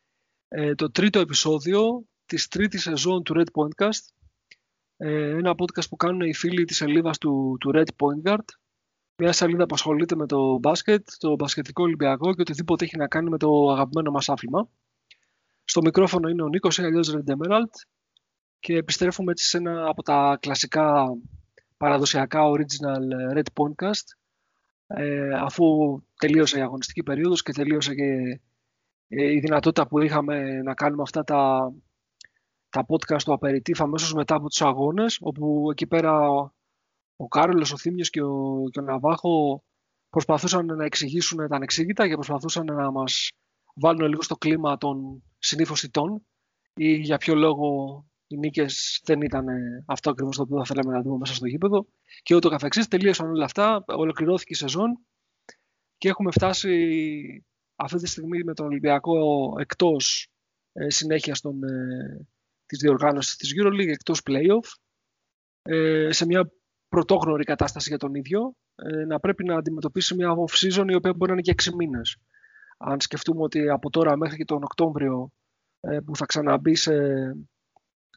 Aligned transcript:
ε, 0.48 0.74
το 0.74 0.90
τρίτο 0.90 1.20
επεισόδιο 1.20 2.04
της 2.26 2.48
τρίτης 2.48 2.82
σεζόν 2.82 3.22
του 3.22 3.34
Red 3.36 3.46
Pointcast. 3.52 4.12
Ε, 4.96 5.30
ένα 5.30 5.52
podcast 5.52 5.88
που 5.88 5.96
κάνουν 5.96 6.20
οι 6.20 6.34
φίλοι 6.34 6.64
της 6.64 6.76
σελίδας 6.76 7.18
του, 7.18 7.56
του 7.60 7.70
Red 7.74 7.88
Point 7.96 8.30
Guard. 8.30 8.44
Μια 9.22 9.32
σελίδα 9.32 9.66
που 9.66 9.74
ασχολείται 9.74 10.16
με 10.16 10.26
το 10.26 10.58
μπάσκετ, 10.58 11.08
το 11.18 11.34
μπασκετικό 11.34 11.82
Ολυμπιακό 11.82 12.34
και 12.34 12.40
οτιδήποτε 12.40 12.84
έχει 12.84 12.96
να 12.96 13.08
κάνει 13.08 13.30
με 13.30 13.38
το 13.38 13.70
αγαπημένο 13.70 14.10
μας 14.10 14.28
άθλημα. 14.28 14.68
Στο 15.64 15.80
μικρόφωνο 15.80 16.28
είναι 16.28 16.42
ο 16.42 16.48
Νίκος 16.48 16.78
ή 16.78 16.82
αλλιώς 16.82 17.14
Red 17.14 17.32
Emerald 17.32 17.72
και 18.58 18.76
επιστρέφουμε 18.76 19.30
έτσι 19.30 19.48
σε 19.48 19.56
ένα 19.56 19.88
από 19.88 20.02
τα 20.02 20.38
κλασικά 20.40 21.16
παραδοσιακά 21.78 22.40
original 22.50 23.10
ε, 23.10 23.32
Red 23.34 23.62
Podcast 23.62 24.04
ε, 24.86 25.34
αφού 25.34 25.64
τελείωσε 26.16 26.58
η 26.58 26.62
αγωνιστική 26.62 27.02
περίοδος 27.02 27.42
και 27.42 27.52
τελείωσε 27.52 27.94
και 27.94 28.40
ε, 29.08 29.32
η 29.32 29.38
δυνατότητα 29.38 29.86
που 29.86 30.02
είχαμε 30.02 30.62
να 30.62 30.74
κάνουμε 30.74 31.02
αυτά 31.02 31.24
τα, 31.24 31.72
τα 32.68 32.86
podcast 32.88 33.22
του 33.22 33.38
Aperitif 33.40 33.74
αμέσως 33.78 34.14
μετά 34.14 34.34
από 34.34 34.48
τους 34.48 34.62
αγώνες 34.62 35.18
όπου 35.20 35.68
εκεί 35.70 35.86
πέρα 35.86 36.28
ο 37.16 37.28
Κάρολος, 37.28 37.72
ο 37.72 37.76
Θήμιος 37.76 38.10
και 38.10 38.22
ο, 38.22 38.62
και 38.70 38.80
ο 38.80 38.82
Ναβάχο 38.82 39.64
προσπαθούσαν 40.10 40.66
να 40.66 40.84
εξηγήσουν 40.84 41.48
τα 41.48 41.56
ανεξήγητα 41.56 42.08
και 42.08 42.14
προσπαθούσαν 42.14 42.64
να 42.64 42.90
μας 42.90 43.30
βάλουν 43.74 44.08
λίγο 44.08 44.22
στο 44.22 44.36
κλίμα 44.36 44.78
των 44.78 45.22
συνήθως 45.38 45.88
ή 46.74 46.94
για 46.94 47.18
ποιο 47.18 47.34
λόγο 47.34 48.04
οι 48.28 48.36
νίκες 48.36 49.00
δεν 49.04 49.20
ήταν 49.20 49.46
αυτό 49.86 50.10
ακριβώς 50.10 50.36
το 50.36 50.42
οποίο 50.42 50.56
θα 50.58 50.64
θέλαμε 50.64 50.96
να 50.96 51.02
δούμε 51.02 51.16
μέσα 51.16 51.34
στο 51.34 51.46
γήπεδο. 51.46 51.86
Και 52.22 52.34
ούτω 52.34 52.48
καθεξής. 52.48 52.88
Τελείωσαν 52.88 53.28
όλα 53.28 53.44
αυτά. 53.44 53.84
Ολοκληρώθηκε 53.86 54.52
η 54.52 54.56
σεζόν 54.56 54.98
και 55.98 56.08
έχουμε 56.08 56.30
φτάσει 56.30 57.44
αυτή 57.76 57.98
τη 57.98 58.06
στιγμή 58.06 58.44
με 58.44 58.54
τον 58.54 58.66
Ολυμπιακό 58.66 59.54
εκτός 59.58 60.28
ε, 60.72 60.90
συνέχεια 60.90 61.36
ε, 61.44 62.26
της 62.66 62.78
διοργάνωσης 62.78 63.36
της 63.36 63.52
EuroLeague, 63.56 63.88
εκτός 63.88 64.20
playoff. 64.24 64.76
Ε, 65.62 66.12
σε 66.12 66.26
μια 66.26 66.52
πρωτόγνωρη 66.88 67.44
κατάσταση 67.44 67.88
για 67.88 67.98
τον 67.98 68.14
ίδιο, 68.14 68.56
ε, 68.74 69.04
να 69.04 69.20
πρέπει 69.20 69.44
να 69.44 69.56
αντιμετωπίσει 69.56 70.14
μια 70.14 70.34
off-season 70.34 70.86
η 70.88 70.94
οποία 70.94 71.12
μπορεί 71.14 71.30
να 71.30 71.32
είναι 71.32 71.40
και 71.40 71.70
6 71.70 71.74
μήνες. 71.74 72.16
Αν 72.78 73.00
σκεφτούμε 73.00 73.42
ότι 73.42 73.68
από 73.68 73.90
τώρα 73.90 74.16
μέχρι 74.16 74.36
και 74.36 74.44
τον 74.44 74.62
Οκτώβριο 74.62 75.32
ε, 75.80 75.98
που 76.00 76.16
θα 76.16 76.26
ξαναμπεί 76.26 76.74
σε 76.74 76.92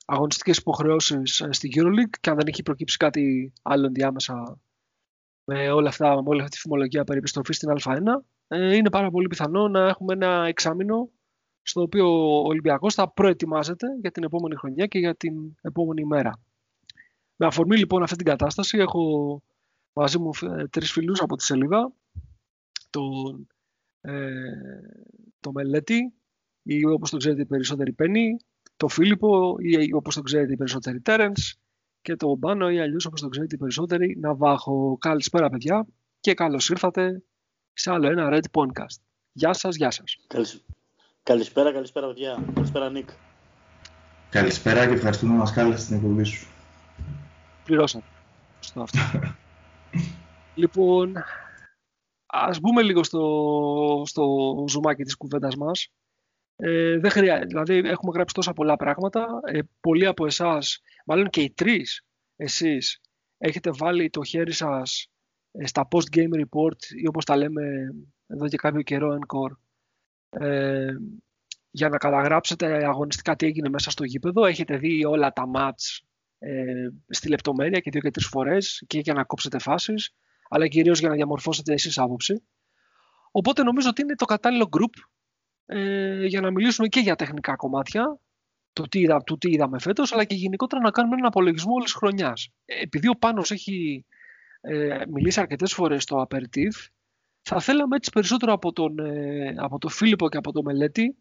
αγωνιστικές 0.05 0.57
υποχρεώσεις 0.57 1.39
ε, 1.39 1.51
στη 1.51 1.71
EuroLeague 1.75 2.17
και 2.19 2.29
αν 2.29 2.35
δεν 2.35 2.47
έχει 2.47 2.63
προκύψει 2.63 2.97
κάτι 2.97 3.53
άλλο 3.61 3.85
ενδιάμεσα 3.85 4.59
με 5.43 5.71
όλα 5.71 5.89
αυτά, 5.89 6.13
με 6.15 6.29
όλη 6.29 6.39
αυτή 6.39 6.51
τη 6.51 6.61
φημολογία 6.61 7.03
περί 7.03 7.17
επιστροφής 7.17 7.55
στην 7.55 7.69
Α1 7.81 7.97
ε, 8.47 8.75
είναι 8.75 8.89
πάρα 8.89 9.11
πολύ 9.11 9.27
πιθανό 9.27 9.67
να 9.67 9.87
έχουμε 9.87 10.13
ένα 10.13 10.45
εξάμεινο 10.47 11.09
στο 11.61 11.81
οποίο 11.81 12.07
ο 12.07 12.47
Ολυμπιακός 12.47 12.93
θα 12.93 13.11
προετοιμάζεται 13.11 13.87
για 14.01 14.11
την 14.11 14.23
επόμενη 14.23 14.55
χρονιά 14.55 14.85
και 14.85 14.99
για 14.99 15.15
την 15.15 15.55
επόμενη 15.61 16.05
μέρα. 16.05 16.39
Με 17.35 17.45
αφορμή 17.45 17.77
λοιπόν 17.77 18.03
αυτή 18.03 18.15
την 18.15 18.25
κατάσταση 18.25 18.77
έχω 18.77 19.43
μαζί 19.93 20.19
μου 20.19 20.29
ε, 20.41 20.67
τρεις 20.67 20.91
φίλους 20.91 21.21
από 21.21 21.35
τη 21.35 21.43
σελίδα 21.43 21.93
τον, 22.89 23.47
ε, 24.01 24.31
το 25.39 25.51
Μελέτη 25.51 26.13
ή 26.63 26.85
όπως 26.85 27.09
το 27.09 27.17
ξέρετε 27.17 27.45
περισσότεροι 27.45 27.93
Πέννη 27.93 28.37
το 28.81 28.87
Φίλιππο 28.87 29.55
ή 29.59 29.93
όπως 29.93 30.15
το 30.15 30.21
ξέρετε 30.21 30.53
οι 30.53 30.55
περισσότεροι 30.55 30.99
Τέρενς 30.99 31.55
και 32.01 32.15
το 32.15 32.35
Μπάνο 32.35 32.69
ή 32.69 32.79
αλλιώς 32.79 33.05
όπως 33.05 33.21
το 33.21 33.29
ξέρετε 33.29 33.55
οι 33.55 33.57
περισσότεροι 33.57 34.17
Ναβάχο. 34.19 34.97
Καλησπέρα 34.97 35.49
παιδιά 35.49 35.87
και 36.19 36.33
καλώς 36.33 36.69
ήρθατε 36.69 37.23
σε 37.73 37.91
άλλο 37.91 38.07
ένα 38.07 38.29
Red 38.31 38.59
Podcast. 38.59 39.01
Γεια 39.31 39.53
σας, 39.53 39.75
γεια 39.75 39.91
σας. 39.91 40.17
Καλησπέρα, 41.23 41.71
καλησπέρα 41.71 42.07
παιδιά. 42.07 42.43
Καλησπέρα 42.53 42.89
Νίκ. 42.89 43.09
Καλησπέρα 44.29 44.87
και 44.87 44.93
ευχαριστούμε 44.93 45.31
που 45.31 45.39
μας 45.39 45.53
κάλεσες 45.53 45.83
στην 45.83 45.95
εκπομπή 45.95 46.23
σου. 46.23 46.47
Πληρώσατε. 47.63 48.05
Στο 48.59 48.81
αυτό. 48.81 48.99
λοιπόν, 50.61 51.13
ας 52.25 52.59
μπούμε 52.59 52.81
λίγο 52.81 53.03
στο, 53.03 54.03
στο 54.05 54.25
ζουμάκι 54.67 55.03
της 55.03 55.15
κουβέντας 55.15 55.55
μας. 55.55 55.91
Ε, 56.63 56.97
δεν 56.97 57.11
χρειάζεται. 57.11 57.45
Δηλαδή, 57.45 57.77
έχουμε 57.77 58.11
γράψει 58.13 58.33
τόσα 58.33 58.53
πολλά 58.53 58.75
πράγματα. 58.75 59.39
Ε, 59.45 59.59
πολλοί 59.79 60.05
από 60.05 60.25
εσάς, 60.25 60.81
μάλλον 61.05 61.29
και 61.29 61.41
οι 61.41 61.51
τρεις 61.51 62.05
εσείς, 62.35 63.01
έχετε 63.37 63.71
βάλει 63.73 64.09
το 64.09 64.23
χέρι 64.23 64.51
σας 64.51 65.07
ε, 65.51 65.67
στα 65.67 65.87
post-game 65.91 66.41
report 66.43 66.83
ή 67.01 67.07
όπως 67.07 67.25
τα 67.25 67.37
λέμε 67.37 67.63
εδώ 68.27 68.47
και 68.47 68.57
κάποιο 68.57 68.81
καιρό 68.81 69.17
encore 69.19 69.55
ε, 70.29 70.93
για 71.71 71.89
να 71.89 71.97
καταγράψετε 71.97 72.85
αγωνιστικά 72.85 73.35
τι 73.35 73.45
έγινε 73.45 73.69
μέσα 73.69 73.91
στο 73.91 74.03
γήπεδο. 74.03 74.45
Έχετε 74.45 74.77
δει 74.77 75.05
όλα 75.05 75.33
τα 75.33 75.43
match 75.55 75.99
ε, 76.39 76.87
στη 77.09 77.29
λεπτομέρεια 77.29 77.79
και 77.79 77.89
δύο 77.89 78.01
και 78.01 78.11
τρεις 78.11 78.27
φορές 78.27 78.83
και 78.87 78.99
για 78.99 79.13
να 79.13 79.23
κόψετε 79.23 79.59
φάσεις 79.59 80.13
αλλά 80.49 80.67
κυρίως 80.67 80.99
για 80.99 81.09
να 81.09 81.15
διαμορφώσετε 81.15 81.73
εσείς 81.73 81.97
άποψη. 81.97 82.43
Οπότε 83.31 83.63
νομίζω 83.63 83.89
ότι 83.89 84.01
είναι 84.01 84.15
το 84.15 84.25
κατάλληλο 84.25 84.69
group 84.71 85.01
ε, 85.65 86.25
για 86.25 86.41
να 86.41 86.51
μιλήσουμε 86.51 86.87
και 86.87 86.99
για 86.99 87.15
τεχνικά 87.15 87.55
κομμάτια, 87.55 88.19
το 88.73 88.83
τι, 88.87 88.99
είδα, 88.99 89.23
το 89.23 89.37
τι 89.37 89.51
είδαμε 89.51 89.79
φέτος, 89.79 90.13
αλλά 90.13 90.23
και 90.23 90.35
γενικότερα 90.35 90.81
να 90.81 90.91
κάνουμε 90.91 91.13
έναν 91.15 91.27
απολογισμό 91.27 91.73
όλης 91.73 91.93
χρονιάς. 91.93 92.49
Ε, 92.65 92.81
επειδή 92.81 93.07
ο 93.07 93.13
Πάνος 93.19 93.51
έχει 93.51 94.05
ε, 94.61 95.03
μιλήσει 95.09 95.39
αρκετές 95.39 95.73
φορές 95.73 96.03
στο 96.03 96.27
Aperitif, 96.29 96.87
θα 97.41 97.59
θέλαμε 97.59 97.95
έτσι 97.95 98.11
περισσότερο 98.11 98.53
από 98.53 98.71
τον, 98.71 98.99
ε, 98.99 99.55
από 99.57 99.77
τον 99.77 99.89
Φίλιππο 99.89 100.29
και 100.29 100.37
από 100.37 100.51
τον 100.51 100.63
Μελέτη 100.63 101.15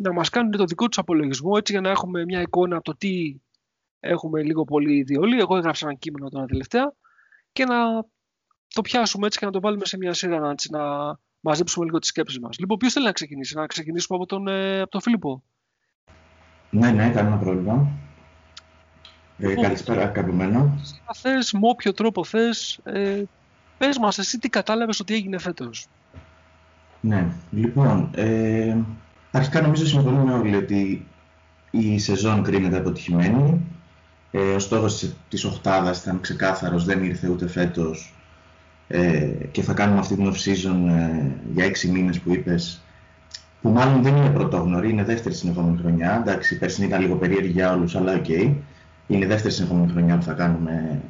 να 0.00 0.12
μας 0.12 0.28
κάνουν 0.28 0.50
το 0.50 0.64
δικό 0.64 0.88
τους 0.88 0.98
απολογισμό, 0.98 1.52
έτσι 1.56 1.72
για 1.72 1.80
να 1.80 1.90
έχουμε 1.90 2.24
μια 2.24 2.40
εικόνα 2.40 2.76
από 2.76 2.84
το 2.84 2.96
τι 2.96 3.40
έχουμε 4.00 4.42
λίγο 4.42 4.64
πολύ 4.64 4.96
ήδη 4.96 5.18
όλοι. 5.18 5.38
Εγώ 5.38 5.56
έγραψα 5.56 5.86
ένα 5.88 5.96
κείμενο 5.98 6.28
τώρα 6.28 6.46
τελευταία 6.46 6.94
και 7.52 7.64
να 7.64 8.04
το 8.74 8.80
πιάσουμε 8.82 9.26
έτσι 9.26 9.38
και 9.38 9.44
να 9.44 9.50
το 9.50 9.60
βάλουμε 9.60 9.84
σε 9.84 9.96
μια 9.96 10.12
σειρά 10.12 10.38
να, 10.38 10.54
να 10.70 11.16
μαζέψουμε 11.46 11.84
λίγο 11.84 11.98
τις 11.98 12.08
σκέψεις 12.08 12.38
μας. 12.38 12.58
Λοιπόν, 12.58 12.76
ποιος 12.76 12.92
θέλει 12.92 13.04
να 13.04 13.12
ξεκινήσει, 13.12 13.56
να 13.56 13.66
ξεκινήσουμε 13.66 14.18
από 14.18 14.26
τον, 14.26 14.48
ε, 14.48 14.80
από 14.80 14.90
τον 14.90 15.00
Φίλιππο. 15.00 15.42
Ναι, 16.70 16.90
ναι, 16.90 17.10
κανένα 17.10 17.36
πρόβλημα. 17.36 17.88
Ε, 19.38 19.48
λοιπόν, 19.48 19.64
καλησπέρα 19.64 20.12
από 20.16 20.32
μένα. 20.32 20.78
Θες, 21.14 21.52
με 21.52 21.60
όποιο 21.62 21.92
τρόπο 21.92 22.24
θες, 22.24 22.80
ε, 22.84 23.22
πες 23.78 23.98
μας 23.98 24.18
εσύ 24.18 24.38
τι 24.38 24.48
κατάλαβες 24.48 25.00
ότι 25.00 25.14
έγινε 25.14 25.38
φέτος. 25.38 25.86
Ναι, 27.00 27.26
λοιπόν, 27.50 28.10
ε, 28.14 28.76
αρχικά 29.30 29.60
νομίζω 29.60 29.86
συμφωνούμε 29.86 30.32
όλοι 30.32 30.56
ότι 30.56 31.06
η 31.70 31.98
σεζόν 31.98 32.42
κρίνεται 32.42 32.76
αποτυχημένη. 32.76 33.60
Ε, 34.30 34.54
ο 34.54 34.58
στόχος 34.58 35.12
της 35.28 35.44
οχτάδας 35.44 36.02
ήταν 36.02 36.20
ξεκάθαρος, 36.20 36.84
δεν 36.84 37.04
ήρθε 37.04 37.28
ούτε 37.28 37.48
φέτος 37.48 38.15
ε, 38.88 39.30
και 39.50 39.62
θα 39.62 39.72
κάνουμε 39.72 39.98
αυτή 39.98 40.14
την 40.14 40.32
off-season 40.32 40.88
ε, 40.88 41.30
για 41.54 41.64
έξι 41.64 41.90
μήνες 41.90 42.20
που 42.20 42.32
είπες 42.32 42.80
που 43.62 43.68
μάλλον 43.68 44.02
δεν 44.02 44.16
είναι 44.16 44.30
πρωτόγνωρη, 44.30 44.90
είναι 44.90 45.04
δεύτερη 45.04 45.34
συνεχόμενη 45.34 45.78
χρονιά. 45.78 46.18
Εντάξει, 46.20 46.54
η 46.54 46.58
περσινή 46.58 46.86
ήταν 46.86 47.00
λίγο 47.00 47.14
περίεργη 47.14 47.50
για 47.50 47.72
όλους, 47.72 47.96
αλλά 47.96 48.14
okay. 48.14 48.52
Είναι 49.06 49.26
δεύτερη 49.26 49.54
συνεχόμενη 49.54 49.92
χρονιά 49.92 50.16
που 50.16 50.22
θα 50.22 50.32
κάνουμε 50.32 51.00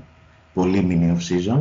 πολύ 0.54 0.86
mini 0.88 1.16
off-season. 1.16 1.60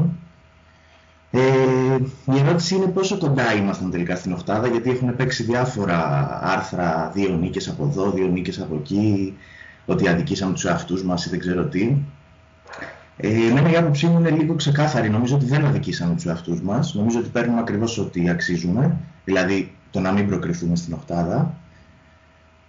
Ε, 1.32 1.98
η 2.34 2.40
ερώτηση 2.40 2.76
είναι 2.76 2.86
πόσο 2.86 3.18
κοντά 3.18 3.56
ήμασταν 3.56 3.92
τελικά 3.92 4.16
στην 4.16 4.32
Οχτάδα, 4.32 4.68
γιατί 4.68 4.90
έχουν 4.90 5.16
παίξει 5.16 5.44
διάφορα 5.44 6.30
άρθρα, 6.44 7.12
δύο 7.14 7.30
νίκες 7.36 7.68
από 7.68 7.86
εδώ, 7.86 8.12
δύο 8.12 8.28
νίκες 8.28 8.60
από 8.62 8.76
εκεί, 8.76 9.38
ότι 9.86 10.08
αδικήσαμε 10.08 10.54
τους 10.54 10.66
εαυτούς 10.66 11.04
μας 11.04 11.26
ή 11.26 11.30
δεν 11.30 11.40
ξέρω 11.40 11.64
τι. 11.64 11.98
Ε, 13.18 13.48
εμένα 13.48 13.72
η 13.72 13.76
άποψή 13.76 14.08
μου 14.08 14.20
είναι 14.20 14.30
λίγο 14.30 14.56
ξεκάθαρη. 14.56 15.10
Νομίζω 15.10 15.36
ότι 15.36 15.46
δεν 15.46 15.66
αδικήσαμε 15.66 16.16
τους 16.16 16.26
εαυτού 16.26 16.60
μας. 16.64 16.94
Νομίζω 16.94 17.20
ότι 17.20 17.30
παίρνουμε 17.30 17.60
ακριβώς 17.60 17.98
ό,τι 17.98 18.30
αξίζουμε. 18.30 18.98
Δηλαδή 19.26 19.72
το 19.92 20.00
να 20.00 20.12
μην 20.12 20.28
προκριθούμε 20.28 20.76
στην 20.76 20.94
Οχτάδα. 20.94 21.54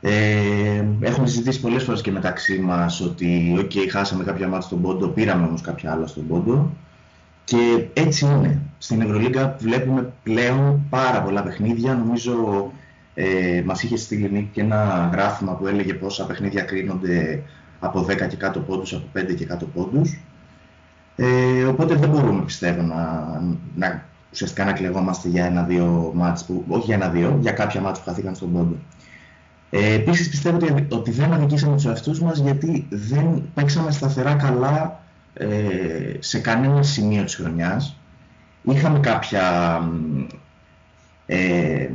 Ε, 0.00 0.84
έχουμε 1.00 1.26
συζητήσει 1.26 1.60
πολλές 1.60 1.82
φορές 1.82 2.00
και 2.00 2.10
μεταξύ 2.10 2.58
μας 2.58 3.00
ότι 3.00 3.56
OK, 3.58 3.74
χάσαμε 3.90 4.24
κάποια 4.24 4.48
μάτια 4.48 4.66
στον 4.66 4.82
πόντο, 4.82 5.08
πήραμε 5.08 5.46
όμως 5.46 5.60
κάποια 5.60 5.92
άλλα 5.92 6.06
στον 6.06 6.26
πόντο. 6.26 6.72
Και 7.44 7.86
έτσι 7.92 8.24
είναι. 8.24 8.60
Στην 8.78 9.00
Ευρωλίγκα 9.00 9.56
βλέπουμε 9.60 10.12
πλέον 10.22 10.86
πάρα 10.90 11.22
πολλά 11.22 11.42
παιχνίδια. 11.42 11.94
Νομίζω 11.94 12.70
ε, 13.14 13.62
μας 13.64 13.82
είχε 13.82 13.96
στείλει 13.96 14.48
και 14.52 14.60
ένα 14.60 15.10
γράφημα 15.12 15.52
που 15.52 15.66
έλεγε 15.66 15.94
πόσα 15.94 16.26
παιχνίδια 16.26 16.62
κρίνονται 16.62 17.42
από 17.80 18.06
10 18.08 18.28
και 18.28 18.36
κάτω 18.36 18.60
πόντους, 18.60 18.92
από 18.92 19.06
5 19.18 19.34
και 19.36 19.44
κάτω 19.44 19.66
πόντους. 19.66 20.18
Ε, 21.16 21.64
οπότε 21.64 21.94
δεν 21.94 22.08
μπορούμε 22.08 22.42
πιστεύω 22.42 22.82
να, 22.82 23.24
να 23.74 24.04
ουσιαστικά 24.32 24.64
να 24.64 24.72
κλεγόμαστε 24.72 25.28
για 25.28 25.44
ένα-δύο 25.44 26.12
μάτς, 26.14 26.44
που, 26.44 26.64
όχι 26.68 26.84
για 26.84 26.94
ένα-δύο, 26.94 27.38
για 27.40 27.52
κάποια 27.52 27.80
μάτς 27.80 27.98
που 27.98 28.04
χαθήκαν 28.04 28.34
στον 28.34 28.52
πόντο. 28.52 28.76
Ε, 29.70 29.94
Επίσης 29.94 30.28
πιστεύω 30.28 30.56
ότι, 30.56 30.86
ότι 30.88 31.10
δεν 31.10 31.32
αδικήσαμε 31.32 31.74
τους 31.74 31.86
εαυτούς 31.86 32.20
μας 32.20 32.38
γιατί 32.38 32.86
δεν 32.90 33.42
παίξαμε 33.54 33.90
σταθερά 33.90 34.34
καλά 34.34 35.00
ε, 35.34 35.46
σε 36.18 36.38
κανένα 36.38 36.82
σημείο 36.82 37.24
της 37.24 37.34
χρονιάς. 37.34 37.96
Είχαμε 38.62 38.98
κάποια, 38.98 39.78
ε, 41.26 41.88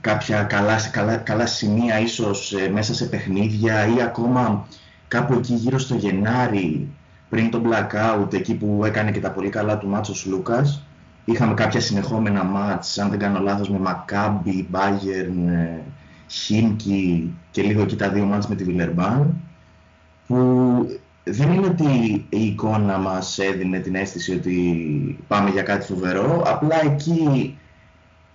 κάποια 0.00 0.42
καλά, 0.42 0.88
καλά, 0.90 1.16
καλά 1.16 1.46
σημεία 1.46 2.00
ίσως 2.00 2.52
ε, 2.52 2.68
μέσα 2.68 2.94
σε 2.94 3.04
παιχνίδια 3.04 3.86
ή 3.86 4.02
ακόμα 4.02 4.66
κάπου 5.08 5.34
εκεί 5.34 5.54
γύρω 5.54 5.78
στο 5.78 5.94
Γενάρη 5.94 6.88
πριν 7.34 7.50
τον 7.50 7.62
blackout, 7.66 8.34
εκεί 8.34 8.54
που 8.54 8.84
έκανε 8.84 9.10
και 9.10 9.20
τα 9.20 9.30
πολύ 9.30 9.48
καλά 9.48 9.78
του 9.78 9.88
μάτσος 9.88 10.26
Λούκας. 10.26 10.82
Είχαμε 11.24 11.54
κάποια 11.54 11.80
συνεχόμενα 11.80 12.44
μάτς, 12.44 12.98
αν 12.98 13.10
δεν 13.10 13.18
κάνω 13.18 13.40
λάθος, 13.40 13.70
με 13.70 13.78
Μακάμπι, 13.78 14.68
Bayern, 14.72 15.78
Χίμκι 16.28 17.34
και 17.50 17.62
λίγο 17.62 17.82
εκεί 17.82 17.96
τα 17.96 18.08
δύο 18.08 18.24
μάτς 18.24 18.48
με 18.48 18.54
τη 18.54 18.64
Βιλερμπάν 18.64 19.34
που 20.26 20.36
δεν 21.24 21.52
είναι 21.52 21.66
ότι 21.66 22.24
η 22.28 22.44
εικόνα 22.44 22.98
μας 22.98 23.38
έδινε 23.38 23.78
την 23.78 23.94
αίσθηση 23.94 24.34
ότι 24.34 25.18
πάμε 25.28 25.50
για 25.50 25.62
κάτι 25.62 25.86
φοβερό, 25.86 26.42
απλά 26.46 26.84
εκεί 26.84 27.58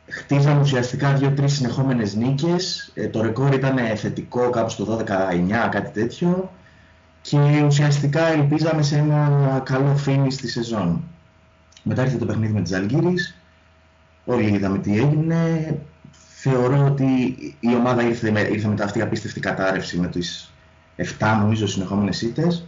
χτίζαμε 0.08 0.60
ουσιαστικά 0.60 1.13
δύο-τρεις 1.13 1.53
συνεχόμενες 1.53 2.15
νίκες, 2.15 2.91
ε, 2.94 3.08
το 3.08 3.22
ρεκόρ 3.22 3.53
ήταν 3.53 3.77
θετικό 3.96 4.50
κάπου 4.50 4.70
στο 4.70 4.86
12-19, 4.86 5.70
κάτι 5.72 6.00
τέτοιο 6.00 6.50
και 7.29 7.63
ουσιαστικά 7.65 8.27
ελπίζαμε 8.27 8.81
σε 8.81 8.98
ένα 8.98 9.62
καλό 9.65 10.00
finish 10.05 10.31
στη 10.31 10.48
σεζόν. 10.48 11.03
Μετά 11.83 12.03
ήρθε 12.03 12.17
το 12.17 12.25
παιχνίδι 12.25 12.53
με 12.53 12.62
τις 12.62 12.74
Αλγύρης, 12.74 13.38
όλοι 14.25 14.53
είδαμε 14.53 14.77
τι 14.77 14.98
έγινε, 14.98 15.77
θεωρώ 16.41 16.86
ότι 16.86 17.05
η 17.59 17.75
ομάδα 17.75 18.03
ήρθε, 18.03 18.31
με, 18.31 18.39
ήρθε 18.39 18.67
μετά 18.67 18.83
αυτή 18.83 19.00
η 19.00 19.01
απίστευτη 19.01 19.39
κατάρρευση 19.39 20.00
με 20.00 20.07
τις 20.07 20.53
7 20.98 21.38
νομίζω 21.39 21.67
συνεχόμενες 21.67 22.21
ήττες 22.21 22.67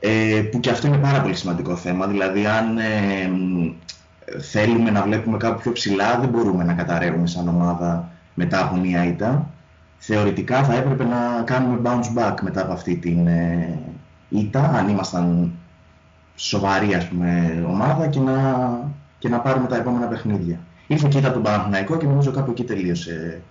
ε, 0.00 0.42
που 0.50 0.60
και 0.60 0.70
αυτό 0.70 0.86
είναι 0.86 0.98
πάρα 0.98 1.20
πολύ 1.20 1.34
σημαντικό 1.34 1.76
θέμα. 1.76 2.06
Δηλαδή 2.06 2.46
αν 2.46 2.78
ε, 2.78 3.30
θέλουμε 4.40 4.90
να 4.90 5.02
βλέπουμε 5.02 5.36
κάπου 5.36 5.60
πιο 5.60 5.72
ψηλά 5.72 6.18
δεν 6.18 6.28
μπορούμε 6.28 6.64
να 6.64 6.72
καταρρεύουμε 6.72 7.26
σαν 7.26 7.48
ομάδα 7.48 8.10
μετά 8.34 8.64
από 8.64 8.76
μία 8.76 9.04
ήττα. 9.04 9.51
Θεωρητικά 10.04 10.64
θα 10.64 10.74
έπρεπε 10.74 11.04
να 11.04 11.42
κάνουμε 11.44 11.80
bounce 11.84 12.18
back 12.18 12.34
μετά 12.42 12.62
από 12.62 12.72
αυτή 12.72 12.96
την 12.96 13.26
ε, 13.26 13.78
ήττα 14.28 14.60
αν 14.60 14.88
ήμασταν 14.88 15.52
σοβαρή 16.34 16.94
ας 16.94 17.08
πούμε, 17.08 17.64
ομάδα 17.68 18.06
και 18.06 18.20
να, 18.20 18.34
και 19.18 19.28
να 19.28 19.40
πάρουμε 19.40 19.68
τα 19.68 19.76
επόμενα 19.76 20.06
παιχνίδια. 20.06 20.58
Ήρθε 20.86 21.08
και 21.08 21.18
ήταν 21.18 21.32
τον 21.32 21.42
Παναθηναϊκό 21.42 21.96
και 21.96 22.06
νομίζω 22.06 22.30
κάπου 22.30 22.50
εκεί 22.50 22.64
τελείωσε 22.64 23.42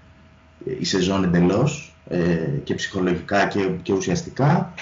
η 0.79 0.85
σεζόν 0.85 1.23
εντελώς 1.23 1.95
ε, 2.07 2.19
και 2.63 2.75
ψυχολογικά 2.75 3.47
και, 3.47 3.69
και 3.81 3.93
ουσιαστικά. 3.93 4.73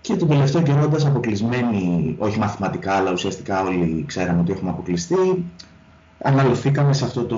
Και 0.00 0.16
τον 0.16 0.28
τελευταίο 0.28 0.62
καιρό 0.62 0.82
όντας 0.82 1.06
αποκλεισμένοι, 1.06 2.16
όχι 2.18 2.38
μαθηματικά, 2.38 2.92
αλλά 2.92 3.12
ουσιαστικά 3.12 3.62
όλοι 3.62 4.04
ξέραμε 4.06 4.40
ότι 4.40 4.52
έχουμε 4.52 4.70
αποκλειστεί, 4.70 5.44
αναλωθήκαμε 6.22 6.92
σε 6.92 7.04
αυτό 7.04 7.24
το, 7.24 7.36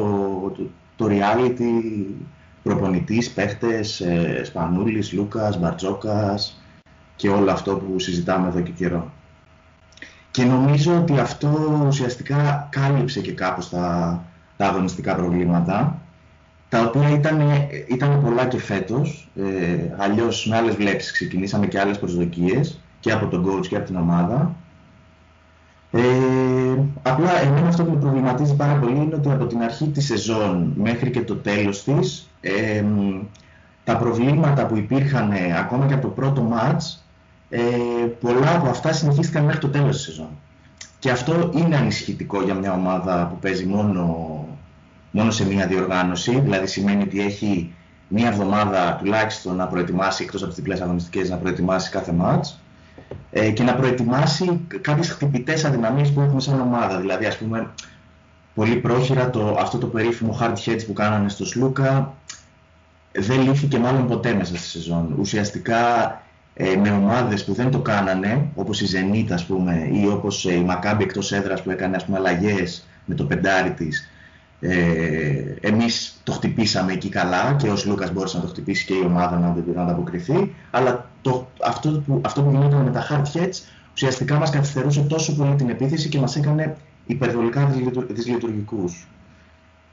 το, 0.57 0.71
το 0.97 1.07
reality 1.11 2.05
προπονητής, 2.63 3.31
παίχτες, 3.31 4.01
ε, 4.01 4.41
Σπανούλης, 4.45 5.13
Λούκας, 5.13 5.59
Μπαρτζόκας 5.59 6.63
και 7.17 7.29
όλο 7.29 7.51
αυτό 7.51 7.75
που 7.77 7.99
συζητάμε 7.99 8.49
εδώ 8.49 8.61
και 8.61 8.71
καιρό. 8.71 9.13
Και 10.31 10.45
νομίζω 10.45 10.97
ότι 10.97 11.19
αυτό 11.19 11.83
ουσιαστικά 11.87 12.69
κάλυψε 12.71 13.21
και 13.21 13.33
κάπως 13.33 13.71
τα, 13.71 14.25
τα 14.57 14.67
αγωνιστικά 14.67 15.15
προβλήματα, 15.15 16.01
τα 16.69 16.81
οποία 16.81 17.11
ήταν, 17.11 17.41
ήταν 17.89 18.23
πολλά 18.23 18.47
και 18.47 18.59
φέτος, 18.59 19.29
ε, 19.37 19.95
αλλιώς 19.99 20.47
με 20.47 20.57
άλλες 20.57 20.75
βλέψεις 20.75 21.13
ξεκινήσαμε 21.13 21.67
και 21.67 21.81
άλλες 21.81 21.99
προσδοκίες 21.99 22.81
και 23.01 23.13
από 23.13 23.27
τον 23.27 23.47
coach 23.47 23.67
και 23.67 23.77
από 23.77 23.87
την 23.87 23.97
ομάδα. 23.97 24.55
Ε, 25.91 26.01
απλά 27.03 27.41
εμένα 27.43 27.69
αυτό 27.69 27.85
που 27.85 27.91
με 27.91 28.01
προβληματίζει 28.01 28.57
πάρα 28.57 28.75
πολύ 28.75 28.97
είναι 28.97 29.15
ότι 29.15 29.31
από 29.31 29.47
την 29.47 29.63
αρχή 29.63 29.89
της 29.89 30.07
σεζόν 30.07 30.73
μέχρι 30.77 31.11
και 31.11 31.21
το 31.21 31.35
τέλος 31.35 31.85
της 31.85 32.31
ε, 32.41 32.85
τα 33.85 33.97
προβλήματα 33.97 34.67
που 34.67 34.77
υπήρχαν 34.77 35.31
ε, 35.31 35.59
ακόμα 35.59 35.87
και 35.87 35.95
από 35.95 36.03
το 36.03 36.09
πρώτο 36.09 36.43
μάτς 36.43 37.05
ε, 37.49 37.61
πολλά 38.21 38.55
από 38.57 38.69
αυτά 38.69 38.93
συνεχίστηκαν 38.93 39.45
μέχρι 39.45 39.61
το 39.61 39.69
τέλος 39.69 39.97
της 39.97 40.05
σεζόν. 40.05 40.29
Και 40.99 41.11
αυτό 41.11 41.51
είναι 41.55 41.77
ανησυχητικό 41.77 42.43
για 42.43 42.55
μια 42.55 42.73
ομάδα 42.73 43.27
που 43.27 43.39
παίζει 43.39 43.67
μόνο, 43.67 44.47
μόνο 45.11 45.31
σε 45.31 45.47
μια 45.47 45.67
διοργάνωση, 45.67 46.41
δηλαδή 46.41 46.67
σημαίνει 46.67 47.03
ότι 47.03 47.21
έχει 47.21 47.75
μια 48.09 48.29
εβδομάδα 48.29 48.97
τουλάχιστον 48.99 49.57
να 49.57 49.67
προετοιμάσει, 49.67 50.23
εκτός 50.23 50.41
από 50.41 50.51
τις 50.51 50.59
διπλές 50.61 50.81
αγωνιστικές, 50.81 51.31
να 51.31 51.37
προετοιμάσει 51.37 51.91
κάθε 51.91 52.13
μάτς 52.13 52.62
ε, 53.31 53.51
και 53.51 53.63
να 53.63 53.75
προετοιμάσει 53.75 54.61
κάποιες 54.81 55.11
χτυπητές 55.11 55.65
αδυναμίες 55.65 56.11
που 56.11 56.21
έχουμε 56.21 56.41
σαν 56.41 56.61
ομάδα. 56.61 57.01
Δηλαδή, 57.01 57.25
ας 57.27 57.37
πούμε, 57.37 57.71
πολύ 58.55 58.77
πρόχειρα 58.77 59.31
το, 59.31 59.57
αυτό 59.61 59.79
το 59.79 59.87
περίφημο 59.87 60.39
hard 60.41 60.55
heads 60.65 60.83
που 60.87 60.93
κάνανε 60.93 61.29
στο 61.29 61.45
Σλούκα 61.45 62.15
δεν 63.13 63.41
λύθηκε 63.41 63.79
μάλλον 63.79 64.07
ποτέ 64.07 64.35
μέσα 64.35 64.57
στη 64.57 64.67
σεζόν. 64.67 65.15
Ουσιαστικά 65.19 65.81
ε, 66.55 66.77
με 66.77 66.91
ομάδες 66.91 67.45
που 67.45 67.53
δεν 67.53 67.71
το 67.71 67.79
κάνανε, 67.79 68.47
όπως 68.55 68.81
η 68.81 68.87
Zenit 68.93 69.33
ας 69.33 69.45
πούμε, 69.45 69.89
ή 69.93 70.07
όπως 70.07 70.47
ε, 70.47 70.53
η 70.53 70.67
Maccabi 70.69 71.01
εκτός 71.01 71.33
έδρας 71.33 71.63
που 71.63 71.71
έκανε 71.71 71.97
ας 71.97 72.05
πούμε 72.05 72.19
αλλαγές 72.19 72.87
με 73.05 73.15
το 73.15 73.25
πεντάρι 73.25 73.71
της, 73.71 74.09
ε, 74.61 75.55
εμείς 75.61 76.21
το 76.23 76.33
χτυπήσαμε 76.33 76.93
εκεί 76.93 77.09
καλά 77.09 77.57
και 77.59 77.69
ο 77.69 77.77
Λούκας 77.87 78.13
μπόρεσε 78.13 78.37
να 78.37 78.43
το 78.43 78.49
χτυπήσει 78.49 78.85
και 78.85 78.95
η 78.95 79.03
ομάδα 79.07 79.39
να, 79.39 79.57
να 79.75 79.83
ανταποκριθεί, 79.83 80.55
αλλά 80.71 81.11
το, 81.23 81.49
αυτό, 81.65 82.03
που, 82.07 82.21
αυτό 82.25 82.43
που 82.43 82.51
γινόταν 82.51 82.83
με 82.83 82.91
τα 82.91 83.07
hard 83.11 83.37
heads 83.37 83.63
ουσιαστικά 83.93 84.39
μας 84.39 84.51
καθυστερούσε 84.51 85.01
τόσο 85.01 85.35
πολύ 85.37 85.55
την 85.55 85.69
επίθεση 85.69 86.09
και 86.09 86.19
μας 86.19 86.37
έκανε 86.37 86.77
υπερβολικά 87.07 87.75
δυσλειτουργικούς. 88.09 89.07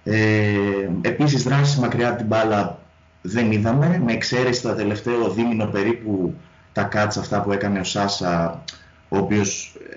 Ε, 0.04 0.90
επίσης 1.02 1.44
δράσεις 1.44 1.78
μακριά 1.78 2.10
από 2.10 2.18
την 2.18 2.26
μπάλα 2.26 2.80
δεν 3.22 3.52
είδαμε, 3.52 4.02
με 4.06 4.14
εξαίρεση 4.14 4.62
το 4.62 4.74
τελευταίο 4.74 5.30
δίμηνο 5.30 5.66
περίπου 5.66 6.34
τα 6.74 6.84
κάτς 6.84 7.18
αυτά 7.18 7.42
που 7.42 7.52
έκανε 7.52 7.80
ο 7.80 7.84
Σάσα, 7.84 8.64
ο 9.10 9.18
οποίος 9.18 9.76
ε, 9.90 9.96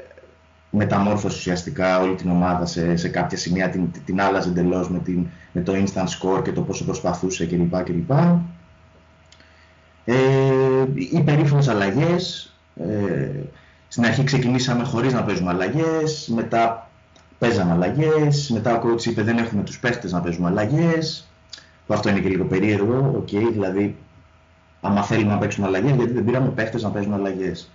μεταμόρφωσε 0.70 1.36
ουσιαστικά 1.36 2.00
όλη 2.00 2.14
την 2.14 2.30
ομάδα 2.30 2.66
σε, 2.66 2.96
σε 2.96 3.08
κάποια 3.08 3.38
σημεία, 3.38 3.70
την, 3.70 3.90
την 4.04 4.20
άλλαζε 4.20 4.48
εντελώς 4.48 4.90
με, 4.90 4.98
την, 4.98 5.26
με 5.52 5.60
το 5.60 5.72
instant 5.72 6.06
score 6.06 6.42
και 6.44 6.52
το 6.52 6.62
πόσο 6.62 6.84
προσπαθούσε 6.84 7.46
κλπ. 7.46 7.82
κλπ. 7.82 8.12
Ε, 10.04 10.14
οι 10.94 11.20
περίφημες 11.20 11.68
αλλαγές, 11.68 12.54
ε, 12.76 13.30
στην 13.88 14.04
αρχή 14.04 14.24
ξεκινήσαμε 14.24 14.84
χωρίς 14.84 15.12
να 15.12 15.22
παίζουμε 15.22 15.50
αλλαγές, 15.50 16.28
μετά 16.34 16.90
παίζαμε 17.38 17.72
αλλαγές, 17.72 18.50
μετά 18.50 18.76
ο 18.76 18.82
coach 18.84 19.04
είπε 19.04 19.22
δεν 19.22 19.38
έχουμε 19.38 19.62
τους 19.62 19.78
παίχτες 19.78 20.12
να 20.12 20.20
παίζουμε 20.20 20.48
αλλαγές, 20.48 21.28
που 21.86 21.94
αυτό 21.94 22.08
είναι 22.08 22.20
και 22.20 22.28
λίγο 22.28 22.44
περίεργο, 22.44 23.24
okay, 23.24 23.48
δηλαδή 23.52 23.96
άμα 24.80 25.02
θέλουμε 25.02 25.32
να 25.32 25.38
παίξουμε 25.38 25.66
αλλαγές, 25.66 25.94
γιατί 25.94 26.12
δεν 26.12 26.24
πήραμε 26.24 26.48
παίχτες 26.48 26.82
να 26.82 26.90
παίζουν 26.90 27.14
αλλαγές. 27.14 27.70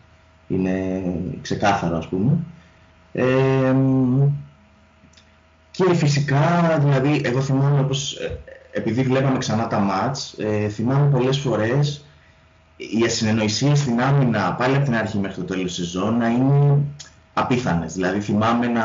Είναι 0.48 1.02
ξεκάθαρο 1.42 1.98
ας 1.98 2.08
πούμε. 2.08 2.38
Ε, 3.12 3.76
και 5.72 5.94
φυσικά, 5.94 6.78
δηλαδή, 6.80 7.22
εγώ 7.24 7.42
θυμάμαι 7.42 7.80
όπως, 7.80 8.16
ε, 8.16 8.40
επειδή 8.72 9.02
βλέπαμε 9.02 9.38
ξανά 9.38 9.68
τα 9.68 9.80
μάτς, 9.80 10.36
ε, 10.38 10.68
θυμάμαι 10.68 11.10
πολλές 11.10 11.38
φορές 11.38 12.06
οι 12.78 13.04
ασυνεννοησίες 13.06 13.80
στην 13.80 14.02
άμυνα 14.02 14.54
πάλι 14.54 14.76
από 14.76 14.86
την 14.86 14.96
αρχή 14.96 15.18
μέχρι 15.18 15.36
το 15.36 15.44
τέλος 15.44 15.76
της 15.76 15.76
σεζόν 15.76 16.18
να 16.18 16.28
είναι 16.28 16.80
απίθανες. 17.34 17.94
Δηλαδή 17.94 18.20
θυμάμαι 18.20 18.68
να, 18.68 18.84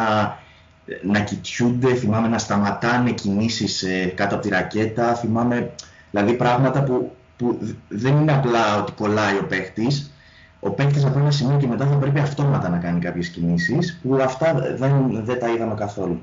να 1.03 1.21
κοιτιούνται, 1.21 1.95
θυμάμαι 1.95 2.29
να 2.29 2.39
σταματάνε 2.39 3.11
κινήσεις 3.11 3.83
ε, 3.83 4.13
κάτω 4.17 4.35
από 4.35 4.45
τη 4.45 4.49
ρακέτα, 4.51 5.15
θυμάμαι 5.15 5.71
δηλαδή 6.11 6.33
πράγματα 6.33 6.83
που 6.83 7.13
που 7.43 7.59
δεν 7.89 8.17
είναι 8.17 8.33
απλά 8.33 8.81
ότι 8.81 8.93
κολλάει 8.93 9.37
ο 9.37 9.47
παίχτης, 9.49 10.13
ο 10.61 10.71
παίχτης 10.71 11.05
από 11.05 11.19
ένα 11.19 11.31
σημείο 11.31 11.59
και 11.59 11.67
μετά 11.67 11.87
θα 11.87 11.97
πρέπει 11.97 12.19
αυτόματα 12.19 12.69
να 12.69 12.79
κάνει 12.79 13.01
κάποιες 13.01 13.29
κινήσεις, 13.29 14.01
που 14.03 14.15
αυτά 14.23 14.55
δεν, 14.77 15.25
δεν 15.25 15.39
τα 15.39 15.49
είδαμε 15.49 15.75
καθόλου. 15.75 16.23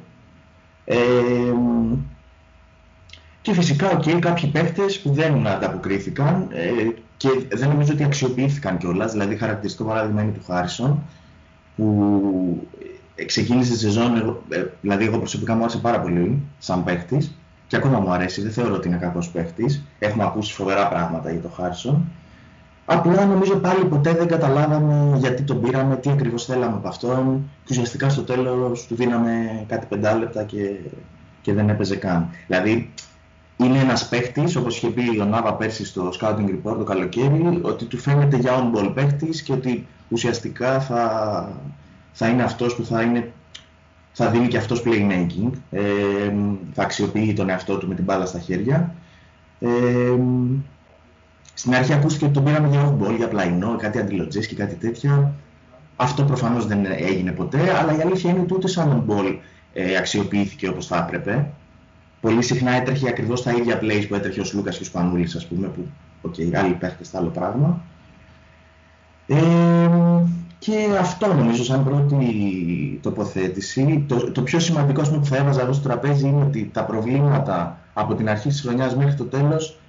Ε, 0.86 0.98
και 3.42 3.54
φυσικά, 3.54 4.00
okay, 4.00 4.20
κάποιοι 4.20 4.50
παίχτες 4.50 5.00
που 5.00 5.12
δεν 5.12 5.48
ανταποκρίθηκαν 5.48 6.48
ε, 6.52 6.70
και 7.20 7.30
δεν 7.54 7.70
νομίζω 7.70 7.94
ότι 7.94 8.04
αξιοποιήθηκαν 8.04 8.78
κιόλας, 8.78 9.12
δηλαδή 9.12 9.36
χαρακτηριστικό 9.36 9.90
παράδειγμα 9.90 10.22
είναι 10.22 10.32
του 10.32 10.44
Χάρισον, 10.46 11.04
που 11.76 12.68
ξεκίνησε 13.26 13.72
τη 13.72 13.78
σεζόν, 13.78 14.38
ε, 14.50 14.64
δηλαδή 14.82 15.06
εγώ 15.06 15.18
προσωπικά 15.18 15.56
μου 15.56 15.62
άρεσε 15.62 15.78
πάρα 15.78 16.00
πολύ 16.02 16.42
σαν 16.60 16.84
παίχτης, 16.84 17.36
και 17.68 17.76
ακόμα 17.76 18.00
μου 18.00 18.12
αρέσει, 18.12 18.42
δεν 18.42 18.52
θεωρώ 18.52 18.74
ότι 18.76 18.88
είναι 18.88 18.98
κακός 18.98 19.30
παίχτης. 19.30 19.84
Έχουμε 20.00 20.24
ακούσει 20.24 20.54
φοβερά 20.54 20.88
πράγματα 20.88 21.32
για 21.32 21.42
τον 21.42 21.52
Χάρισον. 21.52 22.06
Απλά 22.86 23.26
νομίζω 23.26 23.56
πάλι 23.56 23.86
ποτέ 23.86 24.14
δεν 24.14 24.28
καταλάβαμε 24.28 25.18
γιατί 25.18 25.44
τον 25.44 25.62
πήραμε, 25.62 25.96
τι 25.98 26.10
ακριβώς 26.10 26.46
θέλαμε 26.46 26.76
από 26.76 26.88
αυτόν 26.88 27.50
και 27.64 27.68
ουσιαστικά 27.70 28.10
στο 28.10 28.22
τέλος 28.22 28.88
του 28.88 28.96
δίναμε 28.96 29.66
κάτι 29.68 29.86
πεντάλεπτα 29.86 30.44
και, 30.44 30.76
και 31.42 31.54
δεν 31.54 31.70
έπαιζε 31.70 31.96
καν. 31.96 32.30
Δηλαδή 32.48 32.94
είναι 33.64 33.80
ένας 33.80 34.08
παίχτης, 34.10 34.56
όπως 34.56 34.78
είχε 34.78 34.90
πει 34.90 35.20
ο 35.20 35.26
Νάβα 35.26 35.54
πέρσι 35.54 35.86
στο 35.86 36.12
Scouting 36.20 36.50
Report 36.50 36.78
το 36.78 36.84
καλοκαίρι, 36.84 37.60
ότι 37.62 37.86
του 37.86 37.98
φαίνεται 37.98 38.38
για 38.38 38.72
on-ball 38.74 38.92
παίχτης 38.94 39.42
και 39.42 39.54
ότι 39.54 39.88
ουσιαστικά 40.10 40.80
θα, 40.80 41.52
θα 42.12 42.28
είναι 42.28 42.44
αυτός 42.44 42.76
που 42.76 42.86
θα, 42.86 43.02
είναι, 43.02 43.32
θα 44.12 44.30
δίνει 44.30 44.48
και 44.48 44.58
αυτός 44.58 44.84
playmaking, 44.86 45.50
ε, 45.72 45.82
θα 46.74 46.84
αξιοποιεί 46.84 47.34
τον 47.34 47.50
εαυτό 47.50 47.78
του 47.78 47.88
με 47.88 47.96
την 47.96 48.04
μπάλα 48.04 48.26
στα 48.26 48.40
χέρια. 48.40 48.96
Ε, 49.60 49.68
στην 51.54 51.76
αρχή 51.76 51.94
ακούστηκε 51.94 52.26
ότι 52.26 52.34
τον 52.34 52.44
πήραμε 52.44 52.68
για 52.68 52.96
off-ball, 52.98 53.16
για 53.18 53.28
πλαϊνό, 53.28 53.76
κάτι 53.76 54.00
αντιλοτζές 54.00 54.48
και 54.48 54.56
κάτι 54.56 54.76
τέτοια. 54.76 55.34
Αυτό 55.96 56.24
προφανώς 56.24 56.68
δεν 56.68 56.86
έγινε 56.86 57.32
ποτέ, 57.32 57.78
αλλά 57.78 57.98
η 57.98 58.02
αλήθεια 58.02 58.30
είναι 58.32 58.40
ότι 58.40 58.54
ούτε 58.54 58.68
σαν 58.68 59.06
on-ball 59.08 59.38
ε, 59.74 59.98
αξιοποιήθηκε 59.98 60.68
όπως 60.70 60.88
θα 60.88 60.98
έπρεπε 60.98 61.50
πολύ 62.22 62.42
συχνά 62.42 62.72
έτρεχε 62.72 63.08
ακριβώς 63.08 63.44
τα 63.44 63.52
ίδια 63.52 63.80
plays 63.82 64.06
που 64.08 64.16
έτρεχε 64.16 64.40
ο 64.40 64.44
Σλούκας 64.44 64.78
και 64.78 64.84
ο 64.84 64.86
Σπανούλης, 64.86 65.36
ας 65.36 65.46
πούμε, 65.46 65.68
που 65.68 65.88
okay, 66.30 66.54
άλλοι 66.56 66.74
παίχτες, 66.74 67.16
άλλο 67.16 67.30
πράγμα. 67.30 67.82
Ε, 69.28 69.38
και 70.60 70.76
αυτό 71.00 71.34
νομίζω 71.34 71.64
σαν 71.64 71.84
πρώτη 71.84 73.00
τοποθέτηση. 73.02 74.06
Το, 74.08 74.32
το 74.32 74.42
πιο 74.42 74.60
σημαντικό 74.60 75.02
πούμε, 75.02 75.18
που 75.18 75.26
θα 75.26 75.38
έβαζα 75.38 75.62
εδώ 75.62 75.74
στο 75.74 75.88
τραπέζι 75.88 76.28
είναι 76.28 76.44
ότι 76.44 76.70
τα 76.74 76.84
προβλήματα 76.86 77.80
από 77.94 78.16
την 78.16 78.30
αρχή 78.30 78.48
της 78.48 78.62
χρονιάς 78.62 78.96
μέχρι 78.96 79.16
το 79.16 79.24
τέλος 79.24 79.80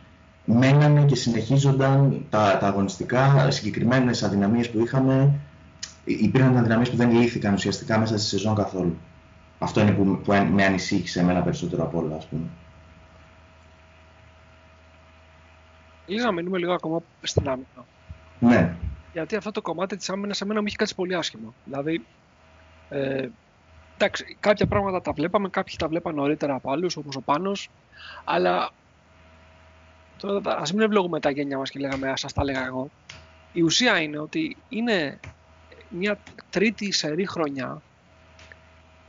μένανε 0.45 1.05
και 1.05 1.15
συνεχίζονταν 1.15 2.25
τα, 2.31 2.59
τα 2.61 2.67
αγωνιστικά, 2.67 3.51
συγκεκριμένες 3.51 4.23
αδυναμίες 4.23 4.71
που 4.71 4.81
είχαμε, 4.81 5.33
υπήρχαν 6.05 6.57
αδυναμίες 6.57 6.91
που 6.91 6.97
δεν 6.97 7.11
λύθηκαν 7.11 7.55
ουσιαστικά 7.55 7.99
μέσα 7.99 8.19
στη 8.19 8.29
σεζόν 8.29 8.55
καθόλου. 8.55 8.97
Αυτό 9.63 9.81
είναι 9.81 9.93
που, 9.93 10.21
που 10.25 10.33
με 10.33 10.65
ανησύχησε 10.65 11.21
εμένα 11.21 11.43
περισσότερο 11.43 11.83
από 11.83 11.99
όλα, 11.99 12.17
ας 12.17 12.27
πούμε. 12.27 12.47
Λίγο 16.07 16.25
να 16.25 16.33
μείνουμε 16.33 16.59
λίγο 16.59 16.73
ακόμα 16.73 17.03
στην 17.23 17.49
άμυνα. 17.49 17.85
Ναι. 18.39 18.75
Γιατί 19.13 19.37
αυτό 19.37 19.51
το 19.51 19.63
κομμάτι 19.63 19.97
της 19.97 20.11
άμυνας 20.11 20.37
σε 20.37 20.45
μένα 20.45 20.61
μου 20.61 20.67
έχει 20.67 20.77
κάτσει 20.77 20.95
πολύ 20.95 21.15
άσχημα. 21.15 21.55
Δηλαδή, 21.65 22.07
ε, 22.89 23.29
εντάξει, 23.95 24.37
κάποια 24.41 24.67
πράγματα 24.67 25.03
τα 25.03 25.13
βλέπαμε, 25.13 25.49
κάποιοι 25.49 25.75
τα 25.79 25.89
βλέπαν 25.89 26.15
νωρίτερα 26.15 26.55
από 26.55 26.71
άλλους, 26.71 26.97
όπως 26.97 27.17
ο 27.17 27.21
Πάνος, 27.21 27.71
αλλά 28.25 28.71
τώρα 30.19 30.59
ας 30.59 30.73
μην 30.73 30.83
ευλογούμε 30.83 31.21
τα 31.21 31.31
γένια 31.31 31.59
μας 31.59 31.71
και 31.71 31.79
λέγαμε, 31.79 32.13
σας 32.17 32.33
τα 32.33 32.45
λέγα 32.45 32.67
εγώ. 32.67 32.91
Η 33.53 33.63
ουσία 33.63 34.01
είναι 34.01 34.19
ότι 34.19 34.57
είναι 34.69 35.21
μια 35.89 36.19
τρίτη 36.51 36.93
σερή 36.93 37.27
χρονιά 37.27 37.83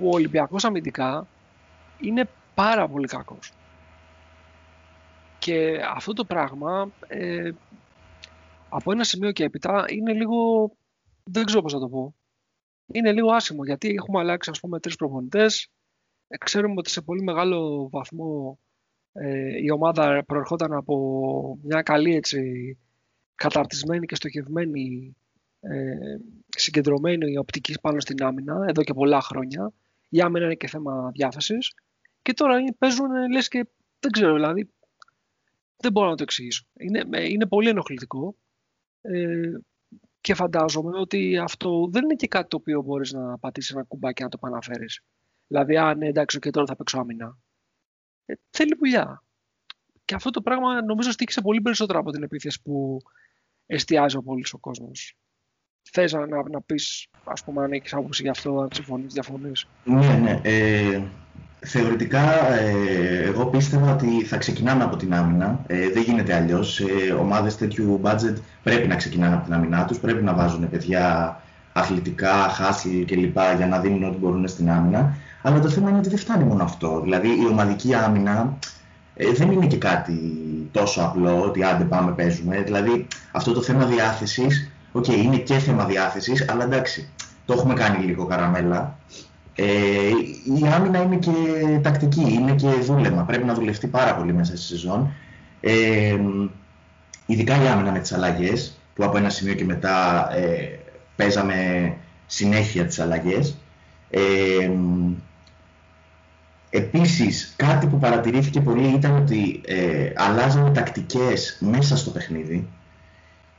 που 0.02 0.08
ο 0.08 0.14
Ολυμπιακός 0.14 0.64
αμυντικά 0.64 1.28
είναι 2.00 2.30
πάρα 2.54 2.88
πολύ 2.88 3.08
κακός. 3.08 3.52
Και 5.40 5.80
αυτό 5.96 6.14
το 6.14 6.26
πράγμα 6.26 6.92
ε, 7.08 7.52
από 8.70 8.92
ένα 8.92 9.04
σημείο 9.04 9.32
και 9.32 9.44
έπειτα 9.44 9.86
είναι 9.88 10.14
λίγο, 10.14 10.72
δεν 11.24 11.46
ξέρω 11.46 11.62
πώς 11.62 11.74
να 11.74 11.80
το 11.80 11.90
πω, 11.90 12.16
είναι 12.86 13.12
λίγο 13.12 13.32
άσχημο 13.32 13.66
γιατί 13.66 13.90
έχουμε 13.90 14.20
αλλάξει 14.20 14.50
ας 14.50 14.60
πούμε 14.60 14.80
τρεις 14.80 14.96
προπονητές, 14.96 15.70
ε, 16.28 16.38
ξέρουμε 16.38 16.76
ότι 16.78 16.90
σε 16.90 17.02
πολύ 17.02 17.24
μεγάλο 17.24 17.90
βαθμό 17.90 18.60
ε, 19.14 19.62
η 19.64 19.72
ομάδα 19.72 20.24
προερχόταν 20.28 20.74
από 20.74 21.58
μια 21.64 21.82
καλή 21.82 22.16
έτσι 22.16 22.78
καταρτισμένη 23.36 24.06
και 24.06 24.16
στοχευμένη 24.16 25.16
ε, 25.60 25.96
συγκεντρωμένη 26.48 27.38
οπτική 27.38 27.80
πάνω 27.82 28.00
στην 28.00 28.24
άμυνα 28.24 28.66
εδώ 28.68 28.84
και 28.84 28.94
πολλά 28.94 29.22
χρόνια 29.22 29.72
η 30.12 30.22
άμυνα 30.22 30.46
είναι 30.46 30.56
και 30.56 30.68
θέμα 30.68 31.12
διάθεσης. 31.14 31.74
Και 32.22 32.34
τώρα 32.34 32.58
παίζουν 32.78 33.32
λες 33.32 33.48
και 33.48 33.68
δεν 34.00 34.12
ξέρω, 34.12 34.34
δηλαδή. 34.34 34.74
Δεν 35.78 35.92
μπορώ 35.92 36.10
να 36.10 36.16
το 36.16 36.24
εξηγήσω. 36.24 36.66
Είναι, 36.80 37.28
είναι 37.28 37.48
πολύ 37.48 37.70
ενοχλητικό. 37.70 38.36
Ε, 39.02 39.52
και 40.22 40.34
φαντάζομαι 40.34 41.00
ότι 41.00 41.38
αυτό 41.38 41.88
δεν 41.92 42.04
είναι 42.04 42.16
και 42.16 42.28
κάτι 42.28 42.48
το 42.48 42.58
οποίο 42.58 42.82
μπορείς 42.82 43.12
να 43.12 43.38
πατήσεις 43.38 43.72
ένα 43.72 43.84
κουμπάκι 43.84 44.24
να 44.24 44.30
το 44.30 44.38
επαναφέρεις. 44.42 45.02
Δηλαδή, 45.48 45.78
αν 45.78 45.98
ναι, 45.98 46.08
εντάξει, 46.08 46.40
και 46.40 46.50
τώρα 46.50 46.66
θα 46.66 46.76
παίξω 46.76 47.00
άμυνα. 47.00 47.38
Ε, 48.26 48.34
θέλει 48.50 48.76
δουλειά. 48.78 49.24
Και 50.06 50.16
αυτό 50.16 50.30
το 50.30 50.42
πράγμα 50.42 50.82
νομίζω 50.82 51.12
στήχησε 51.12 51.42
πολύ 51.42 51.62
περισσότερο 51.62 52.00
από 52.00 52.12
την 52.12 52.24
επίθεση 52.24 52.62
που 52.62 52.98
εστιάζει 53.66 54.18
ο 54.18 54.24
πολύ 54.24 54.46
ο 54.52 54.58
κόσμος. 54.58 55.18
Θες 55.92 56.14
να, 56.14 56.20
να, 56.20 56.44
να 56.52 56.62
πεις, 56.62 57.08
ας 57.24 57.44
πούμε, 57.44 57.64
αν 57.64 57.72
έχεις 57.72 57.94
άποψη 57.94 58.22
γι' 58.22 58.30
αυτό, 58.30 58.60
αν 58.60 58.68
συμφωνείς, 58.74 59.14
διαφωνείς. 59.14 59.68
Ναι, 59.84 60.20
ναι. 60.24 60.40
Ε, 60.42 61.02
θεωρητικά, 61.60 62.54
ε, 62.54 63.24
εγώ 63.24 63.46
πίστευα 63.46 63.94
ότι 63.94 64.24
θα 64.24 64.38
ξεκινάμε 64.38 64.84
από 64.84 64.96
την 64.96 65.14
άμυνα. 65.14 65.60
Ε, 65.68 65.90
δεν 65.90 66.04
γίνεται 66.04 66.36
αλλιώς. 66.36 66.80
Ε, 66.80 67.12
Ομάδες 67.12 67.58
τέτοιου 67.58 68.02
budget 68.04 68.36
πρέπει 68.64 68.88
να 68.88 68.96
ξεκινάνε 68.96 69.36
από 69.36 69.44
την 69.44 69.54
άμυνά 69.54 69.86
τους. 69.86 70.00
Πρέπει 70.00 70.24
να 70.24 70.34
βάζουν 70.34 70.70
παιδιά 70.70 71.36
αθλητικά, 71.74 72.34
χάσι 72.34 73.06
κλπ. 73.08 73.38
για 73.58 73.68
να 73.70 73.80
δίνουν 73.80 74.04
ό,τι 74.04 74.18
μπορούν 74.18 74.48
στην 74.48 74.70
άμυνα. 74.70 75.16
Αλλά 75.42 75.60
το 75.60 75.70
θέμα 75.70 75.90
είναι 75.90 75.98
ότι 75.98 76.10
δεν 76.10 76.18
φτάνει 76.18 76.44
μόνο 76.44 76.64
αυτό. 76.64 77.02
Δηλαδή, 77.02 77.28
η 77.28 77.48
ομαδική 77.50 77.94
άμυνα 77.94 78.58
ε, 79.16 79.32
δεν 79.32 79.52
είναι 79.52 79.68
και 79.68 79.78
κάτι 79.78 80.20
τόσο 80.72 81.02
απλό 81.02 81.42
ότι 81.42 81.64
άντε 81.64 81.84
πάμε 81.84 82.12
παίζουμε. 82.12 82.62
Δηλαδή, 82.62 83.08
αυτό 83.32 83.54
το 83.54 83.62
θέμα 83.62 83.86
διάθεσης 83.86 84.72
Okay, 84.92 85.16
είναι 85.16 85.38
και 85.38 85.58
θέμα 85.58 85.86
διάθεσης, 85.86 86.50
αλλά 86.50 86.64
εντάξει, 86.64 87.10
το 87.46 87.54
έχουμε 87.54 87.74
κάνει 87.74 88.06
λίγο 88.06 88.26
καραμέλα. 88.26 89.00
Ε, 89.56 89.66
η 90.60 90.68
άμυνα 90.74 91.02
είναι 91.02 91.16
και 91.16 91.32
τακτική, 91.82 92.34
είναι 92.34 92.52
και 92.52 92.68
δούλεμα. 92.68 93.24
Πρέπει 93.24 93.44
να 93.44 93.54
δουλευτεί 93.54 93.88
πάρα 93.88 94.16
πολύ 94.16 94.34
μέσα 94.34 94.58
στη 94.58 94.66
σεζόν. 94.66 95.14
Ε, 95.62 96.20
ειδικά 97.26 97.64
η 97.64 97.68
άμυνα 97.68 97.92
με 97.92 98.00
τις 98.00 98.14
αλλαγές, 98.14 98.78
που 98.96 99.04
από 99.04 99.18
ένα 99.18 99.30
σημείο 99.30 99.54
και 99.54 99.66
μετά 99.66 100.28
ε, 100.36 100.80
παίζαμε 101.16 101.94
συνέχεια 102.26 102.86
τις 102.86 103.00
αλλαγές. 103.00 103.58
Ε, 104.10 104.72
επίσης, 106.70 107.54
κάτι 107.56 107.88
που 107.88 107.98
παρατηρήθηκε 107.98 108.62
πολύ 108.62 108.88
ήταν 108.88 109.16
ότι 109.16 109.62
ε, 109.66 110.12
αλλάζαμε 110.16 110.72
τακτικές 110.72 111.58
μέσα 111.60 111.98
στο 111.98 112.10
παιχνίδι. 112.10 112.68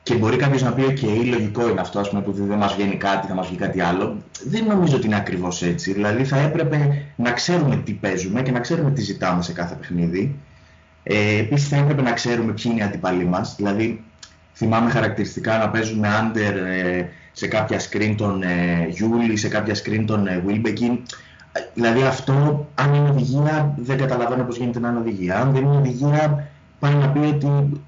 Και 0.02 0.14
μπορεί 0.14 0.36
κάποιος 0.36 0.62
να 0.62 0.72
πει: 0.72 0.82
OK, 0.88 1.26
λογικό 1.26 1.68
είναι 1.70 1.80
αυτό, 1.80 1.98
ας 1.98 2.08
πούμε, 2.08 2.22
που 2.22 2.32
δεν 2.32 2.58
μας 2.58 2.74
βγαίνει 2.74 2.96
κάτι, 2.96 3.26
θα 3.26 3.34
μας 3.34 3.46
βγει 3.46 3.56
κάτι 3.56 3.80
άλλο. 3.80 4.16
Δεν 4.46 4.64
νομίζω 4.64 4.96
ότι 4.96 5.06
είναι 5.06 5.16
ακριβώς 5.16 5.62
έτσι. 5.62 5.92
Δηλαδή, 5.92 6.24
θα 6.24 6.36
έπρεπε 6.36 7.04
να 7.16 7.32
ξέρουμε 7.32 7.76
τι 7.76 7.92
παίζουμε 7.92 8.42
και 8.42 8.50
να 8.50 8.60
ξέρουμε 8.60 8.90
τι 8.90 9.00
ζητάμε 9.00 9.42
σε 9.42 9.52
κάθε 9.52 9.74
παιχνίδι. 9.74 10.36
Ε, 11.02 11.38
Επίσης, 11.38 11.68
θα 11.68 11.76
έπρεπε 11.76 12.02
να 12.02 12.12
ξέρουμε 12.12 12.52
ποιοι 12.52 12.64
είναι 12.74 12.80
οι 12.80 12.84
αντιπαλοί 12.84 13.24
μας. 13.24 13.54
Δηλαδή, 13.56 14.04
θυμάμαι 14.54 14.90
χαρακτηριστικά 14.90 15.58
να 15.58 15.68
παίζουμε 15.68 16.08
under 16.22 16.54
ε, 16.66 17.04
σε 17.32 17.46
κάποια 17.46 17.80
screen 17.80 18.14
τον 18.16 18.42
ε, 18.42 18.86
Γιούλη, 18.90 19.36
σε 19.36 19.48
κάποια 19.48 19.74
screen 19.74 20.04
τον 20.06 20.26
ε, 20.26 20.42
Wilbekin. 20.46 20.98
Δηλαδή, 21.74 22.02
αυτό, 22.02 22.68
αν 22.74 22.94
είναι 22.94 23.08
οδηγία, 23.08 23.74
δεν 23.78 23.98
καταλαβαίνω 23.98 24.44
πώς 24.44 24.56
γίνεται 24.56 24.80
να 24.80 24.88
είναι 24.88 24.98
οδηγία. 24.98 25.40
Αν 25.40 25.52
δεν 25.52 25.62
είναι 25.62 25.76
οδηγία, 25.76 26.48
πάει 26.78 26.94
να 26.94 27.08
πει 27.08 27.18
ότι 27.18 27.80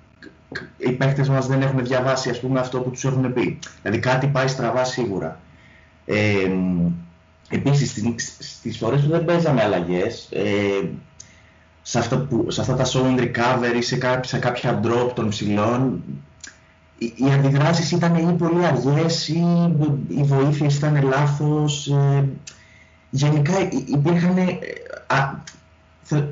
οι 0.77 0.93
παίκτες 0.93 1.29
μας 1.29 1.47
δεν 1.47 1.63
έχουν 1.63 1.85
διαβάσει 1.85 2.31
ας 2.31 2.41
πούμε, 2.41 2.61
αυτό 2.61 2.81
που 2.81 2.91
τους 2.91 3.05
έχουν 3.05 3.33
πει. 3.33 3.59
Δηλαδή 3.83 4.01
κάτι 4.01 4.27
πάει 4.27 4.49
στραβά 4.49 4.85
σίγουρα. 4.85 5.41
Ε, 6.07 6.51
επίσης, 7.49 7.91
στις, 7.91 8.37
στις 8.39 8.77
φορές 8.77 9.01
που 9.01 9.09
δεν 9.09 9.25
παίζαμε 9.25 9.63
αλλαγές, 9.63 10.29
ε, 10.31 10.89
σε, 11.83 11.99
αυτά 11.99 12.19
που, 12.19 12.51
σε 12.51 12.61
αυτά 12.61 12.75
τα 12.75 12.85
show 12.85 13.03
and 13.03 13.21
recovery, 13.21 13.79
σε, 13.81 13.97
κάποια, 13.97 14.23
σε 14.25 14.39
κάποια 14.39 14.81
drop 14.85 15.11
των 15.15 15.29
ψηλών, 15.29 16.03
οι, 16.99 17.12
οι 17.17 17.33
αντιδράσεις 17.33 17.90
ήταν 17.90 18.14
ή 18.14 18.33
πολύ 18.33 18.67
αργές 18.67 19.29
ή 19.29 19.45
οι 20.09 20.23
βοήθειες 20.23 20.77
ήταν 20.77 21.03
λάθος. 21.03 21.88
Ε, 21.88 22.29
γενικά 23.11 23.53
υπήρχαν 23.87 24.38
ε, 24.38 24.57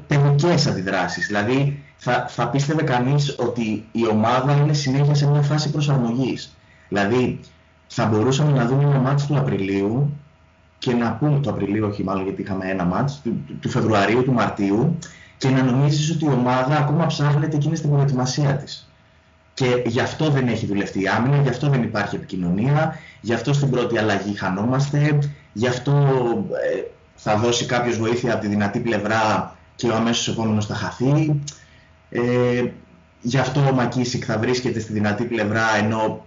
παιδικές 0.06 0.66
αντιδράσεις. 0.66 1.26
Δηλαδή, 1.26 1.81
θα, 2.04 2.26
θα 2.28 2.48
πίστευε 2.48 2.82
κανείς 2.82 3.36
ότι 3.38 3.84
η 3.92 4.06
ομάδα 4.10 4.56
είναι 4.56 4.72
συνέχεια 4.72 5.14
σε 5.14 5.30
μια 5.30 5.42
φάση 5.42 5.70
προσαρμογής. 5.70 6.56
Δηλαδή, 6.88 7.40
θα 7.86 8.06
μπορούσαμε 8.06 8.52
να 8.52 8.66
δούμε 8.66 8.82
ένα 8.82 8.98
μάτς 8.98 9.26
του 9.26 9.38
Απριλίου 9.38 10.12
και 10.78 10.94
να 10.94 11.12
πούμε 11.12 11.40
το 11.40 11.50
Απριλίου, 11.50 11.86
όχι 11.86 12.04
μάλλον 12.04 12.24
γιατί 12.24 12.42
είχαμε 12.42 12.66
ένα 12.66 12.84
μάτς, 12.84 13.20
του, 13.22 13.44
του 13.60 13.68
Φεβρουαρίου, 13.68 14.24
του 14.24 14.32
Μαρτίου 14.32 14.98
και 15.36 15.48
να 15.48 15.62
νομίζεις 15.62 16.10
ότι 16.10 16.24
η 16.24 16.28
ομάδα 16.28 16.76
ακόμα 16.76 17.06
ψάχνεται 17.06 17.56
εκείνη 17.56 17.76
στην 17.76 17.90
προετοιμασία 17.90 18.56
της. 18.56 18.90
Και 19.54 19.82
γι' 19.86 20.00
αυτό 20.00 20.30
δεν 20.30 20.48
έχει 20.48 20.66
δουλευτεί 20.66 21.02
η 21.02 21.08
άμυνα, 21.08 21.36
γι' 21.36 21.48
αυτό 21.48 21.68
δεν 21.68 21.82
υπάρχει 21.82 22.16
επικοινωνία, 22.16 22.98
γι' 23.20 23.34
αυτό 23.34 23.52
στην 23.52 23.70
πρώτη 23.70 23.98
αλλαγή 23.98 24.34
χανόμαστε, 24.34 25.18
γι' 25.52 25.66
αυτό 25.66 25.92
ε, 26.74 26.80
θα 27.14 27.36
δώσει 27.36 27.66
κάποιος 27.66 27.98
βοήθεια 27.98 28.32
από 28.32 28.42
τη 28.42 28.48
δυνατή 28.48 28.80
πλευρά 28.80 29.56
και 29.76 29.88
ο 29.88 29.94
αμέσως 29.94 30.28
επόμενος 30.28 30.66
θα 30.66 30.74
χαθεί. 30.74 31.40
Ε, 32.12 32.64
γι' 33.20 33.38
αυτό 33.38 33.60
ο 33.60 33.72
Μακίσικ 33.72 34.22
θα 34.26 34.38
βρίσκεται 34.38 34.80
στη 34.80 34.92
δυνατή 34.92 35.24
πλευρά, 35.24 35.76
ενώ 35.76 36.24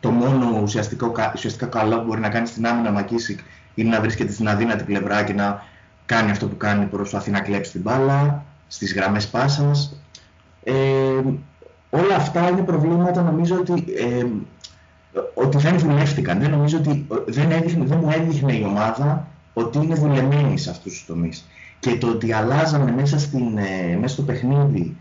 το 0.00 0.10
μόνο 0.10 0.60
ουσιαστικό, 0.62 1.12
ουσιαστικά 1.34 1.66
καλό 1.66 1.98
που 1.98 2.06
μπορεί 2.06 2.20
να 2.20 2.28
κάνει 2.28 2.46
στην 2.46 2.66
άμυνα 2.66 2.88
ο 2.88 2.92
Μακίσικ 2.92 3.40
είναι 3.74 3.88
να 3.88 4.00
βρίσκεται 4.00 4.32
στην 4.32 4.48
αδύνατη 4.48 4.84
πλευρά 4.84 5.22
και 5.22 5.32
να 5.32 5.62
κάνει 6.06 6.30
αυτό 6.30 6.46
που 6.48 6.56
κάνει, 6.56 6.84
προσπαθεί 6.84 7.30
να 7.30 7.40
κλέψει 7.40 7.70
την 7.70 7.80
μπάλα. 7.80 8.44
στις 8.68 8.94
γραμμές 8.94 9.28
πάσας. 9.28 10.00
Ε, 10.64 10.72
όλα 11.90 12.14
αυτά 12.16 12.48
είναι 12.48 12.62
προβλήματα 12.62 13.22
νομίζω 13.22 13.56
ότι, 13.56 13.84
ε, 13.96 14.26
ότι 15.34 15.56
δεν 15.56 15.78
δουλεύτηκαν. 15.78 16.40
Δεν 16.40 16.50
νομίζω 16.50 16.78
ότι 16.78 17.06
δεν, 17.26 17.50
έδειχνε, 17.50 17.84
δεν 17.84 17.98
μου 18.02 18.10
έδειχνε 18.10 18.52
η 18.52 18.64
ομάδα 18.64 19.26
ότι 19.52 19.78
είναι 19.78 19.94
δουλεμένη 19.94 20.58
σε 20.58 20.70
αυτούς 20.70 20.92
τους 20.92 21.06
τομείς. 21.06 21.46
Και 21.82 21.96
το 21.96 22.06
ότι 22.06 22.32
αλλάζαμε 22.32 22.92
μέσα, 22.92 23.18
στην, 23.18 23.58
ε, 23.58 23.96
μέσα 24.00 24.14
στο 24.14 24.22
παιχνίδι 24.22 24.96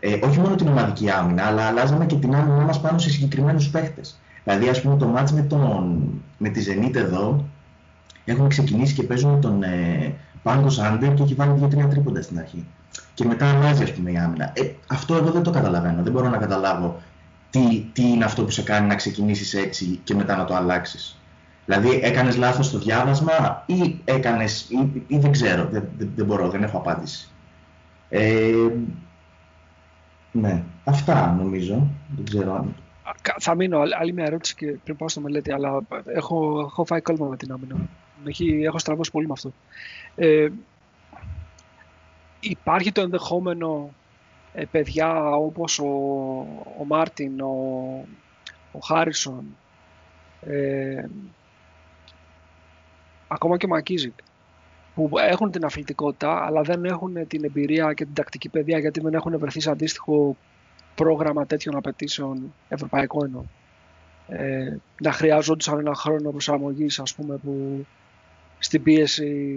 ε, 0.00 0.18
όχι 0.22 0.38
μόνο 0.38 0.54
την 0.54 0.68
ομαδική 0.68 1.10
άμυνα, 1.10 1.42
αλλά 1.42 1.62
αλλάζαμε 1.62 2.06
και 2.06 2.16
την 2.16 2.34
άμυνά 2.34 2.64
μας 2.64 2.80
πάνω 2.80 2.98
σε 2.98 3.10
συγκεκριμένους 3.10 3.70
παίχτες. 3.70 4.18
Δηλαδή, 4.44 4.68
ας 4.68 4.80
πούμε, 4.80 4.96
το 4.96 5.06
μάτς 5.06 5.32
με, 5.32 5.42
τον, 5.42 6.02
με 6.38 6.48
τη 6.48 6.64
Zenit 6.68 6.94
εδώ, 6.94 7.44
έχουμε 8.24 8.48
ξεκινήσει 8.48 8.94
και 8.94 9.02
παίζουμε 9.02 9.38
τον 9.38 9.62
ε, 9.62 10.14
Πάγκο 10.42 10.70
Σάντερ 10.70 11.14
και 11.14 11.22
έχει 11.22 11.34
βάλει 11.34 11.52
δύο-τρία 11.58 11.88
τρίποντα 11.88 12.22
στην 12.22 12.38
αρχή. 12.38 12.66
Και 13.14 13.24
μετά 13.24 13.50
αλλάζει, 13.50 13.82
ας 13.82 13.92
πούμε, 13.92 14.10
η 14.10 14.16
άμυνα. 14.16 14.52
Ε, 14.54 14.70
αυτό 14.86 15.14
εγώ 15.14 15.30
δεν 15.30 15.42
το 15.42 15.50
καταλαβαίνω. 15.50 16.02
Δεν 16.02 16.12
μπορώ 16.12 16.28
να 16.28 16.36
καταλάβω 16.36 17.00
τι, 17.50 17.86
τι 17.92 18.02
είναι 18.08 18.24
αυτό 18.24 18.44
που 18.44 18.50
σε 18.50 18.62
κάνει 18.62 18.86
να 18.86 18.94
ξεκινήσεις 18.94 19.54
έτσι 19.54 20.00
και 20.04 20.14
μετά 20.14 20.36
να 20.36 20.44
το 20.44 20.54
αλλάξεις. 20.54 21.16
Δηλαδή, 21.66 22.00
έκανες 22.02 22.36
λάθος 22.36 22.66
στο 22.66 22.78
διάβασμα 22.78 23.62
ή 23.66 24.00
έκανες, 24.04 24.70
ή, 24.70 25.04
ή, 25.06 25.18
δεν 25.18 25.32
ξέρω, 25.32 25.68
δεν, 25.70 25.88
δεν, 25.98 26.10
δεν, 26.16 26.26
μπορώ, 26.26 26.48
δεν 26.48 26.62
έχω 26.62 26.76
απάντηση. 26.76 27.28
Ε, 28.08 28.68
ναι, 30.32 30.62
αυτά 30.84 31.32
νομίζω. 31.38 31.86
Δεν 32.16 32.24
ξέρω 32.24 32.54
αν... 32.54 32.74
Θα 33.38 33.54
μείνω 33.54 33.80
άλλη 34.00 34.12
μια 34.12 34.24
ερώτηση 34.24 34.54
και 34.54 34.66
πριν 34.66 34.96
πάω 34.96 35.08
στο 35.08 35.20
μελέτη, 35.20 35.52
αλλά 35.52 35.80
έχω, 36.04 36.60
έχω 36.60 36.84
φάει 36.84 37.00
κόλμα 37.00 37.26
με 37.26 37.36
την 37.36 37.52
άμυνα. 37.52 37.76
Έχει, 38.26 38.62
έχω 38.64 38.78
στραβώσει 38.78 39.10
πολύ 39.10 39.26
με 39.26 39.32
αυτό. 39.32 39.52
Ε, 40.14 40.48
υπάρχει 42.40 42.92
το 42.92 43.00
ενδεχόμενο 43.00 43.90
ε, 44.54 44.64
παιδιά 44.64 45.34
όπως 45.34 45.78
ο, 45.78 45.86
ο 46.78 46.84
Μάρτιν, 46.86 47.40
ο, 47.40 47.54
ο 48.72 48.78
Χάρισον, 48.78 49.44
ε, 50.46 51.04
ακόμα 53.32 53.56
και 53.56 53.66
ο 53.66 53.68
Μακίζικ, 53.68 54.12
που 54.94 55.10
έχουν 55.18 55.50
την 55.50 55.64
αθλητικότητα, 55.64 56.44
αλλά 56.46 56.62
δεν 56.62 56.84
έχουν 56.84 57.26
την 57.26 57.44
εμπειρία 57.44 57.92
και 57.92 58.04
την 58.04 58.14
τακτική 58.14 58.48
παιδεία, 58.48 58.78
γιατί 58.78 59.00
δεν 59.00 59.14
έχουν 59.14 59.38
βρεθεί 59.38 59.60
σε 59.60 59.70
αντίστοιχο 59.70 60.36
πρόγραμμα 60.94 61.46
τέτοιων 61.46 61.76
απαιτήσεων, 61.76 62.54
ευρωπαϊκό 62.68 63.24
εννοώ. 63.24 63.42
Ε, 64.28 64.76
να 65.02 65.12
χρειάζονταν 65.12 65.78
ένα 65.78 65.94
χρόνο 65.94 66.30
προσαρμογής, 66.30 66.98
ας 66.98 67.14
πούμε, 67.14 67.36
που 67.36 67.86
στην 68.58 68.82
πίεση 68.82 69.56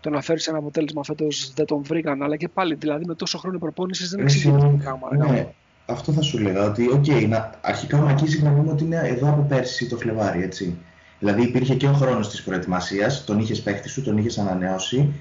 το 0.00 0.10
να 0.10 0.20
φέρεις 0.20 0.46
ένα 0.46 0.58
αποτέλεσμα 0.58 1.04
φέτος 1.04 1.52
δεν 1.54 1.66
τον 1.66 1.82
βρήκαν. 1.82 2.22
Αλλά 2.22 2.36
και 2.36 2.48
πάλι, 2.48 2.74
δηλαδή 2.74 3.04
με 3.06 3.14
τόσο 3.14 3.38
χρόνο 3.38 3.58
προπόνησης 3.58 4.10
δεν 4.10 4.20
εξηγείται 4.20 4.58
το 4.58 4.78
πράγμα. 4.82 5.26
Ναι, 5.30 5.46
αυτό 5.86 6.12
θα 6.12 6.22
σου 6.22 6.38
λέγα. 6.38 6.64
Ότι, 6.64 6.90
okay, 6.90 7.50
αρχικά 7.60 7.98
ο 7.98 8.00
Μακίσικ 8.00 8.42
να 8.42 8.50
πούμε 8.50 8.70
ότι 8.70 8.84
είναι 8.84 9.00
εδώ 9.04 9.28
από 9.28 9.42
πέρσι 9.42 9.88
το 9.88 9.96
Φλεβάρι, 9.96 10.42
έτσι. 10.42 10.78
Δηλαδή 11.20 11.42
υπήρχε 11.42 11.74
και 11.74 11.86
ο 11.86 11.92
χρόνος 11.92 12.28
της 12.28 12.42
προετοιμασίας, 12.42 13.24
τον 13.24 13.38
είχες 13.38 13.60
παίχτη 13.60 13.88
σου, 13.88 14.02
τον 14.02 14.18
είχες 14.18 14.38
ανανεώσει. 14.38 15.12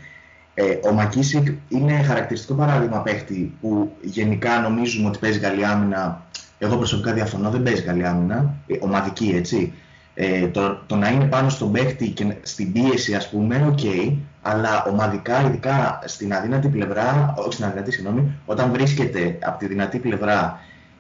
Ε, 0.54 0.88
ο 0.88 0.92
Μακίσικ 0.92 1.48
είναι 1.68 2.02
χαρακτηριστικό 2.02 2.54
παράδειγμα 2.54 3.02
παίχτη 3.02 3.54
που 3.62 3.92
γενικά 4.02 4.60
νομίζουμε 4.60 5.08
ότι 5.08 5.20
παίζει 5.20 5.40
καλή 5.40 5.66
άμυνα. 5.66 6.22
Εγώ 6.58 6.78
προσωπικά 6.78 7.14
διαφωνώ, 7.14 7.50
δεν 7.50 7.64
παίζει 7.64 7.82
καλή 7.82 8.06
άμυνα. 8.06 8.54
Ε, 8.68 8.78
ομαδική, 8.80 9.34
έτσι. 9.36 9.74
Ε, 10.14 10.48
το, 10.48 10.80
το, 10.86 10.96
να 10.96 11.10
είναι 11.10 11.26
πάνω 11.26 11.50
στον 11.50 11.72
παίχτη 11.72 12.10
και 12.10 12.36
στην 12.42 12.72
πίεση, 12.72 13.16
ας 13.16 13.30
πούμε, 13.30 13.66
okay, 13.68 14.14
αλλά 14.42 14.84
ομαδικά, 14.84 15.42
ειδικά 15.42 16.00
στην 16.06 16.34
αδύνατη 16.34 16.68
πλευρά, 16.68 17.34
όχι 17.38 17.54
στην 17.54 17.66
αδύνατη, 17.66 17.92
συγγνώμη, 17.92 18.32
όταν 18.46 18.72
βρίσκεται 18.72 19.38
από 19.42 19.60
τη 19.60 19.68
δυνατή 19.68 19.98
πλευρά 20.00 20.60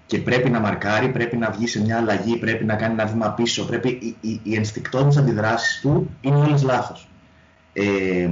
και 0.09 0.19
πρέπει 0.19 0.49
να 0.49 0.59
μαρκάρει, 0.59 1.09
πρέπει 1.09 1.37
να 1.37 1.49
βγει 1.49 1.67
σε 1.67 1.81
μια 1.81 1.97
αλλαγή, 1.97 2.37
πρέπει 2.37 2.65
να 2.65 2.75
κάνει 2.75 2.93
ένα 2.93 3.05
βήμα 3.05 3.31
πίσω, 3.31 3.65
πρέπει, 3.65 3.89
οι, 3.89 4.15
οι, 4.21 4.39
οι 4.43 4.55
ενστικτώδεις 4.55 5.17
αντιδράσεις 5.17 5.79
του 5.81 6.09
είναι 6.21 6.35
όλες 6.35 6.63
λάθος. 6.63 7.09
Ε, 7.73 8.29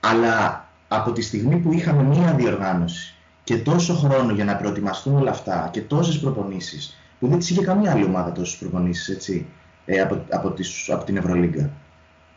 αλλά 0.00 0.68
από 0.88 1.12
τη 1.12 1.22
στιγμή 1.22 1.56
που 1.56 1.72
είχαμε 1.72 2.02
μία 2.02 2.34
διοργάνωση 2.34 3.14
και 3.44 3.56
τόσο 3.56 3.94
χρόνο 3.94 4.32
για 4.32 4.44
να 4.44 4.56
προετοιμαστούν 4.56 5.16
όλα 5.16 5.30
αυτά 5.30 5.68
και 5.72 5.80
τόσες 5.80 6.18
προπονήσεις, 6.18 6.98
που 7.20 7.28
δεν 7.28 7.38
τις 7.38 7.50
είχε 7.50 7.62
καμία 7.62 7.90
άλλη 7.90 8.04
ομάδα 8.04 8.32
τόσες 8.32 8.58
προπονήσεις, 8.58 9.08
έτσι, 9.08 9.46
ε, 9.84 10.00
από, 10.00 10.24
από, 10.30 10.50
τις, 10.50 10.90
από 10.90 11.04
την 11.04 11.16
Ευρωλίγκα. 11.16 11.70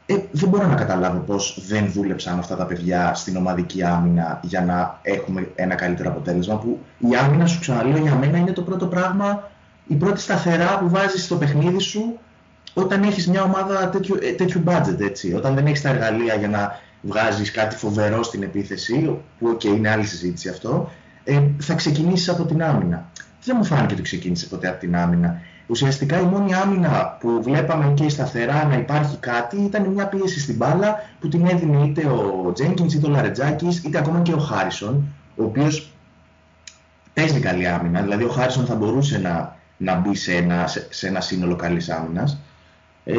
Ε, 0.06 0.16
δεν 0.32 0.50
μπορώ 0.50 0.68
να 0.68 0.76
καταλάβω 0.76 1.20
πώς 1.20 1.64
δεν 1.68 1.92
δούλεψαν 1.92 2.40
αυτά 2.40 2.56
τα 2.56 2.66
παιδιά 2.66 3.14
στην 3.14 3.36
ομαδική 3.36 3.84
άμυνα 3.84 4.40
για 4.44 4.62
να 4.62 5.00
έχουμε 5.02 5.52
ένα 5.56 5.76
καλύτερο 5.76 6.10
αποτέλεσμα. 6.10 6.58
Που 6.58 6.80
η 6.98 7.16
άμυνα, 7.16 7.46
σου 7.46 7.60
ξαναλέω, 7.60 7.98
για 7.98 8.16
μένα 8.16 8.38
είναι 8.38 8.52
το 8.52 8.62
πρώτο 8.62 8.86
πράγμα, 8.88 9.52
η 9.88 9.96
πρώτη 9.96 10.22
σταθερά 10.22 10.80
που 10.80 10.90
βάζεις 10.90 11.24
στο 11.24 11.36
παιχνίδι 11.36 11.80
σου 11.80 12.20
όταν 12.74 13.04
έχεις 13.04 13.28
μια 13.28 13.44
ομάδα 13.44 13.90
τέτοιου, 13.90 14.18
ε, 14.22 14.32
τέτοιου 14.32 14.64
budget, 14.66 15.00
έτσι. 15.00 15.34
Όταν 15.34 15.56
δεν 15.56 15.66
έχεις 15.66 15.82
τα 15.82 15.90
εργαλεία 15.90 16.36
για 16.36 16.48
να 16.48 16.80
βγάζεις 17.02 17.52
κάτι 17.52 17.76
φοβερό 17.76 18.24
στην 18.24 18.44
επίθεση, 18.44 19.20
που 19.40 19.58
okay, 19.58 19.66
είναι 19.66 19.90
άλλη 19.90 20.06
συζήτηση 20.06 20.50
αυτό, 20.50 20.92
ε, 21.24 21.42
θα 21.60 21.74
ξεκινήσεις 21.74 22.30
από 22.30 22.44
την 22.44 22.64
άμυνα. 22.64 23.10
Δεν 23.44 23.56
μου 23.58 23.66
φάνηκε 23.66 23.94
ότι 23.94 24.02
ξεκίνησε 24.02 24.48
ποτέ 24.48 24.68
από 24.68 24.80
την 24.80 24.96
άμυνα. 24.96 25.42
Ουσιαστικά 25.68 26.20
η 26.20 26.24
μόνη 26.24 26.54
άμυνα 26.54 27.18
που 27.20 27.40
βλέπαμε 27.44 27.94
και 27.94 28.10
σταθερά 28.10 28.66
να 28.66 28.76
υπάρχει 28.76 29.18
κάτι 29.18 29.62
ήταν 29.62 29.86
μια 29.86 30.08
πίεση 30.08 30.40
στην 30.40 30.56
μπάλα 30.56 31.10
που 31.20 31.28
την 31.28 31.46
έδινε 31.46 31.86
είτε 31.86 32.06
ο 32.46 32.52
Τζένκινς 32.54 32.94
είτε 32.94 33.08
ο 33.08 33.10
Λαρετζάκης 33.10 33.84
είτε 33.84 33.98
ακόμα 33.98 34.22
και 34.22 34.34
ο 34.34 34.38
Χάρισον, 34.38 35.08
ο 35.36 35.44
οποίος 35.44 35.92
παίζει 37.14 37.40
καλή 37.40 37.68
άμυνα. 37.68 38.02
Δηλαδή 38.02 38.24
ο 38.24 38.30
Χάρισον 38.30 38.66
θα 38.66 38.76
μπορούσε 38.76 39.18
να, 39.18 39.56
να 39.78 39.96
μπει 39.96 40.16
σε 40.16 40.34
ένα, 40.34 40.68
σε, 40.90 41.08
ένα 41.08 41.22
σύνολο 41.22 41.56
καλής 41.56 41.90
άμυνας. 41.90 42.38
Ε, 43.04 43.16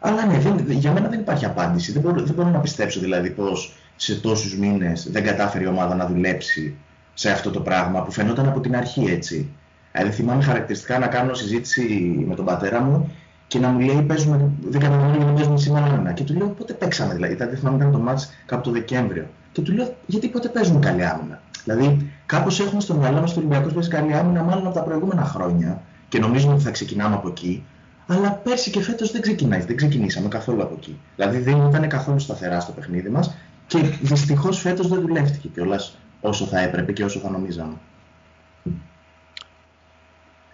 αλλά 0.00 0.26
ναι, 0.26 0.38
δεν, 0.38 0.70
για 0.70 0.92
μένα 0.92 1.08
δεν 1.08 1.20
υπάρχει 1.20 1.44
απάντηση. 1.44 1.92
Δεν 1.92 2.02
μπορώ, 2.02 2.22
δεν 2.22 2.34
μπορώ 2.34 2.48
να 2.48 2.58
πιστέψω 2.58 3.00
δηλαδή 3.00 3.30
πως 3.30 3.74
σε 3.96 4.20
τόσους 4.20 4.56
μήνες 4.56 5.10
δεν 5.10 5.24
κατάφερε 5.24 5.64
η 5.64 5.66
ομάδα 5.66 5.94
να 5.94 6.06
δουλέψει 6.06 6.76
σε 7.14 7.30
αυτό 7.30 7.50
το 7.50 7.60
πράγμα 7.60 8.02
που 8.02 8.12
φαινόταν 8.12 8.48
από 8.48 8.60
την 8.60 8.76
αρχή 8.76 9.04
έτσι. 9.04 9.50
Δηλαδή 9.96 10.14
θυμάμαι 10.14 10.42
χαρακτηριστικά 10.42 10.98
να 10.98 11.06
κάνω 11.06 11.34
συζήτηση 11.34 11.82
με 12.28 12.34
τον 12.34 12.44
πατέρα 12.44 12.80
μου 12.80 13.10
και 13.46 13.58
να 13.58 13.68
μου 13.68 13.78
λέει 13.78 14.02
παίζουμε, 14.02 14.50
δεν 14.60 14.80
καταλαβαίνω 14.80 15.16
γιατί 15.16 15.32
παίζουμε 15.32 15.58
σήμερα 15.58 15.84
άμυνα. 15.84 16.12
Και 16.12 16.24
του 16.24 16.34
λέω 16.34 16.46
πότε 16.48 16.72
παίξαμε 16.72 17.14
δηλαδή. 17.14 17.34
Δηλαδή 17.34 17.56
θυμάμαι 17.56 17.76
ήταν 17.76 17.92
το 17.92 17.98
μάτς 17.98 18.30
κάπου 18.46 18.62
το 18.62 18.70
Δεκέμβριο. 18.70 19.26
Και 19.52 19.60
του 19.60 19.72
λέω 19.72 19.94
γιατί 20.06 20.28
πότε 20.28 20.48
παίζουμε 20.48 20.78
καλή 20.78 21.04
άμυνα. 21.04 21.40
Δηλαδή 21.64 22.10
κάπως 22.26 22.60
έχουμε 22.60 22.80
στο 22.80 22.94
μυαλό 22.94 23.20
μας 23.20 23.32
το 23.34 23.38
Ολυμπιακός 23.38 23.72
παίζει 23.72 23.88
καλή 23.88 24.14
άμυνα 24.14 24.42
μάλλον 24.42 24.66
από 24.66 24.74
τα 24.74 24.82
προηγούμενα 24.82 25.24
χρόνια 25.24 25.82
και 26.08 26.18
νομίζουμε 26.18 26.52
ότι 26.52 26.62
θα 26.62 26.70
ξεκινάμε 26.70 27.14
από 27.14 27.28
εκεί. 27.28 27.64
Αλλά 28.06 28.32
πέρσι 28.32 28.70
και 28.70 28.80
φέτος 28.82 29.12
δεν 29.12 29.20
ξεκινάει, 29.20 29.60
δεν 29.60 29.76
ξεκινήσαμε 29.76 30.28
καθόλου 30.28 30.62
από 30.62 30.74
εκεί. 30.78 30.98
Δηλαδή 31.16 31.38
δεν 31.38 31.66
ήταν 31.68 31.88
καθόλου 31.88 32.18
σταθερά 32.18 32.60
στο 32.60 32.72
παιχνίδι 32.72 33.08
μας 33.08 33.36
και 33.66 33.78
δυστυχώς 34.00 34.60
φέτος 34.60 34.88
δεν 34.88 35.00
δουλεύτηκε 35.00 35.48
κιόλας 35.48 35.98
όσο 36.20 36.44
θα 36.44 36.60
έπρεπε 36.60 36.92
και 36.92 37.04
όσο 37.04 37.18
θα 37.18 37.30
νομίζαμε. 37.30 37.74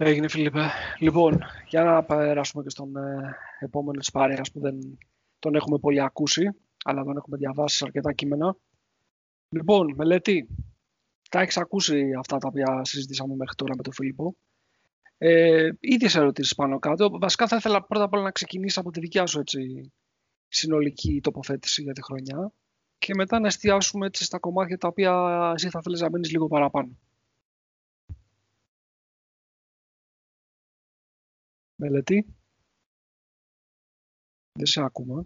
Έγινε 0.04 0.28
Φίλιππε. 0.28 0.70
Λοιπόν, 0.98 1.38
για 1.68 1.82
να 1.82 2.04
περάσουμε 2.04 2.62
και 2.62 2.70
στον 2.70 2.96
ε, 2.96 3.36
επόμενο 3.58 3.98
της 3.98 4.10
παρέας 4.10 4.50
που 4.52 4.60
δεν 4.60 4.98
τον 5.38 5.54
έχουμε 5.54 5.78
πολύ 5.78 6.00
ακούσει, 6.00 6.50
αλλά 6.84 7.02
δεν 7.02 7.16
έχουμε 7.16 7.36
διαβάσει 7.36 7.76
σε 7.76 7.84
αρκετά 7.84 8.12
κείμενα. 8.12 8.56
Λοιπόν, 9.48 9.94
μελέτη, 9.96 10.48
τα 11.30 11.40
έχεις 11.40 11.56
ακούσει 11.56 12.12
αυτά 12.18 12.36
τα 12.36 12.48
οποία 12.48 12.84
συζητήσαμε 12.84 13.34
μέχρι 13.34 13.54
τώρα 13.54 13.74
με 13.76 13.82
τον 13.82 13.92
Φίλιππο. 13.92 14.36
Ε, 15.18 15.70
ίδιες 15.80 16.14
ερωτήσεις 16.14 16.54
πάνω 16.54 16.78
κάτω. 16.78 17.10
Βασικά 17.18 17.46
θα 17.46 17.56
ήθελα 17.56 17.84
πρώτα 17.84 18.04
απ' 18.04 18.12
όλα 18.12 18.22
να 18.22 18.30
ξεκινήσει 18.30 18.78
από 18.78 18.90
τη 18.90 19.00
δικιά 19.00 19.26
σου 19.26 19.40
έτσι, 19.40 19.92
συνολική 20.48 21.20
τοποθέτηση 21.22 21.82
για 21.82 21.92
τη 21.92 22.02
χρονιά 22.02 22.52
και 22.98 23.14
μετά 23.14 23.40
να 23.40 23.46
εστιάσουμε 23.46 24.06
έτσι, 24.06 24.24
στα 24.24 24.38
κομμάτια 24.38 24.78
τα 24.78 24.88
οποία 24.88 25.52
εσύ 25.54 25.68
θα 25.68 25.80
θέλεις 25.82 26.00
να 26.00 26.10
μείνεις 26.10 26.30
λίγο 26.30 26.48
παραπάνω. 26.48 26.96
Μελετή. 31.82 32.26
Δεν 34.52 34.66
σε 34.66 34.82
ακούμε. 34.82 35.24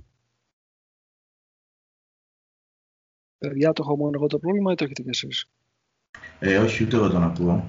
Παιδιά, 3.39 3.73
το 3.73 3.83
έχω 3.83 3.97
μόνο 3.97 4.11
εγώ 4.15 4.27
το 4.27 4.39
πρόβλημα 4.39 4.73
ή 4.73 4.75
το 4.75 4.85
έχετε 4.85 5.03
κι 5.03 5.09
εσείς; 5.09 5.49
Ε, 6.41 6.59
όχι, 6.59 6.85
ούτε 6.85 6.97
εγώ 6.97 7.09
τον 7.11 7.23
ακούω. 7.23 7.65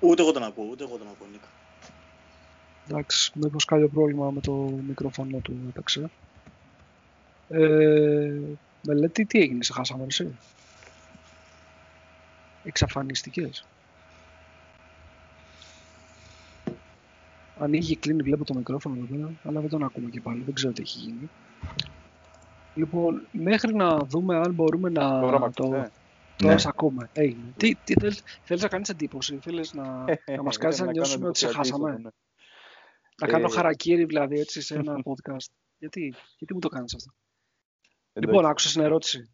Ούτε 0.00 0.22
εγώ 0.22 0.32
τον 0.32 0.42
ακούω, 0.42 0.68
ούτε 0.70 0.84
εγώ 0.84 0.96
τον 0.98 1.08
ακούω, 1.08 1.26
Νίκο. 1.28 1.46
Εντάξει, 2.88 3.32
μήπως 3.38 3.64
κάποιο 3.64 3.88
πρόβλημα 3.88 4.30
με 4.30 4.40
το 4.40 4.52
μικρόφωνο 4.86 5.38
του 5.38 5.64
έπαιξε. 5.68 6.10
Ε, 7.48 8.40
μελέτη, 8.86 9.26
τι 9.26 9.38
έγινε, 9.40 9.64
σε 9.64 9.72
χάσαμε 9.72 10.04
εσύ; 10.04 10.38
Εξαφανιστικές. 12.64 13.64
Ανοίγει 17.58 17.86
και 17.94 17.96
κλείνει, 18.00 18.22
βλέπω 18.22 18.44
το 18.44 18.54
μικρόφωνο 18.54 18.96
εδώ 18.96 19.16
πέρα, 19.16 19.32
αλλά 19.44 19.60
δεν 19.60 19.70
τον 19.70 19.82
ακούμε 19.82 20.10
και 20.10 20.20
πάλι. 20.20 20.42
Δεν 20.42 20.54
ξέρω 20.54 20.72
τι 20.72 20.82
έχει 20.82 20.98
γίνει. 20.98 21.30
Λοιπόν, 22.74 23.26
μέχρι 23.32 23.74
να 23.74 23.96
δούμε 23.98 24.36
αν 24.36 24.54
μπορούμε 24.54 24.88
να 24.88 25.20
Τώρα 25.20 25.50
το... 25.50 25.68
ναι. 25.68 25.88
Τώρα 26.36 26.52
Ναι. 26.52 26.58
σε 26.58 26.68
ακούμε. 26.68 27.08
Έγινε. 27.12 27.52
Τι, 27.56 27.74
τι 27.74 27.94
θέλεις, 28.00 28.22
θέλεις 28.42 28.62
να 28.62 28.68
κάνεις 28.68 28.88
εντύπωση, 28.88 29.38
θέλεις 29.42 29.72
να, 29.74 30.04
να 30.36 30.42
μας 30.42 30.56
κάνεις 30.56 30.78
να 30.78 30.84
κάνω 30.84 30.90
νιώσουμε 30.96 31.28
ότι 31.28 31.38
σε 31.38 31.46
εντυπωσιακή 31.46 31.70
χάσαμε. 31.70 31.90
ίσως, 31.90 32.02
ναι. 32.02 32.10
Να 33.20 33.26
κάνω 33.26 33.46
Ε, 33.46 33.50
χαρακτήρι 33.50 34.04
δηλαδή 34.04 34.38
έτσι 34.44 34.60
σε 34.60 34.74
ένα 34.74 34.94
podcast. 35.04 35.46
γιατί, 35.78 36.14
γιατί 36.38 36.54
μου 36.54 36.60
το 36.60 36.68
κάνεις 36.68 36.94
αυτό; 36.94 37.12
Εντάξει. 38.12 38.34
Λοιπόν, 38.36 38.50
άκουσες 38.50 38.72
την 38.72 38.82
ερώτηση. 38.82 39.30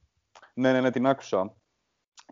Ναι, 0.54 0.72
ναι, 0.72 0.80
ναι, 0.80 0.90
την 0.90 1.06
άκουσα. 1.06 1.54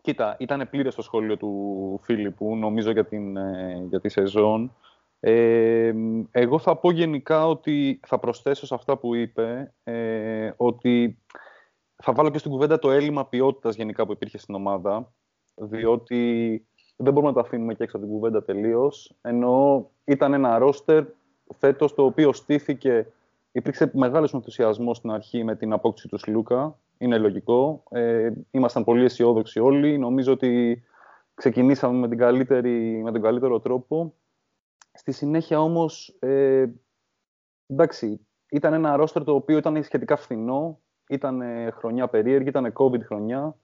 Κοίτα, 0.01 0.37
ήταν 0.39 0.69
πλήρες 0.71 0.95
το 0.95 1.03
σχόλιο 1.03 1.37
του 1.37 2.01
Φίλιππου, 2.03 2.57
νομίζω 2.57 2.91
για, 2.91 3.05
την, 3.05 3.37
ε, 3.37 3.85
για 3.89 4.01
τη 4.01 4.09
σεζόν. 4.09 4.77
Ε, 5.25 5.93
εγώ 6.31 6.59
θα 6.59 6.77
πω 6.77 6.91
γενικά 6.91 7.47
ότι 7.47 8.01
θα 8.07 8.19
προσθέσω 8.19 8.67
σε 8.67 8.75
αυτά 8.75 8.97
που 8.97 9.15
είπε 9.15 9.73
ε, 9.85 10.53
ότι 10.57 11.19
θα 11.97 12.13
βάλω 12.13 12.31
και 12.31 12.39
στην 12.39 12.51
κουβέντα 12.51 12.79
το 12.79 12.91
έλλειμμα 12.91 13.27
ποιότητας 13.27 13.77
γενικά 13.77 14.07
που 14.07 14.13
υπήρχε 14.13 14.39
στην 14.39 14.55
ομάδα 14.55 15.13
διότι 15.55 16.63
δεν 16.97 17.13
μπορούμε 17.13 17.33
να 17.33 17.41
το 17.41 17.47
αφήνουμε 17.47 17.75
και 17.75 17.83
έξω 17.83 17.97
από 17.97 18.07
την 18.07 18.15
κουβέντα 18.15 18.45
τελείως. 18.45 19.15
Ενώ 19.21 19.87
ήταν 20.05 20.35
ένα 20.35 20.59
ρόστερ 20.59 21.05
φέτος 21.59 21.95
το 21.95 22.05
οποίο 22.05 22.33
στήθηκε 22.33 23.07
Υπήρξε 23.53 23.91
μεγάλος 23.95 24.35
ενθουσιασμός 24.35 24.97
στην 24.97 25.11
αρχή 25.11 25.45
με 25.45 25.57
την 25.57 25.73
απόκτηση 25.73 26.09
του 26.09 26.19
Σλούκα. 26.19 26.79
Είναι 26.99 27.19
λογικό. 27.19 27.83
Ε, 27.91 28.31
ήμασταν 28.51 28.85
πολύ 28.85 29.05
αισιόδοξοι 29.05 29.61
όλοι. 29.61 29.99
Νομίζω 29.99 30.33
ότι 30.33 30.83
ξεκινήσαμε 31.35 31.99
με, 31.99 32.09
την 32.09 32.19
καλύτερη, 32.19 33.01
με 33.03 33.13
τον 33.13 33.23
καλύτερο 33.23 33.61
τρόπο. 33.61 34.15
Στη 34.93 35.13
συνέχεια 35.13 35.61
όμως, 35.61 36.17
ε, 36.19 36.67
εντάξει, 37.67 38.27
ήταν 38.51 38.73
ένα 38.73 38.97
ρόστερ 38.97 39.25
το 39.25 39.35
οποίο 39.35 39.57
ήταν 39.57 39.83
σχετικά 39.83 40.17
φθηνό. 40.17 40.81
Ήταν 41.09 41.41
ε, 41.41 41.71
χρονιά 41.71 42.09
περίεργη, 42.09 42.49
ήταν 42.49 42.73
COVID 42.77 43.01
χρονιά. 43.05 43.57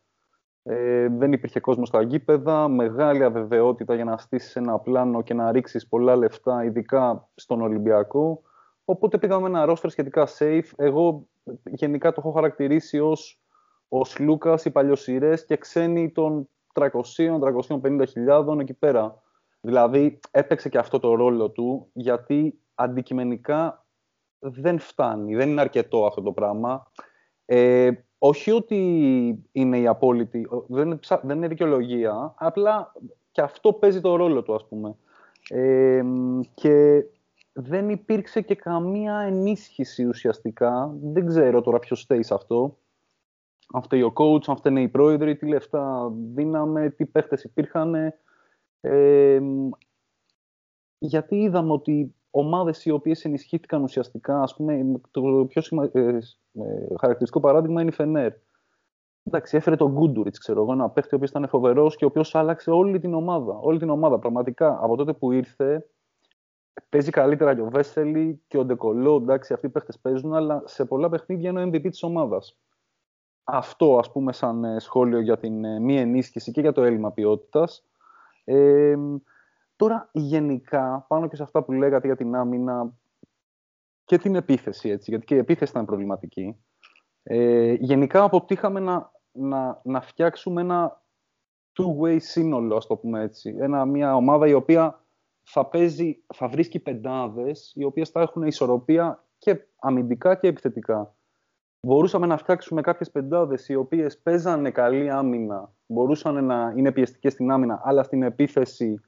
Ε, 0.63 1.09
δεν 1.09 1.33
υπήρχε 1.33 1.61
κόσμος 1.61 1.89
στα 1.89 2.03
γήπεδα, 2.03 2.69
μεγάλη 2.69 3.25
αβεβαιότητα 3.25 3.95
για 3.95 4.05
να 4.05 4.17
στήσεις 4.17 4.57
ένα 4.57 4.79
πλάνο 4.79 5.23
και 5.23 5.35
να 5.35 5.53
ρίξεις 5.53 5.89
πολλά 5.89 6.17
λεφτά, 6.17 6.65
ειδικά 6.65 7.29
στον 7.35 7.61
Ολυμπιακό. 7.61 8.43
Οπότε 8.85 9.19
πήγαμε 9.19 9.47
ένα 9.47 9.65
ρόστερ 9.65 9.91
σχετικά 9.91 10.27
safe. 10.39 10.73
Εγώ 10.77 11.29
γενικά 11.65 12.13
το 12.13 12.17
έχω 12.19 12.33
χαρακτηρίσει 12.33 12.99
ως 12.99 13.43
ο 13.89 14.01
Λούκας, 14.19 14.65
οι 14.65 14.71
παλιοσυρές 14.71 15.45
και 15.45 15.57
ξένοι 15.57 16.13
των 16.13 16.49
300-350 16.73 18.05
χιλιάδων 18.09 18.61
εκεί 18.61 18.75
πέρα. 18.75 19.23
Δηλαδή 19.69 20.21
έπαιξε 20.31 20.69
και 20.69 20.79
αυτό 20.79 20.99
το 20.99 21.15
ρόλο 21.15 21.51
του, 21.51 21.89
γιατί 21.93 22.61
αντικειμενικά 22.75 23.87
δεν 24.39 24.79
φτάνει, 24.79 25.35
δεν 25.35 25.49
είναι 25.49 25.61
αρκετό 25.61 26.07
αυτό 26.07 26.23
το 26.23 26.33
πράγμα. 26.33 26.93
Ε, 27.45 27.91
όχι 28.19 28.51
ότι 28.51 28.79
είναι 29.53 29.79
η 29.79 29.87
απόλυτη, 29.87 30.49
δεν 30.67 30.87
είναι, 30.87 30.97
ψα- 30.97 31.21
δεν 31.25 31.37
είναι 31.37 31.49
δικαιολογία, 31.49 32.35
απλά 32.39 32.93
και 33.31 33.41
αυτό 33.41 33.73
παίζει 33.73 34.01
το 34.01 34.17
ρόλο 34.17 34.43
του, 34.43 34.55
ας 34.55 34.69
πούμε. 34.69 34.97
Ε, 35.49 36.03
και 36.55 37.05
δεν 37.53 37.91
υπήρξε 37.91 38.41
και 38.41 38.55
καμία 38.55 39.19
ενίσχυση 39.19 40.05
ουσιαστικά. 40.05 40.95
Δεν 41.03 41.27
ξέρω 41.27 41.61
τώρα 41.61 41.79
ποιος 41.79 42.01
φταίει 42.01 42.23
σε 42.23 42.35
αυτό. 42.35 42.79
Αν 43.73 43.83
φταίει 43.83 44.03
ο 44.03 44.13
coach, 44.17 44.43
αν 44.47 44.57
φταίνε 44.57 44.81
οι 44.81 44.89
πρόεδροι, 44.89 45.37
τι 45.37 45.47
λεφτά 45.47 46.13
δίναμε, 46.35 46.91
τι 46.91 47.07
παίχτες 47.07 47.45
υπήρχαν. 47.45 48.13
Ε, 48.81 49.41
γιατί 50.99 51.37
είδαμε 51.37 51.73
ότι 51.73 52.15
ομάδες 52.31 52.85
οι 52.85 52.91
οποίες 52.91 53.25
ενισχύθηκαν 53.25 53.83
ουσιαστικά, 53.83 54.43
ας 54.43 54.55
πούμε, 54.55 55.01
το 55.11 55.47
πιο 55.49 55.63
σημα... 55.63 55.91
ε, 55.93 56.19
ε, 56.53 56.87
χαρακτηριστικό 56.99 57.41
παράδειγμα 57.41 57.81
είναι 57.81 57.91
η 57.91 57.95
Φενέρ. 57.95 58.33
Εντάξει, 59.23 59.57
έφερε 59.57 59.77
τον 59.77 59.93
Γκούντουριτς, 59.93 60.39
ξέρω 60.39 60.63
εγώ, 60.63 60.73
ένα 60.73 60.91
παίχτη 60.91 61.15
ο 61.15 61.17
οποίος 61.17 61.31
ήταν 61.31 61.49
φοβερός 61.49 61.97
και 61.97 62.05
ο 62.05 62.09
οποίος 62.09 62.35
άλλαξε 62.35 62.71
όλη 62.71 62.99
την 62.99 63.15
ομάδα. 63.15 63.59
Όλη 63.59 63.79
την 63.79 63.91
ομάδα. 63.91 64.19
Πραγματικά 64.19 64.79
από 64.83 64.97
τότε 64.97 65.13
που 65.13 65.33
ήρθε, 65.33 65.87
παίζει 66.89 67.11
καλύτερα 67.11 67.55
και 67.55 67.61
ο 67.61 67.69
Βέσελη 67.71 68.43
και 68.47 68.59
ο 68.59 68.65
Ντεκολό. 68.65 69.15
Εντάξει, 69.15 69.53
αυτοί 69.53 69.67
οι 69.67 69.71
παίχτε 69.71 69.93
παίζουν, 70.03 70.35
αλλά 70.35 70.63
σε 70.65 70.85
πολλά 70.85 71.09
παιχνίδια 71.09 71.51
είναι 71.51 71.63
ο 71.63 71.69
MVP 71.69 71.91
της 71.91 72.03
ομάδας. 72.03 72.59
Αυτό, 73.45 73.99
ας 73.99 74.13
πούμε, 74.13 74.33
σαν 74.33 74.65
ε, 74.65 74.81
σχόλιο 74.81 75.21
για 75.21 75.39
την 75.39 75.65
ε, 75.65 75.79
μη 75.81 75.99
ενίσχυση 75.99 76.51
και 76.53 76.61
για 76.61 76.73
το 76.73 76.83
έλλειμμα 76.83 77.13
ποιότητας. 77.13 77.85
Ε, 78.51 78.97
τώρα, 79.77 80.09
γενικά, 80.13 81.05
πάνω 81.09 81.29
και 81.29 81.37
σε 81.37 81.43
αυτά 81.43 81.63
που 81.63 81.73
λέγατε 81.73 82.07
για 82.07 82.17
την 82.17 82.35
άμυνα 82.35 82.95
και 84.05 84.19
την 84.19 84.35
επίθεση, 84.35 84.89
έτσι, 84.89 85.11
γιατί 85.11 85.25
και 85.25 85.35
η 85.35 85.39
επίθεση 85.39 85.71
ήταν 85.71 85.85
προβληματική. 85.85 86.57
Ε, 87.23 87.73
γενικά, 87.73 88.23
αποτύχαμε 88.23 88.81
να, 88.81 89.13
να, 89.33 89.81
να 89.85 90.01
φτιάξουμε 90.01 90.61
ένα 90.61 91.03
two-way 91.79 92.17
σύνολο, 92.21 92.77
ας 92.77 92.87
το 92.87 92.97
πούμε 92.97 93.23
έτσι. 93.23 93.57
Ένα, 93.59 93.85
μια 93.85 94.15
ομάδα 94.15 94.47
η 94.47 94.53
οποία 94.53 95.05
θα, 95.43 95.67
παίζει, 95.67 96.25
θα 96.35 96.49
βρίσκει 96.49 96.79
πεντάδες, 96.79 97.73
οι 97.75 97.85
οποίες 97.85 98.09
θα 98.09 98.21
έχουν 98.21 98.43
ισορροπία 98.43 99.25
και 99.39 99.67
αμυντικά 99.79 100.35
και 100.35 100.49
επιθετικά. 100.49 101.17
Μπορούσαμε 101.81 102.27
να 102.27 102.37
φτιάξουμε 102.37 102.81
κάποιες 102.81 103.11
πεντάδες 103.11 103.69
οι 103.69 103.75
οποίες 103.75 104.19
παίζανε 104.19 104.71
καλή 104.71 105.11
άμυνα, 105.11 105.73
μπορούσαν 105.87 106.45
να 106.45 106.73
είναι 106.77 106.93
πιεστικές 106.93 107.33
στην 107.33 107.51
άμυνα, 107.51 107.81
αλλά 107.85 108.03
στην 108.03 108.23
επίθεση 108.23 109.01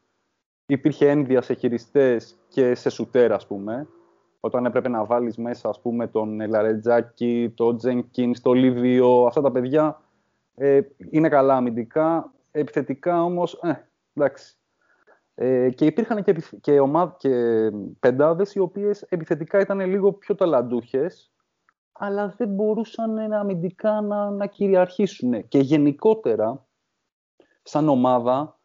υπήρχε 0.67 1.09
ένδυα 1.09 1.43
σε 1.43 1.55
χειριστές 1.55 2.39
και 2.49 2.75
σε 2.75 2.91
σουτέρ, 2.91 3.33
ας 3.33 3.47
πούμε. 3.47 3.89
Όταν 4.41 4.67
έπρεπε 4.67 4.89
να 4.89 5.05
βάλεις 5.05 5.37
μέσα, 5.37 5.69
ας 5.69 5.81
πούμε, 5.81 6.07
τον 6.07 6.49
Λαρετζάκη, 6.49 7.53
τον 7.57 7.77
Τζένκιν, 7.77 8.43
τον 8.43 8.55
Λίβιο, 8.55 9.25
αυτά 9.25 9.41
τα 9.41 9.51
παιδιά 9.51 10.01
ε, 10.55 10.81
είναι 11.11 11.29
καλά 11.29 11.57
αμυντικά. 11.57 12.33
Επιθετικά 12.51 13.25
όμως, 13.25 13.61
ε, 13.63 13.89
εντάξει. 14.15 14.57
Ε, 15.35 15.71
και 15.71 15.87
υπήρχαν 15.87 16.23
και, 16.23 16.31
επιθ- 16.31 16.61
και, 16.61 16.81
ομά- 16.81 17.17
και 17.17 17.31
πεντάδες 18.01 18.55
οι 18.55 18.59
οποίες 18.59 19.03
επιθετικά 19.03 19.61
ήταν 19.61 19.81
λίγο 19.81 20.13
πιο 20.13 20.35
ταλαντούχες, 20.35 21.33
αλλά 21.93 22.35
δεν 22.37 22.49
μπορούσαν 22.49 23.33
αμυντικά 23.33 24.01
να, 24.01 24.31
να 24.31 24.47
κυριαρχήσουν. 24.47 25.49
Και 25.49 25.59
γενικότερα, 25.59 26.67
σαν 27.63 27.89
ομάδα, 27.89 28.59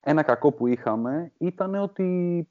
ένα 0.00 0.22
κακό 0.22 0.52
που 0.52 0.66
είχαμε 0.66 1.32
ήταν 1.38 1.74
ότι 1.74 2.48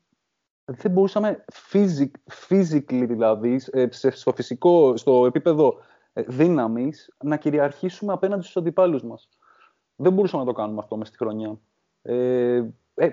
δεν 0.65 0.91
μπορούσαμε 0.91 1.45
physic, 1.71 2.11
physically 2.49 3.05
δηλαδή, 3.07 3.61
ε, 3.71 3.87
σε- 3.89 4.09
στο 4.11 4.31
φυσικό, 4.31 4.97
στο 4.97 5.25
επίπεδο 5.25 5.77
ε, 6.13 6.21
δύναμης, 6.21 7.15
να 7.23 7.37
κυριαρχήσουμε 7.37 8.13
απέναντι 8.13 8.41
στους 8.43 8.57
αντιπάλους 8.57 9.03
μας. 9.03 9.29
Δεν 9.95 10.13
μπορούσαμε 10.13 10.43
να 10.43 10.49
το 10.49 10.55
κάνουμε 10.55 10.79
αυτό 10.79 10.97
μέσα 10.97 11.09
στη 11.09 11.23
χρονιά. 11.23 11.59
Ε, 12.01 12.63
ε, 12.93 13.09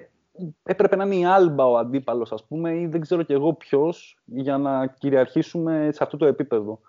έπρεπε 0.63 0.97
να 0.97 1.05
είναι 1.05 1.17
η 1.17 1.25
Άλμπα 1.25 1.67
ο 1.67 1.77
αντίπαλος, 1.77 2.33
ας 2.33 2.45
πούμε, 2.47 2.75
ή 2.79 2.87
δεν 2.87 3.01
ξέρω 3.01 3.23
κι 3.23 3.33
εγώ 3.33 3.55
ποιος, 3.55 4.23
για 4.25 4.59
να 4.59 4.87
κυριαρχήσουμε 4.87 5.89
σε 5.93 6.05
αυτό 6.05 6.17
το 6.17 6.27
επίπεδο. 6.27 6.81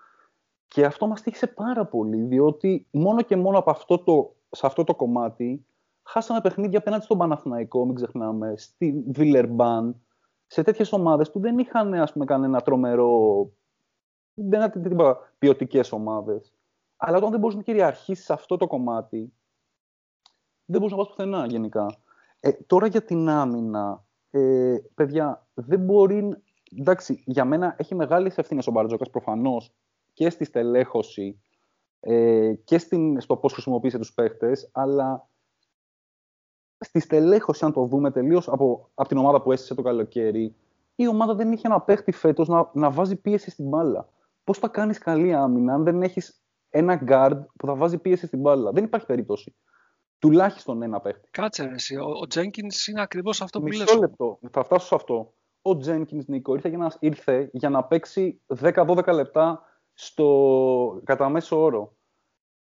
Και 0.70 0.84
αυτό 0.84 1.06
μας 1.06 1.22
τύχησε 1.22 1.46
πάρα 1.46 1.86
πολύ, 1.86 2.22
διότι 2.22 2.86
μόνο 2.90 3.22
και 3.22 3.36
μόνο 3.36 3.58
από 3.58 3.70
αυτό 3.70 3.98
το, 3.98 4.34
σε 4.50 4.66
αυτό 4.66 4.84
το 4.84 4.94
κομμάτι 4.94 5.66
χάσαμε 6.02 6.40
παιχνίδια 6.40 6.78
απέναντι 6.78 7.04
στον 7.04 7.18
Παναθηναϊκό, 7.18 7.84
μην 7.84 7.94
ξεχνάμε, 7.94 8.54
στη 8.56 9.04
Βιλερμπάν, 9.06 10.00
σε 10.46 10.62
τέτοιες 10.62 10.92
ομάδες 10.92 11.30
που 11.30 11.40
δεν 11.40 11.58
είχαν 11.58 11.94
ας 11.94 12.12
πούμε, 12.12 12.24
κανένα 12.24 12.60
τρομερό. 12.60 13.50
Δεν 14.34 14.60
ήταν 14.62 14.82
τίποτα 14.82 15.32
ποιοτικές 15.38 15.92
ομάδες. 15.92 16.52
Αλλά 16.96 17.16
όταν 17.16 17.30
δεν 17.30 17.40
μπορείς 17.40 17.56
να 17.56 17.62
κυριαρχήσεις 17.62 18.24
σε 18.24 18.32
αυτό 18.32 18.56
το 18.56 18.66
κομμάτι, 18.66 19.32
δεν 20.64 20.80
μπορείς 20.80 20.90
να 20.90 20.96
πας 20.96 21.08
πουθενά 21.08 21.46
γενικά. 21.46 21.86
Ε, 22.40 22.52
τώρα 22.52 22.86
για 22.86 23.02
την 23.02 23.28
άμυνα, 23.28 24.04
ε, 24.30 24.76
παιδιά, 24.94 25.46
δεν 25.54 25.80
μπορεί. 25.80 26.42
Εντάξει, 26.78 27.22
για 27.26 27.44
μένα 27.44 27.74
έχει 27.78 27.94
μεγάλες 27.94 28.38
ευθύνες 28.38 28.66
ο 28.66 28.70
Μπαρτζόκας 28.70 29.10
προφανώς 29.10 29.74
και 30.12 30.30
στη 30.30 30.44
στελέχωση 30.44 31.40
ε, 32.00 32.52
και 32.64 32.78
στην, 32.78 33.20
στο 33.20 33.36
πώς 33.36 33.52
χρησιμοποίησε 33.52 33.98
τους 33.98 34.12
παίχτες, 34.12 34.70
αλλά 34.72 35.28
στη 36.78 37.00
στελέχωση, 37.00 37.64
αν 37.64 37.72
το 37.72 37.84
δούμε 37.84 38.10
τελείως 38.10 38.48
από, 38.48 38.90
από 38.94 39.08
την 39.08 39.18
ομάδα 39.18 39.42
που 39.42 39.52
έστησε 39.52 39.74
το 39.74 39.82
καλοκαίρι, 39.82 40.54
η 40.94 41.08
ομάδα 41.08 41.34
δεν 41.34 41.52
είχε 41.52 41.66
ένα 41.66 41.80
παίχτη 41.80 42.12
φέτος 42.12 42.48
να, 42.48 42.70
να 42.72 42.90
βάζει 42.90 43.16
πίεση 43.16 43.50
στην 43.50 43.68
μπάλα. 43.68 44.08
Πώς 44.44 44.58
θα 44.58 44.68
κάνεις 44.68 44.98
καλή 44.98 45.34
άμυνα 45.34 45.74
αν 45.74 45.84
δεν 45.84 46.02
έχεις 46.02 46.42
ένα 46.70 47.02
guard 47.06 47.40
που 47.56 47.66
θα 47.66 47.74
βάζει 47.74 47.98
πίεση 47.98 48.26
στην 48.26 48.40
μπάλα; 48.40 48.72
Δεν 48.72 48.84
υπάρχει 48.84 49.06
περίπτωση. 49.06 49.54
Τουλάχιστον 50.18 50.82
ένα 50.82 51.00
παίχτη. 51.00 51.28
Κάτσε 51.30 51.64
ρε, 51.64 51.74
εσύ. 51.74 51.96
Ο, 51.96 52.04
ο 52.04 52.26
Jenkins 52.34 52.88
είναι 52.88 53.00
ακριβώς 53.00 53.40
αυτό 53.40 53.60
που 53.60 53.66
λες. 53.66 53.78
Μισό 53.78 53.98
λεπτό. 53.98 54.38
Θα 54.50 54.64
φτάσω 54.64 54.86
σε 54.86 54.94
αυτό. 54.94 55.34
Ο 55.62 55.70
Jenkins, 55.70 56.24
Νίκο, 56.26 56.54
ήρθε 56.54 56.68
για 56.68 56.78
να, 56.78 56.92
ήρθε 56.98 57.50
για 57.52 57.68
να 57.68 57.84
παίξει 57.84 58.40
10-12 58.60 59.12
λεπτά 59.14 59.62
στο 60.00 61.00
κατά 61.04 61.28
μέσο 61.28 61.62
όρο. 61.62 61.96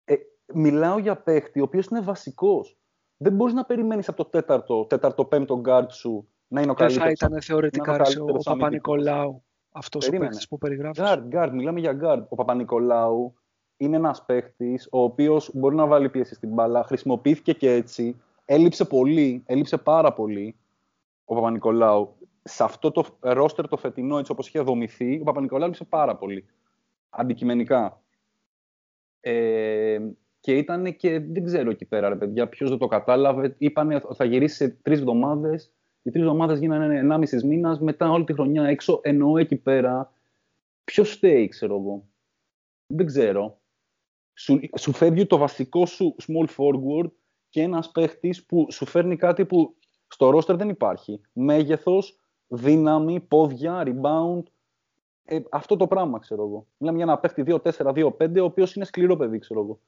Ε, 0.04 0.14
μιλάω 0.54 0.98
για 0.98 1.16
παίχτη 1.16 1.60
ο 1.60 1.62
οποίος 1.62 1.86
είναι 1.86 2.00
βασικός. 2.00 2.78
Δεν 3.16 3.32
μπορείς 3.32 3.54
να 3.54 3.64
περιμένεις 3.64 4.08
από 4.08 4.16
το 4.16 4.30
τέταρτο, 4.30 4.84
τέταρτο, 4.84 5.24
πέμπτο 5.24 5.60
guard 5.64 5.86
σου 5.90 6.28
να 6.48 6.60
είναι 6.60 6.70
ο 6.70 6.74
Δεν 6.74 6.86
καλύτερο. 6.86 7.04
θα 7.04 7.10
ήταν 7.10 7.42
θεωρητικά 7.42 7.92
ο 7.92 7.96
ρε, 7.96 8.02
ο, 8.02 8.04
καλύτερος 8.04 8.46
ο 8.46 8.50
αμυντικός. 8.50 8.54
Παπα-Νικολάου 8.54 9.44
αυτός 9.70 10.02
ο 10.02 10.06
Περίμενε. 10.06 10.30
παίκτης 10.30 10.48
που 10.48 10.58
περιγράφεις. 10.58 11.02
Guard, 11.04 11.22
guard, 11.32 11.50
μιλάμε 11.52 11.80
για 11.80 11.98
guard. 12.02 12.24
Ο 12.28 12.34
Παπα-Νικολάου 12.34 13.34
είναι 13.76 13.96
ένας 13.96 14.24
παίχτης 14.24 14.88
ο 14.90 15.02
οποίος 15.02 15.50
μπορεί 15.54 15.74
να 15.74 15.86
βάλει 15.86 16.08
πίεση 16.08 16.34
στην 16.34 16.52
μπάλα. 16.52 16.84
Χρησιμοποιήθηκε 16.84 17.52
και 17.52 17.72
έτσι. 17.72 18.20
Έλειψε 18.44 18.84
πολύ, 18.84 19.42
έλειψε 19.46 19.78
πάρα 19.78 20.12
πολύ 20.12 20.56
ο 21.24 21.34
Παπα-Νικολάου. 21.34 22.14
Σε 22.42 22.64
αυτό 22.64 22.90
το 22.90 23.04
ρόστερ 23.20 23.68
το 23.68 23.76
φετινό, 23.76 24.18
έτσι 24.18 24.32
όπως 24.32 24.48
είχε 24.48 24.60
δομηθεί, 24.60 25.20
ο 25.20 25.24
Παπα-Νικολάου 25.24 25.64
έλειψε 25.64 25.84
πάρα 25.84 26.16
πολύ. 26.16 26.46
Αντικειμενικά. 27.10 28.02
Ε, 29.20 29.98
και 30.40 30.56
ήταν 30.56 30.96
και 30.96 31.20
δεν 31.20 31.44
ξέρω 31.44 31.70
εκεί 31.70 31.84
πέρα, 31.84 32.08
ρε 32.08 32.16
παιδιά, 32.16 32.48
ποιος 32.48 32.68
δεν 32.68 32.78
το 32.78 32.86
κατάλαβε. 32.86 33.54
Είπανε 33.58 33.94
ότι 33.94 34.14
θα 34.14 34.24
γυρίσει 34.24 34.56
σε 34.56 34.68
τρεις 34.68 34.98
εβδομάδες. 34.98 35.72
Οι 36.02 36.10
τρεις 36.10 36.22
εβδομάδες 36.22 36.58
γίνανε 36.58 36.98
ενάμισης 36.98 37.44
μήνας. 37.44 37.80
Μετά 37.80 38.10
όλη 38.10 38.24
τη 38.24 38.32
χρονιά 38.32 38.64
έξω. 38.64 39.00
Εννοώ 39.02 39.38
εκεί 39.38 39.56
πέρα. 39.56 40.12
Ποιος 40.84 41.10
φταίει, 41.10 41.48
ξέρω 41.48 41.76
εγώ. 41.76 42.06
Δεν 42.86 43.06
ξέρω. 43.06 43.58
Σου, 44.34 44.60
σου 44.78 44.92
φεύγει 44.92 45.26
το 45.26 45.36
βασικό 45.36 45.86
σου 45.86 46.16
small 46.22 46.46
forward 46.56 47.10
και 47.48 47.62
ένας 47.62 47.90
παίχτης 47.90 48.46
που 48.46 48.66
σου 48.70 48.86
φέρνει 48.86 49.16
κάτι 49.16 49.44
που 49.46 49.74
στο 50.06 50.28
roster 50.28 50.56
δεν 50.56 50.68
υπάρχει. 50.68 51.20
Μέγεθος, 51.32 52.18
δύναμη, 52.46 53.20
πόδια, 53.20 53.82
rebound. 53.86 54.42
Ε, 55.26 55.40
αυτό 55.50 55.76
το 55.76 55.86
πράγμα, 55.86 56.18
ξέρω 56.18 56.42
εγώ. 56.42 56.66
Μιλάμε 56.76 56.96
για 56.98 57.06
ένα 57.06 57.18
παίχτη 57.18 57.42
2-4-2-5, 57.46 58.40
ο 58.40 58.44
οποίος 58.44 58.74
είναι 58.74 58.84
σκληρό 58.84 59.16
παιδί, 59.16 59.38
ξέρω 59.38 59.60
εγώ 59.60 59.80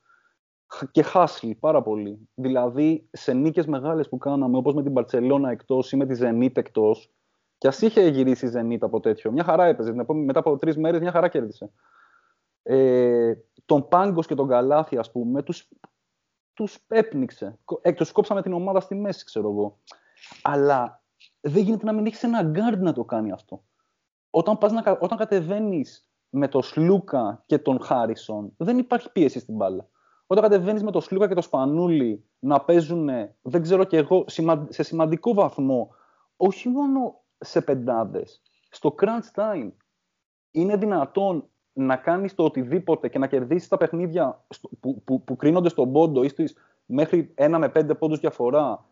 και 0.91 1.03
χάσλι 1.03 1.55
πάρα 1.55 1.83
πολύ. 1.83 2.29
Δηλαδή, 2.35 3.09
σε 3.13 3.33
νίκες 3.33 3.67
μεγάλες 3.67 4.09
που 4.09 4.19
κάναμε, 4.19 4.57
όπως 4.57 4.75
με 4.75 4.83
την 4.83 4.93
Μπαρτσελώνα 4.93 5.51
εκτός 5.51 5.93
ή 5.93 5.97
με 5.97 6.07
τη 6.07 6.15
Ζενίτ 6.15 6.59
εκτός, 6.59 7.13
και 7.59 7.69
ας 7.69 7.81
είχε 7.81 8.09
γυρίσει 8.09 8.47
η 8.47 8.49
Ζενίτ 8.49 8.83
από 8.83 9.01
τέτοιο, 9.01 9.33
μια 9.33 9.45
χαρά 9.45 9.65
έπαιζε. 9.67 9.93
μετά 10.07 10.39
από 10.39 10.59
τρεις 10.59 10.77
μέρες 10.77 11.01
μια 11.01 11.11
χαρά 11.11 11.29
κέρδισε. 11.29 11.71
Ε, 12.63 13.35
τον 13.65 13.89
Πάνγκος 13.89 14.27
και 14.27 14.35
τον 14.35 14.49
Καλάθη, 14.49 14.97
ας 14.97 15.11
πούμε, 15.13 15.43
τους, 15.43 15.69
τους 16.55 16.79
έπνιξε. 16.89 17.59
Ε, 17.81 17.93
τους 17.93 18.13
κόψαμε 18.13 18.43
την 18.43 18.53
ομάδα 18.53 18.81
στη 18.81 18.95
μέση, 18.95 19.25
ξέρω 19.25 19.51
εγώ. 19.51 19.79
Αλλά 20.43 21.03
δεν 21.41 21.63
γίνεται 21.63 21.85
να 21.85 21.93
μην 21.93 22.07
έχεις 22.07 22.23
ένα 22.23 22.43
γκάρντ 22.43 22.83
να 22.83 22.93
το 22.93 23.05
κάνει 23.05 23.33
αυτό. 23.33 23.63
Όταν, 24.39 24.59
πας 24.59 24.73
να, 24.73 24.99
όταν 25.01 25.19
κατεβαίνεις 25.19 26.09
με 26.31 26.49
τον 26.49 26.63
Σλούκα 26.63 27.43
και 27.47 27.59
τον 27.59 27.81
Χάρισον, 27.81 28.53
δεν 28.57 28.79
υπάρχει 28.79 29.13
πίεση 29.13 29.39
στην 29.39 29.55
μπάλα. 29.55 29.89
Όταν 30.27 30.45
κατεβαίνεις 30.45 30.83
με 30.83 30.91
το 30.91 31.01
Σλούκα 31.01 31.29
και 31.29 31.35
το 31.35 31.41
Σπανούλι 31.41 32.25
να 32.39 32.61
παίζουν, 32.61 33.09
δεν 33.43 33.63
ξέρω 33.63 33.85
και 33.85 33.97
εγώ, 33.97 34.25
σε 34.69 34.83
σημαντικό 34.83 35.35
βαθμό, 35.35 35.95
όχι 36.37 36.69
μόνο 36.69 37.21
σε 37.39 37.61
πεντάδες, 37.61 38.43
στο 38.71 38.95
crunch 39.03 39.41
time, 39.41 39.73
είναι 40.51 40.77
δυνατόν 40.77 41.49
να 41.73 41.97
κάνεις 41.97 42.35
το 42.35 42.45
οτιδήποτε 42.45 43.09
και 43.09 43.19
να 43.19 43.27
κερδίσεις 43.27 43.69
τα 43.69 43.77
παιχνίδια 43.77 44.45
που, 44.81 45.03
που, 45.03 45.23
που 45.23 45.37
κρίνονται 45.37 45.69
στον 45.69 45.93
πόντο 45.93 46.23
ή 46.23 46.29
στις, 46.29 46.57
μέχρι 46.87 47.33
ένα 47.35 47.59
με 47.59 47.69
πέντε 47.69 47.95
πόντους 47.95 48.19
διαφορά. 48.19 48.85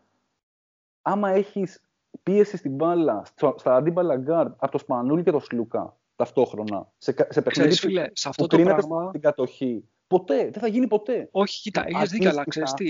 Άμα 1.02 1.30
έχεις 1.30 1.85
πίεση 2.22 2.56
στην 2.56 2.74
μπάλα, 2.74 3.22
στα 3.56 3.74
αντίπαλα 3.74 4.16
γκάρντ 4.16 4.54
από 4.56 4.72
το 4.72 4.78
Σπανούλι 4.78 5.22
και 5.22 5.30
το 5.30 5.38
Σλούκα 5.38 5.96
ταυτόχρονα, 6.16 6.92
σε, 6.98 7.14
σε 7.28 7.42
παιχνίδι 7.42 7.80
που, 7.80 8.10
σε 8.12 8.28
αυτό 8.28 8.46
που 8.46 8.56
το 8.56 8.62
πράγμα... 8.62 9.08
στην 9.08 9.20
κατοχή, 9.20 9.84
Ποτέ. 10.06 10.36
Δεν 10.36 10.60
θα 10.60 10.66
γίνει 10.66 10.86
ποτέ. 10.86 11.28
Όχι, 11.30 11.60
κοίτα, 11.60 11.84
έχεις 11.86 12.10
δίκιο, 12.10 12.30
αλλά 12.30 12.44
ξέρεις 12.44 12.72
τι. 12.72 12.88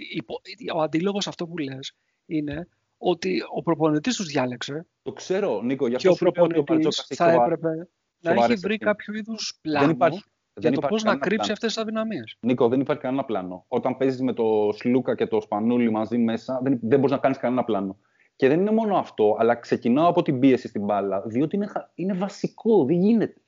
Ο 0.75 0.83
αντίλογος 0.83 1.27
αυτό 1.27 1.47
που 1.47 1.59
λες 1.59 1.97
είναι 2.27 2.69
ότι 2.99 3.43
ο 3.55 3.63
προπονητής 3.63 4.17
τους 4.17 4.27
διάλεξε. 4.27 4.87
Το 5.03 5.13
ξέρω, 5.13 5.63
Νίκο. 5.63 5.87
Για 5.87 5.99
και 5.99 6.09
ο 6.09 6.15
προπονητής 6.15 7.07
θα 7.15 7.31
έπρεπε 7.31 7.89
να 8.21 8.33
έχει 8.33 8.55
βρει 8.55 8.79
κάποιο 8.79 9.15
είδους 9.15 9.59
πλάνο 9.61 9.91
υπάρχει, 9.91 10.23
για 10.55 10.73
το 10.73 10.81
πώς 10.81 11.03
να 11.03 11.17
κρύψει 11.17 11.53
αυτές 11.53 11.73
τις 11.73 11.83
αδυναμίες. 11.83 12.37
Νίκο, 12.41 12.69
δεν 12.69 12.81
υπάρχει 12.81 13.03
κανένα 13.03 13.25
πλάνο. 13.25 13.65
Όταν 13.69 13.97
παίζεις 13.97 14.21
με 14.21 14.33
το 14.33 14.73
Σλούκα 14.73 15.15
και 15.15 15.27
το 15.27 15.41
Σπανούλι 15.41 15.91
μαζί 15.91 16.19
μέσα, 16.19 16.61
δεν, 16.63 16.79
δεν 16.83 16.99
μπορείς 16.99 17.15
να 17.15 17.19
κάνεις 17.19 17.39
κανένα 17.39 17.65
πλάνο. 17.65 17.99
Και 18.37 18.49
δεν 18.49 18.61
είναι 18.61 18.71
μόνο 18.71 18.97
αυτό, 18.97 19.37
αλλά 19.39 19.55
ξεκινάω 19.55 20.09
από 20.09 20.23
την 20.23 20.39
πίεση 20.39 20.69
στην 20.69 20.85
μπάλα, 20.85 21.23
διότι 21.27 21.57
είναι, 21.57 21.69
είναι 21.95 22.15
βασικό, 22.15 22.85
δεν 22.85 22.97
γίνεται 22.97 23.41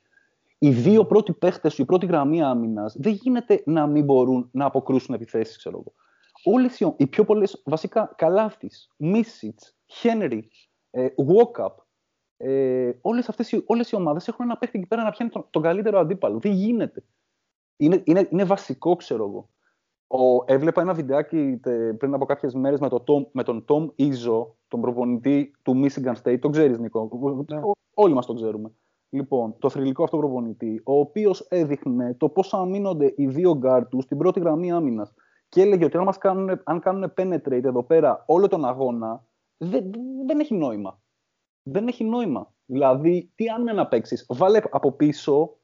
οι 0.59 0.69
δύο 0.69 1.05
πρώτοι 1.05 1.33
παίχτες 1.33 1.73
σου, 1.73 1.81
η 1.81 1.85
πρώτη 1.85 2.05
γραμμή 2.05 2.43
άμυνας, 2.43 2.95
δεν 2.97 3.13
γίνεται 3.13 3.63
να 3.65 3.87
μην 3.87 4.03
μπορούν 4.03 4.49
να 4.51 4.65
αποκρούσουν 4.65 5.15
επιθέσεις, 5.15 5.57
ξέρω 5.57 5.77
εγώ. 5.77 5.93
Όλες 6.43 6.79
οι, 6.79 6.93
οι 6.97 7.07
πιο 7.07 7.25
πολλές, 7.25 7.61
βασικά, 7.65 8.13
Καλάφτη, 8.17 8.69
Μίσιτς, 8.97 9.77
Χένρι, 9.85 10.49
ε, 10.91 11.07
Walkup, 11.15 11.73
ε, 12.37 12.91
όλες 13.01 13.29
αυτές 13.29 13.51
οι, 13.51 13.63
όλες 13.65 13.91
οι 13.91 13.95
ομάδες 13.95 14.27
έχουν 14.27 14.45
ένα 14.45 14.57
παίχτη 14.57 14.77
εκεί 14.77 14.87
πέρα 14.87 15.03
να 15.03 15.11
πιάνει 15.11 15.31
τον, 15.31 15.47
τον 15.49 15.61
καλύτερο 15.61 15.99
αντίπαλο. 15.99 16.39
Δεν 16.39 16.51
γίνεται. 16.51 17.03
Είναι, 17.77 18.01
είναι, 18.05 18.27
είναι 18.31 18.43
βασικό, 18.43 18.95
ξέρω 18.95 19.23
εγώ. 19.23 19.49
Ο, 20.11 20.43
έβλεπα 20.45 20.81
ένα 20.81 20.93
βιντεάκι 20.93 21.59
πριν 21.97 22.13
από 22.13 22.25
κάποιες 22.25 22.53
μέρες 22.53 22.79
με, 22.79 22.89
το 22.89 23.03
Tom, 23.07 23.29
με 23.31 23.43
τον 23.43 23.65
Tom 23.67 23.85
Izzo, 24.03 24.47
τον 24.67 24.81
προπονητή 24.81 25.51
του 25.61 25.81
Michigan 25.83 26.13
State. 26.23 26.39
Το 26.39 26.49
ξέρεις, 26.49 26.79
Νικό. 26.79 27.09
Ναι. 27.51 27.59
Όλοι 27.93 28.13
μας 28.13 28.25
το 28.25 28.33
ξέρουμε. 28.33 28.71
Λοιπόν, 29.09 29.55
το 29.59 29.69
θρηλυκό 29.69 30.03
αυτό 30.03 30.17
προπονητή, 30.17 30.81
ο 30.85 30.99
οποίος 30.99 31.39
έδειχνε 31.49 32.13
το 32.13 32.29
πώ 32.29 32.43
αμήνονται 32.51 33.13
οι 33.17 33.27
δύο 33.27 33.57
γκάρτου 33.57 34.01
στην 34.01 34.17
πρώτη 34.17 34.39
γραμμή 34.39 34.71
άμυνας. 34.71 35.13
Και 35.49 35.61
έλεγε 35.61 35.85
ότι 35.85 35.97
αν, 35.97 36.03
μας 36.03 36.17
κάνουν, 36.17 36.61
αν 36.63 36.79
κάνουν 36.79 37.13
penetrate 37.17 37.63
εδώ 37.63 37.83
πέρα 37.83 38.23
όλο 38.27 38.47
τον 38.47 38.65
αγώνα, 38.65 39.25
δεν, 39.57 39.91
δεν 40.25 40.39
έχει 40.39 40.55
νόημα. 40.55 41.01
Δεν 41.63 41.87
έχει 41.87 42.03
νόημα. 42.03 42.53
Δηλαδή, 42.65 43.31
τι 43.35 43.49
άμυνα 43.49 43.73
να 43.73 43.87
παίξει, 43.87 44.25
βάλε 44.27 44.61
από 44.69 44.91
πίσω 44.91 45.58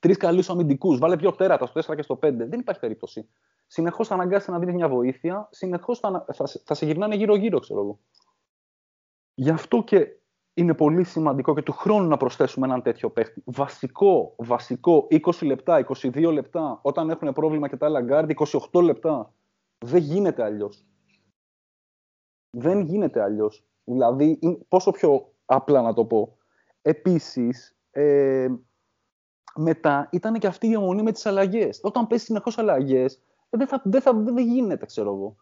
τρεις 0.00 0.16
καλούς 0.16 0.50
αμυντικούς, 0.50 0.98
βάλε 0.98 1.16
δυο 1.16 1.32
τέρατα 1.32 1.66
στο 1.66 1.80
4 1.92 1.96
και 1.96 2.02
στο 2.02 2.14
5. 2.14 2.18
Δεν 2.48 2.60
υπάρχει 2.60 2.80
περίπτωση. 2.80 3.28
Συνεχώς 3.66 4.08
θα 4.08 4.14
αναγκάσει 4.14 4.50
να 4.50 4.58
δίνει 4.58 4.72
μια 4.72 4.88
βοήθεια, 4.88 5.48
συνεχώς 5.50 5.98
θα, 5.98 6.24
θα, 6.32 6.46
θα 6.64 6.74
σε 6.74 6.86
γυρνάνε 6.86 7.14
γύρω-γύρω, 7.14 7.58
ξέρω 7.58 7.80
εγώ. 7.80 8.00
Γι' 9.34 9.50
αυτό 9.50 9.82
και 9.82 10.20
είναι 10.54 10.74
πολύ 10.74 11.04
σημαντικό 11.04 11.54
και 11.54 11.62
του 11.62 11.72
χρόνου 11.72 12.08
να 12.08 12.16
προσθέσουμε 12.16 12.66
έναν 12.66 12.82
τέτοιο 12.82 13.10
παίχτη. 13.10 13.42
Βασικό, 13.44 14.34
βασικό, 14.38 15.06
20 15.10 15.20
λεπτά, 15.42 15.86
22 15.86 16.32
λεπτά, 16.32 16.80
όταν 16.82 17.10
έχουν 17.10 17.32
πρόβλημα 17.32 17.68
και 17.68 17.76
τα 17.76 17.86
άλλα 17.86 18.00
γκάρντ, 18.00 18.30
28 18.72 18.82
λεπτά. 18.82 19.34
Δεν 19.78 20.02
γίνεται 20.02 20.42
αλλιώς. 20.42 20.86
Δεν 22.56 22.80
γίνεται 22.80 23.22
αλλιώς. 23.22 23.64
Δηλαδή, 23.84 24.38
πόσο 24.68 24.90
πιο 24.90 25.32
απλά 25.44 25.82
να 25.82 25.94
το 25.94 26.04
πω. 26.04 26.36
Επίσης, 26.82 27.76
ε, 27.90 28.48
μετά 29.56 30.08
ήταν 30.12 30.38
και 30.38 30.46
αυτή 30.46 30.68
η 30.68 30.72
αιμονή 30.72 31.02
με 31.02 31.12
τις 31.12 31.26
αλλαγές. 31.26 31.80
Όταν 31.82 32.06
πέσει 32.06 32.24
συνεχώς 32.24 32.58
αλλαγές, 32.58 33.22
δεν, 33.50 33.66
θα, 33.66 33.80
δεν, 33.84 34.00
θα, 34.00 34.12
δεν 34.14 34.38
γίνεται, 34.38 34.86
ξέρω 34.86 35.12
εγώ. 35.14 35.36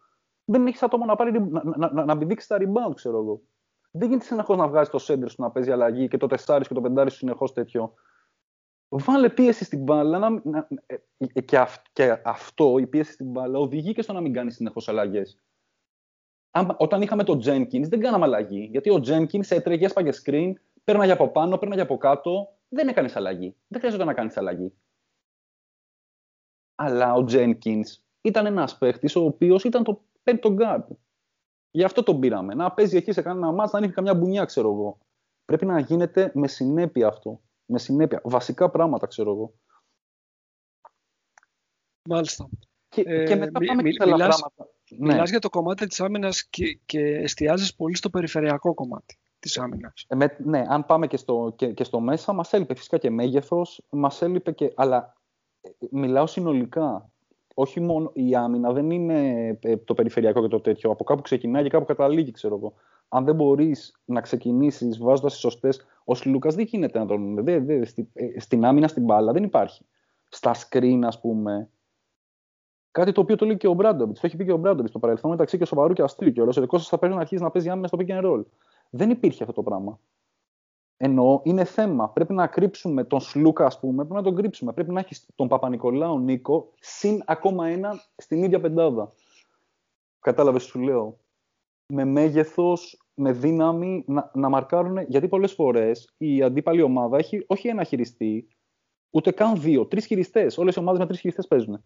Δεν 0.45 0.67
έχεις 0.67 0.83
άτομο 0.83 1.05
να, 1.05 1.15
πάρει, 1.15 1.41
να, 1.41 1.63
να, 1.63 1.91
να, 1.93 2.05
να 2.05 2.17
πηδήξει 2.17 2.47
τα 2.47 2.57
rebound, 2.59 2.95
ξέρω 2.95 3.17
εγώ. 3.17 3.41
Δεν 3.91 4.07
γίνεται 4.07 4.25
συνεχώς 4.25 4.57
να 4.57 4.67
βγάζει 4.67 4.89
το 4.89 4.99
σέντερ 4.99 5.29
σου 5.29 5.41
να 5.41 5.51
παίζει 5.51 5.71
αλλαγή 5.71 6.07
και 6.07 6.17
το 6.17 6.27
τεσσάρι 6.27 6.65
και 6.65 6.73
το 6.73 6.81
πεντάρι 6.81 7.11
σου 7.11 7.17
συνεχώς 7.17 7.53
τέτοιο. 7.53 7.93
Βάλε 8.89 9.29
πίεση 9.29 9.63
στην 9.63 9.83
μπάλα. 9.83 10.17
Να, 10.17 10.29
να, 10.43 10.67
ε, 10.85 10.95
ε, 11.33 11.41
και, 11.41 11.57
αυ, 11.57 11.75
και, 11.93 12.21
αυτό, 12.23 12.77
η 12.77 12.87
πίεση 12.87 13.11
στην 13.11 13.25
μπάλα, 13.25 13.59
οδηγεί 13.59 13.93
και 13.93 14.01
στο 14.01 14.13
να 14.13 14.21
μην 14.21 14.33
κάνεις 14.33 14.55
συνεχώς 14.55 14.87
αλλαγές. 14.87 15.39
Όταν 16.77 17.01
είχαμε 17.01 17.23
τον 17.23 17.41
Jenkins, 17.45 17.87
δεν 17.87 17.99
κάναμε 17.99 18.25
αλλαγή. 18.25 18.67
Γιατί 18.71 18.89
ο 18.89 19.01
Jenkins 19.05 19.51
έτρεγε, 19.51 19.85
έσπαγε 19.85 20.09
screen, 20.23 20.51
πέρναγε 20.83 21.11
από 21.11 21.27
πάνω, 21.27 21.57
πέρναγε 21.57 21.81
από 21.81 21.97
κάτω. 21.97 22.47
Δεν 22.69 22.87
έκανες 22.87 23.15
αλλαγή. 23.15 23.55
Δεν 23.67 23.79
χρειάζεται 23.79 24.03
να 24.03 24.13
κάνεις 24.13 24.37
αλλαγή. 24.37 24.73
Αλλά 26.75 27.13
ο 27.13 27.25
Jenkins 27.29 27.97
ήταν 28.21 28.45
ένας 28.45 28.77
παίχτης 28.77 29.15
ο 29.15 29.23
οποίος 29.23 29.63
ήταν 29.63 29.83
το 29.83 30.03
πέμπτο 30.23 30.55
guard. 30.59 30.85
Γι' 31.71 31.83
αυτό 31.83 32.03
τον 32.03 32.19
πήραμε. 32.19 32.53
Να 32.53 32.71
παίζει 32.71 32.97
εκεί 32.97 33.11
σε 33.11 33.21
κανένα 33.21 33.51
μάτς, 33.51 33.71
να 33.71 33.79
έχει 33.79 33.93
καμιά 33.93 34.15
μπουνιά, 34.15 34.45
ξέρω 34.45 34.71
εγώ. 34.71 34.97
Πρέπει 35.45 35.65
να 35.65 35.79
γίνεται 35.79 36.31
με 36.35 36.47
συνέπεια 36.47 37.07
αυτό. 37.07 37.41
Με 37.65 37.79
συνέπεια. 37.79 38.21
Βασικά 38.23 38.69
πράγματα, 38.69 39.07
ξέρω 39.07 39.31
εγώ. 39.31 39.53
Μάλιστα. 42.09 42.49
Και, 42.89 43.03
ε, 43.05 43.25
και 43.25 43.35
μετά 43.35 43.59
πάμε 43.65 43.81
μι, 43.81 43.91
και 43.91 44.03
σε 44.03 44.09
μιλάς, 44.09 44.27
πράγματα. 44.27 44.73
Ναι. 44.89 45.13
Μιλάς 45.13 45.29
για 45.29 45.39
το 45.39 45.49
κομμάτι 45.49 45.87
της 45.87 45.99
άμυνας 45.99 46.47
και, 46.47 46.79
και 46.85 46.99
εστιάζεις 46.99 47.75
πολύ 47.75 47.95
στο 47.95 48.09
περιφερειακό 48.09 48.73
κομμάτι 48.73 49.19
της 49.39 49.57
άμυνας. 49.57 50.05
Ε, 50.07 50.15
με, 50.15 50.35
ναι, 50.43 50.63
αν 50.67 50.85
πάμε 50.85 51.07
και 51.07 51.17
στο, 51.17 51.53
και, 51.55 51.73
και 51.73 51.83
στο 51.83 51.99
μέσα, 51.99 52.33
μας 52.33 52.53
έλειπε 52.53 52.75
φυσικά 52.75 52.97
και 52.97 53.09
μέγεθος, 53.09 53.85
μας 53.89 54.21
έλειπε 54.21 54.51
και... 54.51 54.73
Αλλά 54.75 55.13
ε, 55.61 55.69
μιλάω 55.91 56.27
συνολικά 56.27 57.09
όχι 57.61 57.79
μόνο 57.79 58.11
η 58.13 58.35
άμυνα 58.35 58.71
δεν 58.71 58.91
είναι 58.91 59.47
ε, 59.61 59.77
το 59.77 59.93
περιφερειακό 59.93 60.41
και 60.41 60.47
το 60.47 60.59
τέτοιο. 60.59 60.91
Από 60.91 61.03
κάπου 61.03 61.21
ξεκινάει 61.21 61.63
και 61.63 61.69
κάπου 61.69 61.85
καταλήγει, 61.85 62.31
ξέρω 62.31 62.55
εγώ. 62.55 62.73
Αν 63.07 63.25
δεν 63.25 63.35
μπορείς 63.35 64.01
να 64.05 64.21
ξεκινήσεις 64.21 64.97
βάζοντας 64.97 65.31
τις 65.31 65.41
σωστές. 65.41 65.85
Ο 66.03 66.13
Λούκας 66.25 66.55
δεν 66.55 66.65
γίνεται 66.65 66.99
να 66.99 67.05
τον. 67.05 67.43
Δε, 67.43 67.59
δε, 67.59 67.85
στη, 67.85 68.09
ε, 68.13 68.39
στην 68.39 68.65
άμυνα, 68.65 68.87
στην 68.87 69.03
μπάλα 69.03 69.31
δεν 69.31 69.43
υπάρχει. 69.43 69.85
Στα 70.29 70.55
screen, 70.55 70.99
ας 71.03 71.19
πούμε. 71.19 71.69
Κάτι 72.91 73.11
το 73.11 73.21
οποίο 73.21 73.35
το 73.35 73.45
λέει 73.45 73.57
και 73.57 73.67
ο 73.67 73.73
Μπράντομπιτ. 73.73 74.15
Το 74.15 74.21
έχει 74.23 74.35
πει 74.35 74.45
και 74.45 74.51
ο 74.51 74.57
Μπράντομπιτ 74.57 74.89
στο 74.89 74.99
παρελθόν 74.99 75.31
μεταξύ 75.31 75.57
και 75.57 75.65
σοβαρού 75.65 75.93
και 75.93 76.01
αστείου. 76.01 76.31
Και 76.31 76.41
ο 76.41 76.45
Ρωσελικό 76.45 76.79
θα 76.79 76.97
πρέπει 76.97 77.13
να 77.13 77.21
αρχίσει 77.21 77.43
να 77.43 77.51
παίζει 77.51 77.69
άμυνα 77.69 77.87
στο 77.87 77.97
pick 78.01 78.09
and 78.09 78.25
roll. 78.25 78.43
Δεν 78.89 79.09
υπήρχε 79.09 79.43
αυτό 79.43 79.55
το 79.55 79.63
πράγμα. 79.63 79.99
Εννοώ, 80.97 81.41
είναι 81.43 81.63
θέμα. 81.63 82.09
Πρέπει 82.09 82.33
να 82.33 82.47
κρύψουμε 82.47 83.03
τον 83.03 83.19
Σλούκα, 83.19 83.65
ας 83.65 83.79
πούμε, 83.79 84.05
πρέπει 84.05 84.13
να 84.13 84.23
τον 84.23 84.35
κρύψουμε. 84.35 84.73
Πρέπει 84.73 84.91
να 84.91 84.99
έχει 84.99 85.21
τον 85.35 85.47
Παπα-Νικολάου 85.47 86.19
Νίκο, 86.19 86.73
συν 86.79 87.21
ακόμα 87.25 87.67
ένα 87.67 87.99
στην 88.15 88.43
ίδια 88.43 88.59
πεντάδα. 88.61 89.11
Κατάλαβες, 90.19 90.63
σου 90.63 90.79
λέω; 90.79 91.19
Με 91.87 92.05
μέγεθος, 92.05 93.01
με 93.13 93.31
δύναμη 93.31 94.03
να, 94.07 94.31
να 94.33 94.49
μαρκάρουν. 94.49 94.97
Γιατί 94.97 95.27
πολλές 95.27 95.53
φορές 95.53 96.13
η 96.17 96.41
αντίπαλη 96.41 96.81
ομάδα 96.81 97.17
έχει 97.17 97.43
όχι 97.47 97.67
ένα 97.67 97.83
χειριστή, 97.83 98.47
ούτε 99.09 99.31
καν 99.31 99.61
δύο, 99.61 99.85
τρεις 99.85 100.05
χειριστές. 100.05 100.57
Όλες 100.57 100.75
οι 100.75 100.79
ομάδες 100.79 100.99
με 100.99 101.05
τρεις 101.05 101.19
χειριστές 101.19 101.47
παίζουν. 101.47 101.83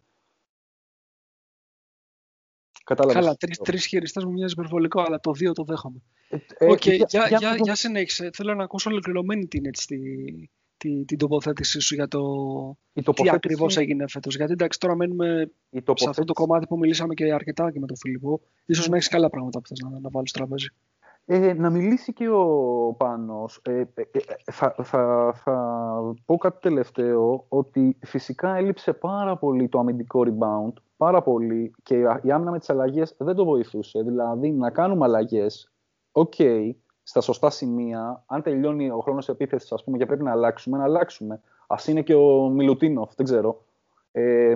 Κατάλαβες. 2.95 3.23
Καλά, 3.23 3.36
τρει 3.36 3.56
τρεις 3.63 3.86
χειριστές 3.86 4.23
μου 4.23 4.32
μοιάζει 4.32 4.53
υπερβολικό, 4.53 5.01
αλλά 5.01 5.19
το 5.19 5.32
δύο 5.32 5.51
το 5.51 5.63
δέχομαι. 5.63 6.01
Ε, 6.29 6.67
okay, 6.71 6.88
ε, 6.88 6.95
για, 6.95 7.08
για, 7.10 7.38
για, 7.39 7.56
για, 7.62 7.75
συνέχισε. 7.75 8.29
Θέλω 8.34 8.53
να 8.53 8.63
ακούσω 8.63 8.89
ολοκληρωμένη 8.89 9.47
την, 9.47 9.65
έτσι, 9.65 9.88
τη, 9.88 9.97
τη, 10.77 11.06
την 11.06 11.17
τοποθέτησή 11.17 11.79
σου 11.79 11.95
για 11.95 12.08
το 12.08 12.19
τοποθέτηση... 12.93 13.23
τι 13.23 13.29
ακριβώς 13.29 13.77
έγινε 13.77 14.08
φέτος. 14.08 14.36
Γιατί 14.36 14.51
εντάξει, 14.51 14.79
τώρα 14.79 14.95
μένουμε 14.95 15.51
τοποθέτηση... 15.69 16.03
σε 16.03 16.10
αυτό 16.10 16.23
το 16.23 16.34
κομμάτι 16.34 16.67
που 16.67 16.77
μιλήσαμε 16.77 17.13
και 17.13 17.34
αρκετά 17.34 17.71
και 17.71 17.79
με 17.79 17.88
τον 17.88 17.97
Φιλιππό. 17.97 18.41
σω 18.73 18.89
να 18.89 18.95
έχεις 18.95 19.08
καλά 19.08 19.29
πράγματα 19.29 19.62
που 19.62 19.67
θες 19.67 19.79
να, 19.79 19.99
να 19.99 20.10
βάλεις 20.10 20.29
στο 20.29 20.39
τραπέζι. 20.39 20.67
Ε, 21.26 21.54
να 21.54 21.70
μιλήσει 21.70 22.14
και 22.14 22.30
ο 22.30 22.96
Πάνος. 22.98 23.62
Ε, 23.66 23.80
ε, 23.80 24.02
ε, 24.12 24.52
θα, 24.52 24.76
θα, 24.84 25.34
θα 25.36 26.16
πω 26.26 26.38
κάτι 26.38 26.60
τελευταίο, 26.62 27.46
ότι 27.50 27.98
φυσικά 28.06 28.56
έλειψε 28.56 28.94
πάρα 28.94 29.38
πολύ 29.38 29.70
το 29.70 29.80
αμυντικό 29.80 30.24
rebound, 30.26 30.74
πάρα 30.98 31.22
πολύ, 31.22 31.74
και 31.84 31.96
η 32.22 32.32
άμυνα 32.32 32.52
με 32.52 32.60
τις 32.60 32.70
αλλαγές 32.70 33.16
δεν 33.18 33.36
το 33.36 33.46
βοηθούσε. 33.46 34.02
Δηλαδή, 34.02 34.52
να 34.52 34.70
κάνουμε 34.70 35.06
αλλαγές, 35.06 35.72
okay, 36.12 36.72
στα 37.04 37.22
σωστά 37.22 37.50
σημεία, 37.50 38.24
αν 38.26 38.42
τελειώνει 38.42 38.90
ο 38.90 39.00
χρόνος 39.00 39.30
επίθεσης, 39.30 39.72
ας 39.72 39.84
πούμε, 39.84 39.98
και 39.98 40.06
πρέπει 40.06 40.24
να 40.24 40.32
αλλάξουμε, 40.32 40.78
να 40.78 40.84
αλλάξουμε. 40.84 41.42
Ας 41.68 41.88
είναι 41.88 42.02
και 42.02 42.16
ο 42.16 42.50
Μιλουτίνοφ, 42.50 43.16
δεν 43.16 43.26
ξέρω. 43.26 43.64
Ε, 44.12 44.56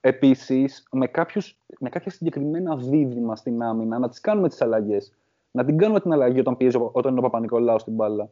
επίσης, 0.00 0.88
με, 0.92 1.06
κάποιους, 1.06 1.58
με 1.78 1.88
κάποια 1.88 2.10
συγκεκριμένα 2.10 2.76
δίδυμα 2.76 3.36
στην 3.36 3.62
άμυνα, 3.62 3.98
να 3.98 4.08
τις 4.08 4.20
κάνουμε 4.20 4.48
τις 4.48 4.62
αλλαγές 4.62 5.12
να 5.50 5.64
την 5.64 5.76
κάνουμε 5.76 6.00
την 6.00 6.12
αλλαγή 6.12 6.40
όταν 6.40 6.56
πιέζει 6.56 6.76
όταν 6.92 7.10
είναι 7.10 7.20
ο 7.20 7.22
Παπα-Νικολάου 7.22 7.78
στην 7.78 7.94
μπάλα. 7.94 8.30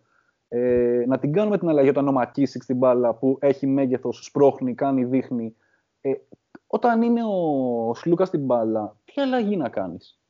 Ε, 0.49 1.05
να 1.07 1.19
την 1.19 1.33
κάνουμε 1.33 1.59
την 1.59 1.69
αλλαγή 1.69 1.89
όταν 1.89 2.03
είναι 2.03 2.11
ο 2.11 2.15
Μακίσικ 2.15 2.63
στην 2.63 2.77
μπάλα 2.77 3.15
που 3.15 3.37
έχει 3.41 3.67
μέγεθος, 3.67 4.25
σπρώχνει, 4.25 4.75
κάνει, 4.75 5.05
δείχνει. 5.05 5.57
Ε, 6.01 6.13
όταν 6.67 7.03
είναι 7.03 7.21
ο 7.25 7.95
Σλούκα 7.95 8.25
στην 8.25 8.45
μπάλα, 8.45 8.97
τι 9.05 9.21
αλλαγή 9.21 9.57
να 9.57 9.69
κάνεις; 9.69 10.21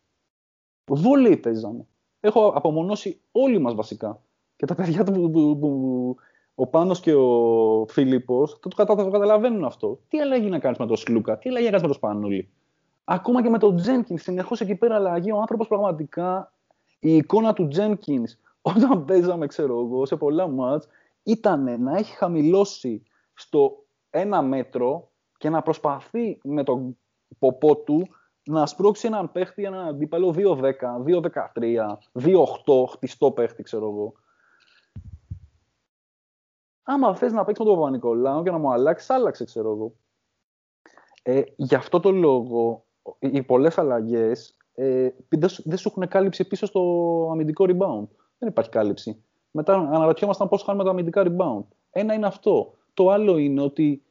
Βόλεϊ 0.91 1.37
παίζανε. 1.37 1.87
Έχω 2.21 2.53
απομονώσει 2.55 3.21
όλοι 3.33 3.59
μας 3.59 3.75
βασικά. 3.75 4.21
Και 4.57 4.67
τα 4.67 4.75
παιδιά 4.75 5.05
του, 5.05 5.31
που, 5.31 5.59
που, 5.59 6.17
ο 6.55 6.67
Πάνος 6.67 7.01
και 7.01 7.15
ο 7.15 7.87
Φίλιππος 7.89 8.53
θα 8.53 8.69
το, 8.69 8.77
κατα, 8.77 8.95
το 8.95 9.11
καταλαβαίνουν 9.11 9.65
αυτό. 9.65 10.01
Τι 10.09 10.21
αλλαγή 10.21 10.49
να 10.49 10.59
κάνεις 10.59 10.79
με 10.79 10.87
τον 10.87 10.97
Σλούκα, 10.97 11.39
τι 11.39 11.49
αλλαγή 11.49 11.65
να 11.65 11.71
κάνεις 11.71 11.87
με 11.87 11.89
τον 11.89 11.97
Σπανούλη; 11.97 12.51
Ακόμα 13.05 13.43
και 13.43 13.49
με 13.49 13.59
τον 13.59 13.77
Τζένκινς, 13.77 14.23
συνεχώς 14.23 14.61
εκεί 14.61 14.75
πέρα 14.75 14.95
αλλαγή. 14.95 15.33
Ο 15.33 15.41
άνθρωπος 15.41 15.69
πραγματικά 15.69 16.53
η 16.99 17.17
εικόνα 17.17 17.53
του 17.53 17.69
Jenkins 17.73 18.37
όταν 18.75 19.05
παίζαμε, 19.05 19.47
ξέρω 19.47 19.81
εγώ, 19.81 20.07
σε 20.07 20.17
πολλά 20.17 20.49
μάτς, 20.49 20.89
ήταν 21.23 21.83
να 21.83 21.97
έχει 21.99 22.17
χαμηλώσει 22.17 23.03
στο 23.35 23.85
ένα 24.11 24.43
μέτρο 24.43 25.11
και 25.37 25.49
να 25.49 25.63
προσπαθεί 25.63 26.39
με 26.43 26.63
τον 26.63 26.99
ποπό 27.39 27.77
του 27.77 28.09
να 28.45 28.67
σπρώξει 28.67 29.07
έναν 29.07 29.33
παίχτη, 29.33 29.65
έναν 29.65 29.87
αντίπαλο 29.87 30.35
2-10, 30.37 30.73
2-13, 31.07 31.97
2-8, 32.13 32.43
χτιστό 32.89 33.31
παίχτη, 33.31 33.63
ξέρω 33.63 33.89
εγώ. 33.89 34.13
Άμα 36.83 37.15
θες 37.15 37.33
να 37.33 37.45
παίξεις 37.45 37.65
με 37.65 37.71
τον 37.71 37.81
Παπα-Νικολάου 37.81 38.43
και 38.43 38.51
να 38.51 38.59
μου 38.59 38.73
αλλάξεις, 38.73 39.11
άλλαξε, 39.11 39.45
ξέρω 39.45 39.71
εγώ. 39.71 39.93
Ε, 41.23 41.43
γι' 41.57 41.75
αυτό 41.75 42.01
το 42.01 42.11
λόγο, 42.11 42.85
οι 43.19 43.43
πολλές 43.43 43.79
αλλαγές 43.79 44.57
ε, 44.81 45.09
δεν 45.65 45.79
σου 45.79 45.89
έχουν 45.89 46.09
κάλυψη 46.09 46.45
πίσω 46.45 46.67
στο 46.67 46.81
αμυντικό 47.33 47.65
rebound. 47.69 48.09
Δεν 48.39 48.49
υπάρχει 48.49 48.71
κάλυψη. 48.71 49.25
Μετά 49.51 49.75
αναρωτιόμασταν 49.75 50.49
πώς 50.49 50.63
χάνουμε 50.63 50.85
τα 50.85 50.91
αμυντικά 50.91 51.23
rebound. 51.27 51.65
Ένα 51.91 52.15
είναι 52.15 52.27
αυτό. 52.27 52.75
Το 52.95 53.11
άλλο 53.11 53.37
είναι 53.37 53.61
ότι 53.61 54.03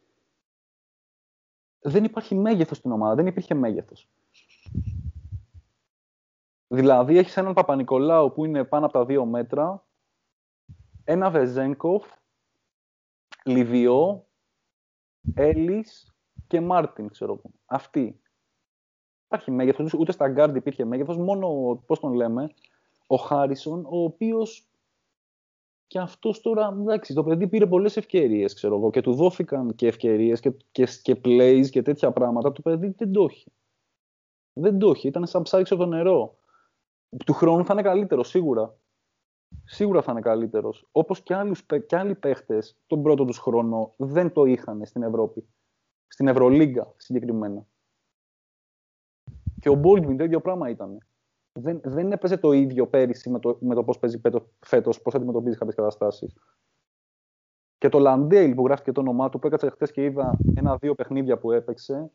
δεν 1.79 2.03
υπάρχει 2.03 2.35
μέγεθος 2.35 2.77
στην 2.77 2.91
ομάδα. 2.91 3.15
Δεν 3.15 3.27
υπήρχε 3.27 3.53
μέγεθος. 3.53 4.09
Δηλαδή 6.67 7.17
έχεις 7.17 7.37
έναν 7.37 7.53
Παπανικολάου 7.53 8.31
που 8.31 8.45
είναι 8.45 8.63
πάνω 8.63 8.85
από 8.85 8.93
τα 8.93 9.05
δύο 9.05 9.25
μέτρα, 9.25 9.85
ένα 11.03 11.29
Βεζένκοφ, 11.29 12.05
Λιβιό, 13.45 14.27
Έλλις 15.33 16.15
και 16.47 16.61
Μάρτιν, 16.61 17.09
ξέρω 17.09 17.33
εγώ. 17.33 17.51
Αυτοί 17.65 18.21
υπάρχει 19.27 19.51
μέγεθος, 19.51 19.93
ούτε 19.93 20.11
στα 20.11 20.29
γκάρντ 20.29 20.55
υπήρχε 20.55 20.85
μέγεθος. 20.85 21.17
Μόνο, 21.17 21.75
πώς 21.85 21.99
τον 21.99 22.13
λέμε, 22.13 22.49
ο 23.07 23.15
Χάρισον, 23.15 23.85
ο 23.85 24.03
οποίος 24.03 24.67
και 25.87 25.99
αυτός 25.99 26.41
τώρα, 26.41 26.77
εντάξει, 26.79 27.13
το 27.13 27.23
παιδί 27.23 27.47
πήρε 27.47 27.65
πολλές 27.65 27.97
ευκαιρίες, 27.97 28.53
ξέρω 28.53 28.75
εγώ, 28.75 28.89
και 28.89 29.01
του 29.01 29.13
δόθηκαν 29.13 29.75
και 29.75 29.87
ευκαιρίες 29.87 30.39
και, 30.39 30.53
και, 30.71 30.87
και 31.01 31.21
plays 31.23 31.65
και 31.69 31.81
τέτοια 31.81 32.11
πράγματα. 32.11 32.51
Το 32.51 32.61
παιδί 32.61 32.93
δεν 32.97 33.11
το 33.11 33.23
έχει. 33.23 33.51
Δεν 34.53 34.79
το 34.79 34.89
έχει. 34.89 35.07
Ήταν 35.07 35.27
σαν 35.27 35.41
ψάρι 35.41 35.63
από 35.69 35.75
το 35.75 35.85
νερό. 35.85 36.37
Του 37.25 37.33
χρόνου 37.33 37.65
θα 37.65 37.73
είναι 37.73 37.81
καλύτερος, 37.81 38.27
σίγουρα. 38.29 38.77
Σίγουρα 39.65 40.01
θα 40.01 40.11
είναι 40.11 40.21
καλύτερος. 40.21 40.87
Όπως 40.91 41.21
και, 41.21 41.35
και 41.87 41.95
άλλοι 41.95 42.15
παίχτες 42.15 42.77
τον 42.87 43.01
πρώτο 43.01 43.25
τους 43.25 43.37
χρόνο 43.37 43.93
δεν 43.97 44.31
το 44.31 44.45
είχαν 44.45 44.85
στην 44.85 45.03
Ευρώπη. 45.03 45.47
Στην 46.07 46.27
Ευρωλίγκα 46.27 46.93
συγκεκριμένα. 46.97 47.65
Και 49.67 49.73
ο 49.73 49.79
Baldwin 49.83 50.15
το 50.17 50.23
ίδιο 50.23 50.41
πράγμα 50.41 50.69
ήταν. 50.69 50.97
Δεν, 51.51 51.81
δεν 51.83 52.11
έπαιζε 52.11 52.37
το 52.37 52.51
ίδιο 52.51 52.87
πέρυσι 52.87 53.29
με 53.29 53.39
το, 53.39 53.57
με 53.59 53.75
το 53.75 53.83
πώς 53.83 53.99
παίζει 53.99 54.21
φέτος, 54.59 55.01
πώς 55.01 55.15
αντιμετωπίζει 55.15 55.57
κάποιες 55.57 55.75
καταστάσεις. 55.75 56.37
Και 57.77 57.89
το 57.89 57.99
Landale 58.01 58.53
που 58.55 58.65
γράφει 58.65 58.83
και 58.83 58.91
το 58.91 59.01
όνομά 59.01 59.29
του, 59.29 59.39
που 59.39 59.47
έκατσε 59.47 59.69
χθε 59.69 59.87
και 59.93 60.03
είδα 60.03 60.37
ένα-δύο 60.55 60.95
παιχνίδια 60.95 61.37
που 61.37 61.51
έπαιξε. 61.51 62.11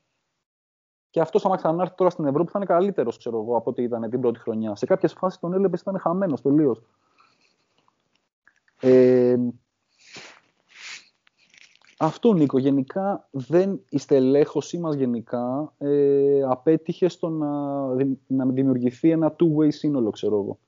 Και 1.10 1.20
αυτός, 1.20 1.44
άμα 1.44 1.56
ξανάρθει 1.56 1.94
τώρα 1.94 2.10
στην 2.10 2.26
Ευρώπη, 2.26 2.50
θα 2.50 2.58
είναι 2.58 2.66
καλύτερος, 2.66 3.18
ξέρω 3.18 3.40
εγώ, 3.40 3.56
από 3.56 3.70
ό,τι 3.70 3.82
ήταν 3.82 4.10
την 4.10 4.20
πρώτη 4.20 4.38
χρονιά. 4.38 4.76
Σε 4.76 4.86
κάποιες 4.86 5.12
φάσεις 5.12 5.40
τον 5.40 5.52
έλεγε 5.52 5.74
ήταν 5.80 5.98
χαμένος 5.98 6.42
τελείως. 6.42 6.82
Ε, 8.80 9.36
αυτό, 12.02 12.32
Νίκο, 12.32 12.58
γενικά 12.58 13.28
δεν, 13.30 13.84
η 13.88 13.98
στελέχωσή 13.98 14.78
μας 14.78 14.94
γενικά 14.94 15.74
ε, 15.78 16.42
απέτυχε 16.42 17.08
στο 17.08 17.28
να, 17.28 17.86
να 18.26 18.46
δημιουργηθεί 18.46 19.10
ένα 19.10 19.36
two-way 19.38 19.72
σύνολο, 19.72 20.10
ξέρω 20.10 20.38
εγώ. 20.38 20.58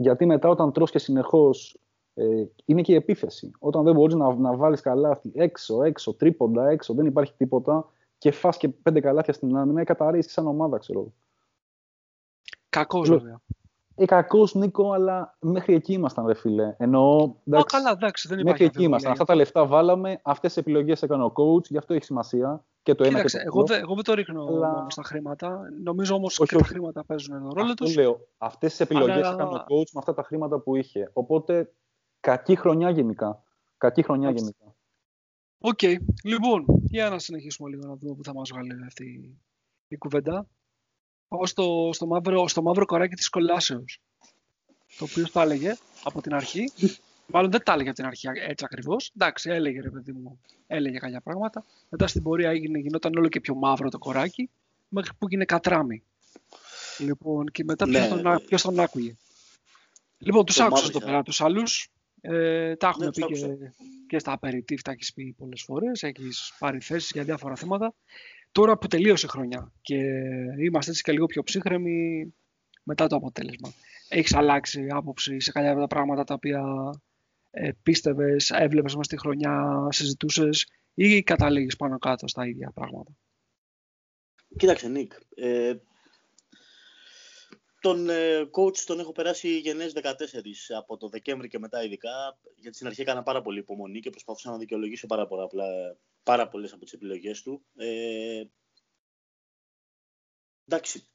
Γιατί 0.00 0.26
μετά 0.26 0.48
όταν 0.48 0.72
τρως 0.72 0.90
και 0.90 0.98
συνεχώς 0.98 1.78
ε, 2.14 2.44
είναι 2.64 2.82
και 2.82 2.92
η 2.92 2.96
επίθεση. 2.96 3.50
Όταν 3.58 3.84
δεν 3.84 3.94
μπορείς 3.94 4.14
να, 4.14 4.34
να 4.34 4.56
βάλεις 4.56 4.80
καλάθι 4.80 5.30
έξω, 5.34 5.82
έξω, 5.82 6.14
τρίποντα, 6.14 6.68
έξω, 6.68 6.94
δεν 6.94 7.06
υπάρχει 7.06 7.34
τίποτα 7.36 7.88
και 8.18 8.30
φας 8.30 8.56
και 8.56 8.68
πέντε 8.68 9.00
καλάθια 9.00 9.32
στην 9.32 9.56
άμυνα, 9.56 9.84
καταρρήσεις 9.84 10.32
σαν 10.32 10.46
ομάδα, 10.46 10.78
ξέρω 10.78 10.98
εγώ. 10.98 11.12
Κακός 12.68 13.08
βέβαια. 13.08 13.40
Ε, 13.94 14.04
κακός 14.04 14.54
Νίκο, 14.54 14.92
αλλά 14.92 15.36
μέχρι 15.40 15.74
εκεί 15.74 15.92
ήμασταν, 15.92 16.26
ρε 16.26 16.34
φίλε. 16.34 16.74
Ενώ. 16.78 17.36
Εντάξει, 17.44 17.76
καλά, 17.76 17.90
εντάξει, 17.90 18.28
δεν 18.28 18.38
υπάρχει. 18.38 18.62
Μέχρι 18.62 18.76
εκεί 18.76 18.84
ήμασταν. 18.84 19.12
Αυτά 19.12 19.24
τα 19.24 19.34
λεφτά 19.34 19.66
βάλαμε, 19.66 20.20
αυτές 20.22 20.52
τι 20.52 20.60
επιλογές 20.60 21.02
έκανε 21.02 21.24
ο 21.24 21.32
coach, 21.36 21.64
γι' 21.64 21.76
αυτό 21.76 21.94
έχει 21.94 22.04
σημασία. 22.04 22.64
Και 22.82 22.94
το 22.94 23.04
Κοίταξε, 23.04 23.36
ένα 23.36 23.44
και 23.44 23.50
το 23.50 23.58
εγώ, 23.58 23.66
δε, 23.66 23.76
εγώ 23.76 23.94
δεν 23.94 24.04
το 24.04 24.14
ρίχνω 24.14 24.44
αλλά... 24.44 24.68
μόνο 24.68 24.90
στα 24.90 25.02
χρήματα. 25.02 25.60
Νομίζω 25.82 26.14
όμως 26.14 26.38
και 26.38 26.56
τα 26.56 26.64
χρήματα 26.64 27.04
παίζουν 27.04 27.42
τον 27.42 27.50
ρόλο 27.54 27.74
τους. 27.74 27.96
λέω. 27.96 28.28
Αυτές 28.38 28.70
τις 28.70 28.80
επιλογές 28.80 29.16
αλλά... 29.16 29.28
έκανε 29.28 29.54
ο 29.54 29.64
coach 29.68 29.90
με 29.92 29.98
αυτά 29.98 30.14
τα 30.14 30.22
χρήματα 30.22 30.58
που 30.58 30.76
είχε. 30.76 31.10
Οπότε 31.12 31.72
κακή 32.20 32.56
χρονιά 32.56 32.90
γενικά. 32.90 33.42
Κακή 33.76 34.02
χρονιά 34.02 34.28
Άξι. 34.28 34.42
γενικά. 34.42 34.74
Okay. 35.58 35.96
Λοιπόν, 36.24 36.64
για 36.84 37.10
να 37.10 37.18
συνεχίσουμε 37.18 37.68
λίγο 37.68 37.86
να 37.86 37.96
δούμε 37.96 38.14
πού 38.14 38.24
θα 38.24 38.34
μας 38.34 38.50
βγάλει 38.52 38.84
αυτή 38.86 39.38
η 39.88 39.96
κουβέντα 39.96 40.46
πάω 41.32 41.46
στο, 41.46 41.90
στο, 41.92 42.06
μαύρο, 42.06 42.48
στο 42.48 42.62
μαύρο 42.62 42.84
κοράκι 42.84 43.14
της 43.14 43.28
κολάσεως. 43.28 44.00
Το 44.98 45.04
οποίο 45.04 45.28
τα 45.28 45.42
έλεγε 45.42 45.76
από 46.02 46.20
την 46.20 46.34
αρχή. 46.34 46.72
Μάλλον 47.26 47.50
δεν 47.50 47.62
τα 47.62 47.72
έλεγε 47.72 47.88
από 47.88 47.98
την 47.98 48.06
αρχή 48.06 48.28
έτσι 48.48 48.64
ακριβώς. 48.64 49.12
Εντάξει, 49.16 49.50
έλεγε 49.50 49.80
ρε 49.80 49.90
παιδί 49.90 50.12
μου, 50.12 50.40
έλεγε 50.66 50.98
κάποια 50.98 51.20
πράγματα. 51.20 51.64
Μετά 51.88 52.06
στην 52.06 52.22
πορεία 52.22 52.50
έγινε, 52.50 52.78
γινόταν 52.78 53.12
όλο 53.16 53.28
και 53.28 53.40
πιο 53.40 53.54
μαύρο 53.54 53.88
το 53.88 53.98
κοράκι, 53.98 54.50
μέχρι 54.88 55.10
που 55.12 55.26
έγινε 55.26 55.44
κατράμι. 55.44 56.02
Λοιπόν, 56.98 57.46
και 57.46 57.64
μετά 57.64 57.86
ναι, 57.86 58.06
ποιος, 58.06 58.22
τον, 58.22 58.42
ποιος 58.46 58.62
τον 58.62 58.80
άκουγε. 58.80 59.16
Λοιπόν, 60.18 60.44
τους 60.44 60.60
άκουσα 60.60 60.86
εδώ 60.88 60.98
πέρα 60.98 61.22
τους 61.22 61.40
άλλους. 61.40 61.90
Ε, 62.20 62.76
τα 62.76 62.88
έχουμε 62.88 63.04
ναι, 63.04 63.10
πει 63.10 63.24
και, 63.24 63.56
και 64.08 64.18
στα 64.18 64.38
aperitif, 64.40 64.80
τα 64.84 64.90
έχεις 64.90 65.12
πει 65.12 65.34
πολλές 65.38 65.62
φορές. 65.62 66.02
Έχεις 66.02 66.54
πάρει 66.58 66.80
θέσεις 66.80 67.10
για 67.10 67.24
διάφορα 67.24 67.56
θέματα. 67.56 67.94
Τώρα 68.52 68.78
που 68.78 68.86
τελείωσε 68.86 69.26
η 69.26 69.28
χρονιά 69.28 69.72
και 69.82 69.96
είμαστε 70.58 70.90
έτσι 70.90 71.02
και 71.02 71.12
λίγο 71.12 71.26
πιο 71.26 71.42
ψύχρεμοι 71.42 72.26
μετά 72.82 73.06
το 73.06 73.16
αποτέλεσμα. 73.16 73.72
έχεις 74.08 74.34
αλλάξει 74.34 74.86
άποψη 74.90 75.40
σε 75.40 75.52
κάποια 75.52 75.70
από 75.70 75.80
τα 75.80 75.86
πράγματα 75.86 76.24
τα 76.24 76.34
οποία 76.34 76.62
ε, 77.50 77.70
πίστευες, 77.82 78.50
έβλεπες 78.50 78.92
μέσα 78.92 79.04
στη 79.04 79.18
χρονιά, 79.18 79.86
συζητούσες 79.90 80.66
ή 80.94 81.22
καταλήγεις 81.22 81.76
πάνω 81.76 81.98
κάτω 81.98 82.28
στα 82.28 82.46
ίδια 82.46 82.70
πράγματα; 82.74 83.10
Κοίταξε, 84.56 84.88
Νίκ. 84.88 85.12
Ε, 85.34 85.74
τον 87.82 88.08
ε, 88.08 88.50
coach 88.52 88.76
τον 88.76 89.00
έχω 89.00 89.12
περάσει 89.12 89.58
γενναίες 89.58 89.92
14 89.94 90.12
από 90.76 90.96
το 90.96 91.08
Δεκέμβρη 91.08 91.48
και 91.48 91.58
μετά 91.58 91.84
ειδικά, 91.84 92.38
γιατί 92.56 92.76
στην 92.76 92.86
αρχή 92.86 93.00
έκανα 93.00 93.22
πάρα 93.22 93.42
πολύ 93.42 93.58
υπομονή 93.58 94.00
και 94.00 94.10
προσπαθούσα 94.10 94.50
να 94.50 94.58
δικαιολογήσω 94.58 95.06
πάρα, 95.06 95.26
πολλά, 95.26 95.96
πάρα 96.22 96.48
πολλές 96.48 96.72
από 96.72 96.84
τις 96.84 96.92
επιλογές 96.92 97.42
του. 97.42 97.64
Ε, 97.76 98.44
εντάξει, 100.66 101.06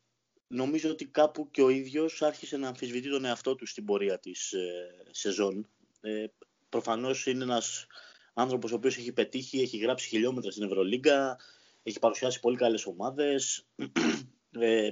νομίζω 0.47 0.89
ότι 0.89 1.05
κάπου 1.05 1.51
και 1.51 1.61
ο 1.61 1.69
ίδιος 1.69 2.21
άρχισε 2.21 2.57
να 2.57 2.67
αμφισβητεί 2.67 3.09
τον 3.09 3.25
εαυτό 3.25 3.55
του 3.55 3.65
στην 3.65 3.85
πορεία 3.85 4.19
της 4.19 4.51
ε, 4.51 4.95
σεζόν. 5.11 5.69
Ε, 6.01 6.25
προφανώς 6.69 7.25
είναι 7.25 7.43
ένας 7.43 7.87
άνθρωπος 8.33 8.71
ο 8.71 8.75
οποίος 8.75 8.97
έχει 8.97 9.11
πετύχει, 9.11 9.61
έχει 9.61 9.77
γράψει 9.77 10.07
χιλιόμετρα 10.07 10.51
στην 10.51 10.63
Ευρωλίγκα, 10.63 11.37
έχει 11.83 11.99
παρουσιάσει 11.99 12.39
πολύ 12.39 12.57
καλές 12.57 12.85
ομάδες, 12.85 13.67
ε, 14.59 14.91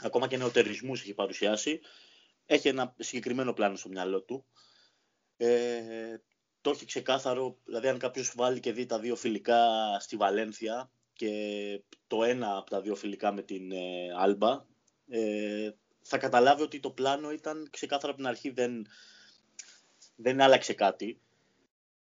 ακόμα 0.00 0.28
και 0.28 0.36
νεοτερισμούς 0.36 1.00
έχει 1.00 1.14
παρουσιάσει. 1.14 1.80
Έχει 2.46 2.68
ένα 2.68 2.94
συγκεκριμένο 2.98 3.52
πλάνο 3.52 3.76
στο 3.76 3.88
μυαλό 3.88 4.22
του. 4.22 4.44
Ε, 5.36 6.16
το 6.60 6.70
έχει 6.70 6.84
ξεκάθαρο, 6.84 7.58
δηλαδή 7.64 7.88
αν 7.88 7.98
κάποιος 7.98 8.32
βάλει 8.36 8.60
και 8.60 8.72
δει 8.72 8.86
τα 8.86 8.98
δύο 8.98 9.16
φιλικά 9.16 9.66
στη 10.00 10.16
Βαλένθια 10.16 10.90
και 11.12 11.30
το 12.06 12.24
ένα 12.24 12.56
από 12.56 12.70
τα 12.70 12.80
δύο 12.80 12.94
φιλικά 12.94 13.32
με 13.32 13.42
την 13.42 13.72
ε, 13.72 14.12
Άλμπα, 14.16 14.64
ε, 15.08 15.70
θα 16.02 16.18
καταλάβει 16.18 16.62
ότι 16.62 16.80
το 16.80 16.90
πλάνο 16.90 17.30
ήταν 17.30 17.68
ξεκάθαρο 17.70 18.12
από 18.12 18.20
την 18.20 18.30
αρχή, 18.30 18.50
δεν, 18.50 18.86
δεν 20.16 20.40
άλλαξε 20.40 20.72
κάτι 20.72 21.20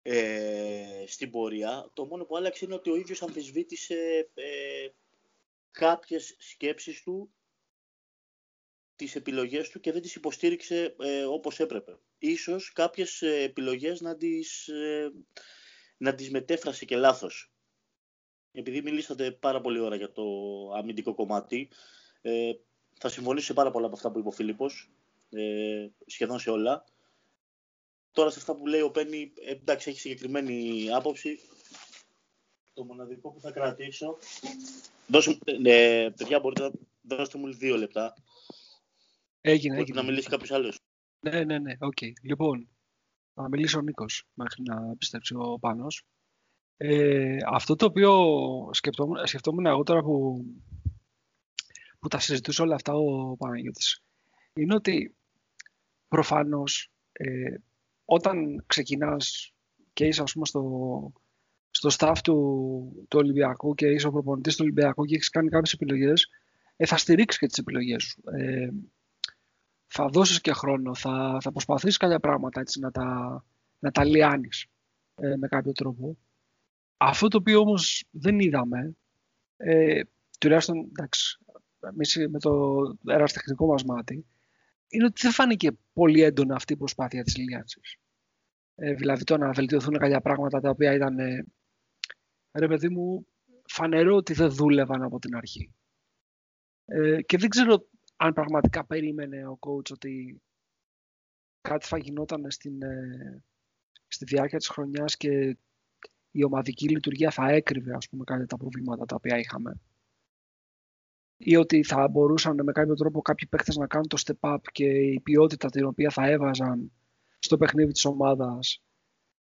ε, 0.01 1.03
στην 1.07 1.29
πορεία. 1.29 1.89
Το 1.93 2.05
μόνο 2.05 2.25
που 2.25 2.37
άλλαξε 2.37 2.65
είναι 2.65 2.73
ότι 2.73 2.89
ο 2.89 2.95
ίδιος 2.95 3.21
αμφισβήτησε 3.21 4.29
ε, 4.33 4.87
κάποιες 5.71 6.35
σκέψεις 6.39 7.03
του, 7.03 7.33
τις 9.01 9.15
επιλογές 9.15 9.69
του 9.69 9.79
και 9.79 9.91
δεν 9.91 10.01
τις 10.01 10.15
υποστήριξε 10.15 10.95
ε, 10.99 11.23
όπως 11.23 11.59
έπρεπε. 11.59 11.97
Ίσως 12.17 12.71
κάποιες 12.71 13.21
ε, 13.21 13.41
επιλογές 13.41 14.01
να 14.01 14.15
τις, 14.15 14.67
ε, 14.67 15.11
να 15.97 16.15
τις 16.15 16.31
μετέφρασε 16.31 16.85
και 16.85 16.95
λάθος. 16.95 17.51
Επειδή 18.51 18.81
μιλήσατε 18.81 19.31
πάρα 19.31 19.61
πολύ 19.61 19.79
ώρα 19.79 19.95
για 19.95 20.11
το 20.11 20.23
αμυντικό 20.75 21.13
κομμάτι, 21.13 21.69
ε, 22.21 22.51
θα 22.99 23.09
συμφωνήσω 23.09 23.45
σε 23.45 23.53
πάρα 23.53 23.71
πολλά 23.71 23.85
από 23.85 23.95
αυτά 23.95 24.11
που 24.11 24.19
είπε 24.19 24.27
ο 24.27 24.31
Φίλιππος, 24.31 24.91
ε, 25.29 25.87
σχεδόν 26.05 26.39
σε 26.39 26.49
όλα. 26.49 26.83
Τώρα 28.11 28.29
σε 28.29 28.39
αυτά 28.39 28.55
που 28.55 28.67
λέει 28.67 28.81
ο 28.81 28.91
Πένι, 28.91 29.33
εντάξει, 29.45 29.89
έχει 29.89 29.99
συγκεκριμένη 29.99 30.87
άποψη. 30.91 31.39
Το 32.73 32.83
μοναδικό 32.83 33.31
που 33.31 33.39
θα 33.39 33.51
κρατήσω... 33.51 34.17
Δώσε, 35.07 35.37
ε, 35.63 36.09
παιδιά, 36.17 36.39
μπορείτε 36.39 36.61
να 36.61 36.71
δώσετε 37.01 37.37
μου 37.37 37.53
δύο 37.53 37.77
λεπτά. 37.77 38.13
Έγινε, 39.41 39.73
Μπορείτε 39.73 39.91
έγινε. 39.91 40.01
να 40.01 40.11
μιλήσει 40.11 40.29
κάποιος 40.29 40.51
άλλος. 40.51 40.79
Ναι, 41.19 41.43
ναι, 41.43 41.59
ναι, 41.59 41.73
οκ. 41.79 41.97
Λοιπόν, 42.23 42.69
θα 43.33 43.49
μιλήσει 43.49 43.77
ο 43.77 43.81
Νίκος 43.81 44.23
μέχρι 44.33 44.63
να 44.63 44.95
επιστρέψει 44.95 45.35
ο 45.35 45.59
Πάνος. 45.59 46.03
Ε, 46.77 47.37
αυτό 47.45 47.75
το 47.75 47.85
οποίο 47.85 48.13
σκεφτόμουν, 48.73 49.27
σκεφτόμουν 49.27 49.65
εγώ 49.65 49.83
τώρα 49.83 50.01
που, 50.01 50.45
που 51.99 52.07
τα 52.07 52.19
συζητούσε 52.19 52.61
όλα 52.61 52.75
αυτά 52.75 52.93
ο 52.93 53.35
Παναγιώτης 53.35 54.01
είναι 54.53 54.73
ότι 54.73 55.15
προφανώς 56.07 56.91
ε, 57.11 57.55
όταν 58.05 58.63
ξεκινάς 58.67 59.53
και 59.93 60.05
είσαι 60.05 60.21
ας 60.21 60.33
πούμε 60.33 60.45
στο, 60.45 61.13
στο 61.71 61.89
staff 61.97 62.17
του, 62.23 63.05
του 63.07 63.19
Ολυμπιακού 63.19 63.75
και 63.75 63.87
είσαι 63.87 64.07
ο 64.07 64.11
προπονητής 64.11 64.55
του 64.55 64.61
Ολυμπιακού 64.63 65.05
και 65.05 65.15
έχεις 65.15 65.29
κάνει 65.29 65.49
κάποιες 65.49 65.73
επιλογές 65.73 66.27
ε, 66.75 66.85
θα 66.85 66.97
στηρίξεις 66.97 67.39
και 67.39 67.47
τις 67.47 67.57
επιλογές 67.57 68.03
σου. 68.03 68.21
Ε, 68.31 68.69
θα 69.93 70.07
δώσεις 70.07 70.41
και 70.41 70.51
χρόνο, 70.51 70.95
θα, 70.95 71.37
θα 71.41 71.51
προσπαθήσεις 71.51 71.97
κάποια 71.97 72.19
πράγματα 72.19 72.59
έτσι, 72.59 72.79
να, 72.79 72.91
τα, 72.91 73.05
να 73.79 73.91
τα 73.91 74.03
λιάνεις 74.03 74.65
ε, 75.15 75.35
με 75.35 75.47
κάποιο 75.47 75.71
τρόπο. 75.71 76.17
Αυτό 76.97 77.27
το 77.27 77.37
οποίο 77.37 77.59
όμως 77.59 78.03
δεν 78.11 78.39
είδαμε, 78.39 78.95
ε, 79.57 80.01
τουλάχιστον 80.39 80.77
εντάξει, 80.77 81.37
εμείς 81.79 82.17
με 82.29 82.39
το 82.39 82.81
εραστεχνικό 83.07 83.67
μας 83.67 83.83
μάτι, 83.83 84.25
είναι 84.87 85.05
ότι 85.05 85.21
δεν 85.21 85.31
φάνηκε 85.31 85.71
πολύ 85.93 86.21
έντονα 86.21 86.55
αυτή 86.55 86.73
η 86.73 86.77
προσπάθεια 86.77 87.23
της 87.23 87.37
λιάνσης. 87.37 87.97
Ε, 88.75 88.93
δηλαδή 88.93 89.23
το 89.23 89.37
να 89.37 89.51
βελτιωθούν 89.51 89.97
κάποια 89.97 90.21
πράγματα 90.21 90.59
τα 90.59 90.69
οποία 90.69 90.93
ήταν, 90.93 91.19
ε, 91.19 91.45
ρε 92.51 92.67
παιδί 92.67 92.89
μου, 92.89 93.27
φανερό 93.65 94.15
ότι 94.15 94.33
δεν 94.33 94.51
δούλευαν 94.51 95.03
από 95.03 95.19
την 95.19 95.35
αρχή. 95.35 95.73
Ε, 96.85 97.21
και 97.21 97.37
δεν 97.37 97.49
ξέρω 97.49 97.89
αν 98.23 98.33
πραγματικά 98.33 98.85
περίμενε 98.85 99.47
ο 99.47 99.59
coach 99.59 99.91
ότι 99.91 100.41
κάτι 101.61 101.85
θα 101.85 101.97
γινόταν 101.97 102.51
στην, 102.51 102.81
ε, 102.81 103.43
στη 104.07 104.25
διάρκεια 104.25 104.57
της 104.57 104.67
χρονιάς 104.67 105.17
και 105.17 105.57
η 106.31 106.43
ομαδική 106.43 106.89
λειτουργία 106.89 107.31
θα 107.31 107.49
έκρυβε 107.49 107.95
ας 107.95 108.09
πούμε 108.09 108.23
κάποια 108.23 108.45
τα 108.45 108.57
προβλήματα 108.57 109.05
τα 109.05 109.15
οποία 109.15 109.37
είχαμε 109.37 109.81
ή 111.37 111.55
ότι 111.55 111.83
θα 111.83 112.07
μπορούσαν 112.07 112.63
με 112.63 112.71
κάποιο 112.71 112.93
τρόπο 112.93 113.21
κάποιοι 113.21 113.47
παίκτες 113.47 113.75
να 113.75 113.87
κάνουν 113.87 114.07
το 114.07 114.23
step 114.25 114.53
up 114.53 114.61
και 114.71 114.85
η 114.85 115.19
ποιότητα 115.19 115.69
την 115.69 115.85
οποία 115.85 116.09
θα 116.09 116.27
έβαζαν 116.27 116.91
στο 117.39 117.57
παιχνίδι 117.57 117.91
της 117.91 118.05
ομάδας 118.05 118.83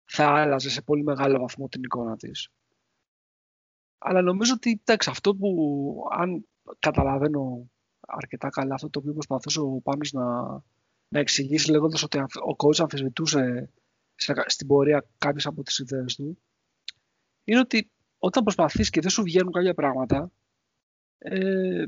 θα 0.05 0.27
άλλαζε 0.27 0.71
σε 0.71 0.83
πολύ 0.83 1.03
μεγάλο 1.03 1.39
βαθμό 1.39 1.69
την 1.69 1.83
εικόνα 1.83 2.17
της. 2.17 2.49
Αλλά 3.99 4.23
νομίζω 4.23 4.53
ότι 4.55 4.81
εντάξει, 4.85 5.11
αυτό 5.11 5.37
που 5.37 5.95
αν 6.11 6.49
καταλαβαίνω 6.79 7.72
αρκετά 8.07 8.49
καλά 8.49 8.75
αυτό 8.75 8.91
το 8.91 8.99
οποίο 8.99 9.13
προσπαθούσε 9.13 9.61
ο 9.61 9.81
Πάνος 9.83 10.13
να, 10.13 10.43
να 11.09 11.19
εξηγήσει 11.21 11.71
λέγοντας 11.71 12.03
ότι 12.03 12.19
ο 12.19 12.57
coach 12.57 12.79
αμφισβητούσε 12.79 13.71
στην 14.47 14.67
πορεία 14.67 15.05
κάποιες 15.19 15.47
από 15.47 15.63
τις 15.63 15.79
ιδέες 15.79 16.15
του 16.15 16.39
είναι 17.45 17.59
ότι 17.59 17.91
όταν 18.19 18.43
προσπαθείς 18.43 18.91
και 18.91 19.01
δεν 19.01 19.11
σου 19.11 19.23
βγαίνουν 19.23 19.53
κάποια 19.53 19.75
πράγματα 19.75 20.31
ε, 21.19 21.85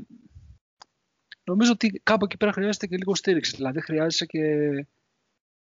νομίζω 1.43 1.71
ότι 1.71 2.01
κάπου 2.03 2.25
εκεί 2.25 2.37
πέρα 2.37 2.51
χρειάζεται 2.51 2.87
και 2.87 2.97
λίγο 2.97 3.15
στήριξη. 3.15 3.55
Δηλαδή 3.55 3.81
χρειάζεσαι 3.81 4.25
και 4.25 4.41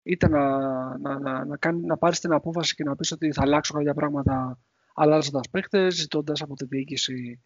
είτε 0.03 0.27
να, 0.27 0.57
να, 0.97 1.19
να, 1.19 1.45
να, 1.45 1.57
κάνει, 1.57 1.85
να 1.85 1.97
πάρεις 1.97 2.19
την 2.19 2.33
απόφαση 2.33 2.75
και 2.75 2.83
να 2.83 2.95
πεις 2.95 3.11
ότι 3.11 3.31
θα 3.31 3.41
αλλάξω 3.41 3.73
κάποια 3.73 3.93
πράγματα 3.93 4.59
αλλάζοντας 4.93 5.49
παίχτες, 5.49 5.95
ζητώντας 5.95 6.41
από 6.41 6.55
τη 6.55 6.65
διοίκηση 6.65 7.43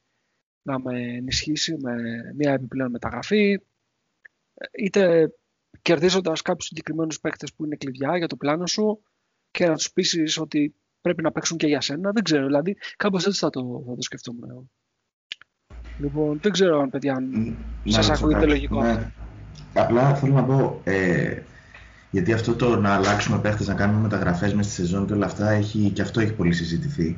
να 0.63 0.79
με 0.79 1.15
ενισχύσει 1.15 1.77
με 1.81 1.93
μια 2.35 2.53
επιπλέον 2.53 2.91
μεταγραφή, 2.91 3.59
είτε 4.71 5.33
κερδίζοντας 5.81 6.41
κάποιους 6.41 6.65
συγκεκριμένους 6.65 7.19
παίκτες 7.19 7.53
που 7.53 7.65
είναι 7.65 7.75
κλειδιά 7.75 8.17
για 8.17 8.27
το 8.27 8.35
πλάνο 8.35 8.67
σου 8.67 9.03
και 9.51 9.67
να 9.67 9.75
τους 9.75 9.91
πείσει 9.91 10.39
ότι 10.39 10.75
πρέπει 11.01 11.23
να 11.23 11.31
παίξουν 11.31 11.57
και 11.57 11.67
για 11.67 11.81
σένα. 11.81 12.11
Δεν 12.11 12.23
ξέρω, 12.23 12.45
δηλαδή 12.45 12.77
κάπως 12.97 13.25
έτσι 13.25 13.39
θα 13.39 13.49
το, 13.49 13.83
θα 13.87 13.95
το 13.95 14.01
σκεφτούμε. 14.01 14.47
Λοιπόν, 15.99 16.39
δεν 16.41 16.51
ξέρω 16.51 16.81
αν 16.81 16.89
παιδιά 16.89 17.13
αν 17.13 17.57
σας 17.85 18.09
ακούγεται 18.09 18.45
λογικό. 18.45 18.83
Ναι. 18.83 19.11
Απλά 19.73 20.15
θέλω 20.15 20.33
να 20.33 20.43
πω, 20.43 20.81
ε, 20.83 21.41
γιατί 22.11 22.33
αυτό 22.33 22.55
το 22.55 22.75
να 22.79 22.93
αλλάξουμε 22.93 23.39
παίχτες, 23.39 23.67
να 23.67 23.73
κάνουμε 23.73 23.99
μεταγραφές 23.99 24.53
μέσα 24.53 24.69
στη 24.69 24.81
σεζόν 24.81 25.07
και 25.07 25.13
όλα 25.13 25.25
αυτά, 25.25 25.49
έχει, 25.49 25.89
και 25.89 26.01
αυτό 26.01 26.19
έχει 26.19 26.33
πολύ 26.33 26.53
συζητηθεί. 26.53 27.17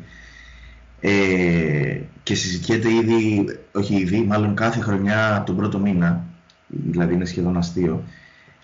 Ε, 1.08 2.01
και 2.24 2.36
συζητιέται 2.36 2.93
ήδη, 2.93 3.45
όχι 3.72 3.95
ήδη, 3.95 4.22
μάλλον 4.22 4.56
κάθε 4.56 4.80
χρονιά 4.80 5.43
τον 5.45 5.56
πρώτο 5.56 5.80
μήνα, 5.80 6.24
δηλαδή 6.68 7.14
είναι 7.14 7.26
σχεδόν 7.26 7.58
αστείο, 7.58 8.03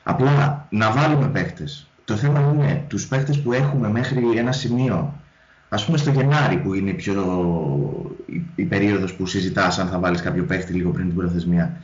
απλά 0.03 0.67
να 0.69 0.91
βάλουμε 0.91 1.27
παίχτες. 1.27 1.87
Το 2.05 2.15
θέμα 2.15 2.51
είναι 2.53 2.85
τους 2.87 3.07
παίχτες 3.07 3.41
που 3.41 3.53
έχουμε 3.53 3.89
μέχρι 3.89 4.37
ένα 4.37 4.51
σημείο, 4.51 5.19
ας 5.69 5.85
πούμε 5.85 5.97
στο 5.97 6.11
Γενάρη 6.11 6.57
που 6.57 6.73
είναι 6.73 6.91
πιο, 6.91 7.15
η, 8.25 8.41
η 8.55 8.63
περίοδος 8.63 9.13
που 9.13 9.25
συζητάς 9.25 9.79
αν 9.79 9.87
θα 9.87 9.99
βάλεις 9.99 10.21
κάποιο 10.21 10.43
παίχτη 10.43 10.73
λίγο 10.73 10.89
πριν 10.91 11.05
την 11.05 11.15
προθεσμία. 11.15 11.81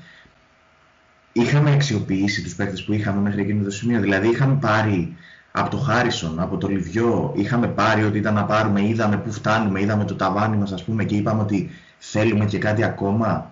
Είχαμε 1.31 1.71
αξιοποιήσει 1.71 2.43
τους 2.43 2.55
παίχτες 2.55 2.83
που 2.83 2.93
είχαμε 2.93 3.21
μέχρι 3.21 3.41
εκείνο 3.41 3.63
το 3.63 3.71
σημείο, 3.71 3.99
δηλαδή 3.99 4.27
είχαμε 4.27 4.57
πάρει 4.61 5.15
από 5.59 5.69
το 5.69 5.77
Χάρισον, 5.77 6.39
από 6.39 6.57
το 6.57 6.67
Λιβιό, 6.67 7.33
είχαμε 7.35 7.67
πάρει 7.67 8.03
ότι 8.03 8.17
ήταν 8.17 8.33
να 8.33 8.43
πάρουμε, 8.43 8.87
είδαμε 8.87 9.17
πού 9.17 9.31
φτάνουμε, 9.31 9.81
είδαμε 9.81 10.05
το 10.05 10.15
ταβάνι 10.15 10.57
μας 10.57 10.71
ας 10.71 10.83
πούμε 10.83 11.03
και 11.03 11.15
είπαμε 11.15 11.41
ότι 11.41 11.69
θέλουμε 11.97 12.45
και 12.45 12.57
κάτι 12.57 12.83
ακόμα. 12.83 13.51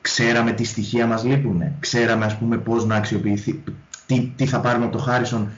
Ξέραμε 0.00 0.52
τι 0.52 0.64
στοιχεία 0.64 1.06
μας 1.06 1.24
λείπουν, 1.24 1.62
ξέραμε 1.80 2.24
ας 2.24 2.38
πούμε 2.38 2.56
πώς 2.56 2.86
να 2.86 2.96
αξιοποιηθεί, 2.96 3.62
τι, 4.06 4.32
τι 4.36 4.46
θα 4.46 4.60
πάρουμε 4.60 4.84
από 4.84 4.96
το 4.96 5.02
Χάρισον 5.02 5.48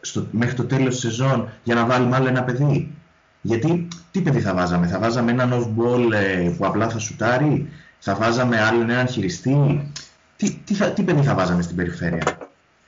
στο, 0.00 0.26
μέχρι 0.30 0.54
το 0.54 0.64
τέλος 0.64 0.94
της 0.94 1.00
σεζόν 1.00 1.48
για 1.62 1.74
να 1.74 1.86
βάλουμε 1.86 2.16
άλλο 2.16 2.28
ένα 2.28 2.42
παιδί. 2.42 2.90
Γιατί 3.40 3.88
τι 4.10 4.20
παιδί 4.20 4.40
θα 4.40 4.54
βάζαμε, 4.54 4.86
θα 4.86 4.98
βάζαμε 4.98 5.30
έναν 5.30 5.52
off-ball 5.52 6.12
ε, 6.12 6.50
που 6.56 6.66
απλά 6.66 6.88
θα 6.88 6.98
σουτάρει, 6.98 7.68
θα 7.98 8.14
βάζαμε 8.14 8.60
άλλον 8.60 8.90
έναν 8.90 9.08
χειριστή, 9.08 9.90
τι, 10.36 10.50
τι, 10.64 10.74
θα, 10.74 10.90
τι 10.90 11.02
παιδί 11.02 11.22
θα 11.22 11.34
βάζαμε 11.34 11.62
στην 11.62 11.76
περιφέρεια; 11.76 12.45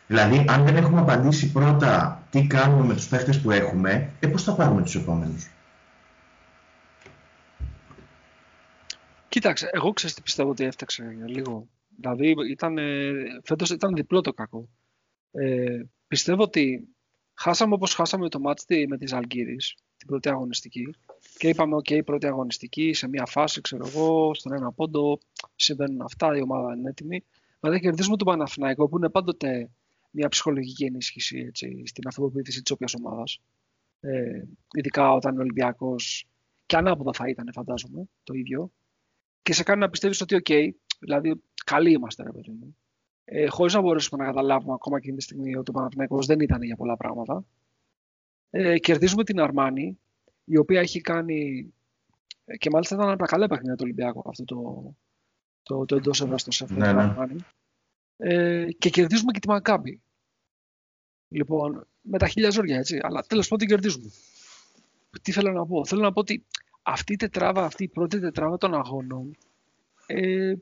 Δηλαδή, 0.09 0.45
αν 0.49 0.65
δεν 0.65 0.77
έχουμε 0.77 1.01
απαντήσει 1.01 1.53
πρώτα 1.53 2.23
τι 2.31 2.47
κάνουμε 2.47 2.87
με 2.87 2.95
τους 2.95 3.09
παίχτες 3.09 3.41
που 3.41 3.51
έχουμε, 3.51 4.11
ε, 4.21 4.27
πώς 4.27 4.43
θα 4.43 4.55
πάρουμε 4.55 4.83
τους 4.83 4.95
επόμενους; 4.95 5.51
Κοίταξε, 9.29 9.69
εγώ 9.73 9.93
ξέρω 9.93 10.13
τι 10.13 10.23
πιστεύω 10.23 10.51
ότι 10.51 10.65
έφταξε 10.65 11.17
λίγο. 11.27 11.69
Δηλαδή, 11.97 12.35
ήταν, 12.51 12.79
φέτος 13.43 13.71
ήταν 13.71 13.95
διπλό 13.95 14.21
το 14.21 14.33
κακό. 14.33 14.69
Ε, 15.31 15.83
πιστεύω 16.09 16.43
ότι 16.43 16.89
χάσαμε 17.35 17.75
όπως 17.75 17.95
χάσαμε 17.95 18.29
το 18.29 18.41
μάτι 18.41 18.87
με 18.89 18.99
τις 18.99 19.13
Αλγύρης, 19.13 19.75
την 19.97 20.07
πρώτη 20.07 20.29
αγωνιστική. 20.29 20.95
Και 21.39 21.49
είπαμε, 21.49 21.77
OK, 21.77 22.05
πρώτη 22.05 22.27
αγωνιστική, 22.27 22.93
σε 22.93 23.09
μια 23.09 23.27
φάση, 23.27 23.61
ξέρω 23.61 23.87
εγώ, 23.87 24.35
στον 24.35 24.53
ένα 24.53 24.73
πόντο, 24.73 25.19
συμβαίνουν 25.57 26.01
αυτά, 26.03 26.37
η 26.37 26.41
ομάδα 26.41 26.75
είναι 26.75 26.89
έτοιμη. 26.89 27.25
Δηλαδή, 27.61 27.81
κερδίζουμε 27.81 28.17
τον 28.17 28.27
Παναθηναϊκό, 28.27 28.89
που 28.89 28.97
είναι 28.97 29.09
πάντοτε 29.09 29.71
μια 30.11 30.29
ψυχολογική 30.29 30.85
ενίσχυση 30.85 31.39
έτσι, 31.39 31.83
στην 31.87 32.07
αυτοποίηση 32.07 32.63
της 32.63 32.71
όποιας 32.73 32.95
ομάδας. 32.95 33.41
Ε, 34.01 34.43
ειδικά 34.73 35.13
όταν 35.13 35.37
ο 35.37 35.41
Ολυμπιακός 35.41 36.29
και 36.67 36.77
ανάποδα 36.77 37.13
θα 37.13 37.29
ήταν, 37.29 37.49
φαντάζομαι, 37.53 38.09
το 38.23 38.35
ίδιο. 38.35 38.73
Και 39.43 39.53
σε 39.53 39.63
κάνει 39.63 39.81
να 39.81 39.91
πιστεύεις 39.91 40.21
ότι, 40.21 40.43
OK, 40.45 40.69
δηλαδή, 40.99 41.43
καλοί 41.65 41.91
είμαστε, 41.91 42.23
ρε 42.23 42.31
παιδί 42.31 42.51
μου. 42.51 42.77
Ε, 43.25 43.47
Χωρίς 43.47 43.75
να 43.75 43.81
μπορέσουμε 43.81 44.25
να 44.25 44.29
καταλάβουμε 44.29 44.73
ακόμα 44.73 44.97
εκείνη 44.97 45.17
τη 45.17 45.23
στιγμή 45.23 45.57
ότι 45.57 45.71
ο 45.71 45.73
Παναθηναϊκός 45.73 46.27
δεν 46.27 46.41
ήταν 46.41 46.63
για 46.63 46.77
πολλά 46.77 46.97
πράγματα. 46.97 47.45
Ε, 48.51 48.79
κερδίζουμε 48.79 49.25
την 49.25 49.41
Αρμάνη, 49.41 49.99
η 50.45 50.59
οποία 50.59 50.81
έχει 50.81 51.01
κάνει. 51.01 51.73
και 52.59 52.71
μάλιστα 52.71 52.95
ήταν 52.95 53.09
από 53.09 53.19
τα 53.19 53.27
καλά 53.27 53.47
παιχνίδια 53.47 53.75
του 53.75 53.83
Ολυμπιακού 53.85 54.29
αυτό 54.29 54.45
το, 54.45 54.95
το, 55.63 55.85
το 55.85 55.97
εντός 55.97 56.21
έδρας 56.21 56.41
στο 56.41 56.51
σεφ. 56.51 56.71
Ναι, 56.71 56.93
ναι. 56.93 57.15
Ε, 58.21 58.66
και 58.79 58.91
κερδίζουμε 58.91 59.33
και 59.33 59.39
τη 59.39 59.49
Μακάμπη. 59.49 60.03
Λοιπόν, 61.29 61.87
με 62.01 62.19
τα 62.19 62.29
χίλια 62.29 62.51
ζόρια, 62.51 62.77
έτσι. 62.77 63.01
Αλλά 63.03 63.23
τέλος 63.23 63.49
πάντων 63.49 63.66
την 63.66 63.77
κερδίζουμε. 63.77 64.11
Τι 65.23 65.33
θέλω 65.33 65.53
να 65.53 65.66
πω. 65.66 65.85
Θέλω 65.85 66.01
να 66.01 66.12
πω 66.12 66.21
ότι 66.21 66.45
αυτή 66.83 67.12
η 67.12 67.16
τετράβα, 67.16 67.64
αυτή 67.64 67.85
η 67.85 67.89
πρώτη 67.89 68.21
τετράβα 68.21 68.59
των 68.59 68.75
αγώνων, 68.75 69.37
ε, 70.07 70.55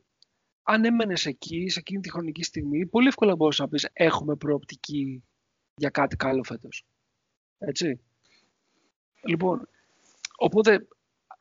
αν 0.63 0.85
έμενες 0.85 1.27
εκεί, 1.27 1.69
σε 1.69 1.79
εκείνη 1.79 2.01
τη 2.01 2.11
χρονική 2.11 2.43
στιγμή, 2.43 2.87
πολύ 2.87 3.07
εύκολα 3.07 3.37
μπορείς 3.37 3.59
να 3.59 3.69
πεις 3.69 3.89
έχουμε 3.93 4.37
προοπτική 4.37 5.23
για 5.75 5.91
κάτι 5.91 6.17
καλό 6.17 6.43
φέτος. 6.43 6.85
Έτσι. 7.59 8.01
Λοιπόν, 9.27 9.69
οπότε 10.37 10.87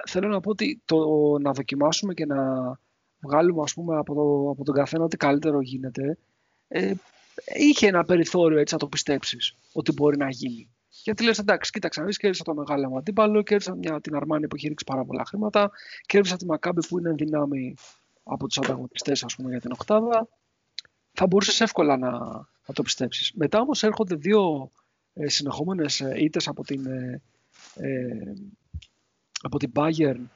θέλω 0.07 0.27
να 0.27 0.39
πω 0.39 0.49
ότι 0.49 0.81
το 0.85 0.97
να 1.37 1.51
δοκιμάσουμε 1.51 2.13
και 2.13 2.25
να 2.25 2.79
βγάλουμε 3.19 3.61
ας 3.61 3.73
πούμε, 3.73 3.97
από, 3.97 4.13
το, 4.13 4.49
από 4.49 4.63
τον 4.63 4.75
καθένα 4.75 5.03
ό,τι 5.03 5.17
καλύτερο 5.17 5.61
γίνεται, 5.61 6.17
ε, 6.67 6.93
είχε 7.45 7.87
ένα 7.87 8.03
περιθώριο 8.03 8.57
έτσι 8.57 8.73
να 8.73 8.79
το 8.79 8.87
πιστέψεις 8.87 9.55
ότι 9.73 9.91
μπορεί 9.91 10.17
να 10.17 10.29
γίνει. 10.29 10.69
Γιατί 11.03 11.23
λες, 11.23 11.39
εντάξει, 11.39 11.71
κοίταξε 11.71 11.99
να 11.99 12.05
δεις, 12.05 12.17
κέρδισα 12.17 12.43
το 12.43 12.53
μεγάλο 12.53 12.89
μου 12.89 12.97
αντίπαλο, 12.97 13.41
κέρδισα 13.41 13.75
μια, 13.75 14.01
την 14.01 14.15
Αρμάνη 14.15 14.47
που 14.47 14.55
έχει 14.55 14.67
ρίξει 14.67 14.85
πάρα 14.85 15.05
πολλά 15.05 15.25
χρήματα, 15.25 15.71
κέρδισα 16.05 16.35
τη 16.35 16.45
Μακάμπη 16.45 16.87
που 16.87 16.99
είναι 16.99 17.11
δυνάμει 17.11 17.75
από 18.23 18.47
τους 18.47 18.57
ανταγωνιστές, 18.57 19.23
ας 19.23 19.35
πούμε, 19.35 19.49
για 19.49 19.59
την 19.59 19.71
Οκτάδα. 19.71 20.27
Θα 21.11 21.27
μπορούσες 21.27 21.61
εύκολα 21.61 21.97
να, 21.97 22.11
να 22.67 22.73
το 22.73 22.81
πιστέψεις. 22.81 23.31
Μετά 23.33 23.59
όμως 23.59 23.83
έρχονται 23.83 24.15
δύο 24.15 24.71
ε, 25.13 25.29
συνεχόμενες 25.29 25.99
ήττες 25.99 26.47
από 26.47 26.63
την. 26.63 26.85
Ε, 26.85 27.21
ε, 27.75 28.33
από 29.41 29.57
την 29.57 29.71
Bayern 29.75 30.19
ε, 30.19 30.34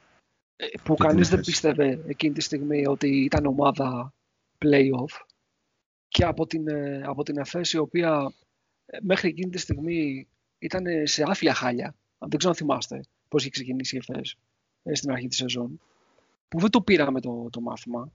που 0.82 0.94
κανείς 0.94 1.28
δεν 1.28 1.40
πίστευε 1.40 2.02
εκείνη 2.06 2.34
τη 2.34 2.40
στιγμή 2.40 2.86
ότι 2.86 3.24
ήταν 3.24 3.46
ομάδα 3.46 4.14
playoff. 4.58 5.24
Και 6.08 6.24
από 6.24 6.46
την, 6.46 6.68
ε, 6.68 7.02
από 7.04 7.22
την 7.22 7.38
Εφέση 7.38 7.76
η 7.76 7.80
οποία 7.80 8.32
ε, 8.86 8.98
μέχρι 9.02 9.28
εκείνη 9.28 9.50
τη 9.50 9.58
στιγμή 9.58 10.28
ήταν 10.58 10.84
σε 11.04 11.22
άφια 11.26 11.54
χάλια. 11.54 11.94
Αν 12.18 12.28
δεν 12.28 12.38
ξέρω 12.38 12.52
αν 12.52 12.58
θυμάστε 12.58 13.00
πώς 13.28 13.42
είχε 13.42 13.50
ξεκινήσει 13.50 13.96
η 13.96 13.98
Εφέση 13.98 14.38
στην 14.92 15.10
αρχή 15.10 15.26
της 15.26 15.36
σεζόν. 15.36 15.80
Που 16.48 16.60
δεν 16.60 16.70
το 16.70 16.82
πήραμε 16.82 17.20
το, 17.20 17.48
το 17.50 17.60
μάθημα. 17.60 18.12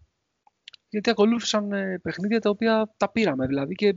Γιατί 0.89 1.09
ακολούθησαν 1.09 1.69
παιχνίδια 2.01 2.39
τα 2.39 2.49
οποία 2.49 2.93
τα 2.97 3.09
πήραμε 3.09 3.47
δηλαδή 3.47 3.75
και 3.75 3.95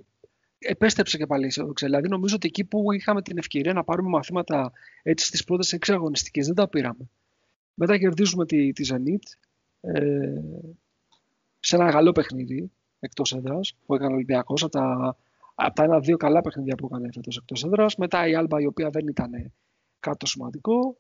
επέστρεψε 0.58 1.16
και 1.16 1.26
πάλι 1.26 1.50
σε 1.50 1.64
Δηλαδή 1.80 2.08
νομίζω 2.08 2.34
ότι 2.34 2.46
εκεί 2.46 2.64
που 2.64 2.92
είχαμε 2.92 3.22
την 3.22 3.38
ευκαιρία 3.38 3.72
να 3.72 3.84
πάρουμε 3.84 4.08
μαθήματα 4.08 4.72
έτσι 5.02 5.26
στις 5.26 5.44
πρώτες 5.44 5.72
έξι 5.72 5.92
αγωνιστικές 5.92 6.46
δεν 6.46 6.54
τα 6.54 6.68
πήραμε. 6.68 7.10
Μετά 7.80 7.98
κερδίζουμε 7.98 8.46
τη, 8.46 8.72
τη 8.72 8.88
Zenit 8.92 9.22
ε, 9.80 10.40
σε 11.60 11.76
ένα 11.76 11.90
καλό 11.90 12.12
παιχνίδι 12.12 12.70
εκτός 13.00 13.32
έδρας 13.32 13.74
που 13.86 13.94
έκανε 13.94 14.12
ο 14.12 14.14
Ολυμπιακός. 14.14 14.62
Από 14.62 14.72
τα, 14.72 15.16
από 15.54 15.74
τα 15.74 15.82
ένα-δύο 15.82 16.16
καλά 16.16 16.40
παιχνίδια 16.40 16.74
που 16.74 16.86
έκανε 16.86 17.08
φέτος 17.12 17.36
εκτός 17.36 17.64
έδρας. 17.64 17.96
Μετά 17.96 18.26
η 18.26 18.34
Άλμπα 18.34 18.60
η 18.60 18.66
οποία 18.66 18.90
δεν 18.90 19.06
ήταν 19.06 19.52
κάτι 20.00 20.28
σημαντικό. 20.28 20.98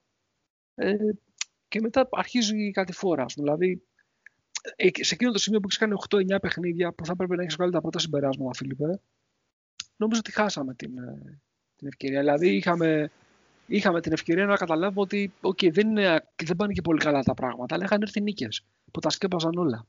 Ε, 0.74 0.96
και 1.68 1.80
μετά 1.80 2.08
αρχίζει 2.10 2.70
κάτι 2.70 2.92
φορά. 2.92 3.24
Δηλαδή 3.34 3.82
ε, 4.76 4.88
σε 5.00 5.14
εκείνο 5.14 5.32
το 5.32 5.38
σημείο 5.38 5.60
που 5.60 5.66
έχεις 5.66 5.78
κάνει 5.78 5.94
8-9 6.34 6.40
παιχνίδια 6.40 6.92
που 6.92 7.06
θα 7.06 7.16
πρέπει 7.16 7.36
να 7.36 7.42
έχεις 7.42 7.54
βγάλει 7.54 7.72
τα 7.72 7.80
πρώτα 7.80 7.98
συμπεράσματα, 7.98 8.50
Φίλιππε, 8.54 9.00
νομίζω 9.96 10.20
ότι 10.20 10.32
χάσαμε 10.32 10.74
την, 10.74 10.98
ε, 10.98 11.40
την 11.76 11.86
ευκαιρία. 11.86 12.20
Δηλαδή 12.20 12.56
είχαμε 12.56 13.10
είχαμε 13.68 14.00
την 14.00 14.12
ευκαιρία 14.12 14.46
να 14.46 14.56
καταλάβουμε 14.56 15.00
ότι 15.00 15.32
okay, 15.40 15.72
δεν, 15.72 15.88
είναι, 15.88 16.24
δεν 16.44 16.56
πάνε 16.56 16.72
και 16.72 16.82
πολύ 16.82 16.98
καλά 16.98 17.22
τα 17.22 17.34
πράγματα, 17.34 17.74
αλλά 17.74 17.84
είχαν 17.84 18.02
έρθει 18.02 18.20
νίκες 18.20 18.64
που 18.90 19.00
τα 19.00 19.10
σκέπαζαν 19.10 19.52
όλα. 19.56 19.86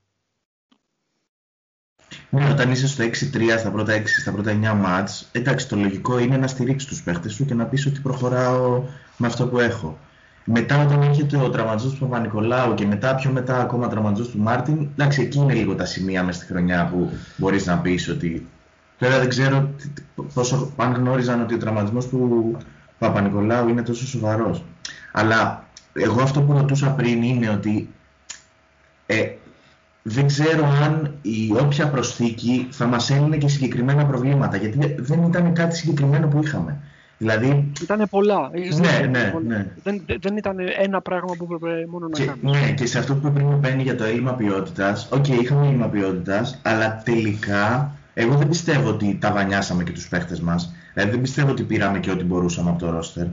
Ναι, 2.29 2.49
όταν 2.49 2.71
είσαι 2.71 2.87
στο 2.87 3.03
6-3 3.03 3.09
στα 3.57 3.71
πρώτα 3.71 4.01
6, 4.01 4.03
στα 4.05 4.31
πρώτα 4.31 4.51
9 4.51 4.75
μάτς, 4.75 5.29
εντάξει, 5.31 5.67
το 5.67 5.75
λογικό 5.75 6.19
είναι 6.19 6.37
να 6.37 6.47
στηρίξεις 6.47 6.89
τους 6.89 7.03
παίχτες 7.03 7.33
σου 7.33 7.45
και 7.45 7.53
να 7.53 7.65
πεις 7.65 7.85
ότι 7.85 7.99
προχωράω 7.99 8.83
με 9.17 9.27
αυτό 9.27 9.47
που 9.47 9.59
έχω. 9.59 9.97
Μετά 10.45 10.85
όταν 10.85 11.01
έρχεται 11.01 11.37
ο 11.37 11.49
τραυματισμός 11.49 11.93
του 11.93 11.99
Παπα-Νικολάου 11.99 12.73
και 12.73 12.85
μετά 12.85 13.15
πιο 13.15 13.31
μετά 13.31 13.61
ακόμα 13.61 13.85
ο 13.85 13.89
τραυματισμός 13.89 14.29
του 14.29 14.39
Μάρτιν, 14.39 14.89
εντάξει, 14.91 15.21
εκεί 15.21 15.37
είναι 15.37 15.53
λίγο 15.53 15.75
τα 15.75 15.85
σημεία 15.85 16.23
μέσα 16.23 16.41
στη 16.41 16.51
χρονιά 16.51 16.89
που 16.91 17.09
μπορείς 17.37 17.65
να 17.65 17.79
πεις 17.79 18.09
ότι... 18.09 18.47
Βέβαια 18.99 19.19
δεν 19.19 19.29
ξέρω 19.29 19.69
πόσο, 20.33 20.73
αν 20.75 20.93
γνώριζαν 20.93 21.41
ότι 21.41 21.53
ο 21.53 21.57
τραυματισμός 21.57 22.07
του 22.07 22.57
Παπα-Νικολάου 22.99 23.69
είναι 23.69 23.81
τόσο 23.81 24.07
σοβαρός. 24.07 24.63
Αλλά 25.11 25.63
εγώ 25.93 26.21
αυτό 26.21 26.41
που 26.41 26.53
ρωτούσα 26.53 26.89
πριν 26.89 27.23
είναι 27.23 27.49
ότι 27.49 27.89
ε, 29.05 29.29
δεν 30.03 30.27
ξέρω 30.27 30.65
αν 30.83 31.13
η 31.21 31.51
όποια 31.59 31.87
προσθήκη 31.87 32.67
θα 32.71 32.85
μας 32.85 33.09
έλυνε 33.09 33.37
και 33.37 33.47
συγκεκριμένα 33.47 34.05
προβλήματα, 34.05 34.57
γιατί 34.57 34.95
δεν 34.97 35.23
ήταν 35.23 35.53
κάτι 35.53 35.75
συγκεκριμένο 35.75 36.27
που 36.27 36.39
είχαμε. 36.43 36.77
Δηλαδή... 37.17 37.71
Ήταν 37.81 38.07
πολλά. 38.09 38.49
Ναι, 38.79 39.07
ναι, 39.07 39.33
ναι. 39.47 39.65
Δεν, 39.83 40.05
δεν 40.19 40.37
ήταν 40.37 40.57
ένα 40.79 41.01
πράγμα 41.01 41.35
που 41.37 41.43
έπρεπε 41.43 41.85
μόνο 41.89 42.07
να 42.07 42.17
και, 42.17 42.31
Ναι, 42.41 42.71
και 42.71 42.85
σε 42.85 42.99
αυτό 42.99 43.15
που 43.15 43.31
πριν 43.31 43.59
παίρνει 43.59 43.83
για 43.83 43.95
το 43.95 44.03
έλλειμμα 44.03 44.33
ποιότητας, 44.33 45.07
οκ, 45.11 45.25
okay, 45.25 45.41
είχαμε 45.41 45.67
έλλειμμα 45.67 45.87
ποιότητας, 45.87 46.59
αλλά 46.61 47.01
τελικά 47.05 47.91
εγώ 48.13 48.35
δεν 48.35 48.47
πιστεύω 48.47 48.89
ότι 48.89 49.17
τα 49.21 49.31
maxάραμε 49.31 49.83
και 49.83 49.91
τους 49.91 50.07
παίχτες 50.07 50.41
μας. 50.41 50.73
Δηλαδή 50.93 51.11
δεν 51.11 51.21
πιστεύω 51.21 51.51
ότι 51.51 51.63
πήραμε 51.63 51.99
και 51.99 52.11
ό,τι 52.11 52.23
μπορούσαμε 52.23 52.69
από 52.69 52.79
το 52.79 52.89
ρόστερ. 52.89 53.25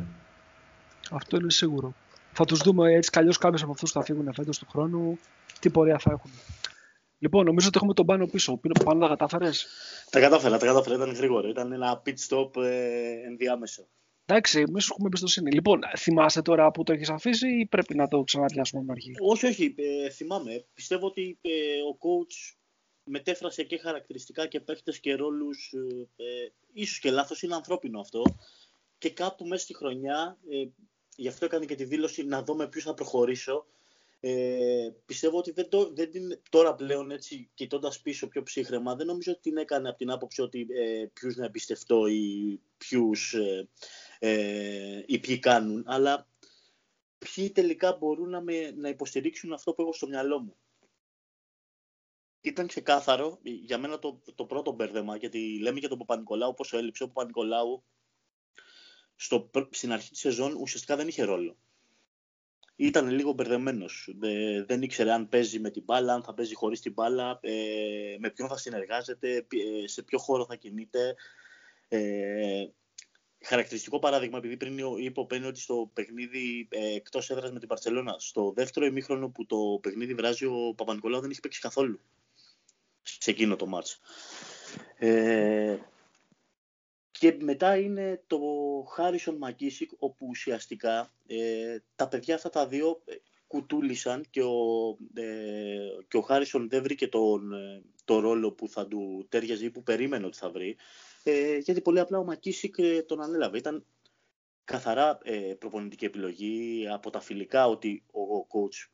Αυτό 1.11 1.37
είναι 1.37 1.51
σίγουρο. 1.51 1.95
Θα 2.33 2.45
τους 2.45 2.61
δούμε 2.61 2.93
έτσι 2.93 3.11
κι 3.11 3.19
αλλιώς 3.19 3.39
κάποιους 3.39 3.63
από 3.63 3.71
αυτούς 3.73 3.93
που 3.93 3.99
θα 3.99 4.05
φύγουν 4.05 4.35
φέτος 4.35 4.59
του 4.59 4.67
χρόνου. 4.71 5.19
Τι 5.61 5.71
πορεία 5.71 5.99
θα 5.99 6.11
έχουν. 6.11 6.31
Λοιπόν, 7.19 7.45
νομίζω 7.45 7.69
ότι 7.69 7.77
έχουμε 7.79 7.95
τον 7.95 8.07
πάνω 8.07 8.27
πίσω. 8.27 8.61
Πάνω 8.85 9.01
τα 9.01 9.09
κατάφερες; 9.09 9.67
Τα 10.11 10.21
κατάφερα, 10.21 10.59
τα 10.59 10.67
κατάφερα. 10.67 10.95
Ήταν 10.95 11.13
γρήγορο. 11.15 11.49
Ήταν 11.49 11.73
ένα 11.73 12.03
pit 12.07 12.15
stop 12.29 12.63
ε, 12.63 13.27
ενδιάμεσο. 13.27 13.87
Εντάξει, 14.27 14.65
εμείς 14.69 14.89
έχουμε 14.89 15.07
εμπιστοσύνη. 15.07 15.51
Λοιπόν, 15.51 15.81
θυμάσαι 15.97 16.43
τώρα 16.43 16.71
που 16.71 16.83
το 16.83 16.93
έχεις 16.93 17.11
αφήσει 17.11 17.49
ή 17.61 17.67
πρέπει 17.67 17.95
να 17.95 18.09
το 18.09 18.23
ξαναδιάσουμε 18.23 18.81
από 18.81 18.93
την 18.93 19.01
αρχή; 19.01 19.15
Όχι, 19.21 19.47
όχι. 19.47 19.75
Ε, 19.77 20.11
θυμάμαι. 20.11 20.65
Πιστεύω 20.75 21.07
ότι 21.07 21.39
ε, 21.41 21.51
ο 21.91 21.97
coach 22.05 22.57
μετέφρασε 23.07 23.63
και 23.63 23.79
χαρακτηριστικά 23.79 24.47
και 24.47 24.61
παίχτες 24.61 25.01
και 25.01 25.15
ρόλους, 25.15 25.73
ε, 25.73 26.09
ε, 26.25 26.49
ίσως 26.73 26.99
και 26.99 27.11
λάθος, 27.11 27.43
είναι 27.43 27.55
ανθρώπινο 27.55 28.01
αυτό. 28.01 28.23
Και 28.99 29.11
κάπου 29.11 29.47
μέσα 29.47 29.63
στη 29.63 29.75
χρονιά, 29.75 30.39
ε, 30.51 30.67
γι' 31.17 31.29
αυτό 31.29 31.45
έκανε 31.45 31.65
και 31.65 31.75
τη 31.75 31.85
δήλωση 31.85 32.25
να 32.25 32.43
δω 32.43 32.55
με 32.55 32.69
ποιους 32.69 32.85
θα 32.85 32.95
προχωρήσω. 32.95 33.67
Ε, 34.21 34.89
πιστεύω 35.07 35.39
ότι 35.39 35.51
δεν, 35.51 35.69
το, 35.69 35.93
δεν 35.93 36.11
την, 36.11 36.41
τώρα 36.51 36.75
πλέον 36.75 37.11
έτσι 37.11 37.51
κοιτώντας 37.55 38.01
πίσω 38.01 38.29
πιο 38.29 38.43
ψύχρεμα 38.43 38.95
δεν 38.95 39.07
νομίζω 39.07 39.33
ότι 39.33 39.41
την 39.41 39.57
έκανε 39.57 39.89
από 39.89 39.99
την 39.99 40.11
άποψη 40.11 40.43
ότι 40.43 40.67
ε, 40.71 41.07
ποιους 41.13 41.37
να 41.37 41.45
εμπιστευτώ 41.45 42.07
ή 42.07 42.61
ποιους 42.77 43.35
ε, 43.35 43.69
ε, 44.19 45.03
ή 45.07 45.19
ποιοι 45.19 45.39
κάνουν 45.39 45.85
αλλά 45.87 46.29
ποιοι 47.19 47.51
τελικά 47.51 47.97
μπορούν 47.97 48.31
να, 48.31 48.41
με, 48.41 48.71
να 48.77 48.89
υποστηρίξουν 48.89 49.53
αυτό 49.53 49.73
που 49.73 49.83
έχω 49.83 49.93
στο 49.93 50.07
μυαλό 50.07 50.41
μου 50.41 50.57
ήταν 52.41 52.67
ξεκάθαρο 52.67 53.39
για 53.43 53.79
μένα 53.79 53.99
το, 53.99 54.23
το 54.35 54.45
πρώτο 54.45 54.73
μπέρδεμα, 54.73 55.17
γιατί 55.17 55.59
λέμε 55.61 55.79
για 55.79 55.89
τον 55.89 55.99
Παπα-Νικολάου 55.99 56.55
πόσο 56.55 56.79
έλειψε. 56.79 57.03
Ο 57.03 57.07
Παπα-Νικολάου 57.07 57.85
στο, 59.17 59.51
στην 59.71 59.93
αρχή 59.93 60.11
της 60.11 60.21
σεζόν 60.21 60.57
ουσιαστικά 60.61 60.97
δεν 60.97 61.09
είχε 61.09 61.25
ρόλο. 61.25 61.57
ήταν 62.77 63.09
λίγο 63.11 63.33
μπερδεμένος. 63.33 64.15
δεν 64.67 64.83
ήξερε 64.83 65.13
αν 65.13 65.29
παίζει 65.29 65.59
με 65.59 65.71
την 65.71 65.83
μπάλα, 65.85 66.15
αν 66.15 66.23
θα 66.23 66.35
παίζει 66.35 66.55
χωρίς 66.55 66.81
την 66.81 66.93
μπάλα, 66.93 67.39
ε, 67.43 68.17
με 68.19 68.31
ποιον 68.31 68.49
θα 68.49 68.57
συνεργάζεται, 68.57 69.47
ε, 69.83 69.87
σε 69.87 70.03
ποιο 70.03 70.19
χώρο 70.19 70.45
θα 70.45 70.57
κινείται. 70.57 71.15
Ε, 71.89 72.67
χαρακτηριστικό 73.45 73.99
παράδειγμα, 73.99 74.39
επειδή 74.39 74.57
πριν 74.57 74.79
είπε 74.79 75.21
ο 75.21 75.27
Πέννη 75.27 75.47
ότι 75.47 75.61
στο 75.61 75.91
παιχνίδι 75.93 76.69
ε, 76.71 76.95
εκτός 76.95 77.31
έδρας 77.31 77.53
με 77.53 77.59
την 77.59 77.69
Παρσελώνα, 77.69 78.15
στο 78.19 78.53
δεύτερο 78.57 78.87
ημίχρονο 78.87 79.29
που 79.29 79.47
το 79.47 79.79
παιχνίδι 79.83 80.15
βράζει 80.15 80.45
ο 80.45 80.75
Παπα-Νικολάου 80.77 81.21
δεν 81.21 81.31
έχει 81.31 81.41
παίξει 81.41 81.61
καθόλου 81.61 82.01
σε 83.07 83.31
εκείνο 83.31 83.57
το 83.57 83.67
μάτς. 83.67 84.01
Ε, 84.97 85.79
και 87.11 87.37
μετά 87.41 87.77
είναι 87.77 88.23
το 88.27 88.39
Χάρισον 88.95 89.37
Μακίσικ, 89.37 89.91
όπου 89.99 90.27
ουσιαστικά 90.29 91.13
ε, 91.27 91.79
τα 91.97 92.09
παιδιά 92.09 92.35
αυτά 92.35 92.51
τα 92.51 92.67
δύο 92.67 93.03
ε, 93.05 93.15
κουτούλησαν 93.47 94.25
και 94.31 94.43
ο, 94.43 94.89
ε, 95.15 95.89
και 96.09 96.17
ο 96.17 96.21
Χάρισον 96.21 96.69
δεν 96.69 96.83
βρήκε 96.83 97.09
τον, 97.09 97.53
ε, 97.53 97.83
το 98.05 98.21
ρόλο 98.21 98.53
που 98.53 98.69
θα 98.69 98.87
του 98.87 99.27
τέριαζε 99.29 99.65
ή 99.65 99.71
που 99.71 99.83
περίμενε 99.83 100.27
ότι 100.27 100.37
θα 100.37 100.51
βρει. 100.51 100.77
Ε, 101.23 101.57
γιατί 101.57 101.81
πολύ 101.81 102.01
απλά 102.01 102.19
ο 102.19 102.25
Μακίσικ 102.25 102.75
τον 103.07 103.23
ανέλαβε. 103.23 103.59
Ήταν 103.59 103.85
καθαρά 104.65 105.19
ε, 105.23 105.55
προπονητική 105.59 106.05
επιλογή 106.05 106.87
από 106.93 107.11
τα 107.11 107.21
φιλικά 107.21 107.67
ότι 107.67 108.03
ο, 108.13 108.37
ο 108.37 108.47
coach 108.51 108.89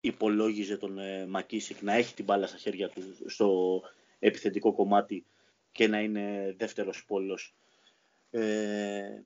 υπολόγιζε 0.00 0.76
τον 0.76 0.98
ε, 0.98 1.26
Μακίσικ 1.26 1.82
να 1.82 1.92
έχει 1.92 2.14
την 2.14 2.24
μπάλα 2.24 2.46
στα 2.46 2.56
χέρια 2.56 2.88
του 2.88 3.02
στο 3.26 3.80
επιθετικό 4.18 4.72
κομμάτι 4.72 5.26
και 5.72 5.88
να 5.88 6.00
είναι 6.00 6.54
δεύτερος 6.58 7.04
πόλος. 7.04 7.54
Ε, 8.30 9.22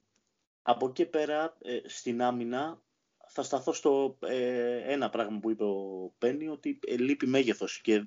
από 0.67 0.87
εκεί 0.87 1.05
πέρα, 1.05 1.57
ε, 1.63 1.81
στην 1.85 2.23
άμυνα, 2.23 2.83
θα 3.29 3.43
σταθώ 3.43 3.73
στο 3.73 4.19
ε, 4.21 4.93
ένα 4.93 5.11
πράγμα 5.11 5.39
που 5.39 5.51
είπε 5.51 5.65
ο 5.65 6.13
Πένι, 6.19 6.49
ότι 6.49 6.79
ε, 6.87 6.97
λείπει 6.97 7.27
μέγεθος 7.27 7.81
και 7.81 8.07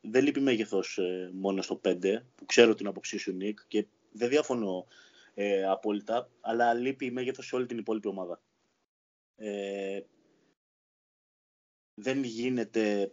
δεν 0.00 0.24
λείπει 0.24 0.40
μέγεθος 0.40 0.98
μόνο 1.32 1.62
στο 1.62 1.80
5, 1.84 2.22
που 2.34 2.44
ξέρω 2.44 2.74
την 2.74 2.86
αποψή 2.86 3.18
σου 3.18 3.32
Νίκ 3.32 3.58
και 3.68 3.86
δεν 4.12 4.28
διαφωνώ 4.28 4.86
απόλυτα, 5.68 6.30
αλλά 6.40 6.74
λείπει 6.74 7.10
μέγεθος 7.10 7.46
σε 7.46 7.56
όλη 7.56 7.66
την 7.66 7.78
υπόλοιπη 7.78 8.08
ομάδα. 8.08 8.40
Δεν 12.00 12.22
γίνεται 12.22 13.12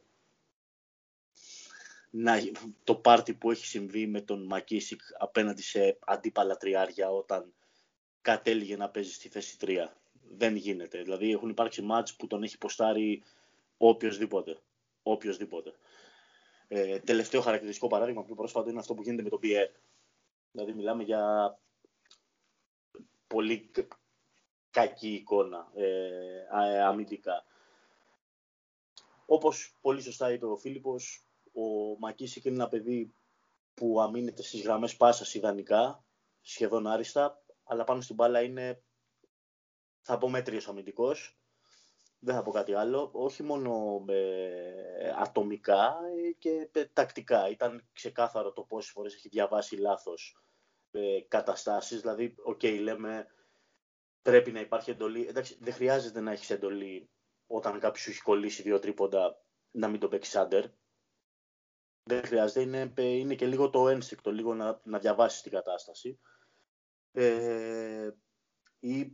να, 2.10 2.38
το 2.84 2.96
πάρτι 2.96 3.34
που 3.34 3.52
έχει 3.52 3.66
συμβεί 3.66 4.08
με 4.08 4.22
τον 4.22 4.46
Μακίσικ 4.46 5.02
απέναντι 5.18 5.62
σε 5.62 5.98
αντίπαλα 6.00 6.58
τριάρια 6.58 7.12
όταν 7.12 7.54
κατέληγε 8.22 8.78
να 8.78 8.90
παίζει 8.90 9.14
στη 9.14 9.30
θέση 9.30 9.58
3. 9.60 9.88
Δεν 10.38 10.56
γίνεται. 10.56 11.02
Δηλαδή 11.02 11.32
έχουν 11.32 11.50
υπάρξει 11.50 11.82
μάτς 11.82 12.16
που 12.16 12.28
τον 12.28 12.44
έχει 12.44 12.58
ποστάρει 12.58 13.24
οποιοδήποτε. 13.78 14.60
Οποιοδήποτε. 15.04 15.74
Ε, 16.68 17.00
τελευταίο 17.00 17.42
χαρακτηριστικό 17.42 17.88
παράδειγμα 17.88 18.24
που 18.24 18.36
πρόσφατα 18.36 18.70
είναι 18.70 18.80
αυτό 18.80 18.94
που 18.94 19.02
γίνεται 19.02 19.24
με 19.24 19.30
τον 19.30 19.40
Πιέρ. 19.40 19.70
Δηλαδή 20.52 20.74
μιλάμε 20.74 21.04
για 21.04 21.58
πολύ 23.28 23.72
κακή 24.72 25.14
εικόνα 25.14 25.72
ε, 25.76 26.84
αμυντικά. 26.84 27.46
Όπως 29.26 29.78
πολύ 29.82 30.02
σωστά 30.02 30.32
είπε 30.32 30.46
ο 30.46 30.56
Φίλιππος, 30.56 31.28
ο 31.54 31.98
Μακίσικ 32.00 32.46
είναι 32.46 32.56
ένα 32.56 32.68
παιδί 32.68 33.14
που 33.74 34.02
αμήνεται 34.02 34.44
στις 34.44 34.62
γραμμές 34.62 34.96
πάσας 34.96 35.34
ιδανικά, 35.34 36.06
σχεδόν 36.42 36.88
άριστα, 36.88 37.44
αλλά 37.64 37.84
πάνω 37.84 38.02
στην 38.02 38.16
μπάλα 38.16 38.42
είναι, 38.42 38.84
θα 40.02 40.18
πω 40.18 40.30
μέτριος 40.30 40.68
αμυντικός, 40.68 41.40
δεν 42.20 42.36
θα 42.36 42.42
πω 42.42 42.52
κάτι 42.52 42.74
άλλο, 42.74 43.10
όχι 43.14 43.44
μόνο 43.44 44.04
ε, 44.08 45.14
ατομικά 45.18 45.96
και 46.38 46.70
ε, 46.72 46.86
τακτικά. 46.86 47.50
Ήταν 47.50 47.88
ξεκάθαρο 47.94 48.52
το 48.52 48.62
πόσες 48.64 48.92
φορές 48.92 49.14
έχει 49.14 49.30
διαβάσει 49.30 49.76
λάθος 49.76 50.44
ε, 50.92 51.20
καταστάσεις, 51.28 52.02
δηλαδή, 52.02 52.36
οκ, 52.44 52.60
okay, 52.62 52.80
λέμε, 52.82 53.28
πρέπει 54.22 54.52
να 54.52 54.60
υπάρχει 54.60 54.90
εντολή. 54.92 55.26
Εντάξει, 55.28 55.58
δεν 55.60 55.74
χρειάζεται 55.74 56.20
να 56.20 56.32
έχεις 56.32 56.50
εντολή 56.50 57.10
όταν 57.48 57.80
κάποιος 57.80 58.04
σου 58.04 58.10
έχει 58.10 58.22
κολλήσει 58.22 58.62
δύο 58.62 58.80
τρίποντα 58.80 59.38
να 59.72 59.88
μην 59.88 60.00
το 60.00 60.08
παίξει 60.08 60.38
under 60.38 60.66
δεν 62.08 62.26
χρειάζεται, 62.26 62.62
είναι, 62.62 62.94
είναι 62.98 63.36
και 63.36 63.48
λίγο 63.48 63.70
το 63.70 63.90
ένστικτο, 63.90 64.32
λίγο 64.32 64.54
να, 64.54 64.82
να 64.84 65.00
διαβάσεις 65.00 65.42
την 65.42 65.52
κατάσταση. 65.52 66.20
Ε, 67.12 68.10
ή 68.80 69.12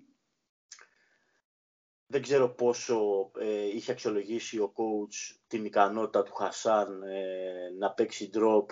δεν 2.06 2.22
ξέρω 2.22 2.50
πόσο 2.50 3.32
ε, 3.40 3.66
είχε 3.66 3.92
αξιολογήσει 3.92 4.60
ο 4.60 4.74
coach 4.76 5.38
την 5.48 5.66
ικανότητα 5.66 6.24
του 6.24 6.34
Χασάν 6.34 7.04
ε, 7.04 7.70
να 7.78 7.92
παίξει 7.94 8.30
drop, 8.34 8.66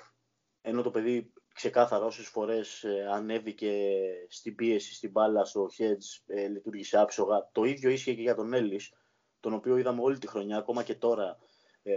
ενώ 0.61 0.81
το 0.81 0.91
παιδί 0.91 1.33
ξεκάθαρα 1.53 2.05
όσες 2.05 2.27
φορές 2.27 2.83
ε, 2.83 3.07
ανέβηκε 3.11 4.01
στην 4.29 4.55
πίεση, 4.55 4.93
στην 4.93 5.11
μπάλα, 5.11 5.45
στο 5.45 5.69
hedge, 5.77 6.23
ε, 6.25 6.47
λειτουργήσε 6.47 6.97
άψογα. 6.97 7.49
Το 7.51 7.63
ίδιο 7.63 7.89
ίσχυε 7.89 8.13
και 8.13 8.21
για 8.21 8.35
τον 8.35 8.53
Έλλης, 8.53 8.93
τον 9.39 9.53
οποίο 9.53 9.77
είδαμε 9.77 10.01
όλη 10.01 10.17
τη 10.17 10.27
χρονιά, 10.27 10.57
ακόμα 10.57 10.83
και 10.83 10.95
τώρα, 10.95 11.37
ε, 11.83 11.93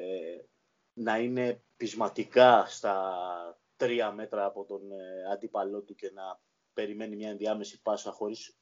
να 0.92 1.18
είναι 1.18 1.62
πεισματικά 1.76 2.66
στα 2.68 3.16
τρία 3.76 4.12
μέτρα 4.12 4.44
από 4.44 4.64
τον 4.64 4.92
ε, 4.92 5.32
αντίπαλό 5.32 5.80
του 5.80 5.94
και 5.94 6.10
να 6.14 6.40
περιμένει 6.72 7.16
μια 7.16 7.30
ενδιάμεση 7.30 7.82
πάσα 7.82 8.10
χωρίς 8.10 8.56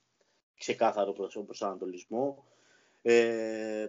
ξεκάθαρο 0.58 1.12
προσανατολισμό. 1.46 2.44
Ε, 3.02 3.88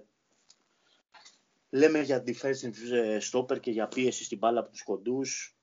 λέμε 1.70 2.02
για 2.02 2.24
defensive 2.28 2.92
ε, 2.92 3.18
stopper 3.32 3.60
και 3.60 3.72
για 3.72 3.88
πίεση 3.88 4.24
στην 4.24 4.38
μπάλα 4.38 4.60
από 4.60 4.70
τους 4.70 4.84
κοντούς. 4.84 5.58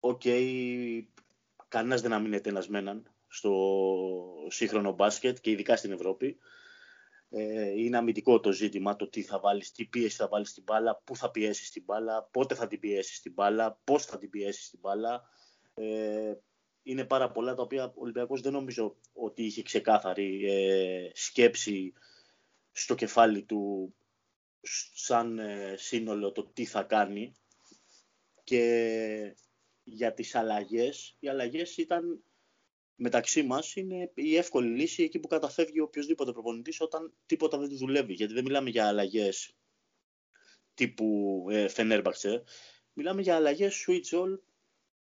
Οκ, 0.00 0.20
okay, 0.24 1.02
κανένας 1.68 2.00
δεν 2.00 2.12
αμύνεται 2.12 2.48
ένας 2.48 2.68
με 2.68 2.82
έναν 2.82 3.10
στο 3.28 3.52
σύγχρονο 4.48 4.92
μπάσκετ 4.92 5.38
και 5.40 5.50
ειδικά 5.50 5.76
στην 5.76 5.92
Ευρώπη 5.92 6.26
ε, 6.26 6.36
είναι 7.76 7.96
αμυντικό 7.96 8.40
το 8.40 8.52
ζήτημα, 8.52 8.96
το 8.96 9.08
τι 9.08 9.22
θα 9.22 9.40
βάλεις, 9.40 9.72
τι 9.72 9.84
πίεση 9.84 10.16
θα 10.16 10.28
βάλεις 10.28 10.48
στην 10.48 10.62
μπάλα, 10.62 11.02
πού 11.04 11.16
θα 11.16 11.30
πιέσεις 11.30 11.70
την 11.70 11.82
μπάλα, 11.84 12.28
πότε 12.30 12.54
θα 12.54 12.66
την 12.66 12.80
πιέσεις 12.80 13.20
την 13.20 13.32
μπάλα, 13.32 13.80
πώς 13.84 14.04
θα 14.04 14.18
την 14.18 14.30
πιέσεις 14.30 14.70
την 14.70 14.78
μπάλα. 14.78 15.22
Ε, 15.74 16.32
είναι 16.82 17.04
πάρα 17.04 17.30
πολλά 17.30 17.54
τα 17.54 17.62
οποία 17.62 17.84
ο 17.84 17.92
Ολυμπιακός 17.94 18.40
δεν 18.40 18.52
νομίζω 18.52 18.96
ότι 19.12 19.44
είχε 19.44 19.62
ξεκάθαρη 19.62 20.44
ε, 20.50 21.10
σκέψη 21.12 21.92
στο 22.72 22.94
κεφάλι 22.94 23.42
του 23.44 23.94
σαν 24.94 25.38
ε, 25.38 25.74
σύνολο 25.76 26.32
το 26.32 26.46
τι 26.46 26.64
θα 26.64 26.82
κάνει 26.82 27.32
και 28.44 29.36
για 29.82 30.14
τις 30.14 30.34
αλλαγές, 30.34 31.16
οι 31.18 31.28
αλλαγές 31.28 31.76
ήταν 31.76 32.24
μεταξύ 33.02 33.42
μας 33.42 33.76
είναι 33.76 34.10
η 34.14 34.36
εύκολη 34.36 34.68
λύση 34.68 35.02
εκεί 35.02 35.18
που 35.18 35.28
καταφεύγει 35.28 35.80
οποιοδήποτε 35.80 36.32
προπονητής 36.32 36.80
όταν 36.80 37.12
τίποτα 37.26 37.58
δεν 37.58 37.68
του 37.68 37.76
δουλεύει. 37.76 38.12
Γιατί 38.12 38.32
δεν 38.32 38.44
μιλάμε 38.44 38.70
για 38.70 38.86
αλλαγές 38.86 39.56
τύπου 40.74 41.46
ε, 41.50 41.68
Φενέρμπαξε. 41.68 42.42
Μιλάμε 42.92 43.22
για 43.22 43.36
αλλαγές 43.36 43.84
switch 43.86 44.18
all. 44.18 44.38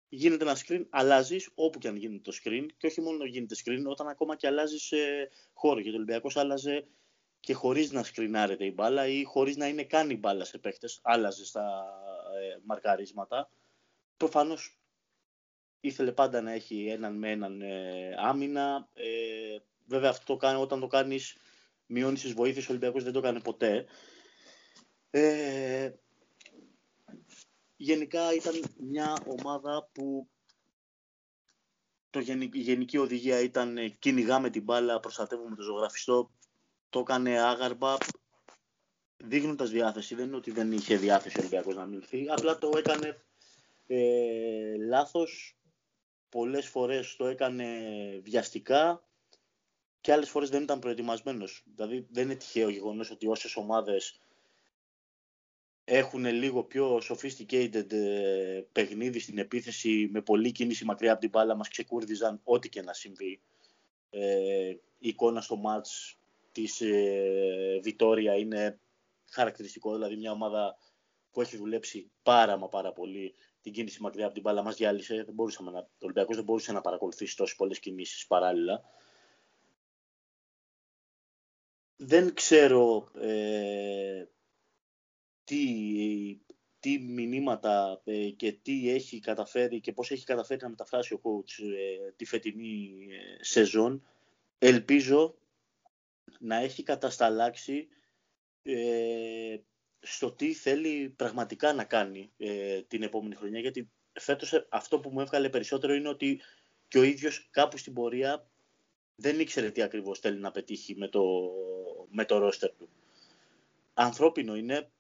Γίνεται 0.10 0.44
ένα 0.44 0.58
screen, 0.66 0.86
αλλάζεις 0.90 1.50
όπου 1.56 1.80
και 1.80 1.88
αν 1.88 1.96
γίνεται 1.96 2.32
το 2.32 2.38
screen 2.44 2.66
και 2.78 2.88
όχι 2.88 3.02
μόνο 3.02 3.26
γίνεται 3.26 3.56
screen, 3.66 3.84
όταν 3.86 4.08
ακόμα 4.08 4.36
και 4.36 4.48
αλλάζεις 4.48 4.92
ε, 4.92 5.30
χώρο. 5.54 5.80
Γιατί 5.80 5.96
ο 5.96 5.96
Ολυμπιακός 5.96 6.38
άλλαζε 6.38 6.88
και 7.40 7.54
χωρίς 7.54 7.92
να 7.92 8.04
σκρινάρεται 8.04 8.66
η 8.66 8.72
μπάλα 8.76 9.08
ή 9.08 9.24
χωρίς 9.24 9.58
να 9.58 9.68
είναι 9.68 9.84
καν 9.84 10.10
η 10.10 10.18
μπάλα 10.18 10.46
σε 10.46 10.58
παίχτε, 10.58 10.88
άλλαζε 11.02 11.46
στα 11.46 11.86
ε, 12.42 12.60
μαρκαρίσματα. 12.64 13.50
Προφανώς 14.18 14.81
ήθελε 15.82 16.12
πάντα 16.12 16.42
να 16.42 16.52
έχει 16.52 16.88
έναν 16.88 17.18
με 17.18 17.32
έναν 17.32 17.62
ε, 17.62 18.16
άμυνα. 18.18 18.90
Ε, 18.94 19.58
βέβαια 19.86 20.10
αυτό 20.10 20.26
το 20.26 20.36
κάνει, 20.36 20.62
όταν 20.62 20.80
το 20.80 20.88
κάνεις 20.88 21.38
μειώνεις 21.86 22.22
τις 22.22 22.34
βοήθειες, 22.34 22.66
ο 22.66 22.68
Ολυμπιακός 22.70 23.04
δεν 23.04 23.14
το 23.14 23.22
κάνει 23.22 23.42
ποτέ. 23.42 23.86
Ε, 25.10 25.92
γενικά 27.76 28.34
ήταν 28.34 28.54
μια 28.78 29.18
ομάδα 29.26 29.90
που 29.92 30.30
το 32.10 32.20
γενική, 32.20 32.58
η 32.58 32.62
γενική 32.62 32.98
οδηγία 32.98 33.40
ήταν 33.40 33.78
ε, 33.78 33.88
κυνηγάμε 33.88 34.50
την 34.50 34.64
μπάλα, 34.64 35.00
προστατεύουμε 35.00 35.56
το 35.56 35.62
ζωγραφιστό. 35.62 36.32
Το 36.90 37.00
έκανε 37.00 37.40
άγαρμα, 37.40 37.98
δείχνοντα 39.18 39.66
διάθεση. 39.66 40.16
Δεν 40.16 40.28
είναι 40.28 40.36
ότι 40.36 40.52
δεν 40.52 40.72
είχε 40.72 40.98
διάθεση 40.98 41.38
ο 41.38 41.40
Ολυμπιακός 41.40 41.76
να 41.76 41.86
μιληθεί, 41.86 42.26
απλά 42.30 42.58
το 42.58 42.72
έκανε 42.78 43.24
ε, 43.88 44.76
λάθος 44.88 45.61
πολλές 46.32 46.68
φορές 46.68 47.16
το 47.16 47.26
έκανε 47.26 47.66
βιαστικά 48.24 49.04
και 50.02 50.12
άλλες 50.12 50.30
φορές 50.30 50.50
δεν 50.50 50.64
ήταν 50.64 50.80
προετοιμασμένος. 50.80 51.64
Δηλαδή 51.76 52.08
δεν 52.12 52.24
είναι 52.24 52.36
τυχαίο 52.36 52.70
γεγονός 52.70 53.12
ότι 53.12 53.28
όσες 53.28 53.56
ομάδες 53.56 54.22
έχουν 55.84 56.26
λίγο 56.26 56.64
πιο 56.64 57.02
sophisticated 57.10 57.92
ε, 57.92 58.62
παιχνίδι 58.72 59.20
στην 59.20 59.38
επίθεση 59.38 60.10
με 60.12 60.22
πολλή 60.22 60.52
κίνηση 60.52 60.86
μακριά 60.86 61.12
από 61.12 61.22
την 61.22 61.30
μπάλα 61.30 61.56
μας 61.56 61.68
ξεκούρδιζαν 61.68 62.42
ό,τι 62.44 62.70
και 62.70 62.82
να 62.82 62.94
συμβεί. 62.94 63.42
Ε, 64.10 64.70
η 64.98 65.08
εικόνα 65.08 65.42
στο 65.42 65.56
μάτς 65.56 66.18
της 66.52 66.82
ε, 66.82 67.80
Βιτόρια 67.84 68.36
είναι 68.36 68.80
χαρακτηριστικό, 69.30 69.94
δηλαδή 69.94 70.16
μια 70.16 70.32
ομάδα 70.32 70.78
που 71.32 71.42
έχει 71.42 71.58
δουλέψει 71.58 72.12
πάρα 72.24 72.58
μα 72.58 72.68
πάρα 72.68 72.94
πολύ 72.94 73.34
την 73.62 73.74
κίνηση 73.74 74.02
μακριά 74.02 74.26
από 74.26 74.34
την 74.34 74.44
μπάλα 74.44 74.64
μας 74.64 74.76
διάλυσε. 74.76 75.24
Δεν 75.24 75.34
μπορούσαμε 75.34 75.72
να, 75.72 75.82
το 75.82 75.90
Ολυμπιακός 76.00 76.36
δεν 76.36 76.46
μπορούσε 76.46 76.72
να 76.72 76.82
παρακολουθήσει 76.82 77.36
τόσες 77.36 77.56
πολλές 77.56 77.80
κινήσεις 77.80 78.28
παράλληλα. 78.28 78.84
Δεν 81.96 82.34
ξέρω 82.34 83.12
ε, 83.16 84.26
τι, 85.44 86.42
τι 86.80 87.00
μηνύματα 87.00 88.02
ε, 88.06 88.30
και 88.30 88.52
τι 88.52 88.90
έχει 88.90 89.20
καταφέρει 89.20 89.80
και 89.80 89.94
πώς 89.94 90.12
έχει 90.12 90.26
καταφέρει 90.26 90.60
να 90.62 90.70
μεταφράσει 90.70 91.14
ο 91.14 91.22
coach 91.24 91.64
ε, 91.64 92.12
τη 92.12 92.26
φετινή 92.26 93.08
ε, 93.10 93.44
σεζόν. 93.44 94.06
Ελπίζω 94.58 95.36
να 96.40 96.56
έχει 96.56 96.84
κατασταλάξει 96.84 97.88
στο 100.02 100.32
τι 100.32 100.54
θέλει 100.54 101.10
πραγματικά 101.10 101.74
να 101.74 101.84
κάνει 101.84 102.32
την 102.88 103.04
επόμενη 103.04 103.36
χρονιά 103.36 103.60
γιατί 103.60 103.90
φέτος 104.14 104.68
αυτό 104.70 105.00
που 105.00 105.10
μου 105.10 105.22
έβγαλε 105.22 105.50
περισσότερο 105.50 105.94
είναι 105.94 106.10
ότι 106.10 106.42
και 106.88 106.98
ο 106.98 107.04
ίδιος 107.04 107.48
κάπου 107.52 107.78
στην 107.78 107.94
πορεία 107.94 108.50
δεν 109.16 109.40
ήξερε 109.40 109.72
τι 109.72 109.82
ακριβώς 109.82 110.20
θέλει 110.20 110.40
να 110.40 110.52
πετύχει 110.52 110.96
με 110.96 111.08
το, 111.08 111.52
με 112.10 112.26
το 112.26 112.38
ρόστερ 112.38 112.76
του. 112.76 112.90
Ανθρώπινο 113.94 114.56
είναι, 114.56 114.92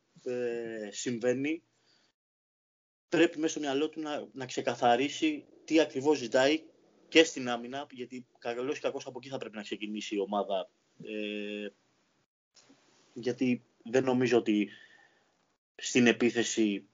συμβαίνει 0.89 1.63
πρέπει 3.09 3.39
μέσα 3.39 3.51
στο 3.51 3.59
μυαλό 3.59 3.89
του 3.89 3.99
να, 4.01 4.27
να 4.33 4.45
ξεκαθαρίσει 4.45 5.45
τι 5.65 5.79
ακριβώς 5.79 6.17
ζητάει 6.17 6.63
και 7.07 7.23
στην 7.23 7.49
άμυνα, 7.49 7.87
γιατί 7.91 8.25
καλώς 8.37 8.77
ή 8.77 8.81
κακώς 8.81 9.05
από 9.05 9.17
εκεί 9.17 9.29
θα 9.29 9.37
πρέπει 9.37 9.55
να 9.55 9.61
ξεκινήσει 9.61 10.15
η 10.15 10.19
ομάδα. 10.19 10.69
Ε, 11.03 11.67
γιατί 13.13 13.63
δεν 13.83 14.03
νομίζω 14.03 14.37
ότι 14.37 14.69
στην 15.81 16.07
επίθεση 16.07 16.89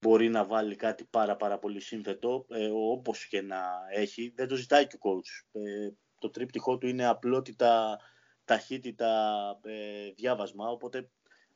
μπορεί 0.00 0.28
να 0.28 0.44
βάλει 0.44 0.76
κάτι 0.76 1.04
πάρα 1.04 1.36
πάρα 1.36 1.58
πολύ 1.58 1.80
σύνθετο, 1.80 2.46
ε, 2.48 2.70
όπως 2.72 3.26
και 3.26 3.42
να 3.42 3.62
έχει. 3.90 4.32
Δεν 4.36 4.48
το 4.48 4.56
ζητάει 4.56 4.86
και 4.86 4.96
ο 5.00 5.10
coach. 5.10 5.60
Ε, 5.60 5.88
το 6.18 6.30
τρίπτυχό 6.30 6.78
του 6.78 6.86
είναι 6.86 7.06
απλότητα, 7.06 8.00
ταχύτητα, 8.44 9.34
ε, 9.64 10.10
διάβασμα, 10.10 10.68
οπότε 10.68 11.08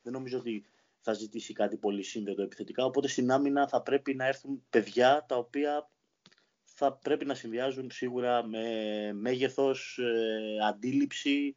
δεν 0.02 0.12
νομίζω 0.12 0.38
ότι 0.38 0.64
θα 1.00 1.12
ζητήσει 1.12 1.52
κάτι 1.52 1.76
πολύ 1.76 2.02
σύνδετο 2.02 2.42
επιθετικά. 2.42 2.84
Οπότε 2.84 3.08
στην 3.08 3.30
άμυνα 3.30 3.68
θα 3.68 3.82
πρέπει 3.82 4.14
να 4.14 4.26
έρθουν 4.26 4.64
παιδιά 4.70 5.24
τα 5.28 5.36
οποία 5.36 5.90
θα 6.64 6.92
πρέπει 6.92 7.24
να 7.24 7.34
συνδυάζουν 7.34 7.90
σίγουρα 7.90 8.46
με 8.46 8.62
μέγεθος, 9.12 9.98
ε, 9.98 10.66
αντίληψη 10.68 11.56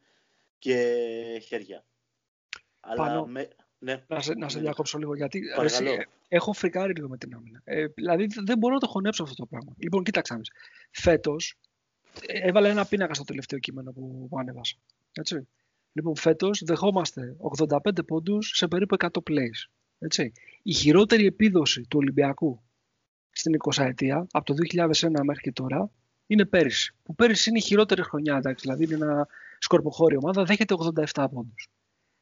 και 0.58 0.76
χέρια. 1.46 1.84
Αλλά 2.80 3.26
με... 3.26 3.48
ναι. 3.82 4.04
Να 4.06 4.20
σε, 4.20 4.34
να 4.34 4.48
σε 4.48 4.60
διακόψω 4.60 4.98
λίγο 4.98 5.14
γιατί 5.14 5.42
εσύ, 5.62 5.84
έχω 6.28 6.52
φρικάρει 6.52 6.94
λίγο 6.94 7.08
με 7.08 7.16
την 7.16 7.34
άμυνα. 7.34 7.60
Ε, 7.64 7.86
δηλαδή 7.86 8.26
δεν 8.44 8.58
μπορώ 8.58 8.74
να 8.74 8.80
το 8.80 8.86
χωνέψω 8.86 9.22
αυτό 9.22 9.34
το 9.34 9.46
πράγμα. 9.46 9.74
Λοιπόν, 9.78 10.04
κοίταξα. 10.04 10.40
Φέτος 10.90 11.58
ε, 12.26 12.48
έβαλα 12.48 12.68
ένα 12.68 12.86
πίνακα 12.86 13.14
στο 13.14 13.24
τελευταίο 13.24 13.58
κείμενο 13.58 13.92
που, 13.92 14.26
που 14.30 14.38
ανέβασα. 14.38 14.76
Έτσι. 15.12 15.48
Λοιπόν, 15.92 16.16
φέτος 16.16 16.62
δεχόμαστε 16.64 17.36
85 17.66 18.06
πόντους 18.06 18.50
σε 18.54 18.68
περίπου 18.68 18.96
100 18.98 19.08
plays. 19.30 19.70
Έτσι. 19.98 20.32
Η 20.62 20.72
χειρότερη 20.72 21.26
επίδοση 21.26 21.80
του 21.80 21.98
Ολυμπιακού 21.98 22.62
στην 23.30 23.54
20 23.74 23.84
ετία, 23.84 24.26
από 24.30 24.44
το 24.44 24.54
2001 24.54 25.08
μέχρι 25.22 25.42
και 25.42 25.52
τώρα, 25.52 25.90
είναι 26.26 26.44
πέρυσι. 26.44 26.94
Που 27.02 27.14
πέρυσι 27.14 27.48
είναι 27.48 27.58
η 27.58 27.62
χειρότερη 27.62 28.02
χρονιά, 28.02 28.36
εντάξει, 28.36 28.64
δηλαδή 28.64 28.84
είναι 28.84 28.94
ένα 28.94 29.28
σκορποχώριο 29.58 30.18
ομάδα, 30.22 30.44
δέχεται 30.44 30.74
87 31.14 31.26
πόντους. 31.32 31.68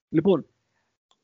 Λοιπόν, 0.09 0.47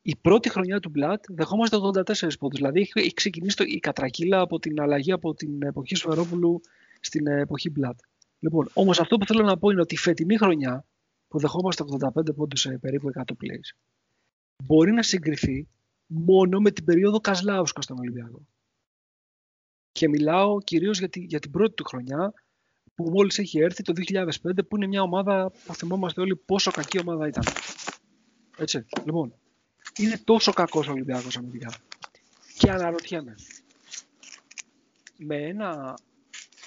η 0.08 0.16
πρώτη 0.20 0.48
χρονιά 0.48 0.80
του 0.80 0.88
Μπλατ 0.88 1.24
δεχόμαστε 1.28 1.76
84 1.76 2.38
πόντους. 2.38 2.58
Δηλαδή 2.58 2.80
έχει 2.92 3.12
ξεκινήσει 3.12 3.64
η 3.64 3.78
κατρακύλα 3.78 4.40
από 4.40 4.58
την 4.58 4.80
αλλαγή 4.80 5.12
από 5.12 5.34
την 5.34 5.62
εποχή 5.62 5.94
Σφερόπουλου 5.94 6.60
στην 7.00 7.26
εποχή 7.26 7.70
Μπλατ. 7.70 7.98
Λοιπόν, 8.38 8.68
όμως 8.72 9.00
αυτό 9.00 9.16
που 9.16 9.26
θέλω 9.26 9.42
να 9.42 9.58
πω 9.58 9.70
είναι 9.70 9.80
ότι 9.80 9.94
η 9.94 9.98
φετινή 9.98 10.36
χρονιά 10.36 10.84
που 11.28 11.38
δεχόμαστε 11.38 11.84
85 12.16 12.36
πόντους 12.36 12.60
σε 12.60 12.78
περίπου 12.78 13.10
100 13.14 13.20
plays, 13.20 13.76
μπορεί 14.64 14.92
να 14.92 15.02
συγκριθεί 15.02 15.68
μόνο 16.06 16.60
με 16.60 16.70
την 16.70 16.84
περίοδο 16.84 17.20
Κασλάουσκας 17.20 17.84
στον 17.84 17.98
Ολυμπιακό. 17.98 18.46
Και 19.92 20.08
μιλάω 20.08 20.60
κυρίως 20.60 20.98
για, 20.98 21.08
για 21.12 21.38
την 21.38 21.50
πρώτη 21.50 21.74
του 21.74 21.84
χρονιά, 21.84 22.32
που 22.94 23.10
μόλις 23.10 23.38
έχει 23.38 23.58
έρθει 23.58 23.82
το 23.82 23.92
2005, 24.42 24.68
που 24.68 24.76
είναι 24.76 24.86
μια 24.86 25.02
ομάδα 25.02 25.52
που 25.66 25.74
θυμόμαστε 25.74 26.20
όλοι 26.20 26.36
πόσο 26.36 26.70
κακή 26.70 26.98
ομάδα 26.98 27.26
ήταν. 27.26 27.44
Έτσι, 28.58 28.86
λοιπόν, 29.04 29.34
είναι 29.96 30.20
τόσο 30.24 30.52
κακός 30.52 30.88
ο 30.88 30.90
Ολυμπιακός 30.90 31.36
αμυντικά. 31.36 31.74
Και 32.58 32.70
αναρωτιέμαι, 32.70 33.34
με 35.16 35.36
ένα 35.36 35.98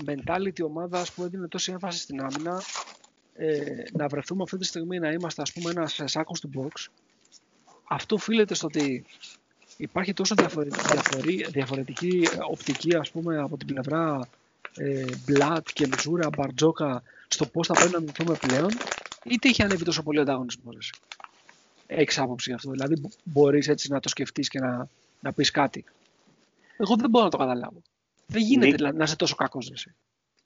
mentality 0.05 0.63
ομάδα 0.63 1.05
που 1.15 1.23
έδινε 1.23 1.47
τόση 1.47 1.71
έμφαση 1.71 1.99
στην 1.99 2.21
άμυνα, 2.21 2.61
ε, 3.35 3.83
να 3.91 4.07
βρεθούμε 4.07 4.43
αυτή 4.43 4.57
τη 4.57 4.65
στιγμή 4.65 4.99
να 4.99 5.11
είμαστε 5.11 5.41
ας 5.41 5.51
πούμε 5.51 5.71
ένας 5.71 6.01
σάκος 6.05 6.39
του 6.39 6.49
box 6.55 6.87
αυτό 7.91 8.15
οφείλεται 8.15 8.53
στο 8.53 8.67
ότι 8.67 9.05
υπάρχει 9.77 10.13
τόσο 10.13 10.35
διαφορετική 11.49 12.27
οπτική 12.49 12.95
ας 12.95 13.11
πούμε 13.11 13.37
από 13.37 13.57
την 13.57 13.67
πλευρά 13.67 14.29
ε, 14.75 15.05
Μπλατ 15.25 15.67
και 15.73 15.87
Μιζούρα, 15.87 16.29
Μπαρτζόκα 16.37 17.03
στο 17.27 17.45
πώς 17.45 17.67
θα 17.67 17.73
πρέπει 17.73 17.91
να 17.91 17.99
μιληθούμε 17.99 18.35
πλέον 18.35 18.69
είτε 19.23 19.49
έχει 19.49 19.63
ανέβει 19.63 19.83
τόσο 19.83 20.03
πολύ 20.03 20.19
ανταγωνισμός 20.19 20.93
Έχεις 21.91 22.19
άποψη 22.19 22.51
αυτό. 22.51 22.71
Δηλαδή, 22.71 23.09
μπορείς 23.23 23.67
έτσι 23.67 23.91
να 23.91 23.99
το 23.99 24.09
σκεφτείς 24.09 24.49
και 24.49 24.59
να, 24.59 24.89
να 25.21 25.33
πεις 25.33 25.51
κάτι. 25.51 25.85
Εγώ 26.77 26.95
δεν 26.95 27.09
μπορώ 27.09 27.25
να 27.25 27.31
το 27.31 27.37
καταλάβω. 27.37 27.81
Δεν 28.27 28.41
γίνεται 28.41 28.91
να 28.91 29.03
είσαι 29.03 29.15
τόσο 29.15 29.35
κακός. 29.35 29.87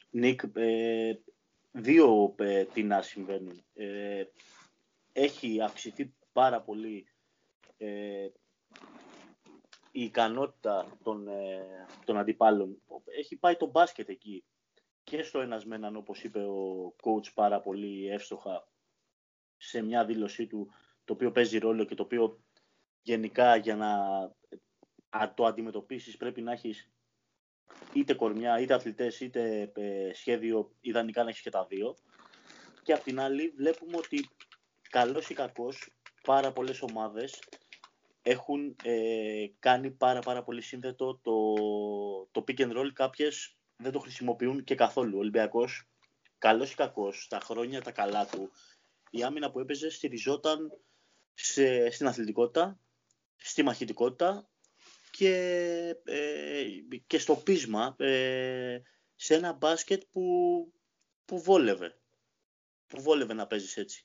Νίκ, 0.10 0.42
ε, 0.54 1.14
δύο 1.72 2.36
ε, 2.38 2.82
να 2.84 3.02
συμβαίνουν. 3.02 3.64
Ε, 3.74 4.24
έχει 5.14 5.62
αυξηθεί 5.62 6.14
πάρα 6.34 6.62
πολύ 6.62 7.08
ε, 7.78 8.28
η 9.92 10.04
ικανότητα 10.04 10.98
των, 11.04 11.28
ε, 11.28 11.86
των 12.06 12.18
αντιπάλων. 12.18 12.82
Έχει 13.18 13.36
πάει 13.36 13.56
το 13.56 13.70
μπάσκετ 13.70 14.10
εκεί 14.10 14.44
και 15.04 15.24
στο 15.24 15.40
ένας 15.40 15.66
με 15.66 15.76
έναν, 15.76 15.96
όπως 15.96 16.24
είπε 16.24 16.40
ο 16.40 16.94
coach 17.02 17.34
πάρα 17.34 17.62
πολύ 17.62 18.10
εύστοχα 18.10 18.68
σε 19.58 19.82
μια 19.82 20.06
δήλωσή 20.06 20.48
του, 20.48 20.70
το 21.06 21.14
οποίο 21.14 21.32
παίζει 21.32 21.58
ρόλο 21.58 21.84
και 21.84 21.96
το 21.96 22.04
οποίο 22.04 22.44
γενικά 23.02 23.56
για 23.56 23.76
να 23.76 23.90
το 25.34 25.46
αντιμετωπίσεις 25.46 26.18
πρέπει 26.18 26.42
να 26.42 26.52
έχεις 26.52 26.92
είτε 27.94 28.14
κορμιά, 28.14 28.60
είτε 28.60 28.74
αθλητές, 28.74 29.20
είτε 29.20 29.72
ε, 29.76 30.14
σχέδιο, 30.14 30.76
ιδανικά 30.82 31.24
να 31.24 31.30
έχεις 31.30 31.42
και 31.42 31.50
τα 31.50 31.66
δύο. 31.66 31.96
Και 32.84 32.94
απ' 32.94 33.04
την 33.04 33.20
άλλη 33.20 33.50
βλέπουμε 33.50 33.98
ότι 33.98 34.30
καλός 34.90 35.30
ή 35.30 35.34
κακός 35.34 35.90
πάρα 36.24 36.52
πολλές 36.52 36.82
ομάδες 36.82 37.40
έχουν 38.22 38.76
ε, 38.84 39.46
κάνει 39.60 39.92
πάρα 39.92 40.20
πάρα 40.20 40.44
πολύ 40.44 40.62
σύνδετο 40.62 41.20
το, 41.22 41.56
το 42.32 42.44
pick 42.48 42.60
and 42.60 42.78
roll. 42.78 42.90
Κάποιες 42.94 43.58
δεν 43.76 43.92
το 43.92 44.00
χρησιμοποιούν 44.00 44.64
και 44.64 44.76
καθόλου. 44.76 45.16
Ο 45.16 45.20
Ολυμπιακός, 45.20 45.88
καλός 46.38 46.72
ή 46.72 46.76
κακός, 46.76 47.24
στα 47.24 47.40
χρόνια 47.40 47.82
τα 47.82 47.92
καλά 47.92 48.26
του, 48.26 48.52
η 49.10 49.24
άμυνα 49.24 49.52
που 49.52 49.60
έπαιζε 49.60 49.90
στηριζόταν 49.90 50.72
σε, 51.34 51.90
στην 51.90 52.08
αθλητικότητα, 52.08 52.80
στη 53.36 53.64
μαχητικότητα 53.64 54.50
και, 55.12 55.36
ε, 56.04 56.64
και 57.08 57.18
στο 57.18 57.36
πείσμα 57.36 57.96
ε, 58.00 58.82
σε 59.16 59.34
ένα 59.36 59.54
μπάσκετ 59.54 60.04
που, 60.12 60.74
που 61.26 61.42
βόλευε. 61.42 61.98
Που 62.88 63.02
βόλευε 63.02 63.34
να 63.34 63.48
παίζεις 63.48 63.78
έτσι. 63.78 64.04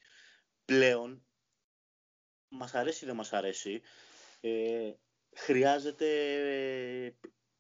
Πλέον, 0.65 1.27
μας 2.49 2.75
αρέσει 2.75 3.05
ή 3.05 3.07
δεν 3.07 3.17
μας 3.17 3.33
αρέσει, 3.33 3.81
ε, 4.41 4.93
χρειάζεται 5.35 6.07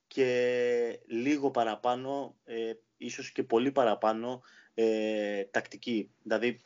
και 0.06 1.00
λίγο 1.06 1.50
παραπάνω, 1.50 2.38
ε, 2.44 2.72
ίσως 2.96 3.32
και 3.32 3.42
πολύ 3.42 3.72
παραπάνω 3.72 4.42
ε, 4.74 5.44
τακτική. 5.44 6.10
Δηλαδή, 6.22 6.60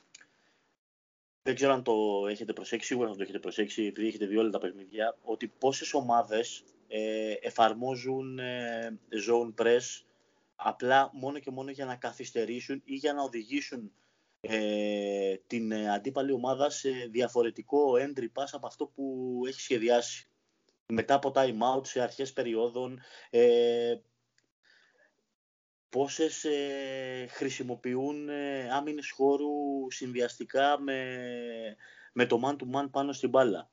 δεν 1.43 1.55
ξέρω 1.55 1.73
αν 1.73 1.83
το 1.83 2.27
έχετε 2.29 2.53
προσέξει, 2.53 2.87
σίγουρα 2.87 3.09
θα 3.09 3.17
το 3.17 3.23
έχετε 3.23 3.39
προσέξει, 3.39 3.85
επειδή 3.85 4.07
έχετε 4.07 4.27
δει 4.27 4.37
όλα 4.37 4.51
τα 4.51 4.59
παιχνίδια, 4.59 5.17
ότι 5.23 5.49
πόσες 5.59 5.95
ομάδες 5.95 6.65
ε, 6.89 7.33
εφαρμόζουν 7.41 8.39
ε, 8.39 8.99
zone 9.29 9.63
press 9.63 10.03
απλά 10.57 11.11
μόνο 11.13 11.39
και 11.39 11.51
μόνο 11.51 11.71
για 11.71 11.85
να 11.85 11.97
καθυστερήσουν 11.97 12.83
ή 12.85 12.95
για 12.95 13.13
να 13.13 13.23
οδηγήσουν 13.23 13.93
ε, 14.41 15.37
την 15.47 15.75
αντίπαλη 15.75 16.33
ομάδα 16.33 16.71
σε 16.71 16.91
διαφορετικό 17.11 17.93
entry 17.93 18.41
pass 18.41 18.49
από 18.53 18.67
αυτό 18.67 18.87
που 18.87 19.41
έχει 19.47 19.61
σχεδιάσει. 19.61 20.27
Μετά 20.87 21.15
από 21.15 21.33
time 21.35 21.77
out 21.77 21.87
σε 21.87 22.01
αρχές 22.01 22.33
περιόδων, 22.33 23.01
ε, 23.31 23.95
πόσες 25.93 26.45
ε, 26.45 27.27
χρησιμοποιούν 27.31 28.29
ε, 28.29 28.69
άμυνες 28.71 29.11
χώρου 29.11 29.91
συνδυαστικά 29.91 30.81
με, 30.81 31.17
με 32.13 32.27
το 32.27 32.41
man-to-man 32.45 32.89
πάνω 32.91 33.13
στην 33.13 33.29
μπάλα. 33.29 33.71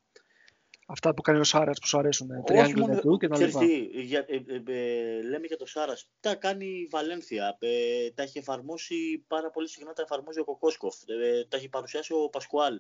Αυτά 0.87 1.13
που 1.13 1.21
κάνει 1.21 1.39
ο 1.39 1.43
Σάρας 1.43 1.79
που 1.79 1.87
σου 1.87 1.97
αρέσουν, 1.97 2.29
Όχι 2.47 2.75
μόνο, 2.75 2.99
του 2.99 3.17
και 3.17 3.27
τα 3.27 3.37
λοιπά. 3.37 3.63
Για, 3.93 4.25
ε, 4.27 4.35
ε, 4.35 4.61
ε, 4.67 5.21
λέμε 5.21 5.47
για 5.47 5.57
το 5.57 5.65
Σάρας. 5.65 6.09
Τα 6.19 6.35
κάνει 6.35 6.65
η 6.65 6.87
Βαλένθια. 6.91 7.57
Ε, 7.59 8.11
τα 8.11 8.23
έχει 8.23 8.37
εφαρμόσει 8.37 9.23
πάρα 9.27 9.49
πολύ 9.49 9.69
συχνά, 9.69 9.93
τα 9.93 10.01
εφαρμόζει 10.01 10.39
ο 10.39 10.43
Κοκόσκοφ. 10.43 10.95
τα 11.47 11.57
έχει 11.57 11.69
παρουσιάσει 11.69 12.13
ο 12.13 12.29
Πασκουάλ. 12.29 12.79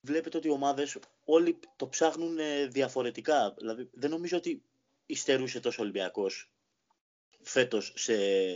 Βλέπετε 0.00 0.36
ότι 0.36 0.48
οι 0.48 0.50
ομάδες 0.50 0.98
όλοι 1.24 1.58
το 1.76 1.88
ψάχνουν 1.88 2.38
διαφορετικά. 2.68 3.54
Δηλαδή, 3.58 3.90
δεν 3.92 4.10
νομίζω 4.10 4.36
ότι 4.36 4.62
υστερούσε 5.06 5.60
τόσο 5.60 5.82
Ολυμπιακός 5.82 6.52
φέτος 7.48 7.92
σε 7.96 8.14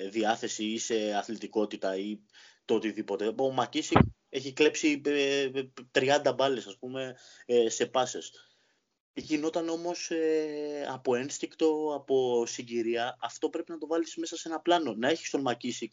διάθεση 0.08 0.64
ή 0.64 0.78
σε 0.78 1.14
αθλητικότητα 1.14 1.96
ή 1.96 2.20
το 2.64 2.74
οτιδήποτε. 2.74 3.34
Ο 3.38 3.50
Μακίση 3.50 3.96
έχει 4.28 4.52
κλέψει 4.52 5.00
30 5.04 5.06
ε, 5.06 5.50
ε, 6.24 6.32
μπάλες 6.34 6.66
ας 6.66 6.78
πούμε 6.78 7.16
ε, 7.46 7.68
σε 7.68 7.86
πάσες. 7.86 8.32
Γινόταν 9.14 9.68
όμως 9.68 10.10
από 10.88 11.14
ένστικτο, 11.14 11.94
από 11.94 12.46
συγκυρία. 12.46 13.16
Αυτό 13.20 13.50
πρέπει 13.50 13.70
να 13.70 13.78
το 13.78 13.86
βάλεις 13.86 14.16
μέσα 14.16 14.36
σε 14.36 14.48
ένα 14.48 14.60
πλάνο. 14.60 14.94
Να 14.94 15.08
έχεις 15.08 15.30
τον 15.30 15.40
Μακίσικ 15.40 15.92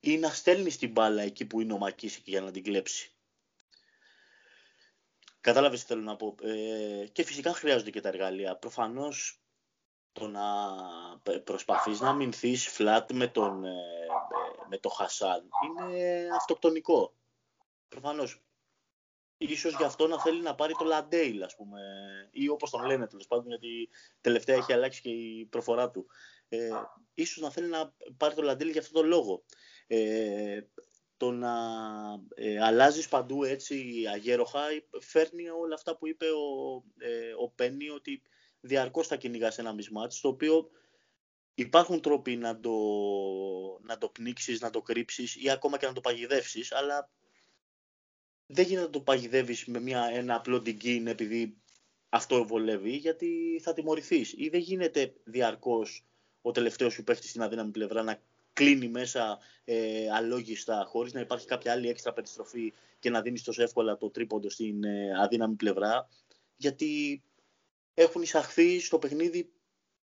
ή 0.00 0.18
να 0.18 0.28
στέλνεις 0.28 0.78
την 0.78 0.90
μπάλα 0.90 1.22
εκεί 1.22 1.44
που 1.46 1.60
είναι 1.60 1.72
ο 1.72 1.78
Μακίσικ 1.78 2.28
για 2.28 2.40
να 2.40 2.50
την 2.50 2.62
κλέψει. 2.62 3.12
Κατάλαβες 5.40 5.80
τι 5.80 5.86
θέλω 5.86 6.02
να 6.02 6.16
πω. 6.16 6.34
και 7.12 7.24
φυσικά 7.24 7.52
χρειάζονται 7.52 7.90
και 7.90 8.00
τα 8.00 8.08
εργαλεία. 8.08 8.56
Προφανώς 8.56 9.43
το 10.14 10.26
να 10.26 10.42
προσπαθείς 11.44 12.00
να 12.00 12.08
αμυνθείς 12.08 12.68
φλάτ 12.68 13.12
με 13.12 13.26
τον, 13.26 13.64
ε, 13.64 13.72
με 14.68 14.78
το 14.78 14.88
Χασάν 14.88 15.48
είναι 15.66 16.28
αυτοκτονικό. 16.34 17.14
Προφανώς. 17.88 18.42
Ίσως 19.36 19.76
γι' 19.76 19.84
αυτό 19.84 20.06
να 20.06 20.20
θέλει 20.20 20.42
να 20.42 20.54
πάρει 20.54 20.72
το 20.72 20.84
Λαντέιλ, 20.84 21.42
ας 21.42 21.56
πούμε, 21.56 21.80
ή 22.30 22.48
όπως 22.48 22.70
τον 22.70 22.84
λένε 22.84 23.06
τέλος 23.06 23.26
πάντων, 23.26 23.46
γιατί 23.46 23.88
τελευταία 24.20 24.56
έχει 24.56 24.72
αλλάξει 24.72 25.00
και 25.00 25.10
η 25.10 25.46
προφορά 25.50 25.90
του. 25.90 26.06
Ε, 26.48 26.70
ίσως 27.14 27.42
να 27.42 27.50
θέλει 27.50 27.68
να 27.68 27.94
πάρει 28.16 28.34
το 28.34 28.42
Λαντέιλ 28.42 28.70
για 28.70 28.80
αυτόν 28.80 29.00
τον 29.00 29.10
λόγο. 29.10 29.44
Ε, 29.86 30.60
το 31.16 31.30
να 31.30 31.54
ε, 32.34 32.62
αλλάζεις 32.62 33.08
παντού 33.08 33.44
έτσι 33.44 34.04
αγέροχα 34.12 34.60
φέρνει 35.00 35.48
όλα 35.48 35.74
αυτά 35.74 35.96
που 35.96 36.06
είπε 36.06 36.26
ο, 36.26 36.82
ε, 36.98 37.32
ο 37.38 37.50
Πένι 37.50 37.88
ότι 37.88 38.22
διαρκώς 38.64 39.06
θα 39.06 39.16
κυνηγά 39.16 39.52
ένα 39.56 39.72
μισμάτς, 39.72 40.20
το 40.20 40.28
οποίο 40.28 40.70
υπάρχουν 41.54 42.00
τρόποι 42.00 42.36
να 42.36 42.60
το, 42.60 42.72
να 43.82 43.98
το 43.98 44.08
πνίξεις, 44.08 44.60
να 44.60 44.70
το 44.70 44.82
κρύψεις 44.82 45.36
ή 45.36 45.50
ακόμα 45.50 45.78
και 45.78 45.86
να 45.86 45.92
το 45.92 46.00
παγιδεύσεις, 46.00 46.72
αλλά 46.72 47.10
δεν 48.46 48.64
γίνεται 48.64 48.86
να 48.86 48.92
το 48.92 49.00
παγιδεύεις 49.00 49.64
με 49.64 49.80
μια, 49.80 50.08
ένα 50.12 50.34
απλό 50.34 50.60
ντυγκίν 50.60 51.06
επειδή 51.06 51.56
αυτό 52.08 52.46
βολεύει, 52.46 52.96
γιατί 52.96 53.60
θα 53.62 53.72
τιμωρηθείς. 53.72 54.34
Ή 54.36 54.48
δεν 54.48 54.60
γίνεται 54.60 55.14
διαρκώς 55.24 56.04
ο 56.42 56.50
τελευταίος 56.50 56.92
σου 56.92 57.04
παίχτης 57.04 57.30
στην 57.30 57.42
αδύναμη 57.42 57.70
πλευρά 57.70 58.02
να 58.02 58.20
κλείνει 58.52 58.88
μέσα 58.88 59.38
ε, 59.64 60.10
αλόγιστα 60.10 60.84
χωρίς 60.88 61.12
να 61.12 61.20
υπάρχει 61.20 61.46
κάποια 61.46 61.72
άλλη 61.72 61.88
έξτρα 61.88 62.12
περιστροφή 62.12 62.72
και 62.98 63.10
να 63.10 63.22
δίνεις 63.22 63.42
τόσο 63.42 63.62
εύκολα 63.62 63.96
το 63.96 64.10
τρίποντο 64.10 64.50
στην 64.50 64.84
ε, 64.84 65.10
αδύναμη 65.22 65.54
πλευρά 65.54 66.08
γιατί 66.56 67.22
έχουν 67.94 68.22
εισαχθεί 68.22 68.80
στο 68.80 68.98
παιχνίδι 68.98 69.52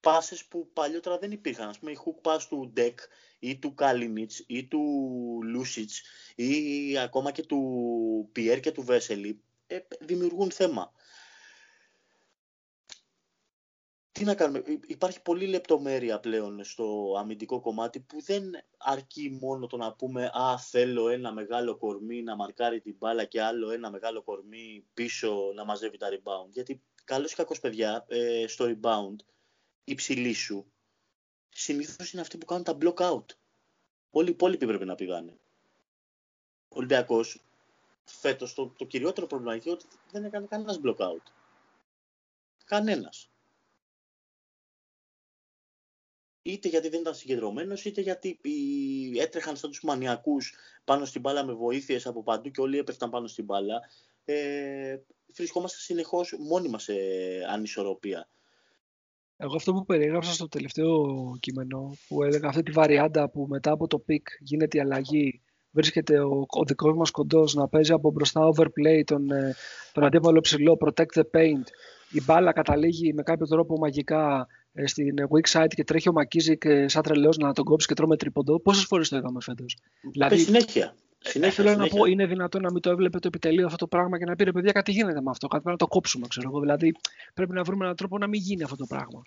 πάσες 0.00 0.44
που 0.44 0.70
παλιότερα 0.72 1.18
δεν 1.18 1.30
υπήρχαν. 1.30 1.68
Ας 1.68 1.78
πούμε, 1.78 1.90
η 1.90 1.98
hook 2.04 2.30
pass 2.30 2.40
του 2.48 2.70
Ντεκ 2.72 3.00
ή 3.38 3.58
του 3.58 3.74
Κάλινιτς 3.74 4.44
ή 4.46 4.66
του 4.66 4.80
Λούσιτς 5.42 6.02
ή 6.34 6.98
ακόμα 6.98 7.30
και 7.30 7.42
του 7.42 8.28
Πιέρ 8.32 8.60
και 8.60 8.72
του 8.72 8.82
Βέσελη 8.82 9.42
ε, 9.66 9.78
δημιουργούν 10.00 10.50
θέμα. 10.50 10.92
Τι 14.12 14.24
να 14.24 14.34
κάνουμε, 14.34 14.62
υπάρχει 14.86 15.22
πολλή 15.22 15.46
λεπτομέρεια 15.46 16.20
πλέον 16.20 16.64
στο 16.64 17.14
αμυντικό 17.18 17.60
κομμάτι 17.60 18.00
που 18.00 18.22
δεν 18.22 18.50
αρκεί 18.78 19.38
μόνο 19.40 19.66
το 19.66 19.76
να 19.76 19.92
πούμε 19.92 20.30
«Α, 20.32 20.58
θέλω 20.58 21.08
ένα 21.08 21.32
μεγάλο 21.32 21.76
κορμί 21.76 22.22
να 22.22 22.36
μαρκάρει 22.36 22.80
την 22.80 22.96
μπάλα 22.98 23.24
και 23.24 23.42
άλλο 23.42 23.70
ένα 23.70 23.90
μεγάλο 23.90 24.22
κορμί 24.22 24.86
πίσω 24.94 25.52
να 25.54 25.64
μαζεύει 25.64 25.96
τα 25.96 26.08
rebound». 26.08 26.50
Γιατί 26.50 26.82
καλός 27.08 27.32
ή 27.32 27.34
κακός 27.34 27.60
παιδιά 27.60 28.04
ε, 28.08 28.46
στο 28.46 28.64
rebound, 28.68 29.16
υψηλή 29.84 30.32
σου, 30.32 30.72
συνήθως 31.48 32.12
είναι 32.12 32.20
αυτοί 32.22 32.38
που 32.38 32.46
κάνουν 32.46 32.64
τα 32.64 32.76
block 32.80 32.94
out. 32.94 33.24
Όλοι 34.10 34.28
οι 34.28 34.32
υπόλοιποι 34.32 34.66
πρέπει 34.66 34.84
να 34.84 34.94
πηγάνε. 34.94 35.38
Ο 36.68 36.76
Ολυμπιακός 36.76 37.42
φέτος 38.04 38.54
το, 38.54 38.68
το 38.78 38.84
κυριότερο 38.84 39.26
πρόβλημα 39.26 39.54
είναι 39.54 39.70
ότι 39.70 39.86
δεν 40.10 40.24
έκανε 40.24 40.46
κανένας 40.46 40.80
block 40.84 40.96
out. 40.96 41.22
Κανένας. 42.64 43.30
Είτε 46.42 46.68
γιατί 46.68 46.88
δεν 46.88 47.00
ήταν 47.00 47.14
συγκεντρωμένος, 47.14 47.84
είτε 47.84 48.00
γιατί 48.00 48.40
έτρεχαν 49.18 49.56
σαν 49.56 49.70
τους 49.70 49.82
μανιακούς 49.82 50.54
πάνω 50.84 51.04
στην 51.04 51.20
μπάλα 51.20 51.44
με 51.44 51.52
βοήθειες 51.52 52.06
από 52.06 52.22
παντού 52.22 52.50
και 52.50 52.60
όλοι 52.60 52.78
έπεφταν 52.78 53.10
πάνω 53.10 53.26
στην 53.26 53.44
μπάλα. 53.44 53.80
Ε, 54.24 54.98
βρισκόμαστε 55.34 55.78
συνεχώς 55.78 56.36
μόνοι 56.38 56.68
μας 56.68 56.82
σε 56.82 56.94
ανισορροπία. 57.52 58.28
Εγώ 59.36 59.54
αυτό 59.54 59.72
που 59.72 59.84
περιέγραψα 59.84 60.32
στο 60.32 60.48
τελευταίο 60.48 60.96
κείμενο, 61.40 61.96
που 62.08 62.22
έλεγα 62.22 62.48
αυτή 62.48 62.62
τη 62.62 62.70
βαριάντα 62.70 63.30
που 63.30 63.46
μετά 63.48 63.72
από 63.72 63.86
το 63.86 63.98
πικ 63.98 64.28
γίνεται 64.40 64.78
η 64.78 64.80
αλλαγή, 64.80 65.42
βρίσκεται 65.70 66.20
ο, 66.20 66.46
ο 66.48 66.64
δικός 66.64 66.96
μας 66.96 67.10
κοντός 67.10 67.54
να 67.54 67.68
παίζει 67.68 67.92
από 67.92 68.10
μπροστά 68.10 68.48
overplay 68.54 69.02
τον, 69.04 69.30
ε, 69.30 69.54
τον 69.92 70.04
αντίπαλο 70.04 70.40
ψηλό, 70.40 70.78
protect 70.80 71.20
the 71.20 71.22
paint, 71.36 71.64
η 72.10 72.22
μπάλα 72.24 72.52
καταλήγει 72.52 73.12
με 73.12 73.22
κάποιο 73.22 73.46
τρόπο 73.46 73.78
μαγικά 73.78 74.46
ε, 74.72 74.86
στην 74.86 75.14
weak 75.30 75.58
side 75.58 75.74
και 75.74 75.84
τρέχει 75.84 76.08
ο 76.08 76.12
Μακίζικ 76.12 76.62
σαν 76.86 77.02
τρελός 77.02 77.36
να 77.36 77.52
τον 77.52 77.64
κόψει 77.64 77.86
και 77.86 77.94
τρώμε 77.94 78.16
τρίποντο. 78.16 78.60
Πόσες 78.60 78.84
φορές 78.84 79.08
το 79.08 79.16
είδαμε 79.16 79.40
φέτος; 79.40 79.76
Δηλαδή, 80.12 80.38
συνέχεια. 80.38 80.94
Συνέχεια, 81.18 81.64
Θέλω 81.64 81.76
να 81.76 81.86
πω, 81.86 82.04
είναι 82.04 82.26
δυνατόν 82.26 82.62
να 82.62 82.72
μην 82.72 82.82
το 82.82 82.90
έβλεπε 82.90 83.18
το 83.18 83.28
επιτελείο 83.28 83.66
αυτό 83.66 83.76
το 83.76 83.86
πράγμα 83.86 84.18
και 84.18 84.24
να 84.24 84.36
πει 84.36 84.44
ρε 84.44 84.52
παιδιά, 84.52 84.72
κάτι 84.72 84.92
γίνεται 84.92 85.20
με 85.20 85.30
αυτό. 85.30 85.48
Κάτι 85.48 85.62
πρέπει 85.62 85.78
να 85.80 85.86
το 85.86 85.94
κόψουμε, 85.94 86.26
ξέρω 86.26 86.48
εγώ. 86.48 86.60
Δηλαδή, 86.60 86.94
πρέπει 87.34 87.52
να 87.52 87.62
βρούμε 87.62 87.84
έναν 87.84 87.96
τρόπο 87.96 88.18
να 88.18 88.26
μην 88.26 88.40
γίνει 88.40 88.62
αυτό 88.62 88.76
το 88.76 88.86
πράγμα. 88.86 89.22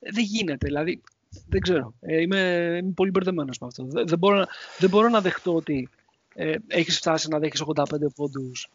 Ε, 0.00 0.10
δεν 0.10 0.24
γίνεται, 0.24 0.66
δηλαδή. 0.66 1.02
Δεν 1.48 1.60
ξέρω. 1.60 1.94
Ε, 2.00 2.20
είμαι, 2.20 2.38
είμαι 2.82 2.92
πολύ 2.92 3.10
μπερδεμένος 3.10 3.58
με 3.58 3.66
αυτό. 3.66 3.84
Δεν, 3.84 4.06
δεν, 4.06 4.18
μπορώ, 4.18 4.44
δεν 4.78 4.90
μπορώ 4.90 5.08
να 5.08 5.20
δεχτώ 5.20 5.54
ότι 5.54 5.88
ε, 6.34 6.54
έχεις 6.66 6.96
φτάσει 6.96 7.28
να 7.28 7.38
δέχεις 7.38 7.62
85 7.74 7.82
πόντους 8.14 8.68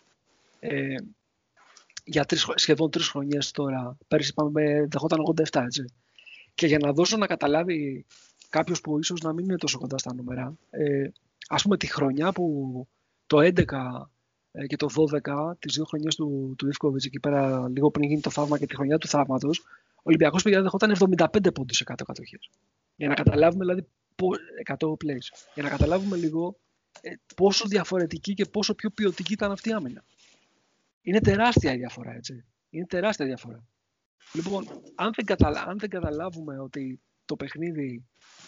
ε, 0.59 0.95
για 2.03 2.25
τρεις, 2.25 2.47
σχεδόν 2.55 2.91
τρεις 2.91 3.07
χρονιές 3.07 3.51
τώρα. 3.51 3.97
Πέρυσι 4.07 4.29
είπαμε 4.29 4.87
δεχόταν 4.89 5.19
87, 5.35 5.61
έτσι. 5.63 5.85
Και 6.55 6.67
για 6.67 6.77
να 6.77 6.93
δώσω 6.93 7.17
να 7.17 7.27
καταλάβει 7.27 8.05
κάποιος 8.49 8.81
που 8.81 8.99
ίσως 8.99 9.21
να 9.21 9.33
μην 9.33 9.45
είναι 9.45 9.57
τόσο 9.57 9.79
κοντά 9.79 9.97
στα 9.97 10.13
νούμερα, 10.13 10.53
ε, 10.69 11.07
ας 11.51 11.63
πούμε 11.63 11.77
τη 11.77 11.87
χρονιά 11.87 12.31
που 12.31 12.87
το 13.27 13.37
11 13.37 13.63
ε, 14.51 14.67
και 14.67 14.75
το 14.75 14.87
12, 15.23 15.53
τις 15.59 15.75
δύο 15.75 15.85
χρονιές 15.85 16.15
του, 16.15 16.55
του 16.57 16.67
Ιφκοβιτς 16.67 17.05
εκεί 17.05 17.19
πέρα 17.19 17.69
λίγο 17.69 17.91
πριν 17.91 18.09
γίνει 18.09 18.21
το 18.21 18.29
θαύμα 18.29 18.57
και 18.57 18.65
τη 18.65 18.75
χρονιά 18.75 18.97
του 18.97 19.07
θαύματος, 19.07 19.59
ο 19.95 20.01
Ολυμπιακός 20.03 20.43
παιδιά 20.43 20.61
δεχόταν 20.61 20.95
75 21.15 21.53
πόντους 21.53 21.77
σε 21.77 21.83
100 21.87 21.93
κατοχές. 22.05 22.49
Για 22.95 23.07
να 23.07 23.13
καταλάβουμε 23.13 23.65
δηλαδή 23.65 23.87
100 24.77 24.87
plays. 24.87 25.51
Για 25.53 25.63
να 25.63 25.69
καταλάβουμε 25.69 26.17
λίγο 26.17 26.55
ε, 27.01 27.13
πόσο 27.35 27.67
διαφορετική 27.67 28.33
και 28.33 28.45
πόσο 28.45 28.75
πιο 28.75 28.89
ποιοτική 28.89 29.33
ήταν 29.33 29.51
αυτή 29.51 29.69
η 29.69 29.73
άμυνα. 29.73 30.03
Είναι 31.01 31.19
τεράστια 31.19 31.73
η 31.73 31.77
διαφορά, 31.77 32.13
έτσι. 32.13 32.45
Είναι 32.69 32.85
τεράστια 32.85 33.25
η 33.25 33.27
διαφορά. 33.27 33.63
Λοιπόν, 34.33 34.67
αν 34.95 35.11
δεν, 35.15 35.25
καταλα... 35.25 35.63
αν 35.67 35.77
δεν 35.77 35.89
καταλάβουμε 35.89 36.59
ότι 36.59 37.01
το 37.25 37.35
παιχνίδι, 37.35 38.05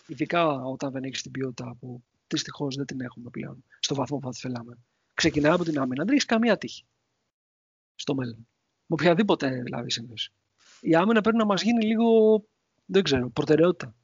ειδικά 0.07 0.63
όταν 0.63 0.91
δεν 0.91 1.03
έχεις 1.03 1.21
την 1.21 1.31
ποιότητα 1.31 1.75
που 1.79 2.03
Δυστυχώς 2.33 2.75
δεν 2.75 2.85
την 2.85 3.01
έχουμε 3.01 3.29
πλέον 3.29 3.63
στο 3.79 3.95
βαθμό 3.95 4.17
που 4.17 4.25
θα 4.25 4.31
τη 4.31 4.39
θέλαμε. 4.39 4.77
Ξεκινάει 5.13 5.51
από 5.51 5.63
την 5.63 5.79
άμυνα. 5.79 6.03
Δεν 6.03 6.13
έχεις 6.13 6.25
καμία 6.25 6.57
τύχη 6.57 6.85
στο 7.95 8.15
μέλλον. 8.15 8.47
Με 8.85 8.95
οποιαδήποτε 8.99 9.61
δηλαδή 9.63 9.91
σύνδεση. 9.91 10.31
Η 10.81 10.95
άμυνα 10.95 11.21
πρέπει 11.21 11.37
να 11.37 11.45
μας 11.45 11.61
γίνει 11.61 11.85
λίγο, 11.85 12.05
δεν 12.85 13.03
ξέρω, 13.03 13.29
προτεραιότητα. 13.29 13.95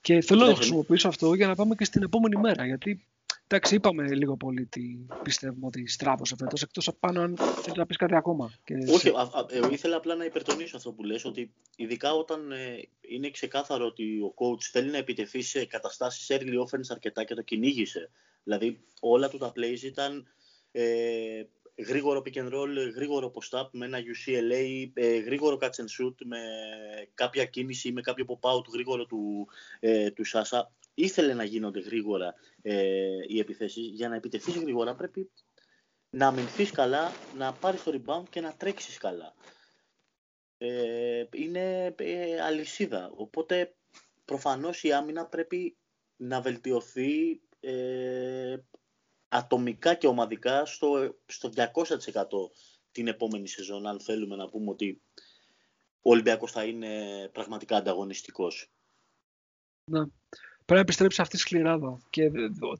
Και 0.00 0.20
θέλω 0.20 0.40
να 0.40 0.48
το 0.48 0.54
χρησιμοποιήσω 0.54 1.08
αυτό 1.08 1.34
για 1.34 1.46
να 1.46 1.54
πάμε 1.54 1.74
και 1.74 1.84
στην 1.84 2.02
επόμενη 2.02 2.36
μέρα. 2.36 2.66
Γιατί 2.66 3.06
Εντάξει, 3.46 3.74
είπαμε 3.74 4.14
λίγο 4.14 4.36
πολύ 4.36 4.66
τι 4.66 4.82
πιστεύουμε 5.22 5.66
ότι 5.66 5.88
στράβωσε 5.88 6.36
φέτος, 6.38 6.62
εκτός 6.62 6.88
από 6.88 6.98
πάνω 7.00 7.20
αν 7.20 7.36
θέλεις 7.36 7.78
να 7.78 7.86
πεις 7.86 7.96
κάτι 7.96 8.14
ακόμα. 8.14 8.52
Και... 8.64 8.74
Όχι, 8.92 9.08
α, 9.08 9.20
α, 9.20 9.46
ε, 9.48 9.60
ήθελα 9.70 9.96
απλά 9.96 10.14
να 10.14 10.24
υπερτονίσω 10.24 10.76
αυτό 10.76 10.92
που 10.92 11.02
λες, 11.02 11.24
ότι 11.24 11.52
ειδικά 11.76 12.12
όταν 12.12 12.52
ε, 12.52 12.88
είναι 13.00 13.30
ξεκάθαρο 13.30 13.86
ότι 13.86 14.18
ο 14.18 14.34
coach 14.36 14.62
θέλει 14.62 14.90
να 14.90 14.96
επιτεθεί 14.96 15.42
σε 15.42 15.64
καταστάσεις 15.64 16.26
early 16.30 16.58
offense 16.58 16.88
αρκετά 16.88 17.24
και 17.24 17.34
το 17.34 17.42
κυνήγησε. 17.42 18.10
Δηλαδή, 18.44 18.80
όλα 19.00 19.28
του 19.28 19.38
τα 19.38 19.52
plays 19.56 19.82
ήταν 19.82 20.26
ε, 20.72 21.42
γρήγορο 21.76 22.22
pick 22.24 22.38
and 22.38 22.52
roll, 22.52 22.92
γρήγορο 22.94 23.32
post-up 23.34 23.68
με 23.70 23.86
ένα 23.86 23.98
UCLA, 23.98 24.90
ε, 24.94 25.18
γρήγορο 25.18 25.58
catch 25.60 25.64
and 25.64 26.04
shoot 26.04 26.14
με 26.24 26.38
κάποια 27.14 27.44
κίνηση 27.44 27.88
ή 27.88 27.92
με 27.92 28.00
κάποιο 28.00 28.24
pop-out 28.28 28.64
γρήγορο 28.72 29.06
του, 29.06 29.48
ε, 29.80 30.10
του 30.10 30.24
Σάσα. 30.24 30.72
Ήθελε 30.94 31.34
να 31.34 31.44
γίνονται 31.44 31.80
γρήγορα 31.80 32.34
ε, 32.62 33.16
οι 33.26 33.38
επιθέσεις. 33.38 33.86
Για 33.86 34.08
να 34.08 34.14
επιτεθείς 34.14 34.56
γρήγορα 34.56 34.94
πρέπει 34.94 35.30
να 36.10 36.26
αμυνθείς 36.26 36.70
καλά, 36.70 37.12
να 37.36 37.52
πάρεις 37.52 37.82
το 37.82 37.92
rebound 37.94 38.28
και 38.30 38.40
να 38.40 38.56
τρέξεις 38.56 38.98
καλά. 38.98 39.34
Ε, 40.58 41.24
είναι 41.32 41.94
ε, 41.98 42.40
αλυσίδα. 42.40 43.10
Οπότε 43.14 43.74
προφανώς 44.24 44.82
η 44.82 44.92
άμυνα 44.92 45.26
πρέπει 45.26 45.76
να 46.16 46.40
βελτιωθεί 46.40 47.40
ε, 47.60 48.56
ατομικά 49.28 49.94
και 49.94 50.06
ομαδικά 50.06 50.64
στο, 50.66 51.18
στο 51.26 51.50
200% 51.54 51.64
την 52.92 53.08
επόμενη 53.08 53.48
σεζόν, 53.48 53.86
αν 53.86 54.00
θέλουμε 54.00 54.36
να 54.36 54.48
πούμε 54.48 54.70
ότι 54.70 55.02
ο 56.02 56.10
Ολυμπιακός 56.10 56.52
θα 56.52 56.64
είναι 56.64 57.28
πραγματικά 57.32 57.76
ανταγωνιστικός. 57.76 58.72
Ναι. 59.84 60.04
Πρέπει 60.64 60.74
να 60.74 60.80
επιστρέψει 60.80 61.20
αυτή 61.20 61.34
τη 61.34 61.40
σκληράδα 61.40 61.98
και 62.10 62.30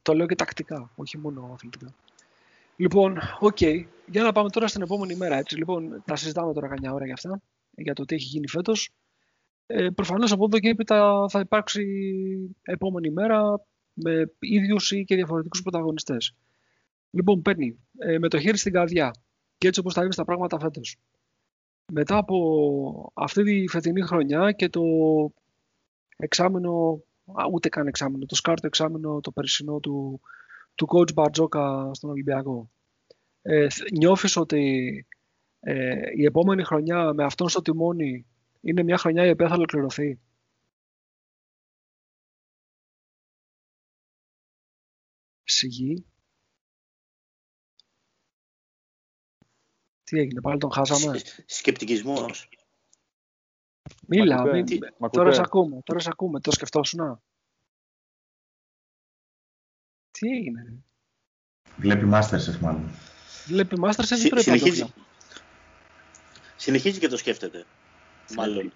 το 0.02 0.14
λέω 0.14 0.26
και 0.26 0.34
τακτικά, 0.34 0.90
όχι 0.94 1.18
μόνο 1.18 1.50
αθλητικά. 1.54 1.94
Λοιπόν, 2.76 3.18
οκ. 3.40 3.56
Okay. 3.60 3.84
Για 4.06 4.22
να 4.22 4.32
πάμε 4.32 4.50
τώρα 4.50 4.66
στην 4.66 4.82
επόμενη 4.82 5.14
μέρα. 5.14 5.36
Έτσι. 5.36 5.56
Λοιπόν, 5.56 6.02
τα 6.06 6.16
συζητάμε 6.16 6.52
τώρα 6.52 6.68
κανένα 6.68 6.94
ώρα 6.94 7.04
για 7.04 7.14
αυτά, 7.14 7.42
για 7.70 7.94
το 7.94 8.04
τι 8.04 8.14
έχει 8.14 8.24
γίνει 8.24 8.48
φέτος. 8.48 8.90
Ε, 9.66 9.88
προφανώς 9.88 10.32
από 10.32 10.44
εδώ 10.44 10.58
και 10.58 10.68
έπειτα 10.68 11.26
θα 11.28 11.40
υπάρξει 11.40 11.84
επόμενη 12.62 13.10
μέρα 13.10 13.64
με 13.92 14.32
ίδιους 14.38 14.92
ή 14.92 15.04
και 15.04 15.14
διαφορετικούς 15.14 15.62
πρωταγωνιστές. 15.62 16.34
Λοιπόν, 17.10 17.42
παίρνει 17.42 17.78
ε, 17.98 18.18
με 18.18 18.28
το 18.28 18.40
χέρι 18.40 18.56
στην 18.56 18.72
καρδιά 18.72 19.14
και 19.58 19.68
έτσι 19.68 19.80
όπως 19.80 19.94
θα 19.94 20.02
είναι 20.02 20.12
στα 20.12 20.24
πράγματα 20.24 20.58
φέτος. 20.58 20.96
Μετά 21.92 22.16
από 22.16 23.12
αυτή 23.14 23.42
τη 23.42 23.68
φετινή 23.68 24.00
χρονιά 24.02 24.52
και 24.52 24.68
το 24.68 24.82
εξάμεινο, 26.16 26.90
α, 26.90 27.11
ούτε 27.52 27.68
καν 27.68 27.86
εξάμεινο, 27.86 28.26
το 28.26 28.34
σκάρτο 28.34 28.66
εξάμεινο 28.66 29.20
το 29.20 29.32
περσινό 29.32 29.80
του, 29.80 30.20
του 30.74 30.86
coach 30.92 31.12
Μπαρτζόκα 31.14 31.90
στον 31.94 32.10
Ολυμπιακό. 32.10 32.70
Ε, 33.42 33.66
νιώθεις 33.96 34.36
ότι 34.36 35.06
ε, 35.60 36.00
η 36.16 36.24
επόμενη 36.24 36.64
χρονιά 36.64 37.12
με 37.12 37.24
αυτόν 37.24 37.48
στο 37.48 37.62
τιμόνι 37.62 38.26
είναι 38.60 38.82
μια 38.82 38.96
χρονιά 38.98 39.26
η 39.26 39.30
οποία 39.30 39.48
θα 39.48 39.54
ολοκληρωθεί; 39.54 40.20
Σιγή. 45.44 46.04
Τι 50.04 50.18
έγινε, 50.18 50.40
πάλι 50.40 50.58
τον 50.58 50.72
χάσαμε; 50.72 51.20
Σκεπτικισμός. 51.46 52.48
Μίλα, 54.14 54.46
μη, 54.46 54.64
τώρα 55.10 55.32
σε 55.32 55.40
ακούμε, 55.40 55.80
τώρα 55.84 56.00
σε 56.00 56.08
ακούμε, 56.12 56.40
το 56.40 56.52
σκεφτόσουνα. 56.52 57.20
Τι 60.10 60.28
έγινε. 60.28 60.74
Βλέπει 61.76 62.08
Masterchef 62.12 62.58
μάλλον. 62.60 62.90
Βλέπει 63.46 63.76
Masterchef 63.82 64.24
ή 64.24 64.28
πρέπει 64.28 64.42
συνεχίζει, 64.42 64.92
συνεχίζει 66.56 66.98
και 66.98 67.08
το 67.08 67.16
σκέφτεται. 67.16 67.64
Μάλλον. 68.36 68.72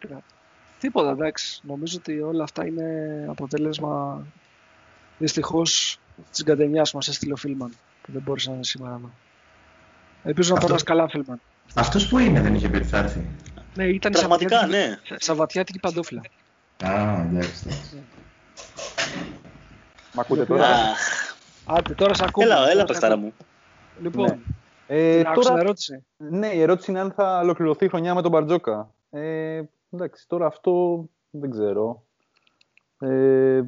Τίποτα, 0.78 1.10
εντάξει. 1.10 1.60
Νομίζω 1.66 1.96
ότι 1.98 2.20
όλα 2.20 2.42
αυτά 2.42 2.66
είναι 2.66 3.26
αποτέλεσμα 3.28 4.26
δυστυχώς 5.18 5.98
της 6.30 6.42
γκαντενιά 6.44 6.86
μας 6.94 7.08
έστειλε 7.08 7.32
ο 7.32 7.36
Φίλμαν 7.36 7.72
που 8.02 8.12
δεν 8.12 8.22
μπόρεσε 8.22 8.48
να 8.48 8.54
είναι 8.54 8.64
σήμερα 8.64 8.94
εδώ. 8.94 9.10
Ελπίζω 10.22 10.54
να 10.54 10.60
περάσει 10.60 10.84
καλά, 10.84 11.08
Φίλμαν. 11.08 11.40
Αυτός 11.74 12.08
που 12.08 12.18
είναι, 12.18 12.40
δεν 12.40 12.54
είχε 12.54 12.68
πει 12.68 12.76
ότι 12.76 12.86
θα 12.86 12.98
έρθει. 12.98 13.26
Ναι, 13.76 13.84
ήταν 13.84 14.12
Πραγματικά, 14.12 14.66
ναι. 14.66 14.98
Σαββατιάτικη 15.16 15.78
παντόφυλλα. 15.80 16.20
Α, 16.84 17.20
εντάξει. 17.22 17.68
Μ' 20.12 20.20
ακούτε 20.20 20.44
τώρα; 20.44 20.66
Άντε, 21.66 21.94
τώρα 21.94 22.14
σε 22.14 22.24
ακούμε. 22.28 22.46
Έλα, 22.46 22.70
έλα, 22.70 22.84
παιχτάρα 22.84 23.16
μου. 23.16 23.32
Λοιπόν, 24.00 24.24
Ναι. 24.26 24.38
Ε, 24.88 25.18
την 25.18 25.26
άκουσα 25.26 25.48
τώρα, 25.48 25.60
ερώτηση. 25.60 26.04
ναι, 26.16 26.46
η 26.46 26.60
ερώτηση 26.60 26.90
είναι 26.90 27.00
αν 27.00 27.12
θα 27.12 27.38
ολοκληρωθεί 27.42 27.84
η 27.84 27.88
χρονιά 27.88 28.14
με 28.14 28.22
τον 28.22 28.30
Μπαρτζόκα. 28.30 28.94
Ε, 29.10 29.62
εντάξει, 29.90 30.28
τώρα 30.28 30.46
αυτό 30.46 31.04
δεν 31.30 31.50
ξέρω. 31.50 32.02
Ε, 32.98 33.62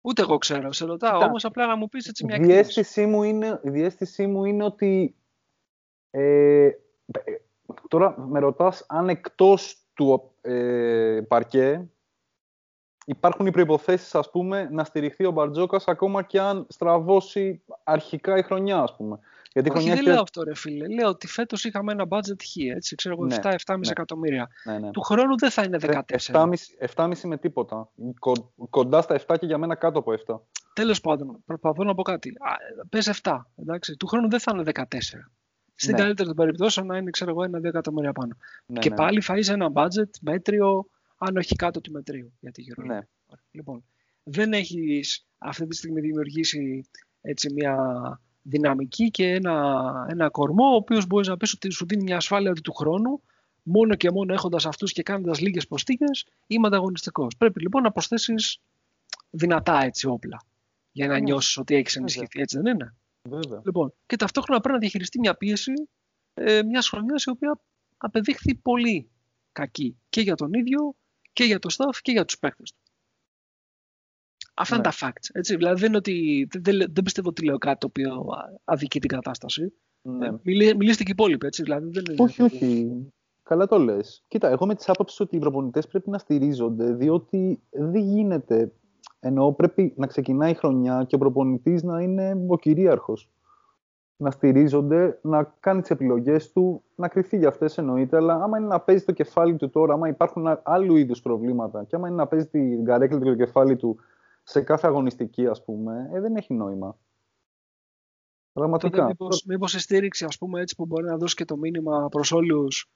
Ούτε 0.00 0.22
εγώ 0.22 0.38
ξέρω. 0.38 0.72
Σε 0.72 0.84
ρωτάω 0.84 1.12
Κοίτα, 1.12 1.26
όμως 1.26 1.44
απλά 1.44 1.66
να 1.66 1.76
μου 1.76 1.88
πεις 1.88 2.06
έτσι 2.06 2.24
μια 2.24 2.34
η, 2.34 2.38
εκτίμηση. 2.38 2.62
διαίσθησή 2.62 3.06
μου 3.06 3.22
είναι, 3.22 3.60
η 3.62 3.70
διαίσθησή 3.70 4.26
μου 4.26 4.44
είναι 4.44 4.64
ότι 4.64 5.14
ε, 6.10 6.64
ε, 6.64 6.72
τώρα 7.88 8.14
με 8.18 8.38
ρωτάς 8.38 8.84
αν 8.88 9.08
εκτός 9.08 9.76
του 9.94 10.30
ε, 10.40 11.20
παρκέ 11.28 11.88
υπάρχουν 13.04 13.46
οι 13.46 13.50
προϋποθέσεις 13.50 14.14
ας 14.14 14.30
πούμε 14.30 14.68
να 14.72 14.84
στηριχθεί 14.84 15.24
ο 15.24 15.30
Μπαρτζόκας 15.30 15.84
ακόμα 15.88 16.22
και 16.22 16.40
αν 16.40 16.66
στραβώσει 16.68 17.62
αρχικά 17.84 18.36
η 18.36 18.42
χρονιά 18.42 18.78
ας 18.78 18.96
πούμε. 18.96 19.18
Γιατί 19.52 19.68
η 19.68 19.72
Όχι, 19.72 19.80
χρονιά 19.80 19.94
δεν 19.94 20.04
έχει- 20.04 20.12
λέω 20.14 20.22
αυτό 20.22 20.42
ρε 20.42 20.54
φίλε. 20.54 20.88
Λέω 20.88 21.08
ότι 21.08 21.26
φέτος 21.26 21.64
είχαμε 21.64 21.92
ένα 21.92 22.04
budget 22.08 22.42
χ, 22.42 22.56
έτσι, 22.74 22.94
ξέρω 22.94 23.14
εγώ, 23.14 23.24
Ναι, 23.24 23.34
7-7,5 23.34 23.78
ναι. 23.78 23.90
εκατομμύρια. 23.90 24.48
Ναι, 24.64 24.78
ναι. 24.78 24.90
Του 24.90 25.00
χρόνου 25.00 25.36
δεν 25.38 25.50
θα 25.50 25.62
είναι 25.62 25.78
14. 25.80 26.32
7,5 26.32 26.74
7,5 26.96 27.24
με 27.28 27.36
τίποτα. 27.38 27.88
Κο- 28.18 28.52
κοντά 28.70 29.02
στα 29.02 29.14
7 29.26 29.36
και 29.38 29.46
για 29.46 29.58
μένα 29.58 29.74
κάτω 29.74 29.98
από 29.98 30.12
7. 30.12 30.40
Τέλος 30.72 31.00
πάντων, 31.00 31.42
προσπαθώ 31.46 31.84
να 31.84 31.94
πω 31.94 32.02
κάτι. 32.02 32.28
Α, 32.28 32.84
Πες 32.88 33.08
7, 33.22 33.46
εντάξει. 33.56 33.96
Του 33.96 34.06
χρόνου 34.06 34.28
δεν 34.28 34.40
θα 34.40 34.52
είναι 34.54 34.62
14. 34.62 34.84
Στην 35.80 35.92
Ναι. 35.94 35.98
καλύτερη 35.98 36.28
των 36.28 36.36
περιπτώσεων 36.36 36.86
να 36.86 36.96
είναι, 36.96 37.10
ξέρω 37.10 37.30
εγώ, 37.30 37.44
ένα-δύο 37.44 37.68
εκατομμύρια 37.68 38.12
πάνω. 38.12 38.36
Ναι, 38.66 38.78
και 38.78 38.88
ναι. 38.88 38.94
πάλι 38.94 39.20
θα 39.20 39.36
είσαι 39.36 39.52
ένα 39.52 39.70
budget 39.74 40.10
μέτριο, 40.20 40.86
αν 41.18 41.36
όχι 41.36 41.54
κάτω 41.56 41.80
του 41.80 41.92
μετρίου 41.92 42.32
για 42.40 42.52
τη 42.52 42.64
Euro. 42.76 42.84
Ναι. 42.86 43.00
Λοιπόν, 43.50 43.84
δεν 44.22 44.52
έχεις 44.52 45.26
αυτή 45.38 45.66
τη 45.66 45.76
στιγμή 45.76 46.00
δημιουργήσει 46.00 46.88
έτσι 47.20 47.52
μια 47.52 47.76
δυναμική 48.42 49.10
και 49.10 49.32
ένα, 49.32 50.06
ένα 50.08 50.28
κορμό, 50.30 50.64
ο 50.64 50.74
οποίος 50.74 51.06
μπορείς 51.06 51.28
να 51.28 51.36
πεις 51.36 51.52
ότι 51.52 51.70
σου 51.70 51.86
δίνει 51.86 52.02
μια 52.02 52.16
ασφάλεια 52.16 52.50
ότι 52.50 52.60
του 52.60 52.72
χρόνου, 52.72 53.22
μόνο 53.62 53.94
και 53.94 54.10
μόνο 54.10 54.32
έχοντας 54.32 54.66
αυτούς 54.66 54.92
και 54.92 55.02
κάνοντας 55.02 55.40
λίγες 55.40 55.66
προστίκες, 55.66 56.26
είμαι 56.46 56.66
ανταγωνιστικός. 56.66 57.36
Πρέπει 57.36 57.60
λοιπόν 57.60 57.82
να 57.82 57.92
προσθέσεις 57.92 58.60
δυνατά 59.30 59.82
έτσι 59.82 60.06
όπλα, 60.06 60.42
για 60.92 61.06
να 61.06 61.12
Ναι. 61.12 61.20
νιώσεις 61.20 61.56
ότι 61.56 61.74
έχεις 61.74 61.92
Βέβαια. 61.92 62.08
ενισχυθεί, 62.08 62.40
έτσι 62.40 62.58
δεν 62.60 62.74
είναι; 62.74 62.94
Βέβαια. 63.28 63.60
Λοιπόν, 63.64 63.94
και 64.06 64.16
ταυτόχρονα 64.16 64.60
πρέπει 64.60 64.74
να 64.74 64.80
διαχειριστεί 64.80 65.18
μια 65.18 65.34
πίεση 65.34 65.72
ε, 66.34 66.62
μια 66.62 66.82
χρονιά 66.82 67.14
η 67.26 67.30
οποία 67.30 67.60
απεδείχθη 67.96 68.54
πολύ 68.54 69.10
κακή 69.52 69.98
και 70.08 70.20
για 70.20 70.34
τον 70.34 70.52
ίδιο 70.52 70.94
και 71.32 71.44
για 71.44 71.58
το 71.58 71.68
staff 71.72 71.96
και 72.02 72.12
για 72.12 72.24
τους 72.24 72.38
παίκτες 72.38 72.70
του. 72.70 72.78
Αυτά 74.54 74.74
είναι 74.74 74.84
Ναι. 74.86 74.92
τα 74.92 75.06
facts. 75.08 75.28
Έτσι. 75.32 75.56
Δηλαδή 75.56 75.80
δεν, 75.80 75.88
είναι 75.88 75.96
ότι, 75.96 76.46
δεν, 76.50 76.62
δεν, 76.62 76.92
δεν 76.92 77.04
πιστεύω 77.04 77.28
ότι 77.28 77.44
λέω 77.44 77.58
κάτι 77.58 77.78
το 77.78 77.86
οποίο 77.86 78.12
α, 78.14 78.60
αδικεί 78.64 79.00
την 79.00 79.08
κατάσταση. 79.08 79.72
Ναι. 80.02 80.26
Ε, 80.26 80.30
μιλή, 80.42 80.76
μιλήστε 80.76 81.02
και 81.02 81.10
οι 81.10 81.14
υπόλοιποι. 81.18 81.46
Έτσι. 81.46 81.62
Δηλαδή 81.62 81.90
δεν 81.90 82.04
είναι, 82.08 82.22
Όχι, 82.22 82.42
όχι. 82.42 82.90
Καλά 83.42 83.66
το 83.66 83.78
λες. 83.78 84.24
Κοίτα, 84.28 84.48
εγώ 84.48 84.66
με 84.66 84.74
τις 84.74 84.88
άποψεις 84.88 85.20
ότι 85.20 85.36
οι 85.36 85.38
προπονητές 85.38 85.86
πρέπει 85.86 86.10
να 86.10 86.18
στηρίζονται, 86.18 86.92
διότι 86.92 87.62
δεν 87.70 88.02
γίνεται. 88.02 88.72
Εννοώ 89.20 89.52
πρέπει 89.52 89.92
να 89.96 90.06
ξεκινάει 90.06 90.50
η 90.50 90.54
χρονιά 90.54 91.04
και 91.04 91.14
ο 91.14 91.18
προπονητής 91.18 91.82
να 91.82 92.02
είναι 92.02 92.44
ο 92.46 92.58
κυρίαρχος. 92.58 93.30
Να 94.16 94.30
στηρίζονται, 94.30 95.18
να 95.22 95.54
κάνει 95.60 95.80
τις 95.80 95.90
επιλογές 95.90 96.52
του, 96.52 96.82
να 96.94 97.08
κρυφτεί 97.08 97.36
για 97.36 97.48
αυτές 97.48 97.78
εννοείται. 97.78 98.16
Αλλά 98.16 98.34
άμα 98.42 98.58
είναι 98.58 98.66
να 98.66 98.80
παίζει 98.80 99.04
το 99.04 99.12
κεφάλι 99.12 99.56
του 99.56 99.70
τώρα, 99.70 99.94
άμα 99.94 100.08
υπάρχουν 100.08 100.46
α- 100.46 100.62
άλλου 100.64 100.96
είδους 100.96 101.22
προβλήματα, 101.22 101.84
και 101.84 101.96
άμα 101.96 102.08
είναι 102.08 102.16
να 102.16 102.26
παίζει 102.26 102.46
την 102.46 102.84
καρέκλα 102.84 103.18
και 103.18 103.24
το 103.24 103.34
κεφάλι 103.34 103.76
του 103.76 103.96
σε 104.42 104.60
κάθε 104.60 104.86
αγωνιστική, 104.86 105.46
ας 105.46 105.64
πούμε, 105.64 106.10
ε, 106.12 106.20
δεν 106.20 106.36
έχει 106.36 106.54
νόημα. 106.54 106.96
Πραγματικά. 108.52 108.90
Τότε 108.96 109.06
μήπως, 109.06 109.44
μήπως 109.46 109.74
η 109.74 109.80
στήριξη 109.80 110.24
ας 110.24 110.38
πούμε, 110.38 110.60
έτσι, 110.60 110.74
που 110.74 110.86
μπορεί 110.86 111.04
να 111.04 111.16
δώσει 111.16 111.34
και 111.34 111.44
το 111.44 111.56
μήνυμα 111.56 112.08
προς 112.08 112.32
όλους 112.32 112.90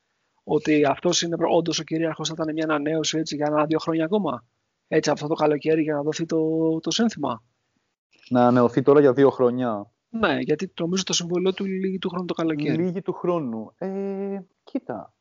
ότι 0.44 0.84
αυτός 0.84 1.22
είναι 1.22 1.36
προ- 1.36 1.52
όντως 1.52 1.78
ο 1.78 1.82
κυρίαρχος 1.82 2.28
θα 2.28 2.34
ήταν 2.38 2.52
μια 2.54 2.64
ανανέωση 2.64 3.18
έτσι, 3.18 3.36
για 3.36 3.46
ένα-δύο 3.48 3.78
χρόνια 3.78 4.04
ακόμα; 4.04 4.44
Έτσι 4.94 5.10
αυτό 5.10 5.26
το 5.26 5.34
καλοκαίρι 5.34 5.82
για 5.82 5.94
να 5.94 6.02
δοθεί 6.02 6.26
το, 6.26 6.80
το 6.80 6.90
σύνθημα. 6.90 7.42
Να 8.28 8.40
ανανεωθεί 8.40 8.82
τώρα 8.82 9.00
για 9.00 9.12
δύο 9.12 9.30
χρόνια. 9.30 9.90
Ναι, 10.08 10.38
γιατί 10.38 10.72
νομίζω 10.80 11.02
το 11.02 11.12
συμβολό 11.12 11.52
του 11.52 11.64
λύγει 11.64 11.98
του 11.98 12.08
χρόνου 12.08 12.24
το 12.24 12.34
καλοκαίρι. 12.34 12.82
Λίγη 12.82 13.02
του 13.02 13.12
χρόνου. 13.12 13.72
Ε, 13.78 14.40
κοίτα, 14.64 15.12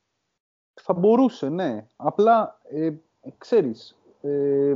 θα 0.73 0.93
μπορούσε, 0.93 1.49
ναι. 1.49 1.87
Απλά, 1.95 2.59
ε, 2.69 2.91
ξέρεις, 3.37 3.97
ε, 4.21 4.75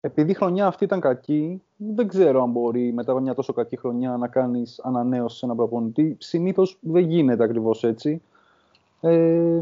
επειδή 0.00 0.30
η 0.30 0.34
χρονιά 0.34 0.66
αυτή 0.66 0.84
ήταν 0.84 1.00
κακή, 1.00 1.62
δεν 1.76 2.08
ξέρω 2.08 2.42
αν 2.42 2.50
μπορεί 2.50 2.92
μετά 2.92 3.12
από 3.12 3.20
μια 3.20 3.34
τόσο 3.34 3.52
κακή 3.52 3.76
χρονιά 3.76 4.16
να 4.16 4.28
κάνεις 4.28 4.80
ανανέωση 4.82 5.38
σε 5.38 5.44
ένα 5.44 5.54
προπονητή. 5.54 6.16
Συνήθως 6.20 6.78
δεν 6.80 7.08
γίνεται 7.08 7.44
ακριβώς 7.44 7.84
έτσι. 7.84 8.22
Ε, 9.00 9.60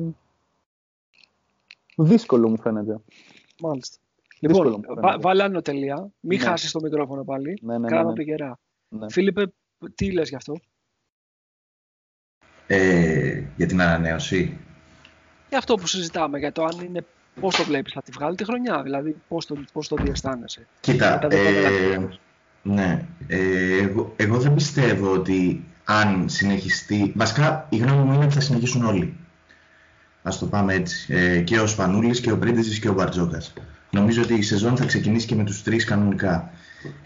δύσκολο 1.97 2.49
μου 2.49 2.59
φαίνεται. 2.59 3.01
Μάλιστα. 3.61 4.01
Δύσκολο 4.49 4.69
Λοιπόν, 4.71 4.85
μου 4.89 4.95
βα, 4.95 5.01
φαίνεται. 5.09 5.21
βάλε 5.23 5.43
άνω 5.43 5.63
τελεία. 5.63 6.11
Μην 6.21 6.39
Ναι. 6.39 6.45
χάσεις 6.45 6.71
το 6.71 6.81
μικρόφωνο 6.83 7.25
πάλι. 7.25 7.59
Ναι, 7.63 7.73
ναι, 7.73 7.79
ναι, 7.79 7.89
Κράτα 7.89 8.09
ναι. 8.09 8.15
το 8.15 8.23
γερά. 8.23 8.59
Ναι. 8.89 9.11
Φίλιππε, 9.11 9.53
τι 9.95 10.13
λες 10.13 10.29
γι' 10.29 10.35
αυτό; 10.35 10.61
Ε, 12.67 13.43
για 13.57 13.67
την 13.67 13.81
ανανέωση. 13.83 14.59
Για 15.49 15.59
αυτό 15.59 15.75
που 15.75 15.87
συζητάμε, 15.87 16.39
για 16.39 16.53
το 16.53 16.65
αν 16.65 16.85
είναι 16.85 17.05
πώς 17.41 17.57
το 17.57 17.65
βλέπεις, 17.65 17.93
θα 17.93 18.03
τη 18.03 18.11
βγάλει 18.13 18.37
τη 18.37 18.45
χρονιά, 18.45 18.83
δηλαδή 18.83 19.17
πώς 19.29 19.47
το, 19.47 19.57
πώς 19.73 19.89
το 19.89 19.97
διαισθάνεσαι. 19.97 20.67
Κοίτα, 20.81 21.27
ε, 21.31 22.09
ναι, 22.63 23.07
ε, 23.27 23.77
εγώ, 23.83 24.13
εγώ 24.17 24.39
δεν 24.39 24.55
πιστεύω 24.55 25.13
ότι 25.13 25.65
αν 25.85 26.29
συνεχιστεί, 26.29 27.13
βασικά 27.17 27.67
η 27.71 27.77
γνώμη 27.77 28.03
μου 28.05 28.13
είναι 28.15 28.25
ότι 28.25 28.35
θα 28.35 28.41
συνεχίσουν 28.41 28.85
όλοι. 28.85 29.17
Ας 30.23 30.39
το 30.39 30.47
πάμε 30.47 30.75
έτσι. 30.75 31.15
Ε, 31.15 31.41
και 31.41 31.61
ο 31.61 31.67
Σπανούλης 31.67 32.21
και 32.21 32.33
ο 32.33 32.39
Πρίντεζης 32.39 32.79
και 32.79 32.89
ο 32.89 32.93
Μπαρτζόκας. 32.93 33.53
Νομίζω 33.95 34.23
ότι 34.23 34.35
η 34.35 34.43
σεζόν 34.43 34.77
θα 34.77 34.85
ξεκινήσει 34.85 35.27
και 35.27 35.35
με 35.35 35.45
τους 35.45 35.63
τρεις 35.63 35.85
κανονικά. 35.85 36.51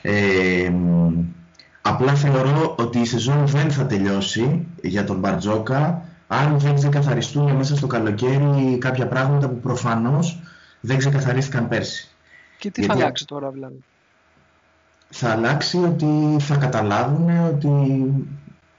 Ε, 0.03 0.73
απλά 1.83 2.15
θεωρώ 2.15 2.75
ότι 2.79 2.99
η 2.99 3.05
σεζόν 3.05 3.47
δεν 3.47 3.71
θα 3.71 3.87
τελειώσει 3.87 4.67
για 4.83 5.05
τον 5.05 5.19
Μπαρτζόκα 5.19 6.03
αν 6.27 6.59
δεν 6.59 6.75
ξεκαθαριστούν 6.75 7.53
μέσα 7.53 7.77
στο 7.77 7.87
καλοκαίρι 7.87 8.79
κάποια 8.81 9.07
πράγματα 9.07 9.49
που 9.49 9.61
προφανώς 9.61 10.41
δεν 10.81 10.99
ξεκαθαρίστηκαν 10.99 11.69
πέρσι. 11.69 12.09
Και 12.59 12.71
τι 12.71 12.81
Γιατί... 12.81 12.99
θα 12.99 13.05
αλλάξει 13.05 13.27
τώρα 13.27 13.51
δηλαδή; 13.51 13.85
Θα 15.09 15.31
αλλάξει 15.31 15.77
ότι 15.77 16.37
θα 16.39 16.57
καταλάβουν 16.57 17.47
ότι 17.47 17.71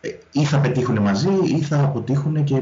ε, 0.02 0.10
ή 0.32 0.44
θα 0.44 0.60
πετύχουν 0.60 1.00
μαζί 1.00 1.34
ή 1.44 1.62
θα 1.62 1.84
αποτύχουν 1.84 2.44
και 2.44 2.62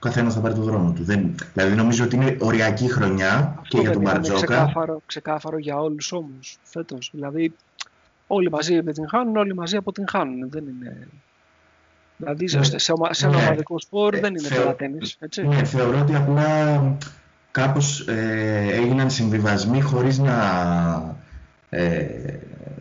ο 0.00 0.08
καθένας 0.08 0.34
θα 0.34 0.40
πάρει 0.40 0.54
το 0.54 0.62
δρόμο 0.62 0.92
του. 0.92 1.04
Δεν, 1.04 1.34
δηλαδή 1.54 1.74
νομίζω 1.74 2.04
ότι 2.04 2.16
είναι 2.16 2.36
οριακή 2.40 2.92
χρονιά 2.92 3.56
Αυτό 3.60 3.76
και 3.76 3.80
για 3.80 3.90
τον 3.90 4.02
Μπαρτζόκα. 4.02 4.38
Είναι 4.38 4.46
ξεκάθαρο, 4.46 5.02
ξεκάθαρο 5.06 5.58
για 5.58 5.76
όλους 5.76 6.12
όμως 6.12 6.58
φέτος. 6.62 7.10
Δηλαδή 7.12 7.52
όλοι 8.26 8.50
μαζί 8.50 8.74
επιτυγχάνουν, 8.74 9.36
όλοι 9.36 9.54
μαζί 9.54 9.76
αποτυγχάνουν. 9.76 10.50
Δεν 10.50 10.64
είναι... 10.66 11.08
Δηλαδή 12.16 12.48
σε, 12.48 12.62
σε, 12.62 12.78
σε 13.10 13.26
ένα 13.26 13.36
ναι. 13.36 13.42
ομαδικό 13.42 13.80
σπορ 13.80 14.18
δεν 14.18 14.34
είναι 14.34 14.48
θεω... 14.48 14.74
τένις, 14.74 15.16
έτσι. 15.20 15.46
Ναι, 15.46 15.64
θεωρώ 15.64 16.00
ότι 16.00 16.14
απλά 16.14 16.80
κάπως 17.50 18.08
ε, 18.08 18.68
έγιναν 18.72 19.10
συμβιβασμοί 19.10 19.80
χωρίς 19.80 20.18
να... 20.18 20.36
Ε, 21.68 22.06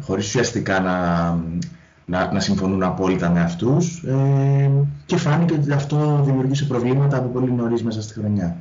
χωρίς 0.01 0.25
ουσιαστικά 0.25 0.79
να, 0.79 1.37
να, 2.09 2.31
να 2.31 2.39
συμφωνούν 2.39 2.83
απόλυτα 2.83 3.29
με 3.29 3.41
αυτούς 3.41 4.03
ε, 4.03 4.71
και 5.05 5.17
φάνηκε 5.17 5.53
ότι 5.53 5.71
αυτό 5.71 6.21
δημιουργήσε 6.25 6.65
προβλήματα 6.65 7.17
από 7.17 7.27
πολύ 7.27 7.51
νωρίς 7.51 7.83
μέσα 7.83 8.01
στη 8.01 8.13
χρονιά. 8.13 8.57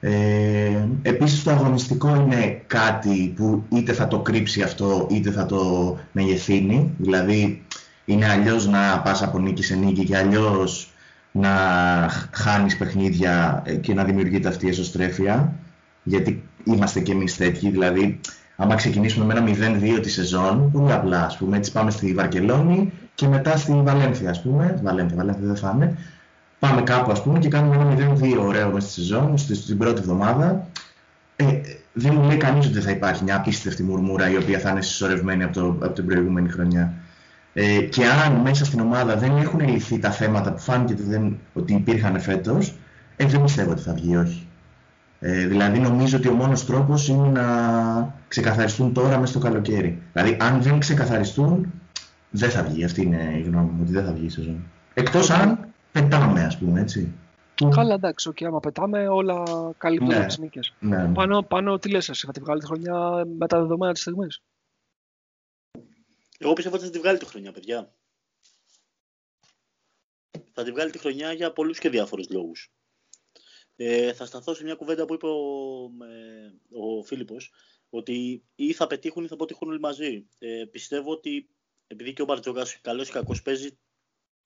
Ε, 0.00 0.88
επίσης 1.02 1.42
το 1.42 1.50
αγωνιστικό 1.50 2.14
είναι 2.14 2.62
κάτι 2.66 3.32
που 3.36 3.62
είτε 3.68 3.92
θα 3.92 4.06
το 4.08 4.18
κρύψει 4.18 4.62
αυτό 4.62 5.06
είτε 5.10 5.30
θα 5.30 5.46
το 5.46 5.96
μεγεθύνει. 6.12 6.94
Δηλαδή 6.98 7.62
είναι 8.04 8.28
αλλιώς 8.28 8.66
να 8.66 9.00
πας 9.00 9.22
από 9.22 9.38
νίκη 9.38 9.62
σε 9.62 9.74
νίκη 9.74 10.04
και 10.04 10.16
αλλιώς 10.16 10.92
να 11.32 11.50
χάνεις 12.30 12.76
παιχνίδια 12.76 13.62
και 13.80 13.94
να 13.94 14.04
δημιουργείται 14.04 14.48
αυτή 14.48 14.66
η 14.66 14.68
εσωστρέφεια. 14.68 15.52
Γιατί 16.02 16.42
είμαστε 16.64 17.00
και 17.00 17.12
εμείς 17.12 17.36
τέτοιοι. 17.36 17.70
Δηλαδή 17.70 18.20
άμα 18.56 18.74
ξεκινήσουμε 18.74 19.24
με 19.24 19.56
ένα 19.56 19.78
0-2 19.98 20.02
τη 20.02 20.10
σεζόν, 20.10 20.70
πολύ 20.72 20.92
απλά 20.92 21.24
ας 21.24 21.36
πούμε, 21.36 21.56
έτσι 21.56 21.72
πάμε 21.72 21.90
στη 21.90 22.14
Βαρκελόνη 22.14 22.92
και 23.14 23.28
μετά 23.28 23.56
στη 23.56 23.72
Βαλένθια 23.84 24.30
ας 24.30 24.42
πούμε, 24.42 24.80
Βαλένθια, 24.82 25.16
Βαλένθια 25.16 25.46
δεν 25.46 25.56
θα 25.56 25.72
είναι, 25.74 25.98
πάμε 26.58 26.82
κάπου 26.82 27.10
ας 27.10 27.22
πούμε 27.22 27.38
και 27.38 27.48
κάνουμε 27.48 27.76
ένα 27.76 28.14
0-2 28.14 28.36
ωραίο 28.38 28.70
μέσα 28.70 28.88
στη 28.88 29.00
σεζόν, 29.00 29.38
στην 29.38 29.78
πρώτη 29.78 30.00
εβδομάδα. 30.00 30.68
Ε, 31.36 31.44
δεν 31.92 32.14
μου 32.14 32.26
λέει 32.26 32.36
κανείς 32.36 32.66
ότι 32.66 32.80
θα 32.80 32.90
υπάρχει 32.90 33.24
μια 33.24 33.36
απίστευτη 33.36 33.82
μουρμούρα 33.82 34.30
η 34.30 34.36
οποία 34.36 34.58
θα 34.58 34.70
είναι 34.70 34.80
συσσωρευμένη 34.82 35.42
από, 35.42 35.52
το, 35.52 35.66
από 35.66 35.92
την 35.92 36.06
προηγούμενη 36.06 36.48
χρονιά. 36.48 36.94
Ε, 37.52 37.80
και 37.80 38.04
αν 38.06 38.32
μέσα 38.32 38.64
στην 38.64 38.80
ομάδα 38.80 39.16
δεν 39.16 39.36
έχουν 39.36 39.68
λυθεί 39.68 39.98
τα 39.98 40.10
θέματα 40.10 40.52
που 40.52 40.60
φάνηκε 40.60 40.92
ότι, 40.92 41.02
δεν, 41.02 41.38
ότι 41.52 41.74
υπήρχαν 41.74 42.20
φέτος, 42.20 42.74
ε, 43.16 43.26
δεν 43.26 43.42
πιστεύω 43.42 43.70
ότι 43.70 43.82
θα 43.82 43.92
βγει, 43.92 44.16
όχι. 44.16 44.43
Ε, 45.26 45.46
δηλαδή 45.46 45.78
νομίζω 45.78 46.16
ότι 46.16 46.28
ο 46.28 46.32
μόνος 46.32 46.66
τρόπος 46.66 47.08
είναι 47.08 47.28
να 47.28 48.14
ξεκαθαριστούν 48.28 48.92
τώρα 48.92 49.18
μέσα 49.18 49.26
στο 49.26 49.38
καλοκαίρι. 49.38 50.02
Δηλαδή 50.12 50.36
αν 50.40 50.62
δεν 50.62 50.78
ξεκαθαριστούν 50.78 51.72
δεν 52.30 52.50
θα 52.50 52.62
βγει. 52.62 52.84
Αυτή 52.84 53.02
είναι 53.02 53.34
η 53.36 53.42
γνώμη 53.42 53.70
μου, 53.70 53.78
ότι 53.82 53.92
δεν 53.92 54.04
θα 54.04 54.12
βγει 54.12 54.24
η 54.24 54.28
σεζόν. 54.28 54.70
Εκτός 54.94 55.30
αν 55.30 55.72
πετάμε 55.92 56.44
ας 56.44 56.58
πούμε 56.58 56.80
έτσι. 56.80 57.12
Καλά 57.70 57.94
εντάξει, 57.94 58.32
και 58.32 58.46
άμα 58.46 58.60
πετάμε 58.60 59.08
όλα 59.08 59.42
καλύπτουν 59.78 60.08
ναι. 60.08 60.26
τις 60.26 60.38
νίκες. 60.38 60.74
Ναι. 60.78 61.12
Πάνω, 61.14 61.42
πάνω 61.42 61.78
τι 61.78 61.90
λες 61.90 62.08
εσύ, 62.08 62.26
θα 62.26 62.32
τη 62.32 62.40
βγάλει 62.40 62.60
τη 62.60 62.66
χρονιά 62.66 63.24
με 63.38 63.46
τα 63.46 63.60
δεδομένα 63.60 63.92
της 63.92 64.02
στιγμής; 64.02 64.42
Εγώ 66.38 66.52
πιστεύω 66.52 66.76
ότι 66.76 66.84
θα 66.84 66.90
τη 66.90 66.98
βγάλει 66.98 67.18
τη 67.18 67.26
χρονιά, 67.26 67.52
παιδιά. 67.52 67.92
Θα 70.52 70.62
τη 70.62 70.70
βγάλει 70.70 70.90
τη 70.90 70.98
χρονιά 70.98 71.32
για 71.32 71.52
πολλούς 71.52 71.78
και 71.78 71.88
διάφορους 71.88 72.30
λόγους. 72.30 72.73
Ε, 73.76 74.12
θα 74.12 74.26
σταθώ 74.26 74.54
σε 74.54 74.64
μια 74.64 74.74
κουβέντα 74.74 75.04
που 75.04 75.14
είπε 75.14 75.26
ο, 75.26 75.90
ε, 76.04 76.52
ο 76.70 77.02
Φίλιππος, 77.02 77.52
ότι 77.90 78.44
ή 78.54 78.72
θα 78.72 78.86
πετύχουν 78.86 79.24
ή 79.24 79.28
θα 79.28 79.34
αποτύχουν 79.34 79.68
όλοι 79.68 79.80
μαζί. 79.80 80.26
Ε, 80.38 80.64
πιστεύω 80.70 81.10
ότι 81.10 81.48
επειδή 81.86 82.12
και 82.12 82.22
ο 82.22 82.24
Μπαρτζόκας 82.24 82.80
καλός 82.80 83.08
ή 83.08 83.12
κακός 83.12 83.42
παίζει 83.42 83.78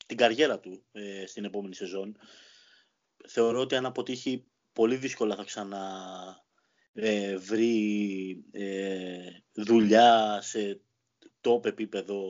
την 0.06 0.16
καριέρα 0.16 0.60
του 0.60 0.84
ε, 0.92 1.26
στην 1.26 1.44
επόμενη 1.44 1.74
σεζόν, 1.74 2.16
θεωρώ 3.28 3.60
ότι 3.60 3.74
αν 3.74 3.86
αποτύχει 3.86 4.46
πολύ 4.72 4.96
δύσκολα 4.96 5.36
θα 5.36 5.44
ξανά 5.44 5.86
ε, 6.92 7.36
βρει 7.36 8.44
ε, 8.50 9.30
δουλειά 9.52 10.40
σε 10.42 10.80
top 11.40 11.64
επίπεδο 11.64 12.20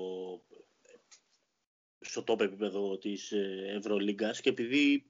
στο 2.00 2.24
top 2.26 2.40
επίπεδο 2.40 2.98
της 2.98 3.32
Ευρωλίγκας 3.76 4.40
και 4.40 4.48
επειδή 4.48 5.06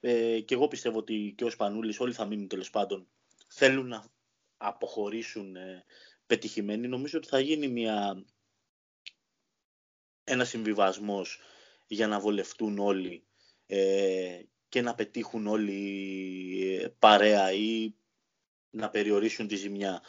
ε, 0.00 0.40
και 0.40 0.54
εγώ 0.54 0.68
πιστεύω 0.68 0.98
ότι 0.98 1.34
και 1.36 1.44
ο 1.44 1.50
Σπανούλης, 1.50 2.00
όλοι 2.00 2.12
θα 2.12 2.24
μείνουν 2.24 2.48
τέλος 2.48 2.70
πάντων, 2.70 3.08
θέλουν 3.48 3.88
να 3.88 4.04
αποχωρήσουν 4.56 5.56
ε, 5.56 5.84
πετυχημένοι. 6.26 6.88
Νομίζω 6.88 7.18
ότι 7.18 7.28
θα 7.28 7.40
γίνει 7.40 7.68
μια, 7.68 8.24
ένα 10.24 10.44
συμβιβασμός 10.44 11.40
για 11.86 12.06
να 12.06 12.20
βολευτούν 12.20 12.78
όλοι 12.78 13.24
ε, 13.66 14.42
και 14.68 14.80
να 14.80 14.94
πετύχουν 14.94 15.46
όλοι 15.46 16.78
ε, 16.82 16.88
παρέα 16.98 17.52
ή 17.52 17.94
να 18.70 18.90
περιορίσουν 18.90 19.46
τη 19.46 19.56
ζημιά 19.56 20.02